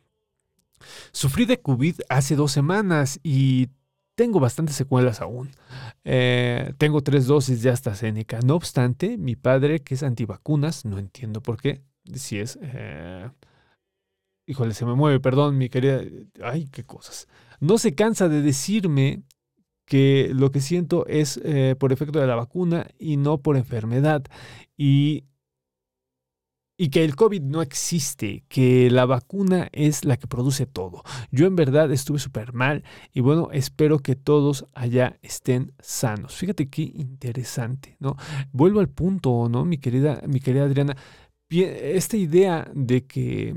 sufrí 1.11 1.45
de 1.45 1.61
COVID 1.61 1.99
hace 2.09 2.35
dos 2.35 2.51
semanas 2.51 3.19
y 3.23 3.69
tengo 4.17 4.39
bastantes 4.39 4.75
secuelas 4.75 5.21
aún. 5.21 5.51
Eh, 6.03 6.73
tengo 6.79 7.01
tres 7.01 7.27
dosis 7.27 7.61
de 7.61 7.69
AstraZeneca. 7.69 8.39
No 8.41 8.55
obstante, 8.55 9.15
mi 9.15 9.35
padre, 9.35 9.79
que 9.81 9.93
es 9.93 10.01
antivacunas, 10.01 10.85
no 10.85 10.97
entiendo 10.97 11.41
por 11.41 11.61
qué, 11.61 11.83
si 12.15 12.39
es... 12.39 12.57
eh, 12.63 13.29
híjole, 14.47 14.73
se 14.73 14.85
me 14.87 14.95
mueve, 14.95 15.19
perdón, 15.19 15.59
mi 15.59 15.69
querida... 15.69 16.01
Ay, 16.41 16.67
qué 16.71 16.83
cosas. 16.83 17.27
No 17.59 17.77
se 17.77 17.93
cansa 17.93 18.27
de 18.27 18.41
decirme 18.41 19.21
que 19.85 20.31
lo 20.33 20.49
que 20.49 20.61
siento 20.61 21.05
es 21.05 21.39
eh, 21.43 21.75
por 21.77 21.93
efecto 21.93 22.19
de 22.19 22.25
la 22.25 22.35
vacuna 22.35 22.87
y 22.97 23.17
no 23.17 23.37
por 23.37 23.55
enfermedad. 23.55 24.23
Y 24.75 25.25
y 26.77 26.89
que 26.89 27.03
el 27.03 27.15
COVID 27.15 27.41
no 27.41 27.63
existe, 27.63 28.43
que 28.47 28.91
la 28.91 29.07
vacuna 29.07 29.67
es 29.71 30.05
la 30.05 30.17
que 30.17 30.27
produce 30.27 30.67
todo. 30.67 31.03
Yo 31.31 31.47
en 31.47 31.55
verdad 31.55 31.91
estuve 31.91 32.19
súper 32.19 32.53
mal 32.53 32.83
y 33.11 33.21
bueno, 33.21 33.49
espero 33.51 33.99
que 33.99 34.15
todos 34.15 34.67
allá 34.73 35.17
estén 35.23 35.73
sanos. 35.79 36.35
Fíjate 36.35 36.69
qué 36.69 36.83
interesante, 36.83 37.97
¿no? 37.99 38.15
Vuelvo 38.51 38.79
al 38.79 38.89
punto, 38.89 39.49
¿no? 39.49 39.65
Mi 39.65 39.79
querida, 39.79 40.21
mi 40.27 40.39
querida 40.39 40.65
Adriana, 40.65 40.95
esta 41.49 42.15
idea 42.15 42.69
de 42.75 43.05
que 43.07 43.55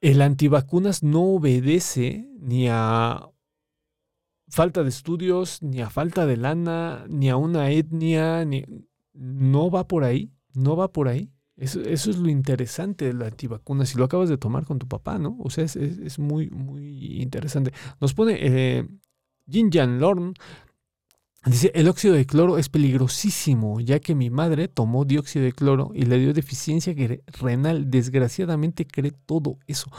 el 0.00 0.22
antivacunas 0.22 1.04
no 1.04 1.22
obedece 1.22 2.28
ni 2.40 2.66
a 2.68 3.28
falta 4.48 4.82
de 4.82 4.88
estudios, 4.88 5.62
ni 5.62 5.80
a 5.80 5.88
falta 5.88 6.26
de 6.26 6.36
lana, 6.36 7.06
ni 7.08 7.30
a 7.30 7.36
una 7.36 7.70
etnia, 7.70 8.44
ni... 8.44 8.64
no 9.12 9.70
va 9.70 9.86
por 9.86 10.04
ahí, 10.04 10.32
no 10.52 10.76
va 10.76 10.92
por 10.92 11.08
ahí. 11.08 11.33
Eso, 11.56 11.80
eso 11.82 12.10
es 12.10 12.16
lo 12.18 12.28
interesante 12.28 13.04
de 13.04 13.12
la 13.12 13.26
antivacuna, 13.26 13.86
si 13.86 13.96
lo 13.96 14.04
acabas 14.04 14.28
de 14.28 14.38
tomar 14.38 14.64
con 14.66 14.78
tu 14.80 14.88
papá, 14.88 15.18
¿no? 15.18 15.36
O 15.38 15.50
sea, 15.50 15.64
es, 15.64 15.76
es- 15.76 16.18
muy, 16.18 16.50
muy 16.50 17.22
interesante. 17.22 17.72
Nos 18.00 18.12
pone 18.14 18.36
eh, 18.40 18.88
Jin 19.48 19.70
Jan 19.70 20.00
Lorn, 20.00 20.34
dice, 21.46 21.70
el 21.74 21.88
óxido 21.88 22.14
de 22.14 22.24
cloro 22.26 22.56
es 22.58 22.68
peligrosísimo, 22.70 23.80
ya 23.80 24.00
que 24.00 24.14
mi 24.14 24.30
madre 24.30 24.66
tomó 24.68 25.04
dióxido 25.04 25.44
de 25.44 25.52
cloro 25.52 25.90
y 25.94 26.02
le 26.06 26.18
dio 26.18 26.32
deficiencia 26.32 26.94
renal. 27.40 27.90
Desgraciadamente 27.90 28.86
cree 28.86 29.12
todo 29.26 29.58
eso. 29.66 29.90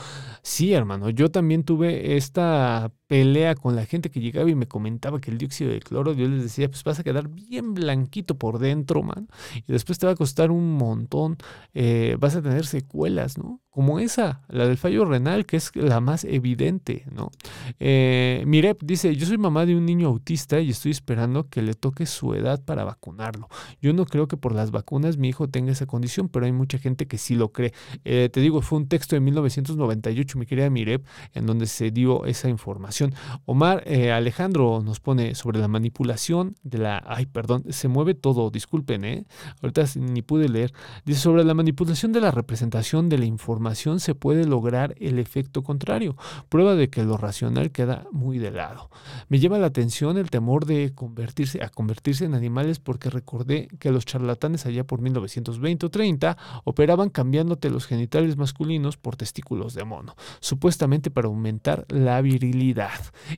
Sí, 0.42 0.72
hermano, 0.72 1.10
yo 1.10 1.30
también 1.30 1.62
tuve 1.64 2.16
esta 2.16 2.92
pelea 3.06 3.54
con 3.54 3.76
la 3.76 3.86
gente 3.86 4.10
que 4.10 4.20
llegaba 4.20 4.50
y 4.50 4.54
me 4.54 4.66
comentaba 4.66 5.20
que 5.20 5.30
el 5.30 5.38
dióxido 5.38 5.70
de 5.70 5.80
cloro, 5.80 6.12
yo 6.12 6.28
les 6.28 6.42
decía, 6.42 6.68
pues 6.68 6.82
vas 6.84 6.98
a 6.98 7.04
quedar 7.04 7.28
bien 7.28 7.74
blanquito 7.74 8.36
por 8.36 8.58
dentro, 8.58 9.02
man, 9.02 9.28
y 9.66 9.72
después 9.72 9.98
te 9.98 10.06
va 10.06 10.12
a 10.12 10.16
costar 10.16 10.50
un 10.50 10.74
montón, 10.74 11.36
eh, 11.74 12.16
vas 12.18 12.36
a 12.36 12.42
tener 12.42 12.66
secuelas, 12.66 13.38
¿no? 13.38 13.60
Como 13.70 14.00
esa, 14.00 14.42
la 14.48 14.66
del 14.66 14.78
fallo 14.78 15.04
renal, 15.04 15.44
que 15.44 15.58
es 15.58 15.70
la 15.76 16.00
más 16.00 16.24
evidente, 16.24 17.04
¿no? 17.12 17.30
Eh, 17.78 18.42
Mirep 18.46 18.82
dice, 18.82 19.14
yo 19.14 19.26
soy 19.26 19.36
mamá 19.36 19.66
de 19.66 19.76
un 19.76 19.84
niño 19.84 20.08
autista 20.08 20.60
y 20.60 20.70
estoy 20.70 20.92
esperando 20.92 21.48
que 21.48 21.60
le 21.60 21.74
toque 21.74 22.06
su 22.06 22.32
edad 22.34 22.64
para 22.64 22.84
vacunarlo. 22.84 23.48
Yo 23.82 23.92
no 23.92 24.06
creo 24.06 24.28
que 24.28 24.38
por 24.38 24.54
las 24.54 24.70
vacunas 24.70 25.18
mi 25.18 25.28
hijo 25.28 25.48
tenga 25.48 25.72
esa 25.72 25.84
condición, 25.84 26.30
pero 26.30 26.46
hay 26.46 26.52
mucha 26.52 26.78
gente 26.78 27.06
que 27.06 27.18
sí 27.18 27.34
lo 27.34 27.52
cree. 27.52 27.74
Eh, 28.04 28.30
te 28.32 28.40
digo, 28.40 28.62
fue 28.62 28.78
un 28.78 28.88
texto 28.88 29.14
de 29.14 29.20
1998, 29.20 30.38
mi 30.38 30.46
querida 30.46 30.70
Mirep, 30.70 31.04
en 31.34 31.44
donde 31.44 31.66
se 31.66 31.90
dio 31.90 32.24
esa 32.24 32.48
información. 32.48 32.95
Omar 33.44 33.82
eh, 33.86 34.12
Alejandro 34.12 34.82
nos 34.84 35.00
pone 35.00 35.34
sobre 35.34 35.58
la 35.58 35.68
manipulación 35.68 36.56
de 36.62 36.78
la... 36.78 37.02
Ay, 37.06 37.26
perdón, 37.26 37.64
se 37.70 37.88
mueve 37.88 38.14
todo, 38.14 38.50
disculpen, 38.50 39.04
¿eh? 39.04 39.24
Ahorita 39.62 39.84
ni 39.96 40.22
pude 40.22 40.48
leer. 40.48 40.72
Dice, 41.04 41.20
sobre 41.20 41.44
la 41.44 41.54
manipulación 41.54 42.12
de 42.12 42.20
la 42.20 42.30
representación 42.30 43.08
de 43.08 43.18
la 43.18 43.24
información 43.24 44.00
se 44.00 44.14
puede 44.14 44.44
lograr 44.46 44.94
el 44.98 45.18
efecto 45.18 45.62
contrario. 45.62 46.16
Prueba 46.48 46.74
de 46.74 46.90
que 46.90 47.04
lo 47.04 47.16
racional 47.16 47.70
queda 47.70 48.06
muy 48.12 48.38
de 48.38 48.50
lado. 48.50 48.90
Me 49.28 49.38
llama 49.38 49.58
la 49.58 49.66
atención 49.66 50.18
el 50.18 50.30
temor 50.30 50.66
de 50.66 50.92
convertirse 50.94 51.62
a 51.62 51.68
convertirse 51.68 52.24
en 52.24 52.34
animales 52.34 52.78
porque 52.78 53.10
recordé 53.10 53.68
que 53.78 53.90
los 53.90 54.04
charlatanes 54.04 54.66
allá 54.66 54.84
por 54.84 55.00
1920 55.00 55.86
o 55.86 55.90
30 55.90 56.36
operaban 56.64 57.10
cambiándote 57.10 57.70
los 57.70 57.86
genitales 57.86 58.36
masculinos 58.36 58.96
por 58.96 59.16
testículos 59.16 59.74
de 59.74 59.84
mono, 59.84 60.16
supuestamente 60.40 61.10
para 61.10 61.28
aumentar 61.28 61.86
la 61.88 62.20
virilidad. 62.20 62.85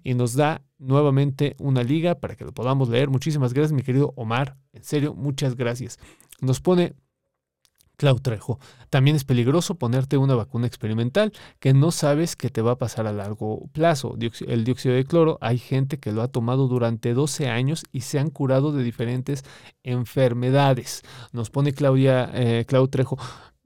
Y 0.02 0.14
nos 0.14 0.34
da 0.34 0.62
nuevamente 0.78 1.56
una 1.58 1.82
liga 1.82 2.16
para 2.16 2.36
que 2.36 2.44
lo 2.44 2.52
podamos 2.52 2.88
leer. 2.88 3.10
Muchísimas 3.10 3.52
gracias, 3.52 3.72
mi 3.72 3.82
querido 3.82 4.12
Omar. 4.16 4.56
En 4.72 4.84
serio, 4.84 5.14
muchas 5.14 5.56
gracias. 5.56 5.98
Nos 6.40 6.60
pone 6.60 6.94
Clau 7.98 8.20
Trejo. 8.20 8.58
También 8.90 9.16
es 9.16 9.24
peligroso 9.24 9.74
ponerte 9.74 10.16
una 10.16 10.36
vacuna 10.36 10.66
experimental 10.66 11.32
que 11.58 11.74
no 11.74 11.90
sabes 11.90 12.36
que 12.36 12.48
te 12.48 12.62
va 12.62 12.72
a 12.72 12.78
pasar 12.78 13.06
a 13.06 13.12
largo 13.12 13.68
plazo. 13.72 14.16
El 14.46 14.64
dióxido 14.64 14.94
de 14.94 15.04
cloro, 15.04 15.36
hay 15.40 15.58
gente 15.58 15.98
que 15.98 16.12
lo 16.12 16.22
ha 16.22 16.28
tomado 16.28 16.68
durante 16.68 17.12
12 17.12 17.48
años 17.48 17.84
y 17.92 18.02
se 18.02 18.20
han 18.20 18.30
curado 18.30 18.72
de 18.72 18.84
diferentes 18.84 19.44
enfermedades. 19.82 21.02
Nos 21.32 21.50
pone 21.50 21.72
Claudia, 21.72 22.30
eh, 22.32 22.64
Trejo. 22.90 23.18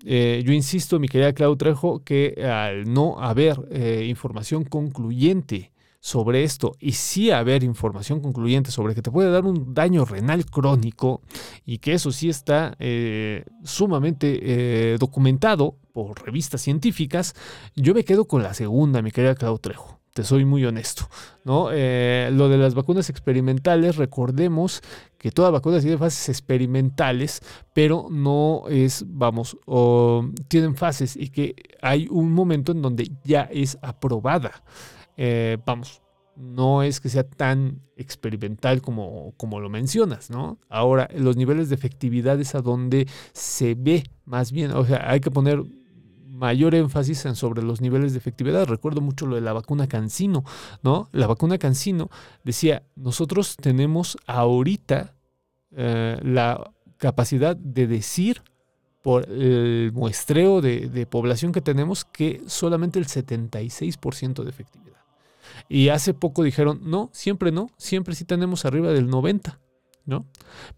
Eh, 0.05 0.43
yo 0.45 0.53
insisto, 0.53 0.99
mi 0.99 1.09
querida 1.09 1.35
Clau 1.35 1.55
Trejo, 1.57 2.03
que 2.03 2.43
al 2.45 2.93
no 2.93 3.21
haber 3.21 3.61
eh, 3.71 4.07
información 4.09 4.65
concluyente 4.65 5.72
sobre 6.03 6.43
esto 6.43 6.75
y 6.81 6.93
sí 6.93 7.31
haber 7.31 7.63
información 7.63 8.21
concluyente 8.21 8.73
sobre 8.73 8.93
que 8.93 9.03
te 9.03 9.13
puede 9.13 9.31
dar 9.31 9.45
un 9.45 9.73
daño 9.73 10.05
renal 10.05 10.45
crónico 10.45 11.23
y 11.65 11.79
que 11.79 11.93
eso 11.93 12.11
sí 12.11 12.29
está 12.29 12.75
eh, 12.81 13.45
sumamente 13.63 14.41
eh, 14.43 14.97
documentado 14.99 15.77
por 15.93 16.21
revistas 16.21 16.61
científicas, 16.61 17.35
yo 17.77 17.95
me 17.95 18.05
quedo 18.05 18.25
con 18.25 18.43
la 18.43 18.53
segunda, 18.53 19.01
mi 19.01 19.13
querida 19.13 19.37
Claudio 19.37 19.59
Trejo. 19.59 20.01
Te 20.13 20.25
soy 20.25 20.45
muy 20.45 20.65
honesto, 20.65 21.09
¿no? 21.45 21.69
Eh, 21.73 22.31
lo 22.33 22.49
de 22.49 22.59
las 22.59 22.75
vacunas 22.75 23.09
experimentales, 23.09 23.97
recordemos 23.97 24.83
que 25.19 25.31
toda 25.31 25.51
vacuna 25.51 25.81
tiene 25.81 25.97
fases 25.99 26.29
experimentales, 26.29 27.41
pero 27.73 28.09
no 28.11 28.65
es, 28.69 29.05
vamos, 29.07 29.57
tienen 30.49 30.75
fases 30.75 31.17
y 31.17 31.29
que 31.29 31.55
hay 31.81 32.09
un 32.11 32.33
momento 32.33 32.73
en 32.73 32.83
donde 32.83 33.11
ya 33.25 33.43
es 33.53 33.79
aprobada. 33.81 34.63
Eh, 35.17 35.59
vamos, 35.65 36.03
no 36.37 36.83
es 36.83 37.01
que 37.01 37.09
sea 37.09 37.25
tan 37.25 37.81
experimental 37.97 38.81
como, 38.81 39.35
como 39.37 39.61
lo 39.61 39.69
mencionas, 39.69 40.31
¿no? 40.31 40.59
Ahora, 40.69 41.09
los 41.15 41.37
niveles 41.37 41.69
de 41.69 41.75
efectividad 41.75 42.41
es 42.41 42.55
a 42.55 42.63
donde 42.63 43.07
se 43.33 43.75
ve 43.75 44.05
más 44.25 44.53
bien, 44.53 44.71
o 44.73 44.85
sea, 44.85 45.11
hay 45.11 45.21
que 45.21 45.31
poner 45.31 45.63
mayor 46.43 46.75
énfasis 46.75 47.25
en 47.27 47.37
sobre 47.37 47.63
los 47.63 47.81
niveles 47.81 48.13
de 48.13 48.19
efectividad. 48.19 48.67
Recuerdo 48.67 49.01
mucho 49.01 49.27
lo 49.27 49.37
de 49.37 49.43
la 49.43 49.53
vacuna 49.53 49.87
Cancino, 49.87 50.45
¿no? 50.83 51.09
La 51.13 51.29
vacuna 51.29 51.59
Cancino 51.59 52.11
decía, 52.43 52.83
nosotros 52.97 53.57
tenemos 53.57 54.17
ahorita 54.27 55.15
eh, 55.71 56.19
la 56.23 56.73
capacidad 56.97 57.55
de 57.55 57.87
decir 57.87 58.43
por 59.03 59.29
el 59.29 59.93
muestreo 59.93 60.61
de, 60.61 60.89
de 60.89 61.07
población 61.07 61.53
que 61.53 61.61
tenemos 61.61 62.05
que 62.05 62.43
solamente 62.47 62.99
el 62.99 63.07
76% 63.07 64.43
de 64.43 64.51
efectividad. 64.51 64.92
Y 65.73 65.89
hace 65.89 66.13
poco 66.13 66.43
dijeron, 66.43 66.83
no, 66.83 67.09
siempre 67.15 67.51
no, 67.51 67.71
siempre 67.79 68.15
sí 68.15 68.27
tenemos 68.27 68.67
arriba 68.67 68.93
del 68.93 69.09
90, 69.09 69.59
¿no? 70.05 70.27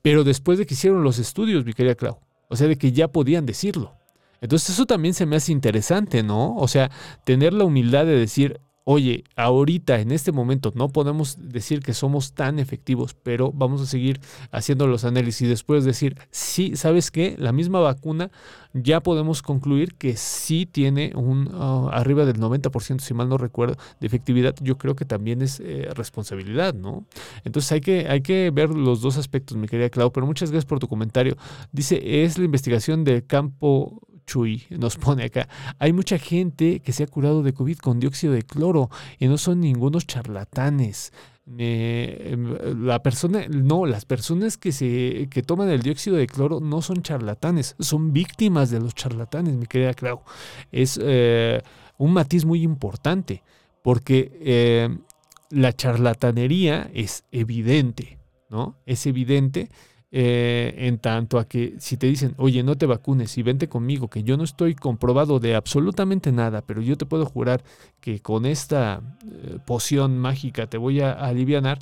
Pero 0.02 0.22
después 0.22 0.56
de 0.56 0.66
que 0.66 0.74
hicieron 0.74 1.02
los 1.02 1.18
estudios, 1.18 1.64
mi 1.64 1.72
querida 1.72 1.96
Clau, 1.96 2.20
o 2.46 2.54
sea, 2.54 2.68
de 2.68 2.78
que 2.78 2.92
ya 2.92 3.08
podían 3.08 3.44
decirlo. 3.44 3.96
Entonces 4.40 4.70
eso 4.70 4.86
también 4.86 5.12
se 5.12 5.26
me 5.26 5.34
hace 5.34 5.50
interesante, 5.50 6.22
¿no? 6.22 6.54
O 6.54 6.68
sea, 6.68 6.92
tener 7.24 7.54
la 7.54 7.64
humildad 7.64 8.06
de 8.06 8.16
decir, 8.16 8.60
oye, 8.84 9.24
ahorita, 9.34 9.98
en 10.00 10.12
este 10.12 10.30
momento, 10.30 10.70
no 10.74 10.90
podemos 10.90 11.38
decir 11.40 11.80
que 11.80 11.94
somos 11.94 12.34
tan 12.34 12.58
efectivos, 12.58 13.14
pero 13.14 13.50
vamos 13.52 13.80
a 13.80 13.86
seguir 13.86 14.20
haciendo 14.50 14.86
los 14.86 15.04
análisis 15.04 15.42
y 15.42 15.46
después 15.46 15.84
decir, 15.84 16.18
sí, 16.30 16.76
¿sabes 16.76 17.10
qué? 17.10 17.34
La 17.38 17.52
misma 17.52 17.80
vacuna 17.80 18.30
ya 18.74 19.00
podemos 19.00 19.40
concluir 19.40 19.94
que 19.94 20.16
sí 20.16 20.66
tiene 20.66 21.12
un 21.14 21.48
ah, 21.54 21.88
arriba 21.92 22.26
del 22.26 22.38
90%, 22.38 23.00
si 23.00 23.14
mal 23.14 23.28
no 23.28 23.38
recuerdo, 23.38 23.76
de 24.00 24.06
efectividad. 24.06 24.54
Yo 24.60 24.76
creo 24.76 24.94
que 24.94 25.06
también 25.06 25.40
es 25.40 25.60
eh, 25.60 25.88
responsabilidad, 25.94 26.74
¿no? 26.74 27.06
Entonces 27.44 27.72
hay 27.72 27.80
que, 27.80 28.06
hay 28.08 28.20
que 28.20 28.50
ver 28.52 28.70
los 28.70 29.00
dos 29.00 29.16
aspectos, 29.16 29.56
mi 29.56 29.66
querida 29.66 29.88
Clau, 29.88 30.12
pero 30.12 30.26
muchas 30.26 30.50
gracias 30.50 30.66
por 30.66 30.78
tu 30.78 30.88
comentario. 30.88 31.36
Dice, 31.72 32.24
es 32.24 32.36
la 32.36 32.44
investigación 32.44 33.04
del 33.04 33.24
campo 33.24 34.02
Chuy 34.26 34.64
nos 34.70 34.96
pone 34.96 35.24
acá, 35.24 35.48
hay 35.78 35.92
mucha 35.92 36.18
gente 36.18 36.80
que 36.80 36.92
se 36.92 37.04
ha 37.04 37.06
curado 37.06 37.42
de 37.42 37.52
COVID 37.52 37.78
con 37.78 38.00
dióxido 38.00 38.32
de 38.32 38.42
cloro 38.42 38.90
y 39.18 39.28
no 39.28 39.38
son 39.38 39.60
ningunos 39.60 40.06
charlatanes. 40.06 41.12
Em, 41.46 42.56
la 42.86 43.02
persona, 43.02 43.46
no, 43.48 43.84
las 43.84 44.06
personas 44.06 44.56
que 44.56 44.72
se 44.72 45.28
que 45.30 45.42
toman 45.42 45.68
el 45.68 45.82
dióxido 45.82 46.16
de 46.16 46.26
cloro 46.26 46.60
no 46.60 46.80
son 46.80 47.02
charlatanes, 47.02 47.76
son 47.78 48.14
víctimas 48.14 48.70
de 48.70 48.80
los 48.80 48.94
charlatanes, 48.94 49.54
mi 49.54 49.66
querida 49.66 49.92
Clau. 49.92 50.22
Es 50.72 50.98
eh, 51.02 51.60
un 51.98 52.12
matiz 52.14 52.46
muy 52.46 52.62
importante, 52.62 53.42
porque 53.82 54.32
eh, 54.40 54.88
la 55.50 55.74
charlatanería 55.74 56.90
es 56.94 57.24
evidente, 57.30 58.18
¿no? 58.48 58.76
Es 58.86 59.04
evidente 59.06 59.68
eh, 60.16 60.72
en 60.86 60.98
tanto 60.98 61.40
a 61.40 61.48
que 61.48 61.74
si 61.80 61.96
te 61.96 62.06
dicen, 62.06 62.36
oye, 62.38 62.62
no 62.62 62.78
te 62.78 62.86
vacunes 62.86 63.36
y 63.36 63.42
vente 63.42 63.68
conmigo, 63.68 64.08
que 64.08 64.22
yo 64.22 64.36
no 64.36 64.44
estoy 64.44 64.76
comprobado 64.76 65.40
de 65.40 65.56
absolutamente 65.56 66.30
nada, 66.30 66.62
pero 66.62 66.80
yo 66.80 66.96
te 66.96 67.04
puedo 67.04 67.26
jurar 67.26 67.64
que 68.00 68.20
con 68.20 68.46
esta 68.46 69.02
eh, 69.28 69.58
poción 69.66 70.16
mágica 70.16 70.68
te 70.68 70.78
voy 70.78 71.00
a 71.00 71.14
aliviar, 71.14 71.80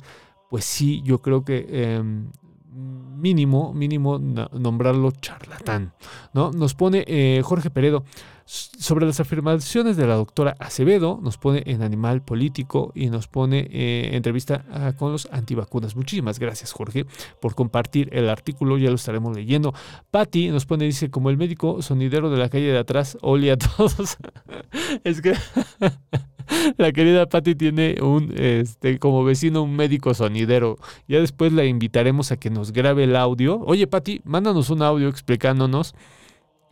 pues 0.49 0.65
sí, 0.65 1.03
yo 1.05 1.21
creo 1.21 1.45
que 1.45 1.67
em, 1.69 2.31
mínimo, 2.73 3.73
mínimo 3.73 4.19
nombrarlo 4.19 5.11
charlatán. 5.11 5.93
¿no? 6.33 6.51
Nos 6.51 6.73
pone 6.73 7.03
eh, 7.07 7.41
Jorge 7.43 7.69
Peredo, 7.69 8.03
sobre 8.45 9.05
las 9.05 9.19
afirmaciones 9.19 9.95
de 9.95 10.05
la 10.05 10.15
doctora 10.15 10.55
Acevedo, 10.59 11.19
nos 11.21 11.37
pone 11.37 11.63
en 11.65 11.81
Animal 11.81 12.21
Político 12.21 12.91
y 12.93 13.09
nos 13.09 13.27
pone 13.27 13.67
eh, 13.71 14.09
entrevista 14.13 14.65
ah, 14.69 14.93
con 14.97 15.13
los 15.13 15.27
antivacunas. 15.31 15.95
Muchísimas 15.95 16.39
gracias, 16.39 16.73
Jorge, 16.73 17.05
por 17.39 17.55
compartir 17.55 18.09
el 18.11 18.29
artículo, 18.29 18.77
ya 18.77 18.89
lo 18.89 18.95
estaremos 18.95 19.35
leyendo. 19.35 19.73
Patti 20.11 20.49
nos 20.49 20.65
pone, 20.65 20.85
dice, 20.85 21.09
como 21.09 21.29
el 21.29 21.37
médico 21.37 21.81
sonidero 21.81 22.29
de 22.29 22.37
la 22.37 22.49
calle 22.49 22.71
de 22.71 22.79
atrás, 22.79 23.17
ole 23.21 23.51
a 23.51 23.57
todos. 23.57 24.17
es 25.03 25.21
que 25.21 25.33
la 26.77 26.91
querida 26.91 27.27
Patti 27.27 27.55
tiene 27.55 27.97
un, 28.01 28.33
este, 28.37 28.99
como 28.99 29.23
vecino, 29.23 29.63
un 29.63 29.75
médico 29.75 30.13
sonidero. 30.13 30.77
Ya 31.07 31.19
después 31.19 31.53
la 31.53 31.65
invitaremos 31.65 32.31
a 32.31 32.37
que 32.37 32.49
nos 32.49 32.71
grabe 32.71 33.05
el 33.05 33.15
audio. 33.15 33.59
Oye, 33.65 33.87
Patti, 33.87 34.21
mándanos 34.23 34.69
un 34.69 34.81
audio 34.81 35.09
explicándonos 35.09 35.95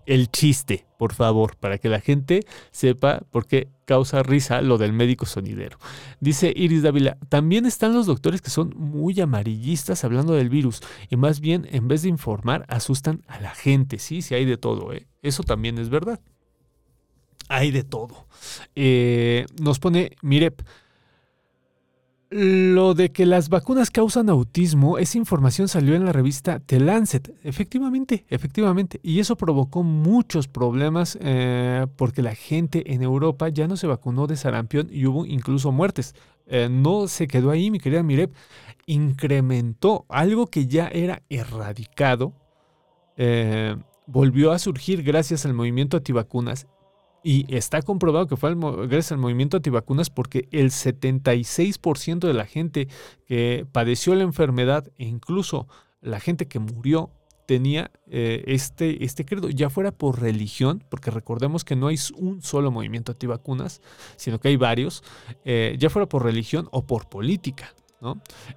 el 0.06 0.30
chiste, 0.30 0.86
por 0.98 1.14
favor, 1.14 1.56
para 1.58 1.78
que 1.78 1.90
la 1.90 2.00
gente 2.00 2.42
sepa 2.72 3.22
por 3.32 3.46
qué 3.46 3.70
causa 3.86 4.24
risa 4.24 4.62
lo 4.62 4.78
del 4.78 4.94
médico 4.94 5.26
sonidero. 5.26 5.78
Dice 6.20 6.52
Iris 6.56 6.84
Dávila, 6.84 7.18
también 7.30 7.66
están 7.66 7.94
los 7.94 8.06
doctores 8.06 8.42
que 8.42 8.50
son 8.50 8.74
muy 8.76 9.20
amarillistas 9.22 10.04
hablando 10.04 10.34
del 10.34 10.50
virus 10.50 10.82
y 11.10 11.18
más 11.18 11.40
bien 11.40 11.68
en 11.72 11.88
vez 11.88 12.02
de 12.02 12.10
informar 12.10 12.66
asustan 12.68 13.22
a 13.28 13.40
la 13.40 13.54
gente. 13.54 14.00
Sí, 14.00 14.22
sí 14.22 14.36
hay 14.36 14.46
de 14.46 14.58
todo, 14.58 14.94
¿eh? 14.94 15.08
eso 15.22 15.44
también 15.44 15.78
es 15.78 15.90
verdad. 15.90 16.20
Hay 17.52 17.72
de 17.72 17.84
todo. 17.84 18.28
Eh, 18.76 19.46
nos 19.62 19.78
pone 19.80 20.12
Mirep, 20.22 20.62
lo 22.30 22.94
de 22.94 23.12
que 23.12 23.26
las 23.26 23.50
vacunas 23.50 23.92
causan 23.92 24.30
autismo, 24.30 24.98
esa 24.98 25.18
información 25.18 25.68
salió 25.68 25.96
en 25.96 26.06
la 26.06 26.14
revista 26.14 26.62
The 26.66 26.80
Lancet. 26.80 27.36
Efectivamente, 27.44 28.26
efectivamente. 28.30 29.02
Y 29.04 29.20
eso 29.20 29.36
provocó 29.36 29.84
muchos 29.84 30.48
problemas 30.48 31.18
eh, 31.20 31.88
porque 31.98 32.22
la 32.22 32.36
gente 32.36 32.94
en 32.94 33.04
Europa 33.04 33.50
ya 33.50 33.68
no 33.68 33.76
se 33.76 33.86
vacunó 33.86 34.28
de 34.28 34.38
sarampión 34.38 34.88
y 34.90 35.06
hubo 35.06 35.26
incluso 35.26 35.74
muertes. 35.74 36.16
Eh, 36.48 36.70
no 36.72 37.10
se 37.10 37.28
quedó 37.28 37.52
ahí, 37.52 37.70
mi 37.70 37.80
querida 37.80 38.02
Mirep. 38.02 38.34
Incrementó 38.86 40.06
algo 40.08 40.48
que 40.48 40.68
ya 40.68 40.88
era 40.88 41.22
erradicado. 41.30 42.32
Volvió 44.08 44.52
a 44.52 44.60
surgir 44.60 45.04
gracias 45.04 45.46
al 45.46 45.54
movimiento 45.54 45.98
antivacunas 45.98 46.66
y 47.24 47.54
está 47.56 47.82
comprobado 47.82 48.28
que 48.28 48.38
fue 48.38 48.56
gracias 48.56 49.12
al 49.12 49.18
movimiento 49.18 49.58
antivacunas 49.58 50.10
porque 50.10 50.48
el 50.52 50.72
76% 50.72 52.20
de 52.20 52.34
la 52.34 52.46
gente 52.46 52.88
que 53.26 53.66
padeció 53.72 54.16
la 54.16 54.24
enfermedad 54.24 54.88
e 54.98 55.06
incluso 55.06 55.68
la 56.02 56.20
gente 56.20 56.48
que 56.48 56.60
murió 56.60 57.12
tenía 57.46 57.92
eh, 58.10 58.44
este, 58.48 59.04
este 59.04 59.26
credo, 59.26 59.50
ya 59.50 59.70
fuera 59.70 59.92
por 59.92 60.22
religión, 60.22 60.84
porque 60.90 61.12
recordemos 61.12 61.66
que 61.66 61.76
no 61.76 61.88
hay 61.88 61.98
un 62.16 62.42
solo 62.42 62.72
movimiento 62.72 63.12
antivacunas, 63.12 63.82
sino 64.16 64.40
que 64.40 64.48
hay 64.48 64.56
varios, 64.56 65.04
eh, 65.44 65.76
ya 65.78 65.90
fuera 65.90 66.08
por 66.08 66.24
religión 66.24 66.70
o 66.72 66.86
por 66.86 67.10
política. 67.10 67.74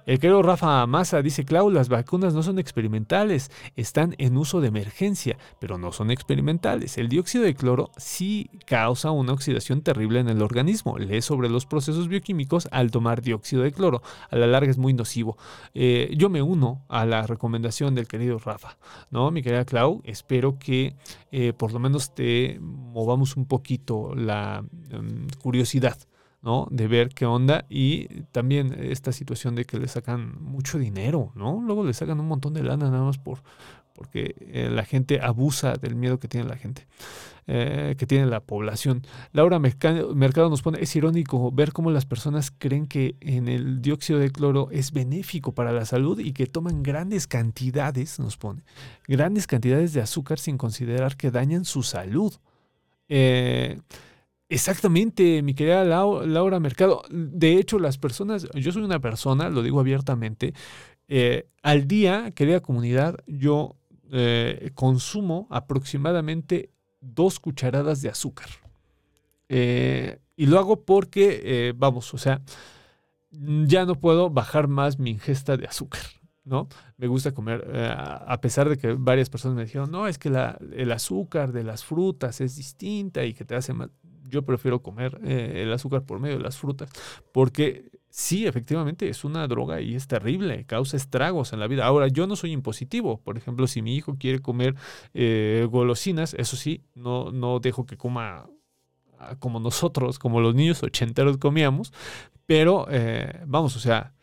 El 0.05 0.19
querido 0.19 0.41
Rafa 0.41 0.85
Massa 0.87 1.21
dice, 1.21 1.45
Clau, 1.45 1.69
las 1.69 1.87
vacunas 1.87 2.33
no 2.33 2.41
son 2.41 2.57
experimentales, 2.57 3.51
están 3.75 4.15
en 4.17 4.37
uso 4.37 4.59
de 4.59 4.69
emergencia, 4.69 5.37
pero 5.59 5.77
no 5.77 5.91
son 5.91 6.09
experimentales. 6.09 6.97
El 6.97 7.09
dióxido 7.09 7.43
de 7.43 7.53
cloro 7.53 7.91
sí 7.97 8.49
causa 8.65 9.11
una 9.11 9.33
oxidación 9.33 9.81
terrible 9.81 10.19
en 10.19 10.29
el 10.29 10.41
organismo. 10.41 10.97
Lee 10.97 11.21
sobre 11.21 11.49
los 11.49 11.67
procesos 11.67 12.07
bioquímicos 12.07 12.67
al 12.71 12.89
tomar 12.89 13.21
dióxido 13.21 13.61
de 13.61 13.71
cloro. 13.71 14.01
A 14.31 14.35
la 14.35 14.47
larga 14.47 14.71
es 14.71 14.77
muy 14.77 14.93
nocivo. 14.93 15.37
Eh, 15.75 16.13
yo 16.17 16.29
me 16.29 16.41
uno 16.41 16.83
a 16.89 17.05
la 17.05 17.27
recomendación 17.27 17.93
del 17.93 18.07
querido 18.07 18.39
Rafa, 18.39 18.77
¿no? 19.11 19.29
Mi 19.29 19.43
querida 19.43 19.65
Clau, 19.65 20.01
espero 20.05 20.57
que 20.57 20.95
eh, 21.31 21.53
por 21.53 21.71
lo 21.71 21.79
menos 21.79 22.15
te 22.15 22.57
movamos 22.59 23.37
un 23.37 23.45
poquito 23.45 24.15
la 24.15 24.63
em, 24.89 25.27
curiosidad 25.41 25.97
¿no? 26.45 26.67
De 26.69 26.87
ver 26.87 27.09
qué 27.09 27.25
onda 27.25 27.65
y 27.69 28.05
también 28.31 28.77
esta 28.79 29.11
situación 29.11 29.55
de 29.55 29.65
que 29.65 29.79
le 29.79 29.87
sacan 29.87 30.35
mucho 30.39 30.77
dinero, 30.77 31.31
¿no? 31.35 31.59
Luego 31.59 31.83
le 31.83 31.93
sacan 31.93 32.19
un 32.19 32.27
montón 32.27 32.53
de 32.53 32.61
lana 32.61 32.91
nada 32.91 33.03
más 33.03 33.17
por, 33.17 33.39
porque 33.95 34.35
eh, 34.39 34.69
la 34.71 34.85
gente 34.85 35.19
abusa 35.21 35.73
del 35.73 35.95
miedo 35.95 36.19
que 36.19 36.27
tiene 36.27 36.47
la 36.47 36.55
gente. 36.55 36.85
Eh, 37.47 37.93
que 37.99 38.07
tiene 38.07 38.25
la 38.25 38.39
población. 38.39 39.03
Laura 39.31 39.59
Mercado 39.59 40.49
nos 40.49 40.63
pone, 40.63 40.79
es 40.81 40.95
irónico 40.95 41.51
ver 41.51 41.73
cómo 41.73 41.91
las 41.91 42.07
personas 42.07 42.49
creen 42.49 42.87
que 42.87 43.17
en 43.21 43.47
el 43.47 43.83
dióxido 43.83 44.17
de 44.17 44.31
cloro 44.31 44.69
es 44.71 44.91
benéfico 44.91 45.53
para 45.53 45.71
la 45.71 45.85
salud 45.85 46.17
y 46.17 46.33
que 46.33 46.47
toman 46.47 46.81
grandes 46.81 47.27
cantidades, 47.27 48.19
nos 48.19 48.35
pone, 48.35 48.63
grandes 49.07 49.45
cantidades 49.45 49.93
de 49.93 50.01
azúcar 50.01 50.39
sin 50.39 50.57
considerar 50.57 51.17
que 51.17 51.29
dañan 51.29 51.65
su 51.65 51.83
salud. 51.83 52.33
Eh, 53.09 53.79
exactamente, 54.49 55.41
mi 55.41 55.53
querida 55.53 55.83
Laura 55.83 56.59
Mercado. 56.59 57.03
De 57.09 57.57
hecho, 57.57 57.79
las 57.79 57.97
personas, 57.97 58.47
yo 58.53 58.71
soy 58.71 58.83
una 58.83 58.99
persona, 58.99 59.49
lo 59.49 59.63
digo 59.63 59.79
abiertamente, 59.79 60.53
eh, 61.07 61.47
al 61.61 61.87
día, 61.87 62.31
querida 62.31 62.59
comunidad, 62.61 63.17
yo 63.27 63.77
consumo 64.75 65.47
aproximadamente 65.49 66.69
dos 67.01 67.39
cucharadas 67.39 68.01
de 68.01 68.09
azúcar. 68.09 68.47
Eh, 69.49 70.19
y 70.35 70.47
lo 70.47 70.59
hago 70.59 70.83
porque, 70.83 71.41
eh, 71.43 71.73
vamos, 71.75 72.13
o 72.13 72.17
sea, 72.17 72.41
ya 73.31 73.85
no 73.85 73.95
puedo 73.95 74.29
bajar 74.29 74.67
más 74.67 74.97
mi 74.99 75.11
ingesta 75.11 75.57
de 75.57 75.67
azúcar, 75.67 76.01
¿no? 76.43 76.67
Me 76.97 77.07
gusta 77.07 77.33
comer, 77.33 77.65
eh, 77.71 77.93
a 77.95 78.39
pesar 78.41 78.69
de 78.69 78.77
que 78.77 78.93
varias 78.93 79.29
personas 79.29 79.55
me 79.55 79.65
dijeron, 79.65 79.91
no, 79.91 80.07
es 80.07 80.17
que 80.17 80.29
el 80.29 80.91
azúcar 80.91 81.51
de 81.51 81.63
las 81.63 81.83
frutas 81.83 82.41
es 82.41 82.55
distinta 82.55 83.23
y 83.23 83.33
que 83.33 83.45
te 83.45 83.55
hace 83.55 83.73
mal. 83.73 83.91
Yo 84.27 84.43
prefiero 84.43 84.81
comer 84.81 85.19
el 85.23 85.71
azúcar 85.71 86.03
por 86.03 86.19
medio 86.19 86.37
de 86.37 86.43
las 86.43 86.57
frutas, 86.57 86.89
porque 87.31 87.89
sí, 88.15 88.47
efectivamente 88.47 89.09
es 89.09 89.25
una 89.25 89.45
droga 89.45 89.81
y 89.81 89.93
es 89.93 90.07
terrible, 90.07 90.63
causa 90.65 90.95
estragos 90.95 91.51
en 91.51 91.59
la 91.59 91.67
vida. 91.67 91.85
Ahora, 91.85 92.07
yo 92.07 92.27
no 92.27 92.37
soy 92.37 92.53
impositivo. 92.53 93.19
Por 93.21 93.37
ejemplo, 93.37 93.67
si 93.67 93.81
mi 93.81 93.93
hijo 93.95 94.15
quiere 94.17 94.39
comer 94.39 94.75
eh, 95.13 95.67
golosinas, 95.69 96.33
eso 96.35 96.55
sí, 96.55 96.81
no, 96.95 97.31
no 97.31 97.59
dejo 97.59 97.85
que 97.85 97.97
coma 97.97 98.49
ah, 99.19 99.35
como 99.37 99.59
nosotros, 99.59 100.17
como 100.17 100.39
los 100.39 100.55
niños 100.55 100.81
ochenteros 100.81 101.37
comíamos, 101.37 101.91
pero 102.45 102.87
eh, 102.89 103.41
vamos, 103.45 103.75
o 103.75 103.79
sea, 103.79 104.13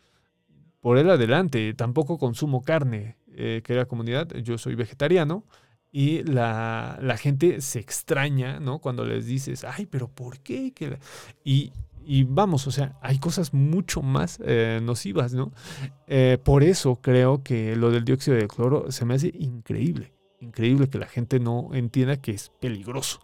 por 0.79 0.97
él 0.97 1.09
adelante, 1.11 1.75
tampoco 1.75 2.17
consumo 2.17 2.63
carne, 2.63 3.17
eh, 3.27 3.61
que 3.63 3.73
era 3.73 3.85
comunidad, 3.85 4.33
yo 4.37 4.57
soy 4.57 4.73
vegetariano. 4.73 5.45
Y 5.93 6.23
la, 6.23 6.97
la, 7.01 7.17
gente 7.17 7.61
se 7.61 7.79
extraña, 7.79 8.59
¿no? 8.59 8.79
Cuando 8.79 9.05
les 9.05 9.27
dices, 9.27 9.63
ay, 9.63 9.85
pero 9.85 10.07
¿por 10.07 10.39
qué? 10.39 10.73
Y 11.45 11.71
y 12.05 12.23
vamos, 12.23 12.67
o 12.67 12.71
sea, 12.71 12.97
hay 13.01 13.19
cosas 13.19 13.53
mucho 13.53 14.01
más 14.01 14.39
eh, 14.43 14.79
nocivas, 14.83 15.33
¿no? 15.33 15.51
Eh, 16.07 16.37
por 16.43 16.63
eso 16.63 16.99
creo 17.01 17.43
que 17.43 17.75
lo 17.75 17.91
del 17.91 18.03
dióxido 18.03 18.37
de 18.37 18.47
cloro 18.47 18.91
se 18.91 19.05
me 19.05 19.13
hace 19.13 19.31
increíble. 19.37 20.13
Increíble 20.39 20.89
que 20.89 20.97
la 20.97 21.07
gente 21.07 21.39
no 21.39 21.69
entienda 21.73 22.17
que 22.17 22.31
es 22.31 22.51
peligroso. 22.59 23.19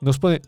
Nos 0.00 0.18
pone, 0.18 0.40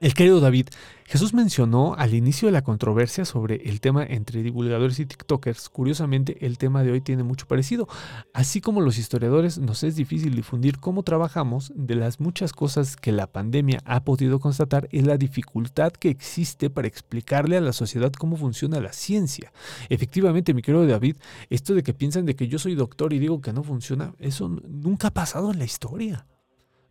el 0.00 0.14
querido 0.14 0.38
David, 0.38 0.68
Jesús 1.06 1.34
mencionó 1.34 1.94
al 1.94 2.14
inicio 2.14 2.46
de 2.46 2.52
la 2.52 2.62
controversia 2.62 3.24
sobre 3.24 3.56
el 3.68 3.80
tema 3.80 4.04
entre 4.04 4.42
divulgadores 4.42 5.00
y 5.00 5.06
TikTokers. 5.06 5.70
Curiosamente, 5.70 6.46
el 6.46 6.56
tema 6.56 6.84
de 6.84 6.92
hoy 6.92 7.00
tiene 7.00 7.24
mucho 7.24 7.46
parecido. 7.46 7.88
Así 8.32 8.60
como 8.60 8.80
los 8.80 8.96
historiadores 8.96 9.58
nos 9.58 9.82
es 9.82 9.96
difícil 9.96 10.36
difundir 10.36 10.78
cómo 10.78 11.02
trabajamos, 11.02 11.72
de 11.74 11.96
las 11.96 12.20
muchas 12.20 12.52
cosas 12.52 12.94
que 12.94 13.10
la 13.10 13.26
pandemia 13.26 13.80
ha 13.86 14.04
podido 14.04 14.38
constatar 14.38 14.88
es 14.92 15.04
la 15.04 15.16
dificultad 15.16 15.92
que 15.92 16.10
existe 16.10 16.70
para 16.70 16.86
explicarle 16.86 17.56
a 17.56 17.60
la 17.60 17.72
sociedad 17.72 18.12
cómo 18.12 18.36
funciona 18.36 18.80
la 18.80 18.92
ciencia. 18.92 19.52
Efectivamente, 19.88 20.54
mi 20.54 20.62
querido 20.62 20.86
David, 20.86 21.16
esto 21.50 21.74
de 21.74 21.82
que 21.82 21.94
piensan 21.94 22.24
de 22.24 22.36
que 22.36 22.46
yo 22.46 22.60
soy 22.60 22.76
doctor 22.76 23.12
y 23.12 23.18
digo 23.18 23.40
que 23.40 23.52
no 23.52 23.64
funciona, 23.64 24.14
eso 24.20 24.48
nunca 24.48 25.08
ha 25.08 25.12
pasado 25.14 25.50
en 25.50 25.58
la 25.58 25.64
historia. 25.64 26.26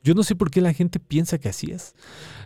Yo 0.08 0.14
no 0.14 0.24
sé 0.24 0.38
por 0.38 0.50
qué 0.50 0.62
la 0.62 0.72
gente 0.72 1.02
piensa 1.02 1.38
que 1.38 1.50
así 1.50 1.70
es. 1.70 1.94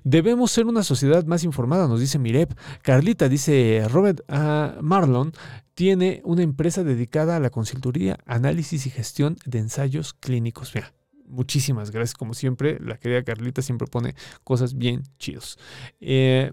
Debemos 0.03 0.49
ser 0.49 0.65
una 0.65 0.81
sociedad 0.81 1.23
más 1.27 1.43
informada, 1.43 1.88
nos 1.88 1.99
dice 1.99 2.17
Mirep. 2.17 2.53
Carlita 2.81 3.29
dice, 3.29 3.85
Robert 3.88 4.21
ah, 4.29 4.77
Marlon 4.81 5.31
tiene 5.75 6.23
una 6.25 6.41
empresa 6.41 6.83
dedicada 6.83 7.35
a 7.35 7.39
la 7.39 7.51
consultoría, 7.51 8.17
análisis 8.25 8.88
y 8.88 8.89
gestión 8.89 9.38
de 9.45 9.59
ensayos 9.59 10.15
clínicos. 10.15 10.73
Mira, 10.73 10.91
muchísimas 11.27 11.91
gracias. 11.91 12.15
Como 12.15 12.33
siempre, 12.33 12.79
la 12.79 12.97
querida 12.97 13.21
Carlita 13.21 13.61
siempre 13.61 13.85
pone 13.85 14.15
cosas 14.43 14.75
bien 14.75 15.03
chidos. 15.19 15.59
Eh, 15.99 16.51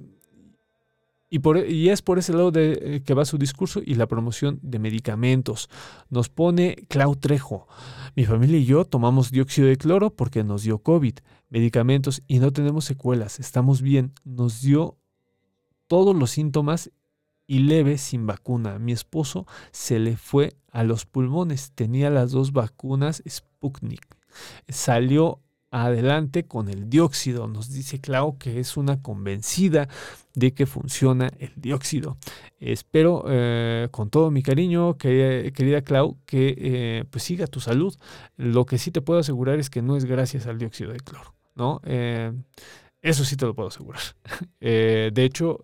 y, 1.30 1.38
por, 1.40 1.58
y, 1.58 1.90
es 1.90 2.02
por 2.02 2.18
ese 2.18 2.32
lado 2.32 2.50
de, 2.50 2.78
eh, 2.82 3.02
que 3.02 3.14
va 3.14 3.24
su 3.24 3.38
discurso 3.38 3.80
y 3.82 3.94
la 3.94 4.06
promoción 4.06 4.58
de 4.62 4.78
medicamentos. 4.78 5.70
Nos 6.10 6.28
pone 6.28 6.76
Clau 6.88 7.16
Trejo. 7.16 7.66
Mi 8.18 8.24
familia 8.24 8.58
y 8.58 8.64
yo 8.64 8.84
tomamos 8.84 9.30
dióxido 9.30 9.68
de 9.68 9.76
cloro 9.76 10.10
porque 10.10 10.42
nos 10.42 10.64
dio 10.64 10.80
COVID, 10.80 11.18
medicamentos 11.50 12.24
y 12.26 12.40
no 12.40 12.52
tenemos 12.52 12.84
secuelas. 12.84 13.38
Estamos 13.38 13.80
bien. 13.80 14.12
Nos 14.24 14.60
dio 14.60 14.98
todos 15.86 16.16
los 16.16 16.32
síntomas 16.32 16.90
y 17.46 17.60
leve 17.60 17.96
sin 17.96 18.26
vacuna. 18.26 18.80
Mi 18.80 18.90
esposo 18.90 19.46
se 19.70 20.00
le 20.00 20.16
fue 20.16 20.56
a 20.72 20.82
los 20.82 21.06
pulmones. 21.06 21.70
Tenía 21.76 22.10
las 22.10 22.32
dos 22.32 22.50
vacunas 22.50 23.22
Sputnik. 23.24 24.04
Salió 24.68 25.40
adelante 25.70 26.44
con 26.44 26.68
el 26.68 26.88
dióxido. 26.88 27.46
Nos 27.46 27.72
dice 27.72 28.00
Clau 28.00 28.38
que 28.38 28.60
es 28.60 28.76
una 28.76 29.02
convencida 29.02 29.88
de 30.34 30.52
que 30.52 30.66
funciona 30.66 31.30
el 31.38 31.52
dióxido. 31.56 32.16
Espero 32.60 33.24
eh, 33.28 33.88
con 33.90 34.10
todo 34.10 34.30
mi 34.30 34.42
cariño, 34.42 34.96
querida, 34.96 35.82
Clau, 35.82 36.16
que 36.26 36.54
eh, 36.58 37.04
pues 37.10 37.24
siga 37.24 37.46
tu 37.46 37.60
salud. 37.60 37.94
Lo 38.36 38.66
que 38.66 38.78
sí 38.78 38.90
te 38.90 39.00
puedo 39.00 39.20
asegurar 39.20 39.58
es 39.58 39.70
que 39.70 39.82
no 39.82 39.96
es 39.96 40.04
gracias 40.04 40.46
al 40.46 40.58
dióxido 40.58 40.92
de 40.92 41.00
cloro, 41.00 41.34
¿no? 41.54 41.80
Eh, 41.84 42.32
eso 43.02 43.24
sí 43.24 43.36
te 43.36 43.46
lo 43.46 43.54
puedo 43.54 43.68
asegurar. 43.68 44.02
de 44.60 45.24
hecho, 45.24 45.60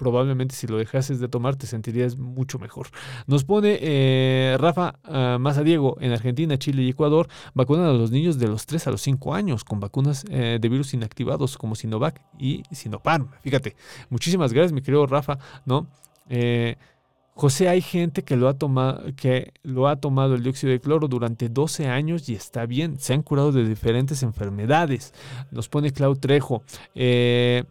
probablemente 0.00 0.54
si 0.54 0.66
lo 0.66 0.78
dejases 0.78 1.20
de 1.20 1.28
tomar 1.28 1.56
te 1.56 1.66
sentirías 1.66 2.16
mucho 2.16 2.58
mejor. 2.58 2.88
Nos 3.26 3.44
pone 3.44 3.78
eh, 3.82 4.56
Rafa 4.58 4.94
uh, 5.06 5.38
Maza 5.38 5.62
Diego, 5.62 5.98
en 6.00 6.12
Argentina, 6.12 6.58
Chile 6.58 6.82
y 6.82 6.88
Ecuador 6.88 7.28
vacunan 7.52 7.84
a 7.84 7.92
los 7.92 8.10
niños 8.10 8.38
de 8.38 8.48
los 8.48 8.64
3 8.64 8.86
a 8.86 8.90
los 8.92 9.02
5 9.02 9.34
años 9.34 9.62
con 9.62 9.78
vacunas 9.78 10.24
eh, 10.30 10.58
de 10.58 10.68
virus 10.70 10.94
inactivados 10.94 11.58
como 11.58 11.74
Sinovac 11.74 12.22
y 12.38 12.62
Sinopharm. 12.70 13.28
Fíjate, 13.42 13.76
muchísimas 14.08 14.54
gracias 14.54 14.72
mi 14.72 14.80
querido 14.80 15.06
Rafa, 15.06 15.38
¿no? 15.66 15.86
Eh, 16.30 16.76
José, 17.34 17.68
hay 17.68 17.82
gente 17.82 18.22
que 18.22 18.36
lo, 18.36 18.48
ha 18.48 18.54
tomado, 18.54 19.02
que 19.16 19.52
lo 19.62 19.86
ha 19.88 19.96
tomado 19.96 20.34
el 20.34 20.42
dióxido 20.42 20.72
de 20.72 20.80
cloro 20.80 21.08
durante 21.08 21.50
12 21.50 21.88
años 21.88 22.26
y 22.30 22.34
está 22.34 22.64
bien. 22.64 22.98
Se 22.98 23.12
han 23.12 23.22
curado 23.22 23.52
de 23.52 23.66
diferentes 23.66 24.22
enfermedades. 24.22 25.12
Nos 25.50 25.68
pone 25.68 25.92
Clau 25.92 26.16
Trejo. 26.16 26.62
Eh, 26.94 27.64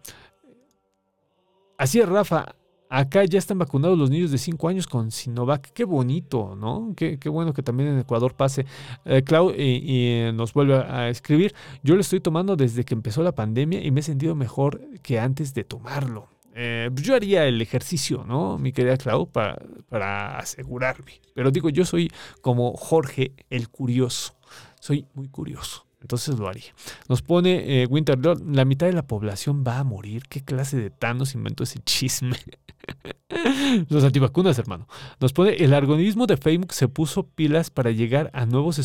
Así 1.79 2.01
es, 2.01 2.09
Rafa. 2.09 2.55
Acá 2.89 3.23
ya 3.23 3.39
están 3.39 3.57
vacunados 3.57 3.97
los 3.97 4.09
niños 4.09 4.31
de 4.31 4.37
5 4.37 4.67
años 4.67 4.85
con 4.85 5.11
Sinovac. 5.11 5.71
Qué 5.71 5.85
bonito, 5.85 6.57
¿no? 6.57 6.93
Qué, 6.93 7.17
bueno 7.29 7.53
que 7.53 7.63
también 7.63 7.91
en 7.91 7.99
Ecuador 7.99 8.35
pase. 8.35 8.65
Eh, 9.05 9.23
Clau 9.23 9.51
y, 9.51 10.29
nos 10.33 10.51
vuelve 10.51 10.75
a 10.75 11.07
escribir. 11.07 11.55
Yo 11.81 11.95
lo 11.95 12.01
estoy 12.01 12.19
tomando 12.19 12.57
desde 12.57 12.83
que 12.83 12.93
empezó 12.93 13.23
la 13.23 13.31
pandemia 13.31 13.81
y 13.81 13.91
me 13.91 14.01
he 14.01 14.03
sentido 14.03 14.35
mejor 14.35 14.81
que 15.01 15.21
antes 15.21 15.53
de 15.53 15.63
tomarlo. 15.63 16.27
Eh, 16.53 16.89
pues 16.93 17.07
yo 17.07 17.15
haría 17.15 17.45
el 17.45 17.61
ejercicio, 17.61 18.25
¿no? 18.27 18.57
Mi 18.57 18.73
querida 18.73 18.97
Clau, 18.97 19.31
para 19.31 20.37
asegurarme. 20.37 21.21
Pero 21.33 21.49
digo, 21.49 21.69
yo 21.69 21.85
soy 21.85 22.11
como 22.41 22.73
Jorge 22.73 23.31
el 23.49 23.69
curioso. 23.69 24.35
Soy 24.81 25.05
muy 25.13 25.29
curioso. 25.29 25.88
Entonces 26.01 26.39
lo 26.39 26.47
haría. 26.47 26.73
Nos 27.07 27.21
pone 27.21 27.81
eh, 27.81 27.85
Winter 27.85 28.17
la 28.45 28.65
mitad 28.65 28.87
de 28.87 28.93
la 28.93 29.05
población 29.05 29.63
va 29.67 29.79
a 29.79 29.83
morir. 29.83 30.23
¿Qué 30.29 30.41
clase 30.41 30.77
de 30.77 30.89
Thanos 30.89 31.35
inventó 31.35 31.63
ese 31.63 31.79
chisme? 31.79 32.37
Los 33.89 34.03
antivacunas, 34.03 34.57
hermano. 34.57 34.87
Nos 35.19 35.33
pone, 35.33 35.51
el 35.55 35.73
algoritmo 35.73 36.25
de 36.25 36.37
Facebook 36.37 36.73
se 36.73 36.87
puso 36.87 37.23
pilas 37.23 37.69
para 37.69 37.91
llegar 37.91 38.31
a 38.33 38.45
nuevos 38.45 38.79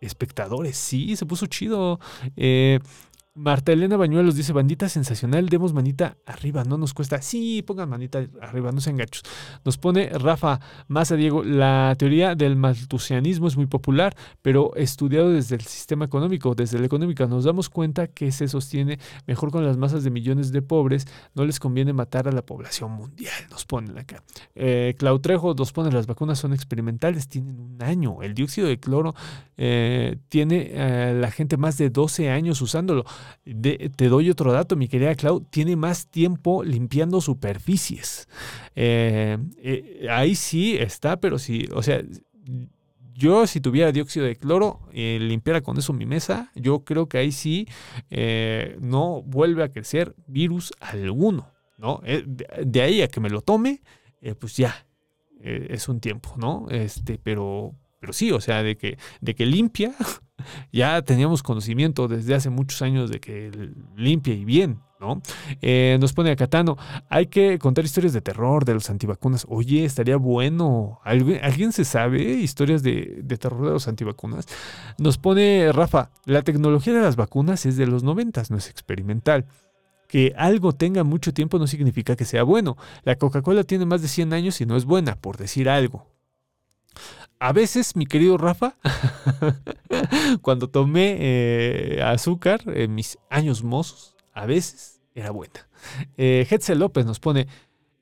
espectadores. 0.00 0.76
Sí, 0.76 1.16
se 1.16 1.26
puso 1.26 1.46
chido. 1.46 1.98
Eh, 2.36 2.78
Marta 3.34 3.70
Elena 3.70 3.96
Bañuelos 3.96 4.34
dice, 4.34 4.52
bandita 4.52 4.88
sensacional, 4.88 5.48
demos 5.48 5.72
manita 5.72 6.16
arriba, 6.26 6.64
no 6.64 6.76
nos 6.76 6.92
cuesta. 6.92 7.22
Sí, 7.22 7.62
pongan 7.62 7.88
manita 7.88 8.26
arriba, 8.40 8.72
no 8.72 8.80
sean 8.80 8.96
gachos. 8.96 9.22
Nos 9.64 9.78
pone 9.78 10.08
Rafa 10.08 10.58
Maza 10.88 11.14
Diego, 11.14 11.44
la 11.44 11.94
teoría 11.96 12.34
del 12.34 12.56
maltusianismo 12.56 13.46
es 13.46 13.56
muy 13.56 13.66
popular, 13.66 14.16
pero 14.42 14.74
estudiado 14.74 15.30
desde 15.30 15.54
el 15.54 15.60
sistema 15.60 16.04
económico, 16.04 16.56
desde 16.56 16.80
la 16.80 16.86
económica, 16.86 17.26
nos 17.26 17.44
damos 17.44 17.68
cuenta 17.70 18.08
que 18.08 18.32
se 18.32 18.48
sostiene 18.48 18.98
mejor 19.28 19.52
con 19.52 19.64
las 19.64 19.76
masas 19.76 20.02
de 20.02 20.10
millones 20.10 20.50
de 20.50 20.62
pobres, 20.62 21.06
no 21.34 21.44
les 21.44 21.60
conviene 21.60 21.92
matar 21.92 22.26
a 22.26 22.32
la 22.32 22.42
población 22.42 22.90
mundial, 22.90 23.32
nos 23.48 23.64
ponen 23.64 23.96
acá. 23.96 24.24
Eh, 24.56 24.96
Clautrejo 24.98 25.54
nos 25.54 25.70
pone, 25.70 25.92
las 25.92 26.08
vacunas 26.08 26.40
son 26.40 26.52
experimentales, 26.52 27.28
tienen 27.28 27.60
un 27.60 27.80
año, 27.80 28.22
el 28.22 28.34
dióxido 28.34 28.66
de 28.66 28.80
cloro 28.80 29.14
eh, 29.56 30.16
tiene 30.28 30.70
eh, 30.72 31.14
la 31.20 31.30
gente 31.30 31.56
más 31.56 31.78
de 31.78 31.90
12 31.90 32.28
años 32.28 32.60
usándolo 32.60 33.04
te 33.44 34.08
doy 34.08 34.30
otro 34.30 34.52
dato, 34.52 34.76
mi 34.76 34.88
querida 34.88 35.14
Clau, 35.14 35.40
tiene 35.40 35.76
más 35.76 36.06
tiempo 36.06 36.62
limpiando 36.62 37.20
superficies. 37.20 38.28
Eh, 38.74 39.38
eh, 39.62 40.06
ahí 40.10 40.34
sí 40.34 40.76
está, 40.76 41.18
pero 41.18 41.38
sí, 41.38 41.68
o 41.74 41.82
sea, 41.82 42.02
yo 43.14 43.46
si 43.46 43.60
tuviera 43.60 43.92
dióxido 43.92 44.26
de 44.26 44.36
cloro, 44.36 44.80
eh, 44.92 45.18
limpiara 45.20 45.60
con 45.60 45.78
eso 45.78 45.92
mi 45.92 46.06
mesa, 46.06 46.50
yo 46.54 46.84
creo 46.84 47.08
que 47.08 47.18
ahí 47.18 47.32
sí 47.32 47.66
eh, 48.10 48.76
no 48.80 49.22
vuelve 49.22 49.62
a 49.62 49.72
crecer 49.72 50.14
virus 50.26 50.72
alguno, 50.80 51.50
¿no? 51.76 52.00
De, 52.04 52.24
de 52.64 52.82
ahí 52.82 53.02
a 53.02 53.08
que 53.08 53.20
me 53.20 53.30
lo 53.30 53.42
tome, 53.42 53.82
pues 54.38 54.56
ya, 54.56 54.86
es 55.42 55.88
un 55.88 56.00
tiempo, 56.00 56.34
¿no? 56.36 56.66
Este, 56.70 57.18
pero, 57.18 57.74
pero 57.98 58.12
sí, 58.12 58.32
o 58.32 58.40
sea, 58.40 58.62
de 58.62 58.76
que, 58.76 58.98
de 59.20 59.34
que 59.34 59.46
limpia, 59.46 59.94
ya 60.72 61.02
teníamos 61.02 61.42
conocimiento 61.42 62.08
desde 62.08 62.34
hace 62.34 62.50
muchos 62.50 62.82
años 62.82 63.10
de 63.10 63.20
que 63.20 63.50
limpia 63.96 64.34
y 64.34 64.44
bien, 64.44 64.80
¿no? 65.00 65.22
Eh, 65.62 65.96
nos 66.00 66.12
pone 66.12 66.30
acá 66.30 66.46
Tano, 66.46 66.76
hay 67.08 67.26
que 67.26 67.58
contar 67.58 67.84
historias 67.84 68.12
de 68.12 68.20
terror 68.20 68.64
de 68.64 68.74
los 68.74 68.90
antivacunas. 68.90 69.46
Oye, 69.48 69.84
estaría 69.84 70.16
bueno. 70.16 71.00
¿Alguien, 71.04 71.40
¿alguien 71.42 71.72
se 71.72 71.84
sabe 71.84 72.22
historias 72.22 72.82
de, 72.82 73.20
de 73.22 73.36
terror 73.38 73.66
de 73.66 73.72
los 73.72 73.88
antivacunas? 73.88 74.46
Nos 74.98 75.18
pone 75.18 75.72
Rafa, 75.72 76.10
la 76.26 76.42
tecnología 76.42 76.92
de 76.92 77.00
las 77.00 77.16
vacunas 77.16 77.66
es 77.66 77.76
de 77.76 77.86
los 77.86 78.02
noventas, 78.02 78.50
no 78.50 78.58
es 78.58 78.68
experimental. 78.68 79.46
Que 80.06 80.34
algo 80.36 80.72
tenga 80.72 81.04
mucho 81.04 81.32
tiempo 81.32 81.58
no 81.58 81.68
significa 81.68 82.16
que 82.16 82.24
sea 82.24 82.42
bueno. 82.42 82.76
La 83.04 83.16
Coca-Cola 83.16 83.62
tiene 83.62 83.86
más 83.86 84.02
de 84.02 84.08
100 84.08 84.32
años 84.32 84.60
y 84.60 84.66
no 84.66 84.76
es 84.76 84.84
buena, 84.84 85.14
por 85.14 85.36
decir 85.36 85.68
algo. 85.68 86.06
A 87.42 87.54
veces, 87.54 87.96
mi 87.96 88.04
querido 88.04 88.36
Rafa, 88.36 88.76
cuando 90.42 90.68
tomé 90.68 91.16
eh, 91.18 92.02
azúcar 92.02 92.60
en 92.66 92.94
mis 92.94 93.18
años 93.30 93.64
mozos, 93.64 94.14
a 94.34 94.44
veces 94.44 95.00
era 95.14 95.30
buena. 95.30 95.66
Eh, 96.18 96.46
Hetzel 96.50 96.78
López 96.78 97.06
nos 97.06 97.18
pone, 97.18 97.46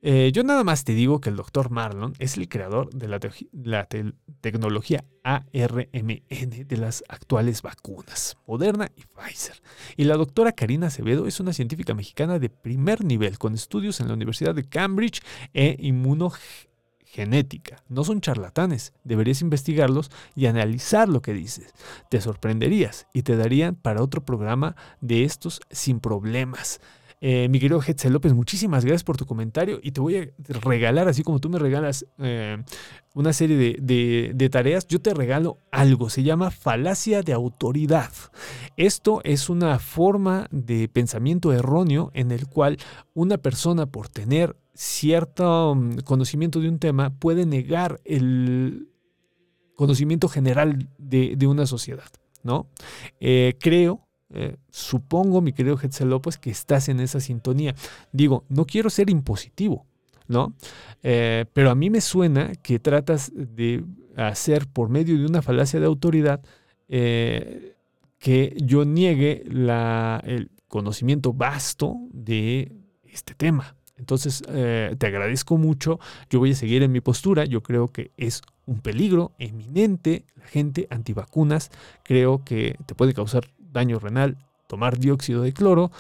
eh, 0.03 0.33
yo 0.35 0.43
nada 0.43 0.65
más 0.65 0.83
te 0.83 0.93
digo 0.93 1.21
que 1.21 1.31
el 1.31 1.37
doctor 1.37 1.71
Marlon 1.71 2.15
es 2.19 2.37
el 2.37 2.49
creador 2.49 2.93
de 2.93 3.07
la, 3.07 3.21
te 3.21 3.31
la 3.53 3.85
te 3.85 4.13
tecnología 4.41 5.05
ARMN 5.23 6.21
de 6.67 6.77
las 6.77 7.05
actuales 7.09 7.63
vacunas, 7.63 8.37
Moderna 8.45 8.91
y 8.97 9.03
Pfizer. 9.03 9.63
Y 9.97 10.03
la 10.03 10.17
doctora 10.17 10.51
Karina 10.51 10.89
Acevedo 10.89 11.29
es 11.29 11.39
una 11.39 11.53
científica 11.53 11.95
mexicana 11.95 12.41
de 12.41 12.51
primer 12.51 13.05
nivel 13.05 13.39
con 13.39 13.55
estudios 13.55 14.01
en 14.01 14.09
la 14.09 14.15
Universidad 14.15 14.57
de 14.57 14.65
Cambridge 14.65 15.23
e 15.55 15.77
inmunogenética. 17.09 17.83
No 17.89 18.05
son 18.05 18.21
charlatanes, 18.21 18.93
deberías 19.05 19.41
investigarlos 19.41 20.11
y 20.35 20.47
analizar 20.47 21.09
lo 21.09 21.23
que 21.23 21.33
dices. 21.33 21.75
Te 22.11 22.21
sorprenderías 22.21 23.07
y 23.13 23.23
te 23.23 23.37
darían 23.37 23.75
para 23.75 24.03
otro 24.03 24.25
programa 24.25 24.77
de 25.01 25.25
estos 25.25 25.61
sin 25.71 26.01
problemas. 26.01 26.81
Eh, 27.21 27.49
mi 27.49 27.59
querido 27.59 27.83
Hetzel 27.83 28.13
López, 28.13 28.33
muchísimas 28.33 28.85
gracias 28.85 29.03
por 29.03 29.17
tu 29.17 29.27
comentario 29.27 29.81
y 29.83 29.91
te 29.91 30.01
voy 30.01 30.17
a 30.17 30.29
regalar, 30.61 31.09
así 31.09 31.25
como 31.25 31.41
tú 31.41 31.49
me 31.49 31.59
regalas 31.59 32.07
eh, 32.19 32.63
una 33.15 33.33
serie 33.33 33.77
de, 33.81 34.49
tareas, 34.51 34.87
yo 34.87 35.01
te 35.01 35.13
regalo 35.15 35.59
algo, 35.73 36.11
se 36.11 36.23
llama 36.23 36.51
falacia 36.51 37.23
de 37.23 37.33
autoridad. 37.33 38.13
Esto 38.77 39.21
es 39.25 39.51
una 39.51 39.79
forma 39.81 40.47
de 40.53 40.89
pensamiento 40.89 41.53
erróneo 41.53 42.13
en 42.15 42.31
el 42.31 42.47
cual 42.47 42.79
una 43.15 43.39
persona 43.39 43.87
por 43.87 44.09
tener 44.09 44.57
cierto 44.75 45.75
mm, 45.75 45.99
conocimiento 46.05 46.61
de 46.61 46.69
un 46.69 46.79
tema 46.79 47.11
puede 47.11 47.47
negar 47.47 48.01
el 48.05 48.89
conocimiento 49.75 50.29
general 50.29 50.89
de, 50.99 51.35
de 51.37 51.47
una 51.49 51.67
sociedad, 51.67 52.09
¿no? 52.45 52.69
Eh, 53.21 53.57
creo 53.59 54.08
eh, 54.31 54.57
supongo, 54.71 55.41
mi 55.41 55.53
querido 55.53 55.79
Hetzel 55.81 56.11
López, 56.11 56.37
que 56.37 56.51
estás 56.51 56.89
en 56.89 57.01
esa 57.01 57.21
sintonía. 57.21 57.75
Digo, 58.13 58.45
no 58.49 58.67
quiero 58.67 58.91
ser 58.91 59.11
impositivo, 59.11 59.87
¿no? 60.27 60.55
Eh, 61.03 61.47
pero 61.53 61.71
a 61.71 61.75
mí 61.75 61.91
me 61.91 62.01
suena 62.01 62.53
que 62.57 62.79
tratas 62.79 63.33
de 63.35 63.85
hacer 64.17 64.67
por 64.67 64.89
medio 64.91 65.17
de 65.17 65.27
una 65.27 65.43
falacia 65.43 65.81
de 65.81 65.87
autoridad 65.87 66.43
eh, 66.89 67.77
que 68.19 68.55
yo 68.63 68.85
niegue 68.85 69.45
el 69.47 70.51
conocimiento 70.69 71.33
vasto 71.33 71.97
de 72.13 72.73
este 73.05 73.35
tema. 73.35 73.77
Entonces, 73.97 74.43
te 74.43 75.07
agradezco 75.07 75.57
mucho. 75.57 75.99
Yo 76.31 76.39
voy 76.39 76.53
a 76.53 76.55
seguir 76.55 76.85
en 76.85 76.93
mi 76.93 77.01
postura. 77.01 77.45
Yo 77.45 77.65
creo 77.65 77.89
que 77.89 78.13
es 78.17 78.43
un 78.65 78.81
peligro 78.81 79.33
eminente 79.39 80.25
la 80.37 80.47
gente 80.47 80.87
antivacunas. 80.91 81.71
Creo 82.05 82.45
que 82.45 82.77
te 82.87 82.95
puede 82.95 83.13
causar 83.13 83.49
daño 83.73 83.99
renal, 83.99 84.37
tomar 84.67 84.99
dióxido 84.99 85.43
de 85.43 85.53
cloro 85.53 85.91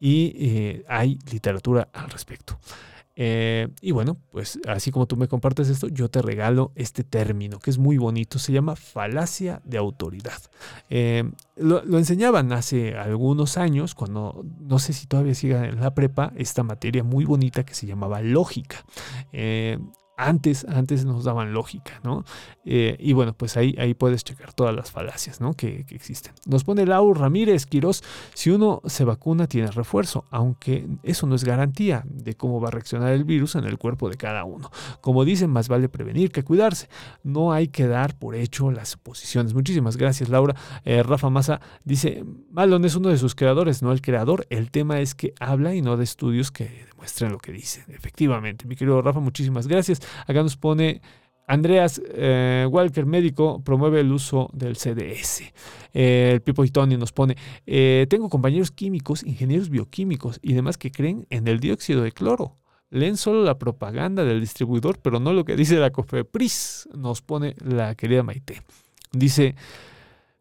y 0.00 0.34
eh, 0.38 0.84
hay 0.88 1.18
literatura 1.30 1.88
al 1.92 2.10
respecto. 2.10 2.58
Eh, 3.16 3.68
y 3.80 3.92
bueno, 3.92 4.16
pues 4.32 4.58
así 4.66 4.90
como 4.90 5.06
tú 5.06 5.16
me 5.16 5.28
compartes 5.28 5.68
esto, 5.68 5.86
yo 5.88 6.08
te 6.08 6.20
regalo 6.20 6.72
este 6.74 7.04
término 7.04 7.60
que 7.60 7.70
es 7.70 7.78
muy 7.78 7.96
bonito, 7.96 8.40
se 8.40 8.52
llama 8.52 8.74
falacia 8.74 9.60
de 9.64 9.78
autoridad. 9.78 10.42
Eh, 10.90 11.30
lo, 11.56 11.80
enseñaban 11.96 12.52
hace 12.52 12.96
algunos 12.96 13.56
años, 13.56 13.94
cuando 13.94 14.44
no 14.60 14.78
sé 14.80 14.92
si 14.92 15.06
todavía 15.06 15.34
siga 15.34 15.66
en 15.66 15.80
la 15.80 15.94
prepa, 15.94 16.32
esta 16.36 16.64
materia 16.64 17.04
muy 17.04 17.24
bonita 17.24 17.64
que 17.64 17.74
se 17.74 17.86
llamaba 17.86 18.20
lógica. 18.20 18.84
Antes, 20.16 20.64
antes 20.68 21.04
nos 21.04 21.24
daban 21.24 21.52
lógica, 21.52 22.00
¿no? 22.02 22.24
Eh, 22.64 22.96
y 22.98 23.12
bueno, 23.12 23.34
pues 23.34 23.56
ahí, 23.56 23.74
ahí 23.78 23.94
puedes 23.94 24.24
checar 24.24 24.52
todas 24.52 24.74
las 24.74 24.90
falacias, 24.90 25.40
¿no? 25.40 25.54
Que, 25.54 25.84
existen. 25.90 26.32
Nos 26.46 26.64
pone 26.64 26.86
Lau 26.86 27.14
Ramírez 27.14 27.66
Quirós, 27.66 28.02
si 28.34 28.50
uno 28.50 28.80
se 28.86 29.04
vacuna 29.04 29.46
tiene 29.46 29.70
refuerzo, 29.70 30.24
aunque 30.30 30.86
eso 31.02 31.26
no 31.26 31.34
es 31.34 31.44
garantía 31.44 32.04
de 32.06 32.34
cómo 32.34 32.60
va 32.60 32.68
a 32.68 32.70
reaccionar 32.70 33.12
el 33.12 33.24
virus 33.24 33.54
en 33.54 33.64
el 33.64 33.78
cuerpo 33.78 34.08
de 34.08 34.16
cada 34.16 34.44
uno. 34.44 34.70
Como 35.00 35.24
dicen, 35.24 35.50
más 35.50 35.68
vale 35.68 35.88
prevenir 35.88 36.30
que 36.30 36.42
cuidarse. 36.42 36.88
No 37.22 37.52
hay 37.52 37.68
que 37.68 37.86
dar 37.86 38.18
por 38.18 38.34
hecho 38.34 38.70
las 38.70 38.90
suposiciones. 38.90 39.54
Muchísimas 39.54 39.96
gracias, 39.96 40.28
Laura. 40.28 40.54
Eh, 40.84 41.02
Rafa 41.02 41.30
Massa 41.30 41.60
dice, 41.84 42.24
Malon 42.50 42.84
es 42.84 42.94
uno 42.94 43.08
de 43.08 43.18
sus 43.18 43.34
creadores, 43.34 43.82
no 43.82 43.92
el 43.92 44.00
creador. 44.00 44.46
El 44.50 44.70
tema 44.70 45.00
es 45.00 45.14
que 45.14 45.34
habla 45.40 45.74
y 45.74 45.82
no 45.82 45.96
de 45.96 46.04
estudios 46.04 46.50
que 46.50 46.86
demuestren 46.88 47.32
lo 47.32 47.38
que 47.38 47.52
dice. 47.52 47.84
Efectivamente, 47.88 48.66
mi 48.66 48.76
querido 48.76 49.00
Rafa, 49.02 49.20
muchísimas 49.20 49.66
gracias. 49.66 50.00
Acá 50.26 50.42
nos 50.42 50.56
pone 50.56 51.00
Andreas 51.46 52.00
eh, 52.06 52.66
Walker, 52.70 53.04
médico, 53.06 53.62
promueve 53.62 54.00
el 54.00 54.12
uso 54.12 54.50
del 54.52 54.76
CDS. 54.76 55.42
Eh, 55.92 56.30
el 56.34 56.40
Pipo 56.40 56.64
y 56.64 56.70
Tony 56.70 56.96
nos 56.96 57.12
pone, 57.12 57.36
eh, 57.66 58.06
tengo 58.08 58.28
compañeros 58.30 58.70
químicos, 58.70 59.22
ingenieros 59.22 59.68
bioquímicos 59.68 60.38
y 60.42 60.54
demás 60.54 60.78
que 60.78 60.90
creen 60.90 61.26
en 61.30 61.46
el 61.48 61.60
dióxido 61.60 62.02
de 62.02 62.12
cloro. 62.12 62.56
Leen 62.90 63.16
solo 63.16 63.42
la 63.42 63.58
propaganda 63.58 64.24
del 64.24 64.40
distribuidor, 64.40 64.98
pero 65.00 65.18
no 65.18 65.32
lo 65.32 65.44
que 65.44 65.56
dice 65.56 65.76
la 65.76 65.90
COFEPRIS, 65.90 66.88
nos 66.94 67.22
pone 67.22 67.56
la 67.64 67.94
querida 67.94 68.22
Maite. 68.22 68.62
Dice, 69.12 69.56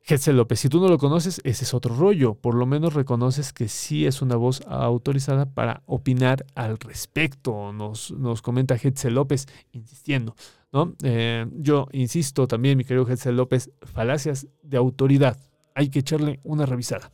Hetzel 0.06 0.36
López, 0.36 0.60
si 0.60 0.68
tú 0.68 0.82
no 0.82 0.90
lo 0.90 0.98
conoces, 0.98 1.40
ese 1.46 1.64
es 1.64 1.74
otro 1.74 1.96
rollo. 1.96 2.36
Por 2.36 2.56
lo 2.56 2.66
menos 2.66 2.94
reconoces 2.94 3.54
que 3.54 3.70
sí 3.70 4.06
es 4.06 4.22
una 4.22 4.36
voz 4.36 4.62
autorizada 4.68 5.46
para 5.46 5.82
opinar 5.86 6.46
al 6.56 6.78
respecto. 6.78 7.72
Nos, 7.72 8.12
nos 8.12 8.42
comenta 8.42 8.76
Hetzel 8.76 9.14
López, 9.14 9.48
insistiendo. 9.72 10.36
¿no? 10.74 10.94
Eh, 11.04 11.46
yo 11.54 11.88
insisto 11.94 12.48
también, 12.48 12.78
mi 12.78 12.84
querido 12.84 13.08
Hetzel 13.08 13.38
López, 13.38 13.72
falacias 13.82 14.48
de 14.62 14.78
autoridad. 14.78 15.38
Hay 15.76 15.90
que 15.90 16.00
echarle 16.00 16.40
una 16.44 16.66
revisada. 16.66 17.12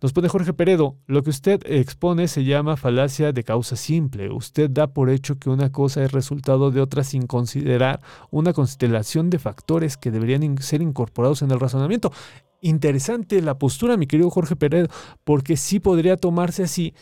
Nos 0.00 0.12
pone 0.12 0.28
Jorge 0.28 0.52
Peredo, 0.52 0.96
lo 1.06 1.22
que 1.22 1.30
usted 1.30 1.60
expone 1.64 2.28
se 2.28 2.44
llama 2.44 2.76
falacia 2.76 3.32
de 3.32 3.44
causa 3.44 3.76
simple. 3.76 4.30
Usted 4.30 4.70
da 4.70 4.88
por 4.88 5.10
hecho 5.10 5.38
que 5.38 5.50
una 5.50 5.72
cosa 5.72 6.04
es 6.04 6.12
resultado 6.12 6.70
de 6.70 6.80
otra 6.80 7.02
sin 7.02 7.26
considerar 7.26 8.00
una 8.30 8.52
constelación 8.52 9.30
de 9.30 9.38
factores 9.38 9.96
que 9.96 10.10
deberían 10.10 10.58
ser 10.58 10.82
incorporados 10.82 11.42
en 11.42 11.50
el 11.50 11.60
razonamiento. 11.60 12.12
Interesante 12.60 13.40
la 13.42 13.58
postura, 13.58 13.96
mi 13.96 14.06
querido 14.06 14.30
Jorge 14.30 14.56
Peredo, 14.56 14.88
porque 15.24 15.56
sí 15.56 15.80
podría 15.80 16.16
tomarse 16.16 16.62
así, 16.62 16.94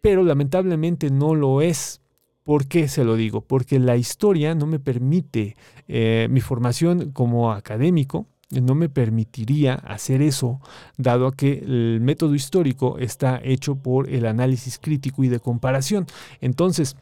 pero 0.00 0.22
lamentablemente 0.22 1.10
no 1.10 1.34
lo 1.34 1.60
es. 1.60 2.00
¿Por 2.44 2.66
qué 2.66 2.88
se 2.88 3.04
lo 3.04 3.16
digo? 3.16 3.42
Porque 3.42 3.78
la 3.78 3.96
historia 3.96 4.54
no 4.54 4.66
me 4.66 4.78
permite, 4.78 5.54
eh, 5.86 6.28
mi 6.30 6.40
formación 6.40 7.12
como 7.12 7.52
académico, 7.52 8.26
no 8.50 8.74
me 8.74 8.88
permitiría 8.88 9.74
hacer 9.74 10.22
eso, 10.22 10.60
dado 10.96 11.32
que 11.32 11.58
el 11.64 12.00
método 12.00 12.34
histórico 12.34 12.98
está 12.98 13.40
hecho 13.42 13.76
por 13.76 14.08
el 14.08 14.26
análisis 14.26 14.78
crítico 14.78 15.24
y 15.24 15.28
de 15.28 15.40
comparación. 15.40 16.06
Entonces, 16.40 16.96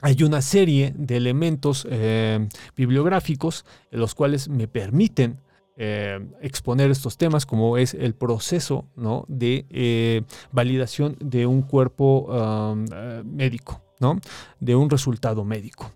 hay 0.00 0.22
una 0.22 0.42
serie 0.42 0.92
de 0.96 1.16
elementos 1.16 1.86
eh, 1.90 2.48
bibliográficos 2.76 3.64
los 3.90 4.14
cuales 4.14 4.48
me 4.48 4.68
permiten 4.68 5.40
eh, 5.76 6.20
exponer 6.40 6.90
estos 6.90 7.16
temas, 7.16 7.46
como 7.46 7.78
es 7.78 7.94
el 7.94 8.14
proceso 8.14 8.86
¿no? 8.96 9.24
de 9.28 9.66
eh, 9.70 10.22
validación 10.52 11.16
de 11.20 11.46
un 11.46 11.62
cuerpo 11.62 12.26
um, 12.26 12.84
médico. 13.24 13.80
¿no? 14.00 14.20
de 14.60 14.74
un 14.74 14.90
resultado 14.90 15.44
médico. 15.44 15.90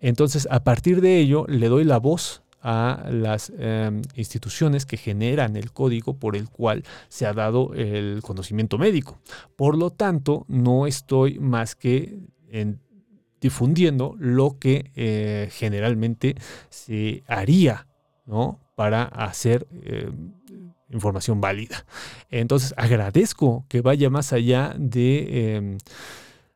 Entonces, 0.00 0.48
a 0.50 0.64
partir 0.64 1.00
de 1.00 1.18
ello, 1.18 1.44
le 1.48 1.68
doy 1.68 1.84
la 1.84 1.98
voz 1.98 2.42
a 2.62 3.04
las 3.10 3.52
eh, 3.56 3.90
instituciones 4.14 4.86
que 4.86 4.96
generan 4.96 5.56
el 5.56 5.72
código 5.72 6.18
por 6.18 6.36
el 6.36 6.48
cual 6.48 6.84
se 7.08 7.26
ha 7.26 7.32
dado 7.32 7.74
el 7.74 8.20
conocimiento 8.22 8.78
médico. 8.78 9.18
Por 9.56 9.76
lo 9.76 9.90
tanto, 9.90 10.44
no 10.48 10.86
estoy 10.86 11.38
más 11.38 11.74
que 11.74 12.18
en, 12.48 12.80
difundiendo 13.40 14.14
lo 14.18 14.58
que 14.58 14.90
eh, 14.94 15.48
generalmente 15.50 16.36
se 16.70 17.24
haría, 17.26 17.88
¿no? 18.24 18.60
para 18.74 19.04
hacer 19.04 19.66
eh, 19.82 20.10
información 20.90 21.40
válida. 21.40 21.84
Entonces, 22.30 22.72
agradezco 22.76 23.66
que 23.68 23.80
vaya 23.80 24.10
más 24.10 24.32
allá 24.32 24.74
de, 24.78 25.56
em, 25.56 25.78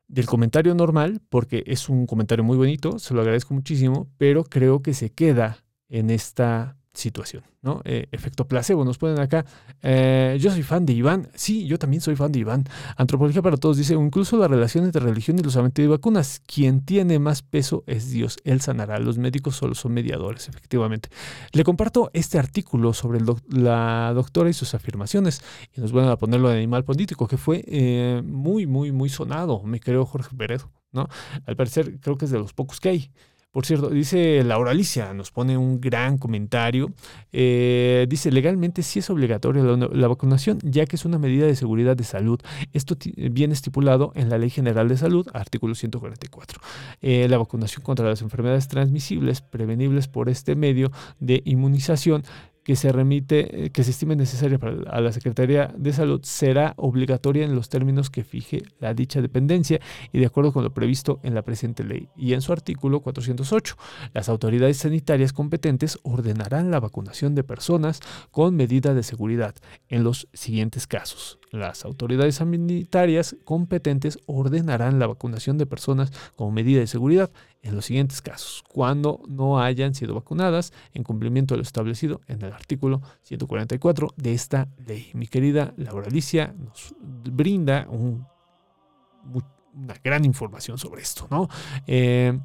del 0.08 0.26
comentario 0.26 0.74
normal, 0.74 1.20
porque 1.28 1.64
es 1.66 1.88
un 1.88 2.06
comentario 2.06 2.44
muy 2.44 2.56
bonito, 2.56 2.98
se 2.98 3.14
lo 3.14 3.20
agradezco 3.20 3.54
muchísimo, 3.54 4.08
pero 4.18 4.44
creo 4.44 4.80
que 4.82 4.94
se 4.94 5.10
queda 5.10 5.65
en 5.88 6.10
esta 6.10 6.76
situación, 6.96 7.44
¿no? 7.62 7.82
Eh, 7.84 8.08
efecto 8.10 8.48
placebo, 8.48 8.84
nos 8.84 8.98
ponen 8.98 9.20
acá. 9.20 9.44
eh, 9.82 10.38
yo 10.40 10.50
soy 10.50 10.62
fan 10.62 10.86
de 10.86 10.94
Iván. 10.94 11.28
Sí, 11.34 11.66
yo 11.66 11.78
también 11.78 12.00
soy 12.00 12.16
fan 12.16 12.32
de 12.32 12.40
Iván. 12.40 12.64
Antropología 12.96 13.42
para 13.42 13.56
todos 13.56 13.76
dice, 13.76 13.94
incluso 13.94 14.36
la 14.38 14.48
relación 14.48 14.84
entre 14.84 15.02
religión 15.02 15.38
y 15.38 15.42
los 15.42 15.56
vacunas. 15.56 16.40
Quien 16.46 16.80
tiene 16.84 17.18
más 17.18 17.42
peso 17.42 17.84
es 17.86 18.10
Dios. 18.10 18.38
Él 18.44 18.60
sanará. 18.60 18.98
Los 18.98 19.18
médicos 19.18 19.56
solo 19.56 19.74
son 19.74 19.92
mediadores, 19.92 20.48
efectivamente. 20.48 21.10
Le 21.52 21.64
comparto 21.64 22.10
este 22.12 22.38
artículo 22.38 22.92
sobre 22.92 23.20
la 23.48 24.12
doctora 24.14 24.50
y 24.50 24.54
sus 24.54 24.74
afirmaciones. 24.74 25.42
Y 25.76 25.80
nos 25.80 25.92
van 25.92 26.08
a 26.08 26.16
ponerlo 26.16 26.48
de 26.48 26.56
animal 26.56 26.84
político, 26.84 27.28
que 27.28 27.36
fue 27.36 27.62
eh, 27.66 28.22
muy, 28.24 28.66
muy, 28.66 28.90
muy 28.92 29.08
sonado, 29.08 29.62
me 29.62 29.80
creo 29.80 30.06
Jorge 30.06 30.34
Peredo, 30.36 30.70
¿no? 30.92 31.08
Al 31.44 31.56
parecer, 31.56 32.00
creo 32.00 32.16
que 32.16 32.24
es 32.24 32.30
de 32.30 32.38
los 32.38 32.52
pocos 32.54 32.80
que 32.80 32.88
hay. 32.88 33.10
Por 33.56 33.64
cierto, 33.64 33.88
dice 33.88 34.44
Laura 34.44 34.72
Alicia, 34.72 35.14
nos 35.14 35.30
pone 35.30 35.56
un 35.56 35.80
gran 35.80 36.18
comentario. 36.18 36.92
Eh, 37.32 38.04
dice, 38.06 38.30
legalmente 38.30 38.82
sí 38.82 38.98
es 38.98 39.08
obligatoria 39.08 39.62
la, 39.62 40.08
vacunación, 40.08 40.58
ya 40.62 40.84
que 40.84 40.96
es 40.96 41.06
una 41.06 41.18
medida 41.18 41.46
de 41.46 41.56
seguridad 41.56 41.96
de 41.96 42.04
salud. 42.04 42.38
Esto 42.74 42.96
viene 43.16 43.54
estipulado 43.54 44.12
en 44.14 44.28
la 44.28 44.36
Ley 44.36 44.50
General 44.50 44.86
de 44.90 44.98
Salud, 44.98 45.26
artículo 45.32 45.74
144. 45.74 46.60
Eh, 47.00 47.28
la 47.30 47.38
vacunación 47.38 47.82
contra 47.82 48.06
las 48.06 48.20
enfermedades 48.20 48.68
transmisibles, 48.68 49.40
prevenibles 49.40 50.06
por 50.06 50.28
este 50.28 50.54
medio 50.54 50.92
de 51.18 51.40
inmunización, 51.46 52.24
que 52.66 52.74
se 52.74 52.90
remite, 52.90 53.66
eh, 53.66 53.70
que 53.70 53.84
se 53.84 53.92
estime 53.92 54.16
necesaria 54.16 54.58
para 54.58 54.90
a 54.90 55.00
la 55.00 55.12
Secretaría 55.12 55.72
de 55.78 55.92
Salud, 55.92 56.20
será 56.24 56.74
obligatoria 56.78 57.44
en 57.44 57.54
los 57.54 57.68
términos 57.68 58.10
que 58.10 58.24
fije 58.24 58.64
la 58.80 58.92
dicha 58.92 59.22
dependencia 59.22 59.80
y 60.12 60.18
de 60.18 60.26
acuerdo 60.26 60.52
con 60.52 60.64
lo 60.64 60.74
previsto 60.74 61.20
en 61.22 61.36
la 61.36 61.42
presente 61.42 61.84
ley. 61.84 62.08
Y 62.16 62.32
en 62.32 62.42
su 62.42 62.52
artículo 62.52 63.02
408, 63.02 63.76
las 64.14 64.28
autoridades 64.28 64.78
sanitarias 64.78 65.32
competentes 65.32 66.00
ordenarán 66.02 66.72
la 66.72 66.80
vacunación 66.80 67.36
de 67.36 67.44
personas 67.44 68.00
con 68.32 68.56
medida 68.56 68.94
de 68.94 69.04
seguridad 69.04 69.54
en 69.88 70.02
los 70.02 70.26
siguientes 70.32 70.88
casos. 70.88 71.38
Las 71.58 71.84
autoridades 71.84 72.36
sanitarias 72.36 73.36
competentes 73.44 74.18
ordenarán 74.26 74.98
la 74.98 75.06
vacunación 75.06 75.58
de 75.58 75.66
personas 75.66 76.12
con 76.36 76.52
medida 76.52 76.80
de 76.80 76.86
seguridad 76.86 77.30
en 77.62 77.74
los 77.74 77.86
siguientes 77.86 78.22
casos, 78.22 78.62
cuando 78.68 79.22
no 79.28 79.60
hayan 79.60 79.94
sido 79.94 80.14
vacunadas 80.14 80.72
en 80.94 81.02
cumplimiento 81.02 81.54
de 81.54 81.58
lo 81.58 81.62
establecido 81.62 82.20
en 82.26 82.42
el 82.42 82.52
artículo 82.52 83.02
144 83.22 84.14
de 84.16 84.34
esta 84.34 84.68
ley. 84.86 85.10
Mi 85.14 85.26
querida 85.26 85.72
Laura 85.76 86.08
Alicia 86.08 86.54
nos 86.58 86.94
brinda 87.00 87.88
una 87.88 89.94
gran 90.04 90.24
información 90.24 90.78
sobre 90.78 91.02
esto, 91.02 91.26
¿no? 91.30 91.48
Eh, 91.86 92.38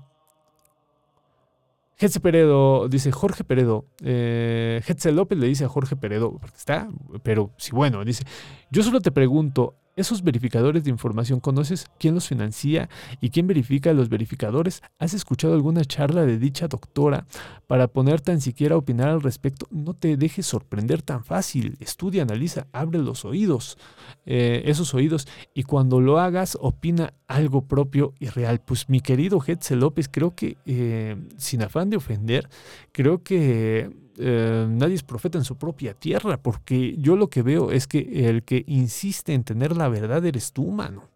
Getze 2.01 2.19
Peredo 2.19 2.87
dice 2.89 3.11
Jorge 3.11 3.43
Peredo. 3.43 3.85
Eh, 4.03 4.81
López 5.13 5.37
le 5.37 5.45
dice 5.45 5.65
a 5.65 5.69
Jorge 5.69 5.95
Peredo, 5.95 6.31
porque 6.39 6.57
está, 6.57 6.89
pero 7.21 7.51
sí, 7.57 7.69
bueno, 7.73 8.03
dice: 8.03 8.23
Yo 8.71 8.81
solo 8.81 9.01
te 9.01 9.11
pregunto, 9.11 9.75
¿esos 9.95 10.23
verificadores 10.23 10.83
de 10.83 10.89
información 10.89 11.39
conoces 11.39 11.87
quién 11.99 12.15
los 12.15 12.27
financia 12.27 12.89
y 13.19 13.29
quién 13.29 13.47
verifica 13.47 13.91
a 13.91 13.93
los 13.93 14.09
verificadores? 14.09 14.81
¿Has 14.99 15.13
escuchado 15.13 15.53
alguna 15.53 15.85
charla 15.85 16.25
de 16.25 16.37
dicha 16.37 16.67
doctora 16.67 17.25
para 17.67 17.87
poner 17.87 18.21
tan 18.21 18.41
siquiera 18.41 18.75
a 18.75 18.77
opinar 18.77 19.09
al 19.09 19.21
respecto? 19.21 19.67
No 19.71 19.93
te 19.93 20.17
dejes 20.17 20.45
sorprender 20.45 21.01
tan 21.01 21.23
fácil. 21.23 21.77
Estudia, 21.79 22.23
analiza, 22.23 22.67
abre 22.71 22.99
los 22.99 23.25
oídos, 23.25 23.77
eh, 24.25 24.63
esos 24.65 24.93
oídos, 24.93 25.27
y 25.53 25.63
cuando 25.63 25.99
lo 25.99 26.19
hagas, 26.19 26.57
opina 26.59 27.13
algo 27.27 27.67
propio 27.67 28.13
y 28.19 28.27
real. 28.27 28.61
Pues 28.61 28.89
mi 28.89 29.01
querido 29.01 29.39
Getze 29.39 29.75
López, 29.75 30.09
creo 30.09 30.35
que, 30.35 30.57
eh, 30.65 31.15
sin 31.37 31.63
afán 31.63 31.89
de 31.89 31.97
ofender, 31.97 32.49
creo 32.91 33.23
que 33.23 33.91
eh, 34.21 34.67
nadie 34.69 34.95
es 34.95 35.03
profeta 35.03 35.37
en 35.37 35.43
su 35.43 35.57
propia 35.57 35.93
tierra, 35.93 36.37
porque 36.41 36.95
yo 36.97 37.15
lo 37.15 37.29
que 37.29 37.41
veo 37.41 37.71
es 37.71 37.87
que 37.87 38.29
el 38.29 38.43
que 38.43 38.63
insiste 38.67 39.33
en 39.33 39.43
tener 39.43 39.75
la 39.75 39.89
verdad 39.89 40.25
eres 40.25 40.53
tú, 40.53 40.71
mano. 40.71 41.09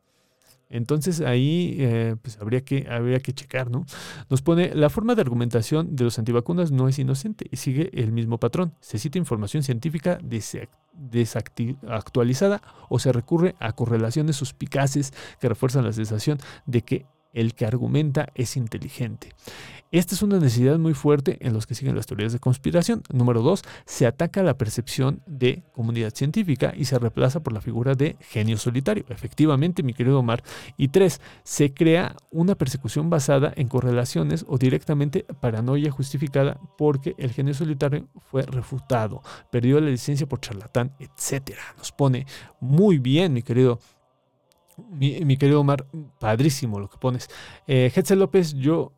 Entonces 0.67 1.21
ahí 1.21 1.75
eh, 1.79 2.15
pues 2.21 2.39
habría 2.41 2.61
que, 2.61 2.87
habría 2.89 3.19
que 3.19 3.33
checar, 3.33 3.69
¿no? 3.69 3.85
Nos 4.29 4.41
pone, 4.41 4.73
la 4.73 4.89
forma 4.89 5.13
de 5.13 5.21
argumentación 5.21 5.95
de 5.95 6.05
los 6.05 6.17
antivacunas 6.17 6.71
no 6.71 6.87
es 6.87 6.97
inocente 6.97 7.45
y 7.51 7.57
sigue 7.57 7.91
el 7.93 8.11
mismo 8.11 8.39
patrón. 8.39 8.73
Se 8.81 8.97
cita 8.97 9.19
información 9.19 9.61
científica 9.61 10.17
desa- 10.19 10.67
desactualizada 10.93 12.61
o 12.89 12.97
se 12.97 13.11
recurre 13.11 13.55
a 13.59 13.73
correlaciones 13.73 14.37
suspicaces 14.37 15.13
que 15.39 15.49
refuerzan 15.49 15.85
la 15.85 15.93
sensación 15.93 16.39
de 16.65 16.81
que 16.81 17.05
el 17.35 17.53
que 17.53 17.65
argumenta 17.65 18.29
es 18.33 18.57
inteligente. 18.57 19.29
Esta 19.91 20.15
es 20.15 20.23
una 20.23 20.39
necesidad 20.39 20.77
muy 20.77 20.93
fuerte 20.93 21.37
en 21.39 21.53
los 21.53 21.67
que 21.67 21.75
siguen 21.75 21.95
las 21.95 22.05
teorías 22.05 22.33
de 22.33 22.39
conspiración. 22.39 23.03
Número 23.13 23.41
dos, 23.41 23.61
se 23.85 24.05
ataca 24.05 24.43
la 24.43 24.57
percepción 24.57 25.21
de 25.25 25.63
comunidad 25.71 26.13
científica 26.13 26.73
y 26.75 26.85
se 26.85 26.99
reemplaza 26.99 27.41
por 27.41 27.53
la 27.53 27.61
figura 27.61 27.93
de 27.93 28.17
genio 28.19 28.57
solitario. 28.57 29.05
Efectivamente, 29.07 29.83
mi 29.83 29.93
querido 29.93 30.19
Omar. 30.19 30.43
Y 30.75 30.89
tres, 30.89 31.21
se 31.43 31.73
crea 31.73 32.15
una 32.31 32.55
persecución 32.55 33.09
basada 33.09 33.53
en 33.55 33.69
correlaciones 33.69 34.43
o 34.49 34.57
directamente 34.57 35.25
paranoia 35.39 35.91
justificada 35.91 36.59
porque 36.77 37.15
el 37.17 37.31
genio 37.31 37.53
solitario 37.53 38.07
fue 38.31 38.41
refutado, 38.41 39.21
perdió 39.51 39.79
la 39.79 39.91
licencia 39.91 40.27
por 40.27 40.41
charlatán, 40.41 40.91
etcétera. 40.99 41.61
Nos 41.77 41.91
pone 41.91 42.25
muy 42.59 42.97
bien, 42.97 43.31
mi 43.31 43.43
querido 43.43 43.79
mi, 44.77 45.37
querido 45.37 45.61
Omar, 45.61 45.85
padrísimo 46.19 46.79
lo 46.79 46.89
que 46.89 46.97
pones. 46.97 47.29
Eh, 47.67 47.91
López, 48.15 48.53
yo 48.53 48.93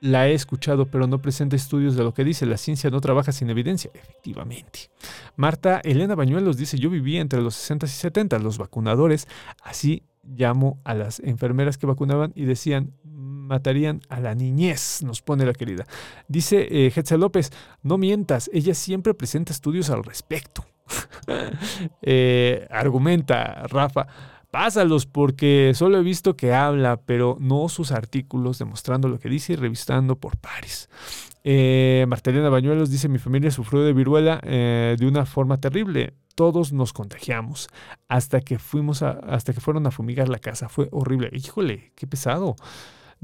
la 0.00 0.28
he 0.28 0.34
escuchado, 0.34 0.86
pero 0.86 1.06
no 1.06 1.22
presenta 1.22 1.56
estudios 1.56 1.96
de 1.96 2.04
lo 2.04 2.12
que 2.12 2.24
dice. 2.24 2.44
La 2.44 2.58
ciencia 2.58 2.90
no 2.90 3.00
trabaja 3.00 3.32
sin 3.32 3.48
evidencia. 3.48 3.90
Efectivamente. 3.94 4.90
Marta 5.36 5.80
Elena 5.82 6.14
Bañuelos 6.14 6.58
dice, 6.58 6.78
yo 6.78 6.90
viví 6.90 7.16
entre 7.16 7.40
los 7.40 7.54
60 7.54 7.86
y 7.86 7.88
70, 7.88 8.38
los 8.38 8.58
vacunadores, 8.58 9.26
así 9.62 10.02
llamo 10.22 10.78
a 10.84 10.94
las 10.94 11.20
enfermeras 11.20 11.78
que 11.78 11.86
vacunaban 11.86 12.32
y 12.34 12.44
decían, 12.44 12.92
matarían 13.04 14.00
a 14.08 14.20
la 14.20 14.34
niñez, 14.34 15.02
nos 15.02 15.22
pone 15.22 15.46
la 15.46 15.52
querida. 15.52 15.86
Dice 16.28 16.66
eh, 16.70 17.18
López, 17.18 17.50
no 17.82 17.98
mientas, 17.98 18.50
ella 18.52 18.74
siempre 18.74 19.14
presenta 19.14 19.52
estudios 19.52 19.90
al 19.90 20.04
respecto. 20.04 20.64
Eh, 22.02 22.66
argumenta 22.70 23.66
Rafa, 23.68 24.06
Pásalos 24.54 25.06
porque 25.06 25.72
solo 25.74 25.98
he 25.98 26.02
visto 26.04 26.36
que 26.36 26.54
habla, 26.54 27.00
pero 27.04 27.36
no 27.40 27.68
sus 27.68 27.90
artículos 27.90 28.56
demostrando 28.56 29.08
lo 29.08 29.18
que 29.18 29.28
dice 29.28 29.54
y 29.54 29.56
revisando 29.56 30.14
por 30.14 30.36
pares. 30.36 30.88
Eh, 31.42 32.06
Martelena 32.06 32.50
Bañuelos 32.50 32.88
dice, 32.88 33.08
mi 33.08 33.18
familia 33.18 33.50
sufrió 33.50 33.82
de 33.82 33.92
viruela 33.92 34.38
eh, 34.44 34.94
de 34.96 35.08
una 35.08 35.26
forma 35.26 35.58
terrible. 35.58 36.14
Todos 36.36 36.72
nos 36.72 36.92
contagiamos 36.92 37.66
hasta 38.06 38.42
que 38.42 38.60
fuimos 38.60 39.02
a, 39.02 39.10
hasta 39.10 39.52
que 39.52 39.60
fueron 39.60 39.88
a 39.88 39.90
fumigar 39.90 40.28
la 40.28 40.38
casa. 40.38 40.68
Fue 40.68 40.88
horrible. 40.92 41.30
Híjole, 41.32 41.90
qué 41.96 42.06
pesado. 42.06 42.54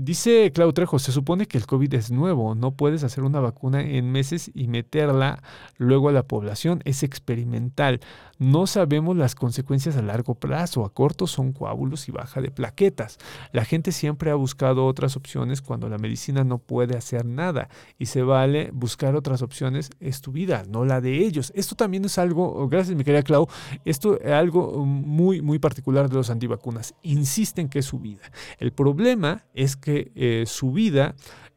Dice 0.03 0.51
Clau 0.55 0.73
Trejo, 0.73 0.99
se 0.99 1.13
supone 1.13 1.45
que 1.45 1.59
el 1.59 1.67
COVID 1.67 1.93
es 1.93 2.11
nuevo, 2.11 2.55
no 2.55 2.71
puedes 2.71 3.05
hacer 3.05 3.23
una 3.23 3.39
vacuna 3.39 3.83
en 3.83 4.11
meses 4.11 4.51
y 4.55 4.67
meterla 4.67 5.43
luego 5.77 6.09
a 6.09 6.13
la 6.13 6.23
población, 6.23 6.81
es 6.87 7.03
experimental. 7.03 8.01
No 8.39 8.67
sabemos 8.67 9.15
las 9.19 9.35
consecuencias 9.35 9.99
a 9.99 10.03
largo 10.03 10.37
plazo, 10.37 10.87
a 10.87 10.95
corto 10.95 11.27
son 11.27 11.53
coágulos 11.53 12.09
y 12.09 12.13
baja 12.13 12.41
de 12.41 12.51
plaquetas. 12.51 13.19
La 13.53 13.67
gente 13.67 13.93
siempre 13.93 14.31
ha 14.31 14.37
buscado 14.37 14.87
otras 14.87 15.19
opciones 15.19 15.61
cuando 15.61 15.91
la 15.91 15.99
medicina 15.99 16.45
no 16.45 16.57
puede 16.57 16.97
hacer 16.97 17.27
nada 17.27 17.69
y 17.99 18.07
se 18.07 18.23
vale 18.23 18.71
buscar 18.73 19.15
otras 19.17 19.43
opciones, 19.43 19.91
es 20.01 20.23
tu 20.23 20.33
vida, 20.33 20.65
no 20.67 20.87
la 20.87 21.03
de 21.03 21.19
ellos. 21.19 21.53
Esto 21.55 21.75
también 21.75 22.07
es 22.07 22.17
algo, 22.17 22.67
gracias 22.71 22.97
mi 22.97 23.05
querida 23.05 23.23
Clau, 23.23 23.49
esto 23.85 24.19
es 24.19 24.33
algo 24.33 24.83
muy, 24.87 25.43
muy 25.43 25.59
particular 25.59 26.09
de 26.09 26.15
los 26.15 26.31
antivacunas. 26.31 26.95
Insisten 27.03 27.69
que 27.69 27.81
es 27.81 27.85
su 27.85 27.99
vida. 27.99 28.23
El 28.59 28.73
problema 28.73 29.45
es 29.53 29.77
que 29.77 29.90
eh, 30.15 30.45
su 30.47 30.73
vida... 30.73 31.15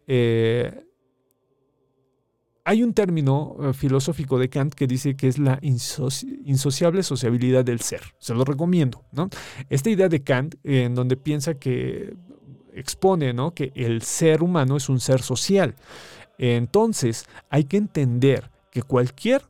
Eh, 0.07 0.85
hay 2.65 2.81
un 2.81 2.93
término 2.93 3.57
eh, 3.59 3.73
filosófico 3.73 4.39
de 4.39 4.49
Kant 4.49 4.73
que 4.73 4.87
dice 4.87 5.17
que 5.17 5.27
es 5.27 5.37
la 5.37 5.59
insoci 5.61 6.41
insociable 6.45 7.03
sociabilidad 7.03 7.65
del 7.65 7.81
ser. 7.81 8.01
Se 8.19 8.33
lo 8.33 8.45
recomiendo, 8.45 9.03
¿no? 9.11 9.29
Esta 9.69 9.89
idea 9.89 10.07
de 10.07 10.23
Kant, 10.23 10.55
en 10.63 10.95
donde 10.95 11.17
piensa 11.17 11.55
que 11.55 12.15
expone, 12.73 13.33
¿no? 13.33 13.53
Que 13.53 13.73
el 13.75 14.01
ser 14.01 14.43
humano 14.43 14.77
es 14.77 14.87
un 14.87 15.01
ser 15.01 15.21
social. 15.21 15.75
Entonces, 16.37 17.25
hay 17.49 17.65
que 17.65 17.75
entender 17.75 18.49
que 18.71 18.81
cualquier 18.81 19.41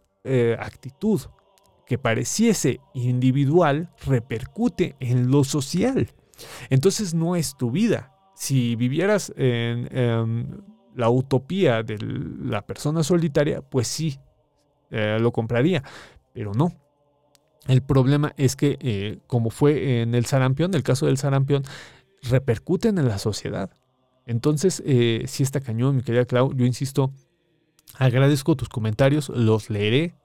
actitud 0.58 1.22
que 1.86 2.00
pareciese 2.00 2.80
individual 2.96 3.92
repercute 4.08 4.96
en 5.00 5.30
lo 5.30 5.44
social. 5.44 6.10
Entonces, 6.72 7.14
no 7.14 7.36
es 7.36 7.56
tu 7.58 7.70
vida. 7.72 8.13
Si 8.34 8.76
vivieras 8.76 9.34
en... 9.38 9.96
en 9.96 10.74
la 10.96 11.10
utopía 11.10 11.84
de 11.84 11.98
la 11.98 12.66
persona 12.66 13.04
solitaria, 13.04 13.62
pues 13.62 13.88
sí, 13.88 14.20
eh, 14.92 15.18
lo 15.20 15.32
compraría, 15.32 15.84
pero 16.34 16.54
no. 16.54 16.74
El 17.68 17.82
problema 17.82 18.34
es 18.38 18.56
que, 18.56 18.78
eh, 18.82 19.20
como 19.28 19.50
fue 19.50 20.02
en 20.02 20.16
el 20.16 20.26
sarampión, 20.26 20.74
el 20.74 20.84
caso 20.84 21.06
del 21.06 21.18
sarampión, 21.18 21.64
repercuten 22.22 22.98
en 22.98 23.08
la 23.08 23.18
sociedad. 23.18 23.72
Entonces, 24.26 24.84
eh, 24.86 25.24
si 25.28 25.44
está 25.44 25.62
cañón, 25.62 25.96
mi 25.96 26.04
querida 26.04 26.26
Clau, 26.26 26.54
yo 26.54 26.66
insisto, 26.66 27.12
agradezco 27.98 28.56
tus 28.56 28.70
comentarios, 28.70 29.30
los 29.30 29.70
leeré, 29.70 30.16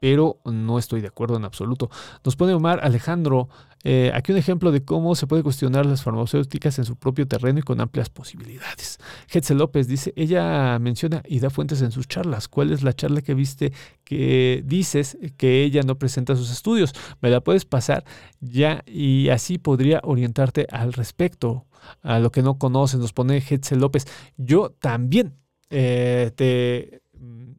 pero 0.00 0.40
no 0.44 0.78
estoy 0.78 1.00
de 1.00 1.08
acuerdo 1.08 1.36
en 1.36 1.44
absoluto. 1.44 1.90
Nos 2.24 2.36
pone 2.36 2.52
Omar 2.52 2.80
Alejandro, 2.82 3.48
eh, 3.84 4.10
aquí 4.14 4.32
un 4.32 4.38
ejemplo 4.38 4.72
de 4.72 4.84
cómo 4.84 5.14
se 5.14 5.26
puede 5.26 5.42
cuestionar 5.42 5.86
las 5.86 6.02
farmacéuticas 6.02 6.78
en 6.78 6.84
su 6.84 6.96
propio 6.96 7.28
terreno 7.28 7.58
y 7.58 7.62
con 7.62 7.80
amplias 7.80 8.08
posibilidades. 8.08 8.98
Hetzel 9.32 9.58
López 9.58 9.88
dice, 9.88 10.12
ella 10.16 10.78
menciona 10.78 11.22
y 11.26 11.40
da 11.40 11.50
fuentes 11.50 11.82
en 11.82 11.92
sus 11.92 12.08
charlas. 12.08 12.48
¿Cuál 12.48 12.72
es 12.72 12.82
la 12.82 12.94
charla 12.94 13.20
que 13.20 13.34
viste 13.34 13.72
que 14.04 14.62
dices 14.66 15.18
que 15.36 15.64
ella 15.64 15.82
no 15.82 15.98
presenta 15.98 16.34
sus 16.36 16.50
estudios? 16.50 16.92
Me 17.20 17.30
la 17.30 17.40
puedes 17.40 17.64
pasar 17.64 18.04
ya 18.40 18.82
y 18.86 19.28
así 19.28 19.58
podría 19.58 20.00
orientarte 20.02 20.66
al 20.70 20.92
respecto. 20.92 21.66
A 22.00 22.18
lo 22.18 22.32
que 22.32 22.42
no 22.42 22.58
conoces, 22.58 22.98
nos 22.98 23.12
pone 23.12 23.36
Hetzel 23.36 23.80
López. 23.80 24.06
Yo 24.38 24.70
también 24.70 25.34
eh, 25.68 26.30
te 26.34 27.03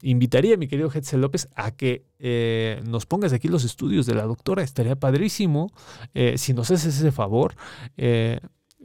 invitaría, 0.02 0.58
mi 0.58 0.68
querido 0.68 0.92
Hetzel 0.94 1.22
López, 1.22 1.50
a 1.56 1.72
que 1.72 2.06
eh, 2.20 2.82
nos 2.86 3.06
pongas 3.06 3.34
aquí 3.34 3.48
los 3.48 3.64
estudios 3.64 4.06
de 4.06 4.16
la 4.16 4.24
doctora. 4.24 4.64
Estaría 4.64 4.96
padrísimo. 4.96 5.72
Eh, 6.14 6.38
si 6.38 6.54
nos 6.54 6.72
haces 6.72 6.98
ese 6.98 7.12
favor, 7.12 7.56
eh, 7.98 8.40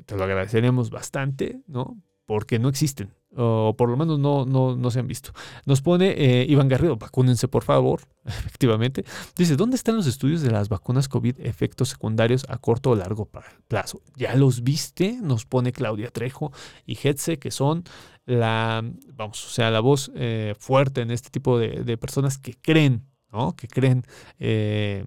te 0.06 0.16
lo 0.16 0.24
agradeceríamos 0.24 0.90
bastante, 0.90 1.60
¿no? 1.66 2.00
Porque 2.26 2.58
no 2.58 2.68
existen, 2.68 3.12
o 3.36 3.74
por 3.76 3.88
lo 3.88 3.96
menos 3.96 4.18
no, 4.18 4.44
no, 4.44 4.76
no 4.76 4.90
se 4.90 5.00
han 5.00 5.06
visto. 5.06 5.32
Nos 5.66 5.82
pone 5.82 6.44
Iván 6.48 6.68
Garrido, 6.68 6.96
vacúnense 6.96 7.48
por 7.48 7.64
favor, 7.64 8.00
efectivamente. 8.24 9.04
Dice, 9.36 9.56
¿dónde 9.56 9.76
están 9.76 9.96
los 9.96 10.06
estudios 10.06 10.42
de 10.42 10.50
las 10.50 10.68
vacunas 10.68 11.08
COVID, 11.08 11.40
efectos 11.40 11.90
secundarios 11.90 12.44
a 12.48 12.58
corto 12.58 12.90
o 12.90 12.96
largo 12.96 13.28
plazo? 13.68 14.02
¿Ya 14.16 14.34
los 14.34 14.62
viste? 14.62 15.18
Nos 15.22 15.46
pone 15.46 15.72
Claudia 15.72 16.10
Trejo 16.10 16.52
y 16.86 16.98
Hetze, 17.02 17.38
que 17.38 17.50
son 17.50 17.84
la, 18.26 18.84
vamos, 19.14 19.44
o 19.46 19.50
sea, 19.50 19.70
la 19.70 19.80
voz 19.80 20.10
eh, 20.14 20.54
fuerte 20.58 21.00
en 21.00 21.10
este 21.10 21.30
tipo 21.30 21.58
de, 21.58 21.82
de, 21.82 21.96
personas 21.96 22.38
que 22.38 22.54
creen, 22.54 23.09
¿no? 23.32 23.54
Que 23.54 23.68
creen, 23.68 24.04
eh, 24.38 25.04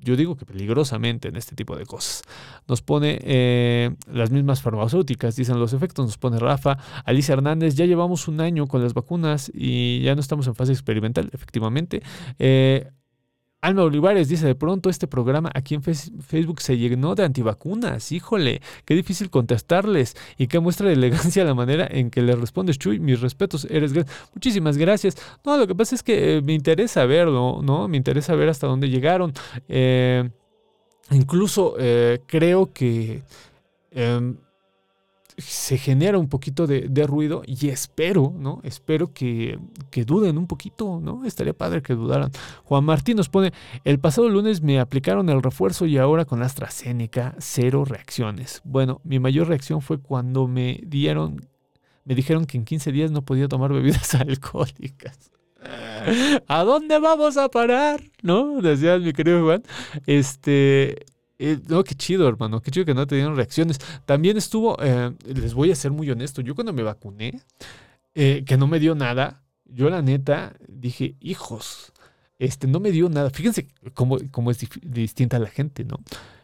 yo 0.00 0.16
digo 0.16 0.36
que 0.36 0.46
peligrosamente 0.46 1.28
en 1.28 1.36
este 1.36 1.54
tipo 1.54 1.76
de 1.76 1.86
cosas. 1.86 2.22
Nos 2.68 2.82
pone 2.82 3.18
eh, 3.22 3.94
las 4.10 4.30
mismas 4.30 4.62
farmacéuticas, 4.62 5.36
dicen 5.36 5.58
los 5.58 5.72
efectos, 5.72 6.06
nos 6.06 6.18
pone 6.18 6.38
Rafa, 6.38 6.78
Alicia 7.04 7.34
Hernández, 7.34 7.74
ya 7.74 7.86
llevamos 7.86 8.28
un 8.28 8.40
año 8.40 8.66
con 8.66 8.82
las 8.82 8.94
vacunas 8.94 9.50
y 9.54 10.02
ya 10.02 10.14
no 10.14 10.20
estamos 10.20 10.46
en 10.46 10.54
fase 10.54 10.72
experimental, 10.72 11.30
efectivamente. 11.32 12.02
Alma 13.66 13.82
Olivares 13.82 14.28
dice, 14.28 14.46
de 14.46 14.54
pronto 14.54 14.88
este 14.88 15.08
programa 15.08 15.50
aquí 15.52 15.74
en 15.74 15.82
Facebook 15.82 16.60
se 16.60 16.78
llenó 16.78 17.16
de 17.16 17.24
antivacunas. 17.24 18.12
Híjole, 18.12 18.62
qué 18.84 18.94
difícil 18.94 19.28
contestarles 19.28 20.16
y 20.38 20.46
qué 20.46 20.60
muestra 20.60 20.86
de 20.86 20.92
elegancia 20.92 21.42
la 21.44 21.52
manera 21.52 21.84
en 21.90 22.10
que 22.10 22.22
le 22.22 22.36
respondes. 22.36 22.78
Chuy, 22.78 23.00
mis 23.00 23.20
respetos, 23.20 23.66
eres. 23.68 23.92
Muchísimas 24.32 24.76
gracias. 24.76 25.16
No, 25.44 25.56
lo 25.56 25.66
que 25.66 25.74
pasa 25.74 25.96
es 25.96 26.04
que 26.04 26.36
eh, 26.36 26.42
me 26.42 26.52
interesa 26.52 27.06
verlo, 27.06 27.60
¿no? 27.60 27.88
Me 27.88 27.96
interesa 27.96 28.36
ver 28.36 28.50
hasta 28.50 28.68
dónde 28.68 28.88
llegaron. 28.88 29.32
Eh, 29.68 30.30
incluso 31.10 31.74
eh, 31.76 32.20
creo 32.24 32.72
que 32.72 33.22
em, 33.90 34.36
se 35.38 35.76
genera 35.78 36.18
un 36.18 36.28
poquito 36.28 36.66
de, 36.66 37.06
ruido 37.06 37.42
y 37.46 37.68
espero, 37.68 38.32
¿no? 38.36 38.60
Espero 38.62 39.12
que, 39.12 39.58
que, 39.90 40.04
duden 40.04 40.38
un 40.38 40.46
poquito, 40.46 41.00
¿no? 41.02 41.24
Estaría 41.24 41.52
padre 41.52 41.82
que 41.82 41.94
dudaran. 41.94 42.30
Juan 42.64 42.84
Martín 42.84 43.16
nos 43.16 43.28
pone, 43.28 43.52
el 43.84 43.98
pasado 43.98 44.28
lunes 44.28 44.62
me 44.62 44.80
aplicaron 44.80 45.28
el 45.28 45.42
refuerzo 45.42 45.86
y 45.86 45.98
ahora 45.98 46.24
con 46.24 46.42
AstraZeneca, 46.42 47.34
cero 47.38 47.84
reacciones. 47.84 48.62
Bueno, 48.64 49.00
mi 49.04 49.18
mayor 49.18 49.48
reacción 49.48 49.82
fue 49.82 49.98
cuando 49.98 50.48
me 50.48 50.80
dieron, 50.86 51.46
me 52.04 52.14
dijeron 52.14 52.46
que 52.46 52.56
en 52.56 52.64
15 52.64 52.92
días 52.92 53.10
no 53.10 53.22
podía 53.22 53.48
tomar 53.48 53.72
bebidas 53.72 54.14
alcohólicas. 54.14 55.32
¿A 56.46 56.64
dónde 56.64 56.98
vamos 56.98 57.36
a 57.36 57.48
parar? 57.48 58.02
¿No? 58.22 58.60
Decía 58.60 58.98
mi 58.98 59.12
querido 59.12 59.44
Juan. 59.44 59.62
Este, 60.06 61.04
eh, 61.38 61.58
no, 61.68 61.84
qué 61.84 61.94
chido, 61.94 62.28
hermano. 62.28 62.60
Qué 62.60 62.70
chido 62.70 62.86
que 62.86 62.94
no 62.94 63.06
te 63.06 63.16
dieron 63.16 63.36
reacciones. 63.36 63.78
También 64.04 64.36
estuvo, 64.36 64.76
eh, 64.82 65.14
les 65.24 65.54
voy 65.54 65.70
a 65.70 65.76
ser 65.76 65.90
muy 65.90 66.10
honesto. 66.10 66.40
Yo 66.40 66.54
cuando 66.54 66.72
me 66.72 66.82
vacuné, 66.82 67.40
eh, 68.14 68.44
que 68.46 68.56
no 68.56 68.66
me 68.66 68.80
dio 68.80 68.94
nada, 68.94 69.42
yo 69.64 69.90
la 69.90 70.02
neta 70.02 70.54
dije, 70.68 71.16
hijos, 71.20 71.92
este 72.38 72.66
no 72.66 72.80
me 72.80 72.90
dio 72.90 73.08
nada. 73.08 73.30
Fíjense 73.30 73.68
cómo, 73.94 74.18
cómo 74.30 74.50
es 74.50 74.58
distinta 74.82 75.38
la 75.38 75.48
gente, 75.48 75.84
¿no? 75.84 76.00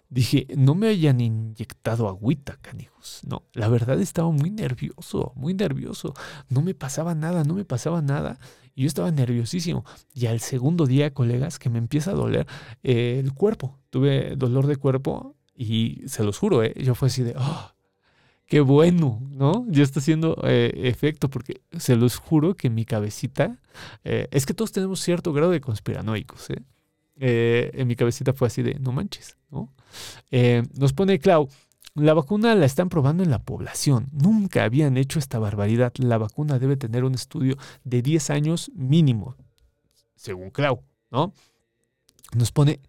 Dije, 0.08 0.46
no 0.56 0.74
me 0.74 0.88
hayan 0.88 1.22
inyectado 1.22 2.06
agüita, 2.06 2.58
canijos. 2.60 3.22
No, 3.26 3.44
la 3.54 3.68
verdad 3.68 3.98
estaba 3.98 4.30
muy 4.30 4.50
nervioso, 4.50 5.32
muy 5.36 5.54
nervioso. 5.54 6.12
No 6.50 6.60
me 6.60 6.74
pasaba 6.74 7.14
nada, 7.14 7.44
no 7.44 7.54
me 7.54 7.64
pasaba 7.64 8.02
nada. 8.02 8.38
Y 8.74 8.82
yo 8.82 8.88
estaba 8.88 9.10
nerviosísimo. 9.10 9.86
Y 10.14 10.26
al 10.26 10.40
segundo 10.40 10.86
día, 10.86 11.14
colegas, 11.14 11.58
que 11.58 11.70
me 11.70 11.78
empieza 11.78 12.10
a 12.10 12.14
doler 12.14 12.46
eh, 12.82 13.20
el 13.24 13.32
cuerpo. 13.32 13.78
Tuve 13.92 14.36
dolor 14.36 14.66
de 14.66 14.76
cuerpo 14.76 15.36
y 15.54 16.00
se 16.06 16.24
los 16.24 16.38
juro, 16.38 16.62
¿eh? 16.62 16.72
yo 16.78 16.94
fue 16.94 17.08
así 17.08 17.22
de, 17.22 17.34
oh, 17.36 17.72
qué 18.46 18.62
bueno, 18.62 19.20
¿no? 19.28 19.66
Ya 19.68 19.82
está 19.82 20.00
haciendo 20.00 20.40
eh, 20.44 20.72
efecto 20.84 21.28
porque 21.28 21.60
se 21.78 21.94
los 21.94 22.16
juro 22.16 22.56
que 22.56 22.70
mi 22.70 22.86
cabecita, 22.86 23.58
eh, 24.02 24.28
es 24.30 24.46
que 24.46 24.54
todos 24.54 24.72
tenemos 24.72 24.98
cierto 25.00 25.34
grado 25.34 25.50
de 25.50 25.60
conspiranoicos, 25.60 26.48
¿eh? 26.48 26.62
en 27.18 27.86
mi 27.86 27.94
cabecita 27.94 28.32
fue 28.32 28.48
así 28.48 28.62
de, 28.62 28.78
no 28.80 28.92
manches, 28.92 29.36
¿no? 29.50 29.70
nos 30.78 30.94
pone 30.94 31.18
Clau, 31.18 31.50
la 31.94 32.14
vacuna 32.14 32.54
la 32.54 32.64
están 32.64 32.88
probando 32.88 33.22
en 33.22 33.30
la 33.30 33.40
población. 33.40 34.08
Nunca 34.10 34.64
habían 34.64 34.96
hecho 34.96 35.18
esta 35.18 35.38
barbaridad. 35.38 35.92
La 35.98 36.16
vacuna 36.16 36.58
debe 36.58 36.78
tener 36.78 37.04
un 37.04 37.12
estudio 37.14 37.56
de 37.84 38.00
10 38.00 38.30
años 38.30 38.72
mínimo, 38.74 39.36
según 40.16 40.48
Clau, 40.48 40.82
¿no? 41.10 41.34
Nos 42.34 42.50
pone 42.50 42.80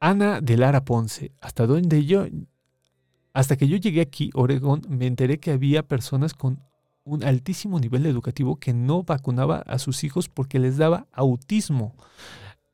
Ana 0.00 0.40
de 0.40 0.56
Lara 0.56 0.84
Ponce. 0.84 1.32
Hasta 1.40 1.66
donde 1.66 2.04
yo, 2.04 2.26
hasta 3.32 3.56
que 3.56 3.68
yo 3.68 3.76
llegué 3.76 4.00
aquí, 4.00 4.30
Oregón, 4.34 4.82
me 4.88 5.06
enteré 5.06 5.38
que 5.38 5.52
había 5.52 5.82
personas 5.82 6.34
con 6.34 6.60
un 7.04 7.24
altísimo 7.24 7.80
nivel 7.80 8.06
educativo 8.06 8.56
que 8.56 8.74
no 8.74 9.02
vacunaba 9.02 9.58
a 9.66 9.78
sus 9.78 10.04
hijos 10.04 10.28
porque 10.28 10.58
les 10.58 10.76
daba 10.76 11.06
autismo. 11.12 11.94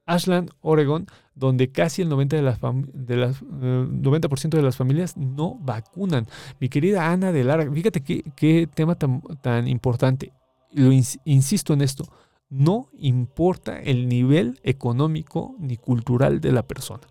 Ashland, 0.07 0.51
Oregon, 0.61 1.07
donde 1.35 1.71
casi 1.71 2.03
el 2.03 2.11
90%, 2.11 2.29
de 2.29 2.43
las, 2.43 2.61
de 2.93 3.17
las, 3.17 3.43
90 3.43 4.29
eh, 4.29 4.49
de 4.51 4.63
las 4.63 4.77
familias 4.77 5.17
no 5.17 5.55
vacunan. 5.61 6.27
Mi 6.61 6.69
querida 6.69 7.11
Ana 7.11 7.33
de 7.33 7.45
Lara, 7.45 7.71
fíjate 7.71 8.03
qué, 8.03 8.69
tema 8.75 8.97
tan, 8.97 9.23
tan 9.41 9.67
importante. 9.67 10.33
Lo 10.73 10.91
insisto 10.93 11.73
en 11.73 11.81
esto, 11.81 12.05
no 12.51 12.89
importa 12.99 13.81
el 13.81 14.09
nivel 14.09 14.61
económico 14.63 15.55
ni 15.59 15.77
cultural 15.77 16.41
de 16.41 16.53
la 16.53 16.65
persona. 16.65 17.07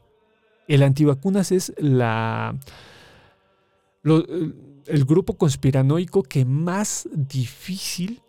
El 0.67 0.83
antivacunas 0.83 1.51
es 1.51 1.73
la, 1.77 2.55
el 4.03 5.05
grupo 5.05 5.37
conspiranoico 5.37 6.23
que 6.23 6.45
más 6.45 7.07
difícil 7.13 8.21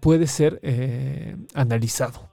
puede 0.00 0.26
ser 0.26 0.60
eh, 0.62 1.36
analizado 1.54 2.30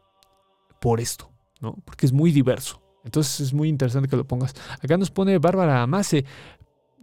por 0.79 0.99
esto. 0.99 1.29
¿no? 1.59 1.77
Porque 1.85 2.05
es 2.05 2.11
muy 2.11 2.31
diverso. 2.31 2.81
Entonces 3.03 3.39
es 3.39 3.53
muy 3.53 3.69
interesante 3.69 4.09
que 4.09 4.15
lo 4.15 4.25
pongas. 4.25 4.53
Acá 4.81 4.97
nos 4.97 5.11
pone 5.11 5.37
Bárbara 5.37 5.81
Amase. 5.81 6.25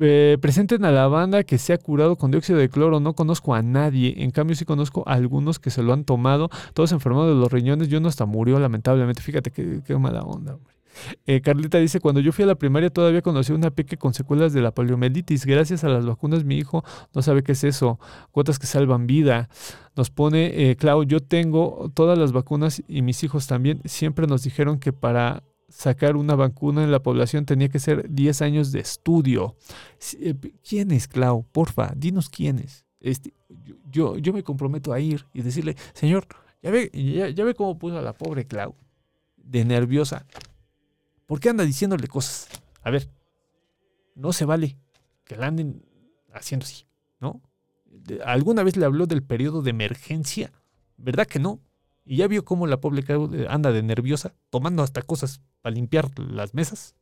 Eh, 0.00 0.38
presenten 0.40 0.84
a 0.84 0.92
la 0.92 1.08
banda 1.08 1.42
que 1.42 1.58
se 1.58 1.72
ha 1.72 1.78
curado 1.78 2.16
con 2.16 2.30
dióxido 2.30 2.58
de 2.58 2.68
cloro. 2.68 3.00
No 3.00 3.14
conozco 3.14 3.54
a 3.54 3.62
nadie. 3.62 4.14
En 4.18 4.30
cambio, 4.30 4.54
sí 4.54 4.64
conozco 4.64 5.02
a 5.06 5.14
algunos 5.14 5.58
que 5.58 5.70
se 5.70 5.82
lo 5.82 5.92
han 5.92 6.04
tomado. 6.04 6.50
Todos 6.72 6.92
enfermados 6.92 7.34
de 7.34 7.40
los 7.40 7.50
riñones. 7.50 7.88
Yo 7.88 8.00
no 8.00 8.08
hasta 8.08 8.26
murió, 8.26 8.58
lamentablemente. 8.60 9.22
Fíjate 9.22 9.50
qué, 9.50 9.80
qué 9.84 9.96
mala 9.96 10.22
onda, 10.22 10.54
hombre. 10.54 10.77
Eh, 11.26 11.40
Carlita 11.40 11.78
dice, 11.78 12.00
cuando 12.00 12.20
yo 12.20 12.32
fui 12.32 12.44
a 12.44 12.46
la 12.46 12.54
primaria 12.54 12.90
todavía 12.90 13.22
conocí 13.22 13.52
una 13.52 13.70
peque 13.70 13.96
con 13.96 14.14
secuelas 14.14 14.52
de 14.52 14.60
la 14.60 14.72
poliomielitis. 14.72 15.46
Gracias 15.46 15.84
a 15.84 15.88
las 15.88 16.06
vacunas 16.06 16.44
mi 16.44 16.56
hijo 16.56 16.84
no 17.14 17.22
sabe 17.22 17.42
qué 17.42 17.52
es 17.52 17.64
eso. 17.64 17.98
Cuotas 18.30 18.58
que 18.58 18.66
salvan 18.66 19.06
vida. 19.06 19.48
Nos 19.96 20.10
pone, 20.10 20.70
eh, 20.70 20.76
Clau, 20.76 21.04
yo 21.04 21.20
tengo 21.20 21.90
todas 21.94 22.18
las 22.18 22.32
vacunas 22.32 22.82
y 22.88 23.02
mis 23.02 23.22
hijos 23.24 23.46
también. 23.46 23.80
Siempre 23.84 24.26
nos 24.26 24.42
dijeron 24.42 24.78
que 24.78 24.92
para 24.92 25.42
sacar 25.68 26.16
una 26.16 26.34
vacuna 26.34 26.82
en 26.82 26.90
la 26.90 27.02
población 27.02 27.44
tenía 27.44 27.68
que 27.68 27.78
ser 27.78 28.08
10 28.08 28.42
años 28.42 28.72
de 28.72 28.80
estudio. 28.80 29.56
Eh, 30.20 30.34
¿Quién 30.66 30.90
es, 30.92 31.08
Clau? 31.08 31.44
Porfa, 31.52 31.92
dinos 31.96 32.28
quién 32.28 32.58
es. 32.58 32.86
Este, 33.00 33.34
yo, 33.90 34.16
yo 34.16 34.32
me 34.32 34.42
comprometo 34.42 34.92
a 34.92 35.00
ir 35.00 35.26
y 35.32 35.42
decirle, 35.42 35.76
señor, 35.92 36.26
ya 36.62 36.70
ve, 36.70 36.90
ya, 36.92 37.28
ya 37.28 37.44
ve 37.44 37.54
cómo 37.54 37.78
puso 37.78 37.98
a 37.98 38.02
la 38.02 38.12
pobre 38.12 38.46
Clau 38.46 38.74
de 39.36 39.64
nerviosa. 39.64 40.26
¿Por 41.28 41.40
qué 41.40 41.50
anda 41.50 41.62
diciéndole 41.64 42.08
cosas? 42.08 42.48
A 42.82 42.90
ver, 42.90 43.06
no 44.14 44.32
se 44.32 44.46
vale 44.46 44.78
que 45.26 45.36
la 45.36 45.48
anden 45.48 45.84
haciendo 46.32 46.64
así, 46.64 46.86
¿no? 47.20 47.42
¿Alguna 48.24 48.62
vez 48.62 48.78
le 48.78 48.86
habló 48.86 49.06
del 49.06 49.22
periodo 49.22 49.60
de 49.60 49.68
emergencia? 49.68 50.50
¿Verdad 50.96 51.26
que 51.26 51.38
no? 51.38 51.60
Y 52.06 52.16
ya 52.16 52.28
vio 52.28 52.46
cómo 52.46 52.66
la 52.66 52.78
Clau 52.78 53.30
eh, 53.34 53.46
anda 53.46 53.72
de 53.72 53.82
nerviosa, 53.82 54.32
tomando 54.48 54.82
hasta 54.82 55.02
cosas 55.02 55.42
para 55.60 55.74
limpiar 55.74 56.08
las 56.18 56.54
mesas. 56.54 56.94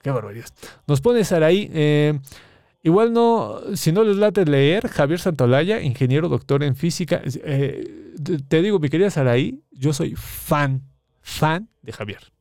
Qué 0.00 0.10
barbaridad. 0.10 0.48
Nos 0.86 1.02
pone 1.02 1.24
Saraí. 1.24 1.70
Eh, 1.74 2.18
igual 2.82 3.12
no, 3.12 3.60
si 3.76 3.92
no 3.92 4.02
les 4.02 4.16
late 4.16 4.46
leer, 4.46 4.88
Javier 4.88 5.20
Santolaya, 5.20 5.82
ingeniero 5.82 6.30
doctor 6.30 6.62
en 6.62 6.74
física. 6.74 7.20
eh, 7.22 8.14
te 8.48 8.62
digo, 8.62 8.78
mi 8.78 8.88
querida 8.88 9.10
Saraí, 9.10 9.62
yo 9.70 9.92
soy 9.92 10.14
fan, 10.16 10.90
fan 11.20 11.68
de 11.82 11.92
Javier, 11.92 12.31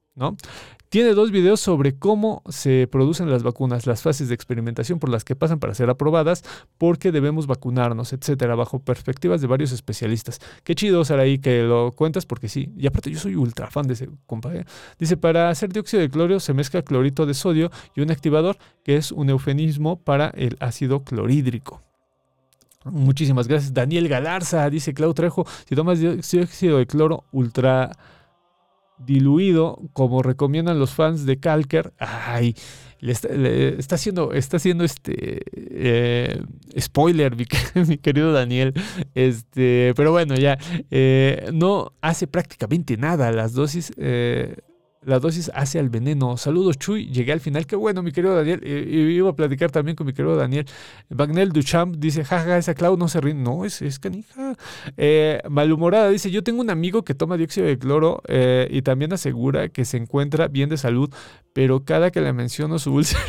Tiene 0.89 1.13
dos 1.13 1.31
videos 1.31 1.61
sobre 1.61 1.97
cómo 1.97 2.43
se 2.49 2.85
producen 2.85 3.29
las 3.29 3.43
vacunas, 3.43 3.87
las 3.87 4.01
fases 4.01 4.27
de 4.27 4.35
experimentación 4.35 4.99
por 4.99 5.09
las 5.09 5.23
que 5.23 5.37
pasan 5.37 5.59
para 5.59 5.73
ser 5.73 5.89
aprobadas, 5.89 6.43
por 6.77 6.99
qué 6.99 7.13
debemos 7.13 7.47
vacunarnos, 7.47 8.11
etcétera, 8.11 8.55
bajo 8.55 8.79
perspectivas 8.79 9.39
de 9.39 9.47
varios 9.47 9.71
especialistas. 9.71 10.39
Qué 10.65 10.75
chido, 10.75 11.05
Saraí, 11.05 11.39
que 11.39 11.63
lo 11.63 11.93
cuentas, 11.93 12.25
porque 12.25 12.49
sí. 12.49 12.73
Y 12.75 12.87
aparte, 12.87 13.09
yo 13.09 13.19
soy 13.19 13.37
ultra 13.37 13.71
fan 13.71 13.87
de 13.87 13.93
ese 13.93 14.09
compadre. 14.25 14.65
Dice: 14.99 15.15
para 15.15 15.49
hacer 15.49 15.71
dióxido 15.71 16.01
de 16.01 16.09
cloro 16.09 16.41
se 16.41 16.53
mezcla 16.53 16.81
clorito 16.81 17.25
de 17.25 17.33
sodio 17.33 17.71
y 17.95 18.01
un 18.01 18.11
activador, 18.11 18.57
que 18.83 18.97
es 18.97 19.13
un 19.13 19.29
eufemismo 19.29 19.97
para 20.03 20.27
el 20.35 20.57
ácido 20.59 21.05
clorhídrico. 21.05 21.81
Muchísimas 22.83 23.47
gracias. 23.47 23.73
Daniel 23.73 24.09
Galarza, 24.09 24.69
dice 24.69 24.93
Clau 24.93 25.13
Trejo, 25.13 25.45
si 25.69 25.75
tomas 25.75 25.99
dióxido 25.99 26.79
de 26.79 26.85
cloro 26.85 27.23
ultra 27.31 27.91
diluido, 29.05 29.79
como 29.93 30.23
recomiendan 30.23 30.79
los 30.79 30.93
fans 30.93 31.25
de 31.25 31.39
Calker, 31.39 31.93
ay, 31.97 32.55
le 33.01 33.13
está, 33.79 33.95
haciendo, 33.95 34.31
está 34.31 34.57
haciendo 34.57 34.83
este 34.83 35.41
eh, 35.55 36.43
spoiler, 36.79 37.35
mi, 37.35 37.45
mi, 37.87 37.97
querido 37.97 38.31
Daniel. 38.31 38.73
Este, 39.15 39.93
pero 39.95 40.11
bueno, 40.11 40.35
ya 40.35 40.59
eh, 40.91 41.49
no 41.51 41.93
hace 42.01 42.27
prácticamente 42.27 42.97
nada. 42.97 43.31
Las 43.31 43.53
dosis 43.53 43.91
eh, 43.97 44.55
la 45.03 45.19
dosis 45.19 45.51
hace 45.55 45.79
al 45.79 45.89
veneno. 45.89 46.37
Saludos, 46.37 46.77
Chuy. 46.77 47.07
Llegué 47.11 47.31
al 47.31 47.39
final. 47.39 47.65
Qué 47.65 47.75
bueno, 47.75 48.03
mi 48.03 48.11
querido 48.11 48.35
Daniel. 48.35 48.61
Eh, 48.63 49.11
iba 49.15 49.29
a 49.29 49.35
platicar 49.35 49.71
también 49.71 49.95
con 49.95 50.05
mi 50.05 50.13
querido 50.13 50.35
Daniel. 50.35 50.65
Bagnel 51.09 51.51
Duchamp 51.51 51.95
dice: 51.95 52.23
jaja, 52.23 52.57
esa 52.57 52.73
Clau 52.75 52.97
no 52.97 53.07
se 53.07 53.19
ríe. 53.19 53.33
No, 53.33 53.65
es, 53.65 53.81
es 53.81 53.99
canija. 53.99 54.55
Eh, 54.97 55.41
malhumorada 55.49 56.09
dice: 56.09 56.29
Yo 56.29 56.43
tengo 56.43 56.61
un 56.61 56.69
amigo 56.69 57.03
que 57.03 57.15
toma 57.15 57.37
dióxido 57.37 57.65
de 57.67 57.79
cloro 57.79 58.21
eh, 58.27 58.67
y 58.69 58.83
también 58.83 59.13
asegura 59.13 59.69
que 59.69 59.85
se 59.85 59.97
encuentra 59.97 60.47
bien 60.47 60.69
de 60.69 60.77
salud, 60.77 61.09
pero 61.53 61.83
cada 61.83 62.11
que 62.11 62.21
le 62.21 62.33
menciono 62.33 62.77
su 62.77 62.93
úlcera. 62.93 63.21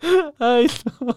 Ay, 0.38 0.66
no. 1.00 1.16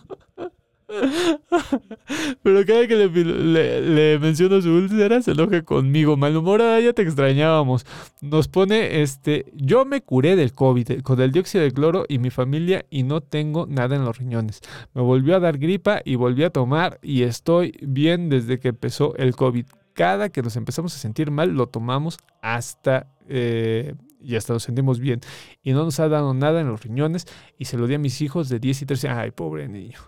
Pero 2.43 2.65
cada 2.65 2.87
que 2.87 2.95
le, 2.95 3.07
le, 3.09 3.81
le, 3.81 4.19
menciono 4.19 4.61
su 4.61 4.69
úlcera 4.69 5.21
se 5.21 5.31
enoja 5.31 5.61
conmigo. 5.63 6.17
Malhumorada, 6.17 6.79
ya 6.79 6.93
te 6.93 7.01
extrañábamos. 7.01 7.85
Nos 8.21 8.47
pone, 8.47 9.01
este, 9.01 9.45
yo 9.53 9.85
me 9.85 10.01
curé 10.01 10.35
del 10.35 10.53
COVID 10.53 11.01
con 11.01 11.21
el 11.21 11.31
dióxido 11.31 11.63
de 11.63 11.71
cloro 11.71 12.05
y 12.07 12.19
mi 12.19 12.29
familia 12.29 12.85
y 12.89 13.03
no 13.03 13.21
tengo 13.21 13.65
nada 13.67 13.95
en 13.95 14.05
los 14.05 14.17
riñones. 14.17 14.61
Me 14.93 15.01
volvió 15.01 15.35
a 15.35 15.39
dar 15.39 15.57
gripa 15.57 16.01
y 16.03 16.15
volví 16.15 16.43
a 16.43 16.49
tomar 16.49 16.99
y 17.01 17.23
estoy 17.23 17.77
bien 17.81 18.29
desde 18.29 18.59
que 18.59 18.69
empezó 18.69 19.15
el 19.15 19.35
COVID. 19.35 19.65
Cada 19.93 20.29
que 20.29 20.41
nos 20.41 20.55
empezamos 20.55 20.95
a 20.95 20.97
sentir 20.97 21.31
mal, 21.31 21.51
lo 21.51 21.67
tomamos 21.67 22.17
hasta... 22.41 23.07
Eh, 23.29 23.93
y 24.23 24.37
hasta 24.37 24.53
nos 24.53 24.63
sentimos 24.63 24.99
bien. 24.99 25.19
Y 25.63 25.73
no 25.73 25.83
nos 25.83 25.99
ha 25.99 26.07
dado 26.07 26.33
nada 26.33 26.61
en 26.61 26.67
los 26.67 26.81
riñones 26.81 27.27
y 27.57 27.65
se 27.65 27.77
lo 27.77 27.87
di 27.87 27.95
a 27.95 27.99
mis 27.99 28.21
hijos 28.21 28.49
de 28.49 28.59
10 28.59 28.83
y 28.83 28.85
13. 28.85 29.09
Ay, 29.09 29.31
pobre 29.31 29.67
niño. 29.67 29.99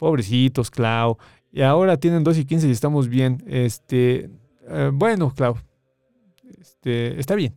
Pobrecitos, 0.00 0.70
Clau. 0.70 1.18
Y 1.52 1.60
ahora 1.60 1.98
tienen 1.98 2.24
2 2.24 2.38
y 2.38 2.44
15 2.46 2.68
y 2.68 2.70
estamos 2.70 3.06
bien. 3.08 3.44
Este, 3.46 4.30
eh, 4.66 4.90
bueno, 4.92 5.30
Clau. 5.34 5.56
Este, 6.58 7.20
está 7.20 7.34
bien. 7.34 7.54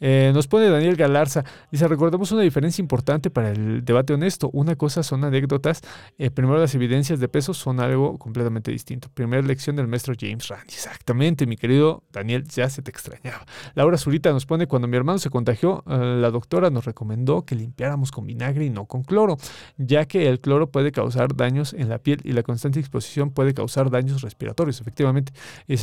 Eh, 0.00 0.32
nos 0.34 0.48
pone 0.48 0.68
Daniel 0.68 0.96
Galarza. 0.96 1.44
Dice, 1.70 1.86
recordemos 1.86 2.32
una 2.32 2.42
diferencia 2.42 2.82
importante 2.82 3.30
para 3.30 3.50
el 3.50 3.84
debate 3.84 4.14
honesto. 4.14 4.50
Una 4.52 4.76
cosa 4.76 5.02
son 5.02 5.24
anécdotas. 5.24 5.82
Eh, 6.18 6.30
primero 6.30 6.58
las 6.58 6.74
evidencias 6.74 7.20
de 7.20 7.28
peso 7.28 7.54
son 7.54 7.80
algo 7.80 8.18
completamente 8.18 8.70
distinto. 8.70 9.08
Primera 9.12 9.46
lección 9.46 9.76
del 9.76 9.86
maestro 9.86 10.14
James 10.18 10.48
Rand. 10.48 10.64
Exactamente, 10.68 11.46
mi 11.46 11.56
querido 11.56 12.02
Daniel, 12.12 12.44
ya 12.48 12.68
se 12.70 12.82
te 12.82 12.90
extrañaba. 12.90 13.44
Laura 13.74 13.98
Zurita 13.98 14.32
nos 14.32 14.46
pone, 14.46 14.66
cuando 14.66 14.88
mi 14.88 14.96
hermano 14.96 15.18
se 15.18 15.30
contagió, 15.30 15.84
eh, 15.86 16.18
la 16.20 16.30
doctora 16.30 16.70
nos 16.70 16.84
recomendó 16.84 17.44
que 17.44 17.54
limpiáramos 17.54 18.10
con 18.10 18.26
vinagre 18.26 18.64
y 18.64 18.70
no 18.70 18.86
con 18.86 19.02
cloro, 19.02 19.36
ya 19.76 20.06
que 20.06 20.28
el 20.28 20.40
cloro 20.40 20.70
puede 20.70 20.92
causar 20.92 21.36
daños 21.36 21.74
en 21.74 21.88
la 21.88 21.98
piel 21.98 22.20
y 22.24 22.32
la 22.32 22.42
constante 22.42 22.80
exposición 22.80 23.30
puede 23.30 23.54
causar 23.54 23.90
daños 23.90 24.22
respiratorios. 24.22 24.80
Efectivamente, 24.80 25.32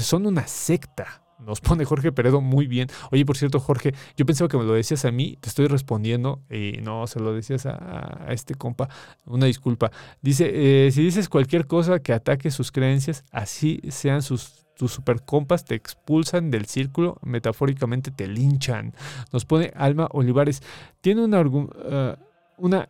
son 0.07 0.26
una 0.26 0.48
secta. 0.48 1.26
Nos 1.39 1.61
pone 1.61 1.85
Jorge 1.85 2.11
Peredo 2.11 2.41
muy 2.41 2.68
bien. 2.68 2.88
Oye, 3.11 3.26
por 3.26 3.38
cierto, 3.38 3.59
Jorge, 3.59 3.93
yo 4.15 4.26
pensaba 4.26 4.47
que 4.47 4.57
me 4.57 4.64
lo 4.64 4.73
decías 4.73 5.05
a 5.05 5.11
mí, 5.11 5.38
te 5.39 5.49
estoy 5.49 5.68
respondiendo 5.68 6.41
y 6.49 6.80
no, 6.81 7.07
se 7.07 7.19
lo 7.19 7.34
decías 7.34 7.65
a, 7.65 8.26
este 8.30 8.55
compa. 8.55 8.89
Una 9.26 9.45
disculpa. 9.45 9.91
Dice, 10.22 10.88
eh, 10.88 10.91
si 10.91 11.03
dices 11.03 11.30
cualquier 11.30 11.68
cosa 11.68 11.99
que 11.99 12.14
ataque 12.14 12.51
sus 12.51 12.72
creencias, 12.72 13.23
así 13.31 13.81
sean 13.89 14.22
sus 14.22 14.68
tus 14.77 14.91
super 14.91 15.23
compas 15.23 15.65
te 15.65 15.73
expulsan 15.73 16.51
del 16.51 16.65
círculo, 16.65 17.18
metafóricamente 17.23 18.11
te 18.11 18.27
linchan. 18.27 18.93
Nos 19.34 19.43
pone 19.43 19.73
Alma 19.76 20.07
Olivares. 20.11 20.61
Tiene 21.01 21.26
una, 21.26 21.41
uh, 21.41 22.15
una 22.57 22.88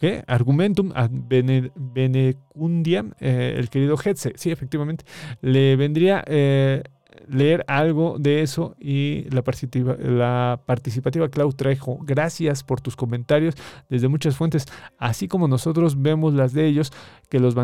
¿Qué? 0.00 0.24
Argumentum 0.26 0.92
ad 0.94 1.10
bene, 1.12 1.70
Benecundiam, 1.76 3.12
eh, 3.20 3.54
el 3.56 3.70
querido 3.70 3.96
Hetze. 4.02 4.32
Sí, 4.36 4.50
efectivamente. 4.50 5.04
Le 5.40 5.76
vendría 5.76 6.24
eh, 6.26 6.82
leer 7.28 7.64
algo 7.68 8.16
de 8.18 8.42
eso 8.42 8.76
y 8.78 9.26
la 9.30 9.42
participativa, 9.42 9.96
la 9.96 10.60
participativa 10.66 11.28
Clau 11.28 11.52
Trejo. 11.52 11.98
Gracias 12.02 12.62
por 12.62 12.80
tus 12.80 12.96
comentarios 12.96 13.54
desde 13.88 14.08
muchas 14.08 14.36
fuentes, 14.36 14.66
así 14.98 15.28
como 15.28 15.48
nosotros 15.48 16.00
vemos 16.00 16.34
las 16.34 16.52
de 16.52 16.66
ellos, 16.66 16.92
que 17.28 17.40
los 17.40 17.54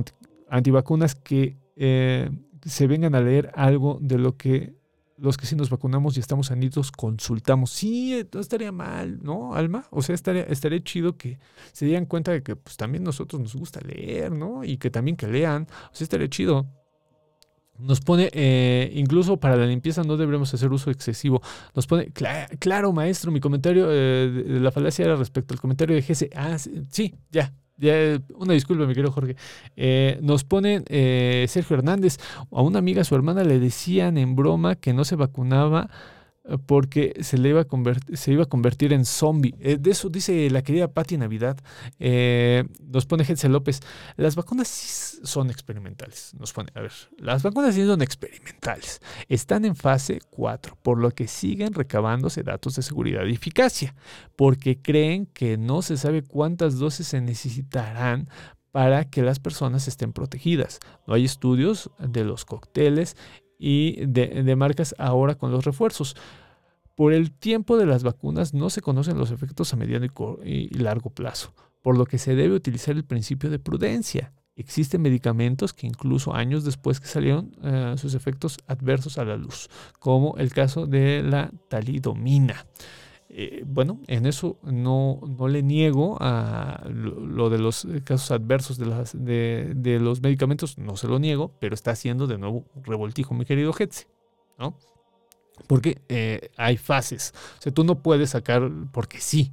antivacunas 0.48 1.14
que 1.14 1.56
eh, 1.76 2.30
se 2.64 2.86
vengan 2.86 3.14
a 3.14 3.20
leer 3.20 3.50
algo 3.54 3.98
de 4.00 4.18
lo 4.18 4.36
que 4.36 4.74
los 5.22 5.36
que 5.36 5.46
sí 5.46 5.54
nos 5.54 5.70
vacunamos 5.70 6.16
y 6.16 6.20
estamos 6.20 6.48
sanitos 6.48 6.90
consultamos. 6.90 7.70
Sí, 7.70 8.26
no 8.32 8.40
estaría 8.40 8.72
mal, 8.72 9.22
¿no, 9.22 9.54
Alma? 9.54 9.86
O 9.90 10.02
sea, 10.02 10.16
estaría, 10.16 10.42
estaría 10.42 10.82
chido 10.82 11.16
que 11.16 11.38
se 11.72 11.86
dieran 11.86 12.06
cuenta 12.06 12.32
de 12.32 12.42
que 12.42 12.56
pues 12.56 12.76
también 12.76 13.04
nosotros 13.04 13.40
nos 13.40 13.54
gusta 13.54 13.80
leer, 13.80 14.32
¿no? 14.32 14.64
Y 14.64 14.78
que 14.78 14.90
también 14.90 15.16
que 15.16 15.28
lean. 15.28 15.68
O 15.92 15.94
sea, 15.94 16.04
estaría 16.04 16.28
chido. 16.28 16.66
Nos 17.78 18.00
pone, 18.00 18.30
eh, 18.32 18.92
incluso 18.94 19.38
para 19.38 19.56
la 19.56 19.66
limpieza 19.66 20.02
no 20.04 20.16
deberemos 20.16 20.52
hacer 20.54 20.70
uso 20.72 20.90
excesivo. 20.90 21.40
Nos 21.74 21.86
pone, 21.86 22.12
cl 22.12 22.26
claro, 22.58 22.92
maestro, 22.92 23.32
mi 23.32 23.40
comentario 23.40 23.88
eh, 23.90 24.44
de 24.46 24.60
la 24.60 24.70
falacia 24.70 25.04
era 25.04 25.16
respecto 25.16 25.54
al 25.54 25.60
comentario 25.60 25.96
de 25.96 26.02
GC. 26.02 26.30
Ah, 26.36 26.56
sí, 26.58 27.14
ya, 27.30 27.52
ya, 27.78 28.20
una 28.36 28.52
disculpa, 28.54 28.86
mi 28.86 28.94
querido 28.94 29.10
Jorge. 29.10 29.36
Eh, 29.76 30.18
nos 30.22 30.44
ponen 30.44 30.84
eh, 30.88 31.46
Sergio 31.48 31.76
Hernández. 31.76 32.18
A 32.52 32.62
una 32.62 32.78
amiga, 32.78 33.02
su 33.04 33.14
hermana, 33.14 33.42
le 33.42 33.58
decían 33.58 34.18
en 34.18 34.36
broma 34.36 34.76
que 34.76 34.92
no 34.92 35.04
se 35.04 35.16
vacunaba 35.16 35.90
porque 36.66 37.14
se, 37.20 37.38
le 37.38 37.50
iba 37.50 37.60
a 37.60 37.64
convertir, 37.64 38.16
se 38.16 38.32
iba 38.32 38.42
a 38.44 38.46
convertir 38.46 38.92
en 38.92 39.04
zombie. 39.04 39.54
Eh, 39.60 39.76
de 39.78 39.90
eso 39.90 40.08
dice 40.08 40.50
la 40.50 40.62
querida 40.62 40.88
Patti 40.88 41.16
Navidad. 41.16 41.56
Eh, 41.98 42.64
nos 42.80 43.06
pone 43.06 43.24
Hetze 43.24 43.48
López. 43.48 43.80
Las 44.16 44.34
vacunas 44.34 44.68
sí 44.68 45.20
son 45.22 45.50
experimentales. 45.50 46.34
Nos 46.38 46.52
pone, 46.52 46.70
a 46.74 46.80
ver, 46.80 46.92
las 47.18 47.42
vacunas 47.42 47.74
sí 47.74 47.86
son 47.86 48.02
experimentales. 48.02 49.00
Están 49.28 49.64
en 49.64 49.76
fase 49.76 50.20
4, 50.30 50.78
por 50.82 50.98
lo 50.98 51.12
que 51.12 51.28
siguen 51.28 51.74
recabándose 51.74 52.42
datos 52.42 52.74
de 52.76 52.82
seguridad 52.82 53.24
y 53.24 53.34
eficacia, 53.34 53.94
porque 54.36 54.80
creen 54.80 55.26
que 55.26 55.56
no 55.56 55.82
se 55.82 55.96
sabe 55.96 56.22
cuántas 56.22 56.78
dosis 56.78 57.06
se 57.08 57.20
necesitarán 57.20 58.28
para 58.72 59.04
que 59.04 59.22
las 59.22 59.38
personas 59.38 59.86
estén 59.86 60.12
protegidas. 60.12 60.80
No 61.06 61.14
hay 61.14 61.26
estudios 61.26 61.90
de 61.98 62.24
los 62.24 62.44
cócteles 62.44 63.16
y 63.64 64.04
de, 64.06 64.56
marcas 64.56 64.92
ahora 64.98 65.36
con 65.36 65.52
los 65.52 65.64
refuerzos. 65.64 66.16
Por 66.96 67.12
el 67.12 67.30
tiempo 67.30 67.76
de 67.76 67.86
las 67.86 68.02
vacunas 68.02 68.54
no 68.54 68.70
se 68.70 68.80
conocen 68.80 69.16
los 69.16 69.30
efectos 69.30 69.72
a 69.72 69.76
mediano 69.76 70.04
y, 70.44 70.68
largo 70.74 71.10
plazo, 71.10 71.54
por 71.80 71.96
lo 71.96 72.04
que 72.04 72.18
se 72.18 72.34
debe 72.34 72.56
utilizar 72.56 72.96
el 72.96 73.04
principio 73.04 73.50
de 73.50 73.60
prudencia. 73.60 74.32
Existen 74.56 75.00
medicamentos 75.00 75.72
que 75.72 75.86
incluso 75.86 76.34
años 76.34 76.64
después 76.64 76.98
que 76.98 77.06
salieron 77.06 77.52
uh, 77.62 77.96
sus 77.96 78.14
efectos 78.14 78.58
adversos 78.66 79.16
a 79.16 79.24
la 79.24 79.36
luz, 79.36 79.70
como 80.00 80.36
el 80.38 80.52
caso 80.52 80.88
de 80.88 81.22
la 81.22 81.52
talidomina. 81.68 82.66
Eh, 83.34 83.62
bueno, 83.66 83.98
en 84.08 84.26
eso 84.26 84.58
no, 84.62 85.18
no, 85.26 85.48
le 85.48 85.62
niego 85.62 86.18
a 86.20 86.84
lo, 86.86 87.48
de 87.48 87.58
los 87.58 87.88
casos 88.04 88.30
adversos 88.30 88.76
de, 88.76 89.98
los 90.00 90.20
medicamentos, 90.20 90.76
no 90.76 90.98
se 90.98 91.08
lo 91.08 91.18
niego, 91.18 91.50
pero 91.58 91.74
está 91.74 91.92
haciendo 91.92 92.26
de 92.26 92.36
nuevo 92.36 92.66
un 92.74 92.84
revoltijo, 92.84 93.32
mi 93.32 93.46
querido 93.46 93.72
Hetze, 93.72 94.06
¿no? 94.58 94.76
Porque 95.66 96.02
eh, 96.10 96.50
hay 96.58 96.76
fases, 96.76 97.32
o 97.58 97.62
sea, 97.62 97.72
tú 97.72 97.84
no 97.84 98.02
puedes 98.02 98.28
sacar 98.28 98.70
porque 98.92 99.18
sí, 99.18 99.50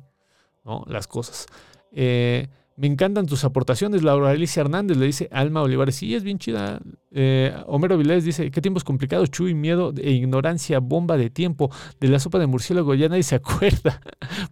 ¿no? 0.66 0.84
Las 0.88 1.08
cosas. 1.08 1.46
Eh, 1.94 2.50
Me 2.80 2.88
encantan 2.88 3.26
tus 3.26 3.44
aportaciones. 3.44 4.04
Laura 4.04 4.30
Alicia 4.30 4.62
Hernández 4.62 4.96
le 4.96 5.06
dice 5.06 5.28
Alma 5.34 5.62
Olivares. 5.62 5.96
Sí, 5.96 6.16
es 6.16 6.24
bien 6.24 6.40
chida. 6.40 6.80
Eh, 7.12 7.54
Homero 7.68 7.98
Vilés 7.98 8.24
dice: 8.24 8.52
¿Qué 8.52 8.62
tiempos 8.62 8.86
complicados? 8.86 9.30
Chuy, 9.30 9.54
miedo 9.54 9.94
e 9.98 10.12
ignorancia, 10.12 10.80
bomba 10.80 11.18
de 11.18 11.30
tiempo. 11.30 11.70
De 12.00 12.08
la 12.08 12.20
sopa 12.20 12.40
de 12.40 12.48
murciélago 12.48 12.96
ya 12.96 13.10
nadie 13.10 13.24
se 13.24 13.36
acuerda. 13.36 14.00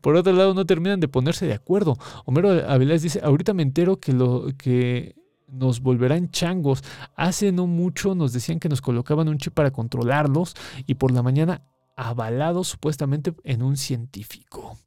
Por 0.01 0.17
otro 0.17 0.33
lado, 0.33 0.53
no 0.53 0.65
terminan 0.65 0.99
de 0.99 1.07
ponerse 1.07 1.45
de 1.45 1.53
acuerdo. 1.53 1.95
Homero 2.25 2.49
Avilés 2.69 3.01
dice: 3.01 3.21
Ahorita 3.23 3.53
me 3.53 3.63
entero 3.63 3.97
que 3.97 4.11
lo 4.11 4.47
que 4.57 5.15
nos 5.47 5.79
volverán 5.79 6.29
changos. 6.29 6.83
Hace 7.15 7.53
no 7.53 7.65
mucho 7.65 8.13
nos 8.13 8.33
decían 8.33 8.59
que 8.59 8.67
nos 8.67 8.81
colocaban 8.81 9.29
un 9.29 9.37
chip 9.37 9.53
para 9.53 9.71
controlarlos 9.71 10.53
y 10.85 10.95
por 10.95 11.13
la 11.13 11.23
mañana 11.23 11.61
avalado 11.95 12.63
supuestamente 12.63 13.33
en 13.43 13.63
un 13.63 13.75
científico. 13.75 14.77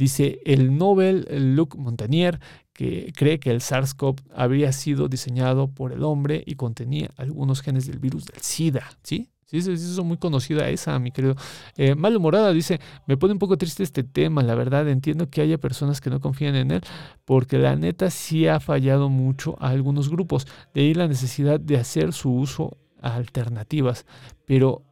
Dice 0.00 0.40
el 0.46 0.78
Nobel 0.78 1.26
Luc 1.54 1.76
Montagnier 1.76 2.40
que 2.72 3.12
cree 3.14 3.38
que 3.38 3.50
el 3.50 3.60
SARS-CoV 3.60 4.22
habría 4.34 4.72
sido 4.72 5.08
diseñado 5.08 5.68
por 5.68 5.92
el 5.92 6.04
hombre 6.04 6.42
y 6.46 6.54
contenía 6.54 7.10
algunos 7.18 7.60
genes 7.60 7.86
del 7.86 7.98
virus 7.98 8.24
del 8.24 8.40
SIDA. 8.40 8.88
¿Sí? 9.02 9.28
Sí, 9.44 9.60
sí, 9.60 9.72
es 9.72 9.98
muy 10.02 10.16
conocida 10.16 10.70
esa, 10.70 10.98
mi 10.98 11.10
querido. 11.10 11.36
Eh, 11.76 11.94
Malhumorada 11.94 12.50
dice, 12.54 12.80
me 13.06 13.18
pone 13.18 13.34
un 13.34 13.38
poco 13.38 13.58
triste 13.58 13.82
este 13.82 14.02
tema, 14.02 14.42
la 14.42 14.54
verdad, 14.54 14.88
entiendo 14.88 15.28
que 15.28 15.42
haya 15.42 15.58
personas 15.58 16.00
que 16.00 16.08
no 16.08 16.18
confían 16.18 16.54
en 16.56 16.70
él, 16.70 16.80
porque 17.26 17.58
la 17.58 17.76
neta 17.76 18.08
sí 18.08 18.46
ha 18.46 18.58
fallado 18.58 19.10
mucho 19.10 19.56
a 19.60 19.68
algunos 19.68 20.08
grupos, 20.08 20.46
de 20.72 20.80
ahí 20.80 20.94
la 20.94 21.08
necesidad 21.08 21.60
de 21.60 21.76
hacer 21.76 22.14
su 22.14 22.32
uso 22.32 22.78
a 23.02 23.16
alternativas, 23.16 24.06
pero 24.46 24.82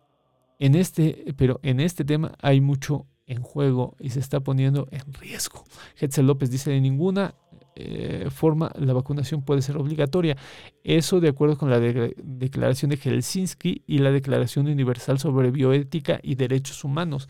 en 0.59 0.75
este, 0.75 1.33
pero 1.39 1.61
en 1.63 1.81
este 1.81 2.05
tema 2.05 2.33
hay 2.43 2.61
mucho 2.61 3.07
en 3.29 3.43
juego 3.43 3.95
y 4.01 4.11
se 4.11 4.21
está 4.21 4.41
poniendo 4.41 4.89
en 4.91 5.13
riesgo. 5.15 5.65
Hetzel 6.01 6.27
López 6.27 6.51
dice, 6.51 6.71
de 6.71 6.81
ninguna 6.81 7.35
eh, 7.81 8.29
forma 8.31 8.73
la 8.75 8.93
vacunación 8.93 9.43
puede 9.43 9.63
ser 9.63 9.77
obligatoria. 9.77 10.37
Eso 10.83 11.21
de 11.21 11.29
acuerdo 11.29 11.57
con 11.57 11.71
la 11.71 11.79
Declaración 11.79 12.91
de 12.91 12.97
Helsinki 12.97 13.85
y 13.87 13.99
la 13.99 14.11
Declaración 14.11 14.67
Universal 14.67 15.21
sobre 15.21 15.53
Bioética 15.53 16.19
y 16.21 16.35
Derechos 16.35 16.83
Humanos. 16.83 17.29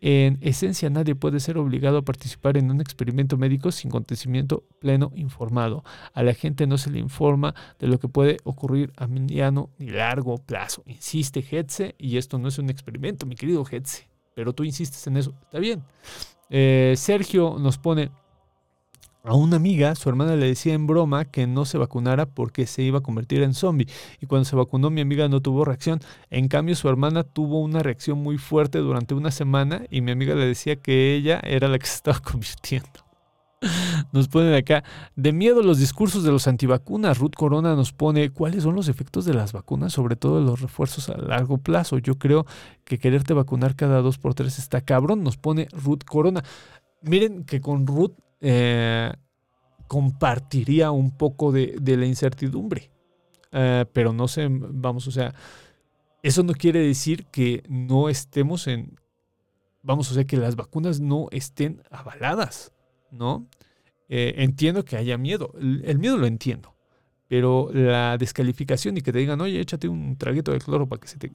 En 0.00 0.38
esencia, 0.40 0.88
nadie 0.88 1.14
puede 1.14 1.38
ser 1.38 1.58
obligado 1.58 1.98
a 1.98 2.02
participar 2.02 2.56
en 2.56 2.70
un 2.70 2.80
experimento 2.80 3.36
médico 3.36 3.72
sin 3.72 3.90
conocimiento 3.90 4.64
pleno 4.78 5.12
informado. 5.16 5.84
A 6.14 6.22
la 6.22 6.32
gente 6.32 6.66
no 6.66 6.78
se 6.78 6.90
le 6.90 6.98
informa 6.98 7.54
de 7.78 7.88
lo 7.88 7.98
que 7.98 8.08
puede 8.08 8.38
ocurrir 8.44 8.92
a 8.96 9.06
mediano 9.06 9.68
ni 9.76 9.90
largo 9.90 10.38
plazo. 10.38 10.82
Insiste 10.86 11.44
Hetze, 11.50 11.94
y 11.98 12.16
esto 12.16 12.38
no 12.38 12.48
es 12.48 12.58
un 12.58 12.70
experimento, 12.70 13.26
mi 13.26 13.34
querido 13.34 13.66
Hetze, 13.70 14.08
pero 14.34 14.52
tú 14.52 14.64
insistes 14.64 15.06
en 15.06 15.16
eso. 15.16 15.34
Está 15.42 15.58
bien. 15.58 15.82
Eh, 16.48 16.94
Sergio 16.96 17.56
nos 17.58 17.78
pone, 17.78 18.10
a 19.22 19.34
una 19.34 19.56
amiga, 19.56 19.94
su 19.96 20.08
hermana 20.08 20.34
le 20.34 20.46
decía 20.46 20.72
en 20.72 20.86
broma 20.86 21.26
que 21.26 21.46
no 21.46 21.66
se 21.66 21.76
vacunara 21.76 22.24
porque 22.24 22.66
se 22.66 22.82
iba 22.82 22.98
a 22.98 23.02
convertir 23.02 23.42
en 23.42 23.52
zombie. 23.52 23.86
Y 24.20 24.26
cuando 24.26 24.46
se 24.46 24.56
vacunó 24.56 24.88
mi 24.88 25.02
amiga 25.02 25.28
no 25.28 25.42
tuvo 25.42 25.64
reacción. 25.64 26.00
En 26.30 26.48
cambio 26.48 26.74
su 26.74 26.88
hermana 26.88 27.22
tuvo 27.22 27.60
una 27.60 27.82
reacción 27.82 28.18
muy 28.18 28.38
fuerte 28.38 28.78
durante 28.78 29.14
una 29.14 29.30
semana 29.30 29.84
y 29.90 30.00
mi 30.00 30.12
amiga 30.12 30.34
le 30.34 30.46
decía 30.46 30.76
que 30.76 31.14
ella 31.14 31.40
era 31.44 31.68
la 31.68 31.78
que 31.78 31.86
se 31.86 31.96
estaba 31.96 32.18
convirtiendo. 32.24 33.09
Nos 34.12 34.28
ponen 34.28 34.54
acá, 34.54 34.82
de 35.16 35.32
miedo 35.32 35.62
los 35.62 35.78
discursos 35.78 36.24
de 36.24 36.30
los 36.30 36.48
antivacunas. 36.48 37.18
Ruth 37.18 37.34
Corona 37.36 37.74
nos 37.74 37.92
pone, 37.92 38.30
¿cuáles 38.30 38.62
son 38.62 38.74
los 38.74 38.88
efectos 38.88 39.24
de 39.24 39.34
las 39.34 39.52
vacunas? 39.52 39.92
Sobre 39.92 40.16
todo 40.16 40.40
los 40.40 40.60
refuerzos 40.60 41.08
a 41.10 41.16
largo 41.16 41.58
plazo. 41.58 41.98
Yo 41.98 42.18
creo 42.18 42.46
que 42.84 42.98
quererte 42.98 43.34
vacunar 43.34 43.76
cada 43.76 44.00
dos 44.00 44.18
por 44.18 44.34
tres 44.34 44.58
está 44.58 44.80
cabrón. 44.80 45.22
Nos 45.22 45.36
pone 45.36 45.68
Ruth 45.72 46.04
Corona. 46.04 46.42
Miren 47.02 47.44
que 47.44 47.60
con 47.60 47.86
Ruth 47.86 48.12
eh, 48.40 49.12
compartiría 49.86 50.90
un 50.90 51.10
poco 51.10 51.52
de, 51.52 51.76
la 51.82 52.06
incertidumbre. 52.06 52.90
Eh, 53.52 53.84
pero 53.92 54.12
no 54.12 54.28
sé, 54.28 54.46
vamos, 54.48 55.08
o 55.08 55.10
sea, 55.10 55.34
eso 56.22 56.42
no 56.42 56.52
quiere 56.52 56.80
decir 56.80 57.26
que 57.26 57.64
no 57.68 58.08
estemos 58.08 58.68
en, 58.68 58.96
vamos, 59.82 60.10
o 60.10 60.14
sea, 60.14 60.24
que 60.24 60.36
las 60.36 60.54
vacunas 60.54 61.00
no 61.00 61.26
estén 61.32 61.82
avaladas, 61.90 62.72
¿no? 63.12 63.46
Eh, 64.08 64.34
entiendo 64.38 64.84
que 64.84 64.96
haya 64.96 65.16
miedo, 65.18 65.52
el, 65.58 65.98
miedo 65.98 66.16
lo 66.16 66.26
entiendo, 66.26 66.74
pero 67.28 67.70
la 67.72 68.18
descalificación 68.18 68.96
y 68.96 69.02
que 69.02 69.12
te 69.12 69.18
digan, 69.18 69.40
oye, 69.40 69.60
échate 69.60 69.88
un 69.88 70.16
traguito 70.16 70.52
de 70.52 70.58
cloro 70.58 70.88
para 70.88 71.00
que 71.00 71.08
se 71.08 71.16
te 71.16 71.30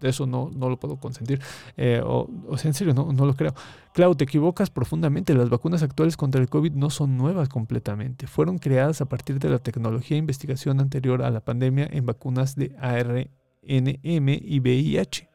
de 0.00 0.08
eso 0.08 0.26
no, 0.26 0.50
no 0.54 0.68
lo 0.68 0.78
puedo 0.78 0.96
consentir. 0.96 1.40
Eh, 1.76 2.00
o, 2.04 2.56
sea, 2.56 2.70
en 2.70 2.74
serio, 2.74 2.94
no, 2.94 3.12
no 3.12 3.26
lo 3.26 3.34
creo. 3.34 3.54
Clau, 3.92 4.14
te 4.14 4.24
equivocas 4.24 4.70
profundamente. 4.70 5.34
Las 5.34 5.50
vacunas 5.50 5.82
actuales 5.82 6.16
contra 6.16 6.40
el 6.40 6.48
COVID 6.48 6.72
no 6.72 6.90
son 6.90 7.16
nuevas 7.16 7.48
completamente. 7.48 8.26
Fueron 8.26 8.58
creadas 8.58 9.00
a 9.00 9.06
partir 9.06 9.38
de 9.38 9.50
la 9.50 9.58
tecnología 9.58 10.14
de 10.14 10.20
investigación 10.20 10.80
anterior 10.80 11.22
a 11.22 11.30
la 11.30 11.40
pandemia 11.40 11.88
en 11.90 12.06
vacunas 12.06 12.56
de 12.56 12.74
ARNM 12.80 13.28
y 13.62 14.60
VIH. 14.60 15.28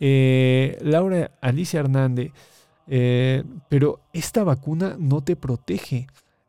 Eh, 0.00 0.78
Laura 0.80 1.32
Alicia 1.40 1.80
Hernández, 1.80 2.30
eh, 2.88 3.44
pero 3.68 4.00
esta 4.12 4.44
vacuna 4.44 4.96
no 4.98 5.22
te 5.22 5.36
protege 5.36 6.06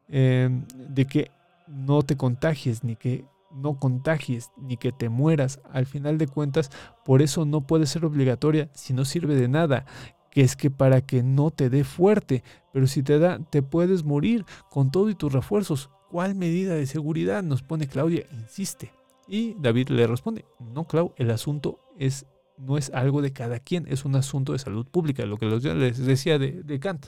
de 0.07 1.06
que 1.06 1.30
no 1.68 2.02
te 2.02 2.18
contagies 2.18 2.84
ni 2.84 2.95
que 2.95 3.26
no 3.52 3.80
contagies 3.80 4.52
ni 4.57 4.78
que 4.78 4.91
te 4.91 5.10
mueras. 5.10 5.60
Al 5.72 5.86
final 5.86 6.18
de 6.18 6.28
cuentas, 6.28 6.70
por 7.06 7.22
eso 7.22 7.45
no 7.45 7.61
puede 7.61 7.86
ser 7.86 8.06
obligatoria 8.06 8.70
si 8.74 8.94
no 8.94 9.06
sirve 9.06 9.36
de 9.36 9.48
nada. 9.48 9.86
Que 10.32 10.41
es 10.41 10.56
que 10.56 10.70
para 10.70 11.02
que 11.02 11.24
no 11.24 11.49
te 11.49 11.70
dé 11.70 11.84
fuerte, 11.84 12.44
pero 12.72 12.86
si 12.86 13.02
te 13.02 13.18
da, 13.18 13.40
te 13.40 13.64
puedes 13.64 14.03
morir 14.03 14.45
con 14.70 14.91
todo 14.91 15.10
y 15.10 15.16
tus 15.16 15.34
refuerzos. 15.34 15.90
¿Cuál 16.10 16.36
medida 16.36 16.76
de 16.76 16.86
seguridad? 16.86 17.41
Nos 17.44 17.64
pone 17.64 17.88
Claudia, 17.88 18.26
insiste. 18.32 18.91
Y 19.28 19.56
David 19.60 19.90
le 19.90 20.07
responde, 20.07 20.45
no, 20.60 20.86
Clau, 20.86 21.14
el 21.18 21.32
asunto 21.32 21.80
es 21.98 22.26
no 22.60 22.77
es 22.77 22.91
algo 22.94 23.22
de 23.22 23.31
cada 23.31 23.60
quien, 23.60 23.86
es 23.88 24.06
un 24.06 24.15
asunto 24.15 24.53
de 24.53 24.60
salud 24.60 24.86
pública, 24.86 25.26
lo 25.26 25.38
que 25.38 25.45
les 25.45 26.06
decía 26.06 26.38
de, 26.38 26.80
Kant. 26.80 27.07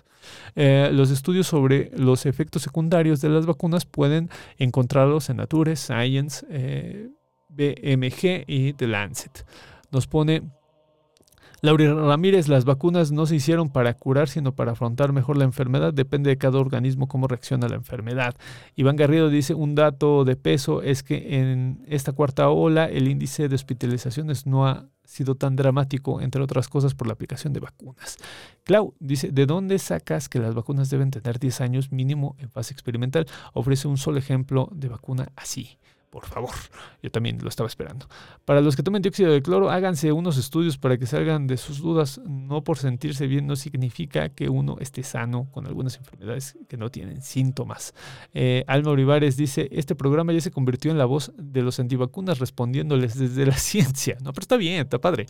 Eh, 0.56 0.90
los 0.94 1.12
estudios 1.12 1.48
sobre 1.48 1.92
los 1.96 2.26
efectos 2.26 2.62
secundarios 2.62 3.22
de 3.22 3.30
las 3.30 3.46
vacunas 3.46 3.86
pueden 3.86 4.30
encontrarlos 4.58 5.30
en 5.30 5.38
Nature, 5.38 5.76
Science, 5.76 6.46
eh, 6.50 7.10
BMG 7.50 8.46
y 8.48 8.74
The 8.74 8.88
Lancet. 8.88 9.46
Nos 9.92 10.08
pone 10.08 10.44
Laura 11.64 11.94
Ramírez, 11.94 12.48
las 12.48 12.66
vacunas 12.66 13.12
no 13.12 13.28
se 13.28 13.36
hicieron 13.36 13.70
para 13.70 13.94
curar, 13.94 14.28
sino 14.28 14.56
para 14.56 14.72
afrontar 14.72 15.14
mejor 15.14 15.38
la 15.38 15.44
enfermedad. 15.44 15.94
Depende 15.94 16.32
de 16.32 16.40
cada 16.40 16.58
organismo 16.58 17.08
cómo 17.08 17.28
reacciona 17.28 17.68
a 17.68 17.70
la 17.70 17.76
enfermedad. 17.76 18.36
Iván 18.76 18.96
Garrido 18.96 19.30
dice, 19.30 19.54
un 19.54 19.76
dato 19.76 20.26
de 20.26 20.36
peso 20.36 20.82
es 20.82 21.04
que 21.04 21.40
en 21.40 21.86
esta 21.88 22.14
cuarta 22.14 22.50
ola 22.50 22.86
el 22.86 23.08
índice 23.08 23.48
de 23.48 23.54
hospitalizaciones 23.54 24.48
no 24.48 24.66
ha 24.66 24.88
sido 25.04 25.36
tan 25.36 25.56
dramático, 25.56 26.20
entre 26.20 26.42
otras 26.42 26.68
cosas, 26.68 26.96
por 26.96 27.06
la 27.06 27.14
aplicación 27.14 27.54
de 27.54 27.60
vacunas. 27.60 28.18
Clau 28.64 28.96
dice, 29.00 29.32
¿de 29.32 29.46
dónde 29.46 29.78
sacas 29.78 30.30
que 30.30 30.40
las 30.40 30.56
vacunas 30.56 30.90
deben 30.90 31.12
tener 31.12 31.38
10 31.38 31.62
años 31.62 31.92
mínimo 31.92 32.36
en 32.40 32.50
fase 32.50 32.74
experimental? 32.74 33.28
Ofrece 33.54 33.88
un 33.88 33.98
solo 33.98 34.18
ejemplo 34.18 34.68
de 34.72 34.90
vacuna 34.90 35.28
así. 35.36 35.78
Por 36.12 36.26
favor, 36.26 36.52
yo 37.02 37.10
también 37.10 37.40
lo 37.42 37.48
estaba 37.48 37.68
esperando. 37.68 38.06
Para 38.44 38.60
los 38.60 38.76
que 38.76 38.84
tomen 38.84 39.02
dióxido 39.02 39.32
de 39.32 39.42
cloro, 39.42 39.72
háganse 39.72 40.12
unos 40.12 40.38
estudios 40.38 40.78
para 40.78 40.98
que 40.98 41.06
salgan 41.06 41.48
de 41.48 41.56
sus 41.56 41.80
dudas. 41.80 42.20
No 42.26 42.66
por 42.66 42.78
sentirse 42.78 43.28
bien 43.28 43.48
no 43.48 43.56
significa 43.56 44.28
que 44.28 44.50
uno 44.50 44.76
esté 44.82 45.04
sano 45.04 45.48
con 45.52 45.68
algunas 45.68 45.96
enfermedades 45.96 46.58
que 46.68 46.76
no 46.76 46.92
tienen 46.92 47.22
síntomas. 47.22 47.94
Eh, 48.34 48.66
Alma 48.68 48.92
Olivares 48.92 49.38
dice, 49.38 49.70
este 49.72 49.96
programa 49.96 50.34
ya 50.34 50.42
se 50.42 50.52
convirtió 50.52 50.92
en 50.92 50.98
la 50.98 51.06
voz 51.06 51.32
de 51.38 51.62
los 51.62 51.80
antivacunas 51.80 52.40
respondiéndoles 52.40 53.18
desde 53.18 53.46
la 53.46 53.56
ciencia. 53.58 54.18
No, 54.22 54.34
pero 54.34 54.44
está 54.44 54.58
bien, 54.58 54.82
está 54.82 55.00
padre. 55.00 55.28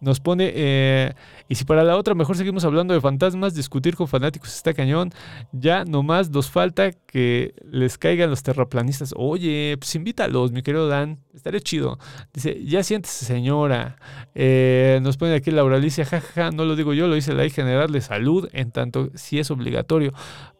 Nos 0.00 0.20
pone, 0.20 0.50
eh, 0.54 1.12
y 1.46 1.56
si 1.56 1.66
para 1.66 1.84
la 1.84 1.98
otra 1.98 2.14
mejor 2.14 2.38
seguimos 2.38 2.64
hablando 2.64 2.94
de 2.94 3.02
fantasmas, 3.02 3.52
discutir 3.52 3.96
con 3.96 4.08
fanáticos 4.08 4.56
está 4.56 4.72
cañón. 4.72 5.10
Ya 5.52 5.84
nomás 5.84 6.30
nos 6.30 6.50
falta 6.50 6.92
que 6.92 7.54
les 7.70 7.98
caigan 7.98 8.30
los 8.30 8.42
terraplanistas. 8.42 9.12
Oye, 9.14 9.76
pues 9.78 9.94
invita 9.94 10.21
los 10.28 10.52
mi 10.52 10.62
querido 10.62 10.88
Dan. 10.88 11.18
Estaría 11.34 11.60
chido. 11.60 11.98
Dice, 12.32 12.64
ya 12.64 12.82
siéntese, 12.82 13.24
señora. 13.24 13.96
Eh, 14.34 15.00
nos 15.02 15.16
pone 15.16 15.34
aquí 15.34 15.50
Laura 15.50 15.76
Alicia, 15.76 16.04
jajaja, 16.04 16.50
no 16.50 16.64
lo 16.64 16.76
digo 16.76 16.92
yo, 16.92 17.06
lo 17.06 17.14
dice 17.14 17.32
la 17.32 17.42
ley 17.42 17.50
general 17.50 17.92
de 17.92 18.00
salud, 18.00 18.48
en 18.52 18.70
tanto 18.70 19.10
si 19.14 19.38
es 19.38 19.50
obligatorio, 19.50 20.12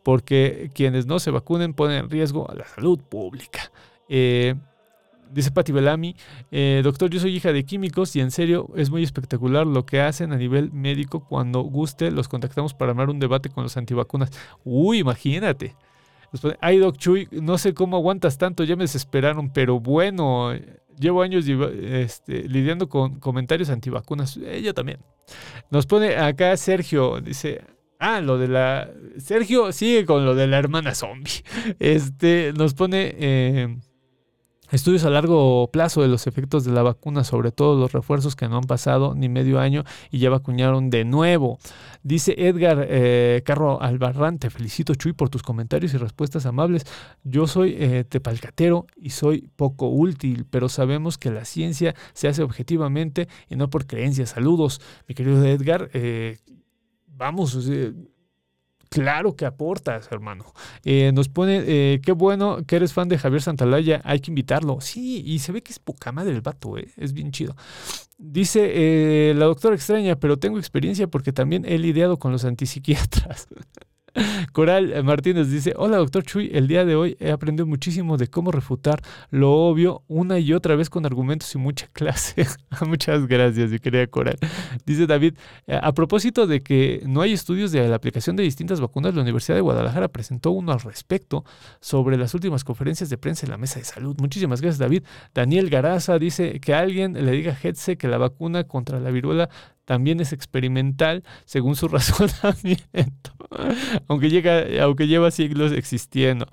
porque 0.03 0.71
quienes 0.75 1.07
no 1.07 1.19
se 1.19 1.31
vacunen 1.31 1.75
ponen 1.75 2.05
en 2.05 2.11
riesgo 2.11 2.51
a 2.51 2.55
la 2.55 2.67
salud 2.67 2.99
pública. 3.01 3.71
Eh, 4.09 4.55
dice 5.33 5.51
Patti 5.51 5.73
Bellamy, 5.73 6.15
eh, 6.51 6.83
doctor, 6.85 7.11
yo 7.11 7.21
soy 7.21 7.35
hija 7.35 7.53
de 7.53 7.65
químicos 7.65 8.15
y 8.17 8.21
en 8.21 8.31
serio 8.31 8.69
es 8.77 8.91
muy 8.91 9.03
espectacular 9.03 9.67
lo 9.67 9.87
que 9.87 10.01
hacen 10.01 10.33
a 10.33 10.37
nivel 10.37 10.73
médico. 10.73 11.21
Cuando 11.21 11.61
guste, 11.63 12.11
los 12.11 12.29
contactamos 12.29 12.75
para 12.75 12.91
armar 12.91 13.11
un 13.11 13.19
debate 13.19 13.49
con 13.49 13.63
los 13.65 13.77
antivacunas. 13.77 14.31
Uy, 14.65 14.99
imagínate. 14.99 15.75
Ay, 16.61 16.79
Doc 16.79 16.97
Chuy, 16.97 17.29
no 17.31 17.59
sé 17.59 17.75
cómo 17.75 17.97
aguantas 17.97 18.39
tanto, 18.39 18.65
ya 18.65 18.77
me 18.77 18.85
desesperaron, 18.85 19.53
pero 19.53 19.81
bueno, 19.81 20.53
llevo 20.99 21.23
años 21.23 21.47
este, 21.49 22.49
lidiando 22.49 22.89
con 22.89 23.21
comentarios 23.21 23.71
antivacunas. 23.71 24.37
Ella 24.37 24.73
también. 24.73 25.01
Nos 25.71 25.87
pone 25.87 26.17
acá 26.17 26.57
Sergio, 26.57 27.21
dice, 27.21 27.63
Ah, 28.05 28.21
lo 28.21 28.37
de 28.37 28.49
la. 28.49 28.91
Sergio 29.19 29.71
sigue 29.71 30.05
con 30.05 30.25
lo 30.25 30.35
de 30.35 30.49
la 30.49 30.59
hermana 30.59 30.93
zombie. 30.93 31.45
Este 31.79 32.53
nos 32.53 32.75
pone. 32.75 33.15
eh, 33.17 33.79
Estudios 34.73 35.05
a 35.05 35.11
largo 35.11 35.71
plazo 35.71 36.01
de 36.01 36.09
los 36.09 36.27
efectos 36.27 36.65
de 36.65 36.73
la 36.73 36.83
vacuna, 36.83 37.25
sobre 37.25 37.53
todo 37.53 37.79
los 37.79 37.93
refuerzos 37.93 38.35
que 38.35 38.49
no 38.49 38.57
han 38.57 38.65
pasado 38.65 39.15
ni 39.15 39.29
medio 39.29 39.61
año 39.61 39.85
y 40.11 40.19
ya 40.19 40.31
vacunaron 40.31 40.89
de 40.89 41.05
nuevo. 41.05 41.59
Dice 42.03 42.35
Edgar 42.39 42.87
eh, 42.89 43.43
Carro 43.45 43.83
Albarrán, 43.83 44.39
te 44.39 44.49
felicito 44.49 44.95
Chuy 44.95 45.13
por 45.13 45.29
tus 45.29 45.43
comentarios 45.43 45.93
y 45.93 45.99
respuestas 45.99 46.47
amables. 46.47 46.87
Yo 47.23 47.47
soy 47.47 47.77
eh, 47.79 48.05
tepalcatero 48.09 48.87
y 48.97 49.11
soy 49.11 49.51
poco 49.57 49.89
útil, 49.91 50.47
pero 50.49 50.71
sabemos 50.71 51.19
que 51.19 51.31
la 51.31 51.45
ciencia 51.45 51.95
se 52.15 52.29
hace 52.29 52.43
objetivamente 52.43 53.29
y 53.51 53.57
no 53.57 53.69
por 53.69 53.87
creencias. 53.87 54.31
Saludos, 54.31 54.81
mi 55.07 55.15
querido 55.15 55.45
Edgar. 55.45 55.91
eh, 55.93 56.39
vamos, 57.07 57.57
eh, 57.71 57.93
Claro 58.93 59.35
que 59.37 59.47
aportas, 59.47 60.09
hermano. 60.13 60.53
Eh, 60.85 61.13
nos 61.15 61.31
pone, 61.31 61.63
eh, 61.67 62.01
qué 62.05 62.13
bueno 62.13 62.59
que 62.67 62.77
eres 62.77 62.93
fan 62.93 63.09
de 63.09 63.17
Javier 63.17 63.41
Santalaya, 63.41 64.03
hay 64.05 64.21
que 64.21 64.31
invitarlo. 64.31 64.83
Sí, 64.83 65.23
y 65.25 65.39
se 65.39 65.51
ve 65.51 65.63
que 65.63 65.73
es 65.73 65.79
poca 65.79 66.13
madre 66.13 66.33
el 66.33 66.43
vato, 66.43 66.77
eh, 66.77 66.89
es 66.99 67.15
bien 67.15 67.31
chido. 67.33 67.57
Dice 68.19 68.71
eh, 68.75 69.35
la 69.35 69.47
doctora 69.47 69.75
extraña, 69.75 70.17
pero 70.17 70.39
tengo 70.39 70.59
experiencia 70.59 71.07
porque 71.07 71.33
también 71.33 71.65
he 71.65 71.79
lidiado 71.79 72.19
con 72.19 72.33
los 72.33 72.45
antipsiquiatras. 72.45 73.49
Coral 74.53 75.03
Martínez 75.05 75.51
dice, 75.51 75.73
hola 75.77 75.97
doctor 75.97 76.25
Chuy, 76.25 76.51
el 76.53 76.69
día 76.69 76.85
de 76.85 76.97
hoy 76.97 77.17
he 77.21 77.31
aprendido 77.31 77.67
muchísimo 77.67 78.17
de 78.17 78.29
cómo 78.29 78.53
refutar 78.53 79.01
lo 79.31 79.53
obvio 79.53 80.03
una 80.09 80.39
y 80.39 80.53
otra 80.53 80.77
vez 80.77 80.91
con 80.91 81.07
argumentos 81.07 81.55
y 81.55 81.59
mucha 81.59 81.87
clase. 81.89 82.47
Muchas 82.87 83.27
gracias, 83.27 83.71
mi 83.71 83.79
querida 83.79 84.07
Coral. 84.07 84.39
Dice 84.85 85.07
David, 85.07 85.35
eh, 85.67 85.79
a 85.81 85.93
propósito 85.93 86.47
de 86.47 86.61
que 86.61 87.03
no 87.07 87.23
hay 87.23 87.33
estudios 87.33 87.73
de 87.73 87.89
la 87.89 87.97
aplicación 87.97 88.37
de 88.37 88.43
distintas 88.43 88.81
vacunas, 88.81 89.15
la 89.15 89.23
Universidad 89.23 89.57
de 89.57 89.63
Guadalajara 89.63 90.09
presentó 90.09 90.51
uno 90.51 90.73
al 90.73 90.81
respecto 90.81 91.45
sobre 91.81 92.17
las 92.17 92.35
últimas 92.35 92.65
conferencias 92.65 93.09
de 93.09 93.19
prensa 93.19 93.47
en 93.47 93.51
la 93.51 93.59
mesa 93.59 93.79
de 93.79 93.85
salud. 93.85 94.17
Muchísimas 94.19 94.61
gracias, 94.61 94.79
David. 94.79 95.05
Daniel 95.35 95.71
Garaza 95.71 96.19
dice 96.19 96.61
que 96.61 96.75
alguien 96.75 97.15
le 97.15 97.33
diga 97.33 97.53
a 97.53 97.69
Hetze 97.69 97.97
que 97.97 98.09
la 98.09 98.19
vacuna 98.19 98.65
contra 98.65 99.01
la 99.01 99.11
viruela 99.11 99.49
también 99.85 100.21
es 100.21 100.33
experimental 100.33 101.25
según 101.45 101.77
su 101.77 101.89
razonamiento. 101.89 103.33
aunque, 104.09 104.31
llega, 104.31 104.65
aunque 104.83 105.07
lleva 105.07 105.31
siglos 105.31 105.73
existiendo. 105.73 106.47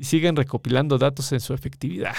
Siguen 0.00 0.36
recopilando 0.36 0.98
datos 0.98 1.32
en 1.32 1.40
su 1.40 1.54
efectividad. 1.54 2.16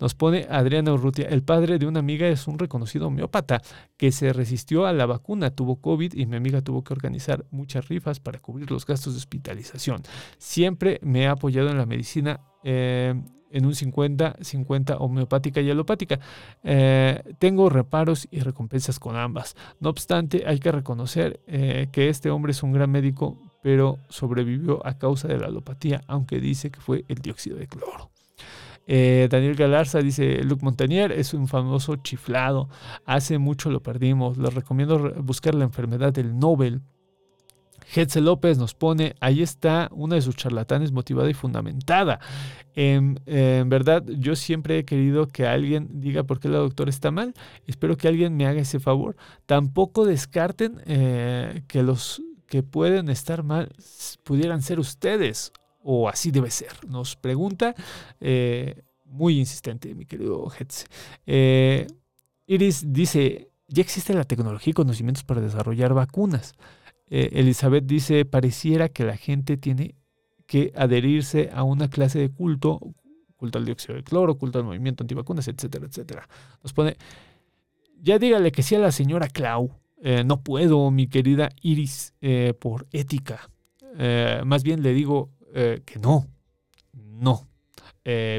Nos 0.00 0.14
pone 0.14 0.46
Adriana 0.50 0.92
Urrutia, 0.92 1.28
el 1.28 1.42
padre 1.42 1.78
de 1.78 1.86
una 1.86 2.00
amiga 2.00 2.28
es 2.28 2.46
un 2.46 2.58
reconocido 2.58 3.06
homeópata 3.08 3.62
que 3.96 4.12
se 4.12 4.32
resistió 4.32 4.86
a 4.86 4.92
la 4.92 5.06
vacuna, 5.06 5.50
tuvo 5.50 5.76
COVID 5.80 6.14
y 6.14 6.26
mi 6.26 6.36
amiga 6.36 6.62
tuvo 6.62 6.84
que 6.84 6.92
organizar 6.92 7.44
muchas 7.50 7.88
rifas 7.88 8.20
para 8.20 8.38
cubrir 8.38 8.70
los 8.70 8.86
gastos 8.86 9.14
de 9.14 9.18
hospitalización. 9.18 10.02
Siempre 10.38 10.98
me 11.02 11.26
ha 11.26 11.32
apoyado 11.32 11.70
en 11.70 11.78
la 11.78 11.86
medicina. 11.86 12.40
eh, 12.64 13.14
en 13.52 13.66
un 13.66 13.72
50-50 13.72 14.96
homeopática 14.98 15.60
y 15.60 15.70
alopática. 15.70 16.18
Eh, 16.64 17.22
tengo 17.38 17.68
reparos 17.68 18.26
y 18.30 18.40
recompensas 18.40 18.98
con 18.98 19.16
ambas. 19.16 19.56
No 19.80 19.90
obstante, 19.90 20.44
hay 20.46 20.58
que 20.58 20.72
reconocer 20.72 21.40
eh, 21.46 21.88
que 21.92 22.08
este 22.08 22.30
hombre 22.30 22.52
es 22.52 22.62
un 22.62 22.72
gran 22.72 22.90
médico, 22.90 23.38
pero 23.62 23.98
sobrevivió 24.08 24.84
a 24.86 24.98
causa 24.98 25.28
de 25.28 25.38
la 25.38 25.46
alopatía, 25.46 26.02
aunque 26.08 26.40
dice 26.40 26.70
que 26.70 26.80
fue 26.80 27.04
el 27.08 27.18
dióxido 27.18 27.56
de 27.56 27.68
cloro. 27.68 28.10
Eh, 28.88 29.28
Daniel 29.30 29.54
Galarza 29.54 30.00
dice, 30.00 30.42
Luc 30.42 30.60
Montagnier 30.62 31.12
es 31.12 31.34
un 31.34 31.46
famoso 31.46 31.96
chiflado. 31.96 32.68
Hace 33.04 33.38
mucho 33.38 33.70
lo 33.70 33.80
perdimos. 33.80 34.36
Les 34.38 34.52
recomiendo 34.52 34.98
re- 34.98 35.20
buscar 35.20 35.54
la 35.54 35.62
enfermedad 35.64 36.12
del 36.12 36.36
Nobel. 36.36 36.80
Hetze 37.94 38.20
López 38.20 38.58
nos 38.58 38.74
pone, 38.74 39.14
ahí 39.20 39.42
está 39.42 39.88
una 39.92 40.14
de 40.14 40.22
sus 40.22 40.36
charlatanes 40.36 40.92
motivada 40.92 41.28
y 41.28 41.34
fundamentada. 41.34 42.20
En, 42.74 43.20
en 43.26 43.68
verdad, 43.68 44.04
yo 44.06 44.34
siempre 44.34 44.78
he 44.78 44.84
querido 44.84 45.28
que 45.28 45.46
alguien 45.46 46.00
diga 46.00 46.24
por 46.24 46.40
qué 46.40 46.48
la 46.48 46.58
doctora 46.58 46.90
está 46.90 47.10
mal. 47.10 47.34
Espero 47.66 47.96
que 47.96 48.08
alguien 48.08 48.36
me 48.36 48.46
haga 48.46 48.60
ese 48.60 48.80
favor. 48.80 49.16
Tampoco 49.46 50.06
descarten 50.06 50.80
eh, 50.86 51.62
que 51.66 51.82
los 51.82 52.22
que 52.46 52.62
pueden 52.62 53.08
estar 53.08 53.42
mal 53.42 53.70
pudieran 54.24 54.62
ser 54.62 54.78
ustedes, 54.78 55.52
o 55.82 56.08
así 56.08 56.30
debe 56.30 56.50
ser. 56.50 56.72
Nos 56.86 57.16
pregunta, 57.16 57.74
eh, 58.20 58.82
muy 59.06 59.38
insistente, 59.38 59.94
mi 59.94 60.06
querido 60.06 60.50
Hetze. 60.58 60.86
Eh, 61.26 61.86
Iris 62.46 62.92
dice, 62.92 63.50
ya 63.68 63.82
existe 63.82 64.12
la 64.14 64.24
tecnología 64.24 64.70
y 64.70 64.74
conocimientos 64.74 65.24
para 65.24 65.40
desarrollar 65.40 65.94
vacunas. 65.94 66.54
Eh, 67.14 67.40
Elizabeth 67.40 67.84
dice, 67.84 68.24
pareciera 68.24 68.88
que 68.88 69.04
la 69.04 69.18
gente 69.18 69.58
tiene 69.58 69.96
que 70.46 70.72
adherirse 70.74 71.50
a 71.52 71.62
una 71.62 71.88
clase 71.88 72.18
de 72.18 72.30
culto, 72.30 72.80
culto 73.36 73.58
al 73.58 73.66
dióxido 73.66 73.96
de 73.96 74.02
cloro, 74.02 74.38
culto 74.38 74.58
al 74.58 74.64
movimiento 74.64 75.02
antivacunas, 75.02 75.46
etcétera, 75.46 75.84
etcétera. 75.84 76.26
Nos 76.62 76.72
pone, 76.72 76.96
ya 78.00 78.18
dígale 78.18 78.50
que 78.50 78.62
sí 78.62 78.76
a 78.76 78.78
la 78.78 78.92
señora 78.92 79.28
Clau. 79.28 79.78
Eh, 80.00 80.24
no 80.24 80.40
puedo, 80.40 80.90
mi 80.90 81.06
querida 81.06 81.50
Iris, 81.60 82.14
eh, 82.22 82.54
por 82.58 82.86
ética. 82.92 83.50
Más 84.46 84.62
bien 84.62 84.82
le 84.82 84.94
digo 84.94 85.28
que 85.52 85.98
no, 86.00 86.26
no, 86.94 87.46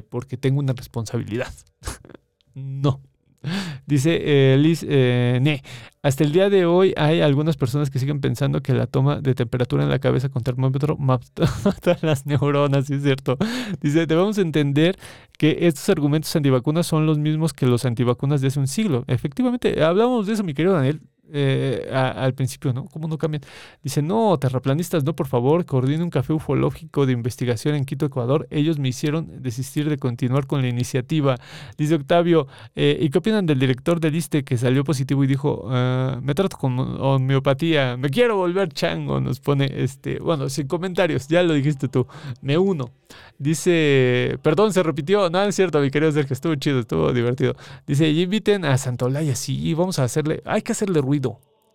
porque 0.10 0.36
tengo 0.36 0.60
una 0.60 0.74
responsabilidad. 0.74 1.54
no. 2.56 3.02
Dice 3.86 4.20
eh, 4.22 4.58
Liz 4.58 4.86
eh, 4.88 5.40
Ne, 5.42 5.62
hasta 6.02 6.24
el 6.24 6.32
día 6.32 6.50
de 6.50 6.66
hoy 6.66 6.94
hay 6.98 7.22
algunas 7.22 7.56
personas 7.56 7.90
que 7.90 8.00
siguen 8.00 8.20
pensando 8.20 8.62
que 8.62 8.74
la 8.74 8.88
toma 8.88 9.22
de 9.22 9.36
temperatura 9.36 9.84
en 9.84 9.90
la 9.90 10.00
cabeza 10.00 10.30
con 10.30 10.44
termómetro 10.44 10.98
mata 11.00 11.98
las 12.02 12.26
neuronas, 12.26 12.88
¿sí 12.88 12.96
es 12.96 13.04
cierto? 13.04 13.38
Dice, 13.82 14.06
debemos 14.06 14.38
entender 14.38 14.98
que 15.38 15.60
estos 15.62 15.88
argumentos 15.90 16.36
antivacunas 16.36 16.88
son 16.88 17.06
los 17.06 17.20
mismos 17.20 17.54
que 17.54 17.66
los 17.66 17.86
antivacunas 17.86 18.42
de 18.42 18.48
hace 18.48 18.60
un 18.60 18.68
siglo. 18.68 19.04
Efectivamente, 19.08 19.84
hablamos 19.84 20.28
de 20.28 20.34
eso, 20.34 20.44
mi 20.44 20.54
querido 20.54 20.74
Daniel, 20.76 21.02
eh, 21.32 21.90
al 21.92 22.34
principio, 22.34 22.74
¿no? 22.74 22.86
¿Cómo 22.86 23.08
no 23.08 23.18
cambian? 23.18 23.42
Dice, 23.82 24.02
no, 24.02 24.38
terraplanistas, 24.38 25.04
no, 25.04 25.16
por 25.16 25.28
favor, 25.28 25.66
coordine 25.66 26.04
un 26.04 26.10
café 26.10 26.34
ufológico 26.34 27.06
de 27.06 27.14
investigación 27.14 27.76
en 27.76 27.86
Quito, 27.86 28.06
Ecuador. 28.06 28.48
Ellos 28.50 28.78
me 28.78 28.90
hicieron 28.90 29.42
desistir 29.42 29.90
de 29.90 29.98
continuar 29.98 30.48
con 30.48 30.62
la 30.62 30.68
iniciativa. 30.68 31.38
Dice 31.78 31.96
Octavio, 31.96 32.48
eh, 32.76 32.98
¿y 33.00 33.10
qué 33.10 33.20
opinan 33.20 33.46
del 33.46 33.60
director 33.60 34.00
del 34.00 34.16
ISTE 34.16 34.44
que 34.44 34.58
salió 34.58 34.84
positivo 34.84 35.24
y 35.24 35.28
dijo, 35.28 35.66
"Ah, 35.70 36.20
me 36.22 36.36
trato 36.36 36.58
con 36.58 36.78
homeopatía, 36.78 37.96
me 37.98 38.10
quiero 38.10 38.36
volver 38.36 38.70
chango? 38.74 39.22
Nos 39.22 39.40
pone, 39.40 39.72
este, 39.76 40.20
bueno, 40.20 40.50
sin 40.50 40.68
comentarios, 40.68 41.28
ya 41.28 41.42
lo 41.44 41.54
dijiste 41.54 41.88
tú, 41.88 42.06
me 42.42 42.58
uno. 42.58 42.92
Dice, 43.38 44.38
perdón, 44.42 44.74
se 44.74 44.84
repitió, 44.84 45.30
no, 45.30 45.44
es 45.44 45.56
cierto, 45.56 45.80
mi 45.80 45.90
querido 45.90 46.12
Sergio, 46.12 46.34
estuvo 46.34 46.56
chido, 46.56 46.80
estuvo 46.80 47.12
divertido. 47.14 47.56
Dice, 47.86 48.10
y 48.10 48.22
inviten 48.22 48.66
a 48.66 48.78
Santolaya, 48.78 49.36
sí, 49.36 49.74
vamos 49.74 50.00
a 50.00 50.04
hacerle, 50.04 50.42
hay 50.46 50.62
que 50.62 50.72
hacerle 50.72 51.02
ruido. 51.02 51.13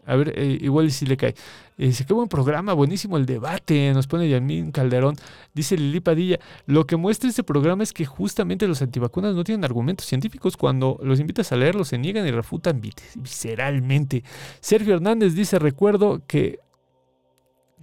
A 0.07 0.17
ver, 0.17 0.33
eh, 0.37 0.57
igual 0.63 0.91
si 0.91 1.05
le 1.05 1.19
cae. 1.19 1.35
Dice, 1.77 2.07
qué 2.07 2.15
buen 2.15 2.29
programa, 2.29 2.73
buenísimo 2.73 3.19
el 3.19 3.27
debate, 3.27 3.93
nos 3.93 4.07
pone 4.07 4.27
Yamín 4.27 4.73
Calderón. 4.73 5.17
Dice 5.53 5.77
Lili 5.77 6.01
Padilla, 6.01 6.39
lo 6.65 6.87
que 6.87 6.97
muestra 6.97 7.29
este 7.29 7.45
programa 7.45 7.83
es 7.83 7.93
que 7.93 8.07
justamente 8.07 8.67
los 8.67 8.81
antivacunas 8.81 9.35
no 9.35 9.45
tienen 9.45 9.65
argumentos 9.65 10.07
científicos. 10.07 10.57
Cuando 10.57 10.99
los 11.03 11.21
invitas 11.21 11.53
a 11.53 11.57
leerlos, 11.57 11.89
se 11.89 11.99
niegan 11.99 12.27
y 12.27 12.31
refutan 12.31 12.81
vis- 12.81 12.95
visceralmente. 13.17 14.25
Sergio 14.61 14.95
Hernández 14.95 15.35
dice, 15.35 15.59
recuerdo 15.59 16.23
que 16.27 16.59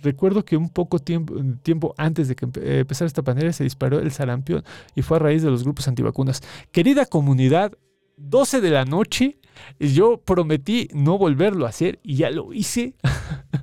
Recuerdo 0.01 0.43
que 0.43 0.57
un 0.57 0.69
poco 0.69 0.99
tiempo, 0.99 1.35
tiempo 1.63 1.95
antes 1.97 2.27
de 2.27 2.35
que 2.35 2.45
empe- 2.45 2.61
empezara 2.79 3.07
esta 3.07 3.23
pandemia 3.23 3.53
se 3.53 3.63
disparó 3.63 3.99
el 3.99 4.11
sarampión 4.11 4.63
y 4.93 5.01
fue 5.01 5.17
a 5.17 5.19
raíz 5.21 5.41
de 5.41 5.49
los 5.49 5.63
grupos 5.63 5.87
antivacunas. 5.87 6.41
Querida 6.71 7.05
comunidad, 7.05 7.71
12 8.17 8.59
de 8.59 8.71
la 8.71 8.83
noche, 8.83 9.37
yo 9.79 10.17
prometí 10.17 10.87
no 10.93 11.17
volverlo 11.17 11.65
a 11.65 11.69
hacer 11.69 11.99
y 12.03 12.15
ya 12.15 12.29
lo 12.29 12.53
hice. 12.53 12.93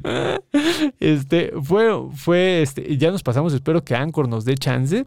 este, 1.00 1.52
fue, 1.62 1.90
fue, 2.14 2.62
este, 2.62 2.96
ya 2.96 3.10
nos 3.10 3.22
pasamos, 3.22 3.52
espero 3.52 3.84
que 3.84 3.94
Anchor 3.94 4.28
nos 4.28 4.44
dé 4.44 4.54
chance. 4.56 5.06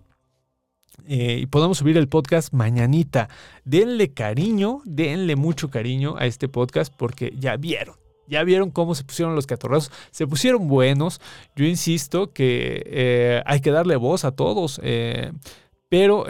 eh, 1.08 1.40
y 1.42 1.46
podamos 1.48 1.78
subir 1.78 1.98
el 1.98 2.08
podcast 2.08 2.54
mañanita. 2.54 3.30
Denle 3.64 4.14
cariño, 4.14 4.82
denle 4.86 5.36
mucho 5.36 5.70
cariño 5.70 6.16
a 6.18 6.26
este 6.26 6.48
podcast 6.48 6.94
porque 6.96 7.34
ya 7.38 7.58
vieron. 7.58 7.96
Ya 8.28 8.44
vieron 8.44 8.72
cómo 8.72 8.96
se 8.96 9.04
pusieron 9.04 9.36
los 9.36 9.46
catorrazos. 9.46 9.92
Se 10.10 10.26
pusieron 10.26 10.68
buenos. 10.68 11.22
Yo 11.56 11.66
insisto 11.66 12.34
que 12.34 12.82
eh, 12.88 13.44
hay 13.46 13.60
que 13.60 13.70
darle 13.70 13.98
voz 13.98 14.26
a 14.26 14.32
todos. 14.32 14.80
eh, 14.84 15.32
pero 15.88 16.26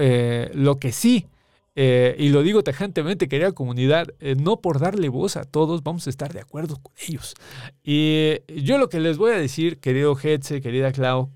lo 0.54 0.78
que 0.78 0.92
sí, 0.92 1.28
eh, 1.76 2.16
y 2.18 2.30
lo 2.30 2.42
digo 2.42 2.64
tajantemente, 2.64 3.28
querida 3.28 3.52
comunidad, 3.52 4.08
eh, 4.20 4.36
no 4.36 4.62
por 4.62 4.80
darle 4.80 5.10
voz 5.10 5.36
a 5.36 5.44
todos 5.44 5.84
vamos 5.84 6.08
a 6.08 6.10
estar 6.10 6.34
de 6.34 6.40
acuerdo 6.40 6.78
con 6.82 6.94
ellos. 7.08 7.36
Y 7.84 8.40
yo 8.48 8.78
lo 8.78 8.90
que 8.90 9.00
les 9.00 9.18
voy 9.18 9.32
a 9.32 9.38
decir, 9.38 9.80
querido 9.80 10.18
Hetze, 10.18 10.62
querida 10.62 10.92
Clau, 10.94 11.32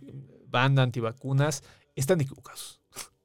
banda 0.48 0.84
antivacunas, 0.84 1.64
están 1.96 2.22
equivocados. 2.22 2.80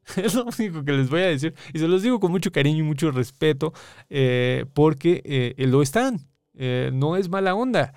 Es 0.17 0.35
lo 0.35 0.45
único 0.45 0.85
que 0.85 0.93
les 0.93 1.09
voy 1.09 1.23
a 1.23 1.29
decir. 1.29 1.55
Y 1.73 1.79
se 1.79 1.89
los 1.89 2.03
digo 2.03 2.21
con 2.21 2.31
mucho 2.31 2.53
cariño 2.53 2.81
y 2.81 2.87
mucho 2.87 3.11
respeto, 3.11 3.73
eh, 4.11 4.67
porque 4.75 5.55
lo 5.57 5.81
están. 5.81 6.19
No 6.93 7.17
es 7.17 7.29
mala 7.31 7.55
onda. 7.55 7.95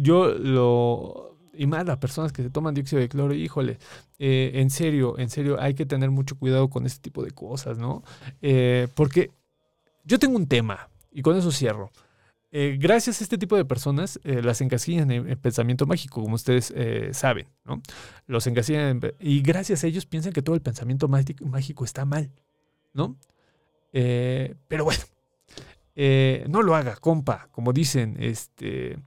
Yo 0.00 0.28
lo 0.28 1.35
y 1.56 1.66
más 1.66 1.86
las 1.86 1.98
personas 1.98 2.32
que 2.32 2.42
se 2.42 2.50
toman 2.50 2.74
dióxido 2.74 3.00
de 3.00 3.08
cloro, 3.08 3.34
híjole, 3.34 3.78
eh, 4.18 4.52
en 4.54 4.70
serio, 4.70 5.18
en 5.18 5.30
serio, 5.30 5.60
hay 5.60 5.74
que 5.74 5.86
tener 5.86 6.10
mucho 6.10 6.36
cuidado 6.38 6.68
con 6.70 6.86
este 6.86 7.00
tipo 7.00 7.24
de 7.24 7.30
cosas, 7.30 7.78
¿no? 7.78 8.02
Eh, 8.42 8.88
porque 8.94 9.30
yo 10.04 10.18
tengo 10.18 10.36
un 10.36 10.46
tema, 10.46 10.88
y 11.12 11.22
con 11.22 11.36
eso 11.36 11.50
cierro. 11.50 11.90
Eh, 12.52 12.76
gracias 12.80 13.20
a 13.20 13.24
este 13.24 13.38
tipo 13.38 13.56
de 13.56 13.64
personas, 13.64 14.20
eh, 14.24 14.40
las 14.42 14.60
encasillan 14.60 15.10
en, 15.10 15.28
en 15.28 15.38
pensamiento 15.38 15.84
mágico, 15.84 16.22
como 16.22 16.36
ustedes 16.36 16.72
eh, 16.76 17.10
saben, 17.12 17.46
¿no? 17.64 17.82
Los 18.26 18.46
encasillan 18.46 19.02
en- 19.02 19.14
y 19.20 19.42
gracias 19.42 19.82
a 19.84 19.88
ellos 19.88 20.06
piensan 20.06 20.32
que 20.32 20.42
todo 20.42 20.54
el 20.54 20.62
pensamiento 20.62 21.08
mágico, 21.08 21.84
está 21.84 22.04
mal, 22.04 22.30
¿no? 22.94 23.16
Eh, 23.92 24.54
pero 24.68 24.84
bueno, 24.84 25.02
no 26.48 26.62
lo 26.62 26.74
haga, 26.76 26.96
compa, 26.96 27.48
como 27.50 27.72
dicen, 27.72 28.16
este, 28.20 28.98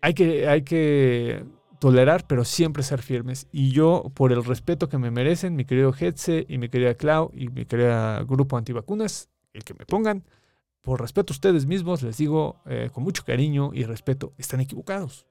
hay 0.00 0.14
que, 0.14 0.48
hay 0.48 0.62
que 0.62 1.44
tolerar, 1.78 2.26
pero 2.26 2.44
siempre 2.44 2.82
ser 2.82 3.02
firmes. 3.02 3.48
Y 3.52 3.70
yo, 3.70 4.10
por 4.14 4.32
el 4.32 4.44
respeto 4.44 4.88
que 4.88 4.98
me 4.98 5.10
merecen, 5.10 5.56
mi 5.56 5.64
querido 5.64 5.94
Hetze 5.98 6.46
y 6.48 6.58
mi 6.58 6.68
querida 6.68 6.94
Clau 6.94 7.30
y 7.34 7.48
mi 7.48 7.64
querida 7.64 8.22
Grupo 8.24 8.56
Antivacunas, 8.56 9.28
el 9.52 9.64
que 9.64 9.74
me 9.74 9.86
pongan, 9.86 10.24
por 10.82 11.00
respeto 11.00 11.32
a 11.32 11.34
ustedes 11.34 11.66
mismos, 11.66 12.02
les 12.02 12.16
digo 12.16 12.62
eh, 12.66 12.90
con 12.92 13.02
mucho 13.02 13.24
cariño 13.24 13.70
y 13.74 13.84
respeto, 13.84 14.34
están 14.38 14.60
equivocados. 14.60 15.26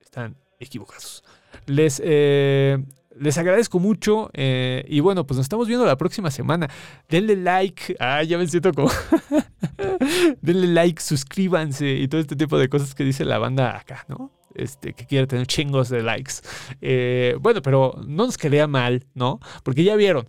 Están 0.00 0.36
equivocados. 0.58 1.24
Les, 1.66 2.00
eh, 2.04 2.84
les 3.18 3.36
agradezco 3.38 3.78
mucho 3.78 4.30
eh, 4.32 4.84
y 4.88 5.00
bueno, 5.00 5.26
pues 5.26 5.36
nos 5.36 5.44
estamos 5.44 5.66
viendo 5.68 5.84
la 5.86 5.96
próxima 5.96 6.30
semana. 6.30 6.68
Denle 7.08 7.36
like. 7.36 7.96
Ah, 8.00 8.22
ya 8.22 8.38
me 8.38 8.46
siento 8.46 8.72
como... 8.72 8.90
Denle 10.40 10.66
like, 10.68 11.00
suscríbanse 11.02 11.88
y 11.94 12.08
todo 12.08 12.20
este 12.20 12.36
tipo 12.36 12.58
de 12.58 12.68
cosas 12.68 12.94
que 12.94 13.04
dice 13.04 13.24
la 13.24 13.38
banda 13.38 13.76
acá, 13.76 14.04
¿no? 14.08 14.30
Este, 14.54 14.92
que 14.92 15.06
quiere 15.06 15.26
tener 15.26 15.46
chingos 15.46 15.88
de 15.88 16.02
likes. 16.02 16.34
Eh, 16.80 17.36
bueno, 17.40 17.62
pero 17.62 17.94
no 18.06 18.26
nos 18.26 18.36
quería 18.36 18.66
mal, 18.66 19.06
¿no? 19.14 19.40
Porque 19.62 19.84
ya 19.84 19.96
vieron. 19.96 20.28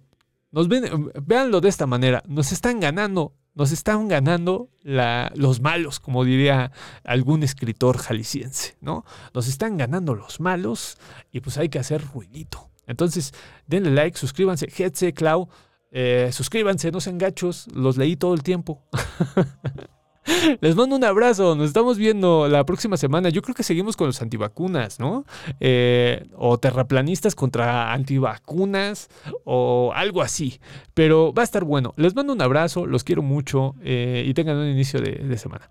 Nos 0.51 0.67
ven, 0.67 1.11
véanlo 1.25 1.61
de 1.61 1.69
esta 1.69 1.87
manera. 1.87 2.23
Nos 2.27 2.51
están 2.51 2.79
ganando. 2.79 3.33
Nos 3.55 3.71
están 3.71 4.07
ganando 4.07 4.69
la- 4.81 5.31
los 5.35 5.61
malos, 5.61 5.99
como 5.99 6.23
diría 6.25 6.71
algún 7.03 7.43
escritor 7.43 7.97
jalisciense, 7.97 8.75
¿no? 8.81 9.05
Nos 9.33 9.47
están 9.47 9.77
ganando 9.77 10.15
los 10.15 10.39
malos 10.39 10.97
y 11.31 11.39
pues 11.41 11.57
hay 11.57 11.69
que 11.69 11.77
hacer 11.79 12.03
ruidito. 12.13 12.69
Entonces, 12.87 13.33
denle 13.67 13.91
like, 13.91 14.17
suscríbanse. 14.17 14.67
Hetze, 14.67 15.13
Clau, 15.13 15.49
eh, 15.91 16.29
suscríbanse, 16.31 16.91
no 16.91 16.99
sean 16.99 17.17
gachos. 17.17 17.67
Los 17.73 17.97
leí 17.97 18.15
todo 18.15 18.33
el 18.33 18.43
tiempo. 18.43 18.83
Les 20.61 20.75
mando 20.75 20.95
un 20.95 21.03
abrazo. 21.03 21.55
Nos 21.55 21.67
estamos 21.67 21.97
viendo 21.97 22.47
la 22.47 22.65
próxima 22.65 22.97
semana. 22.97 23.29
Yo 23.29 23.41
creo 23.41 23.55
que 23.55 23.63
seguimos 23.63 23.97
con 23.97 24.07
los 24.07 24.21
antivacunas, 24.21 24.99
¿no? 24.99 25.25
Eh, 25.59 26.25
o 26.35 26.57
terraplanistas 26.57 27.35
contra 27.35 27.91
antivacunas 27.93 29.09
o 29.43 29.91
algo 29.93 30.21
así. 30.21 30.59
Pero 30.93 31.33
va 31.33 31.43
a 31.43 31.45
estar 31.45 31.63
bueno. 31.65 31.93
Les 31.97 32.15
mando 32.15 32.33
un 32.33 32.41
abrazo. 32.41 32.85
Los 32.85 33.03
quiero 33.03 33.21
mucho 33.21 33.75
eh, 33.83 34.23
y 34.25 34.33
tengan 34.33 34.57
un 34.57 34.67
inicio 34.67 35.01
de 35.01 35.37
semana. 35.37 35.69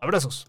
Abrazos. 0.00 0.46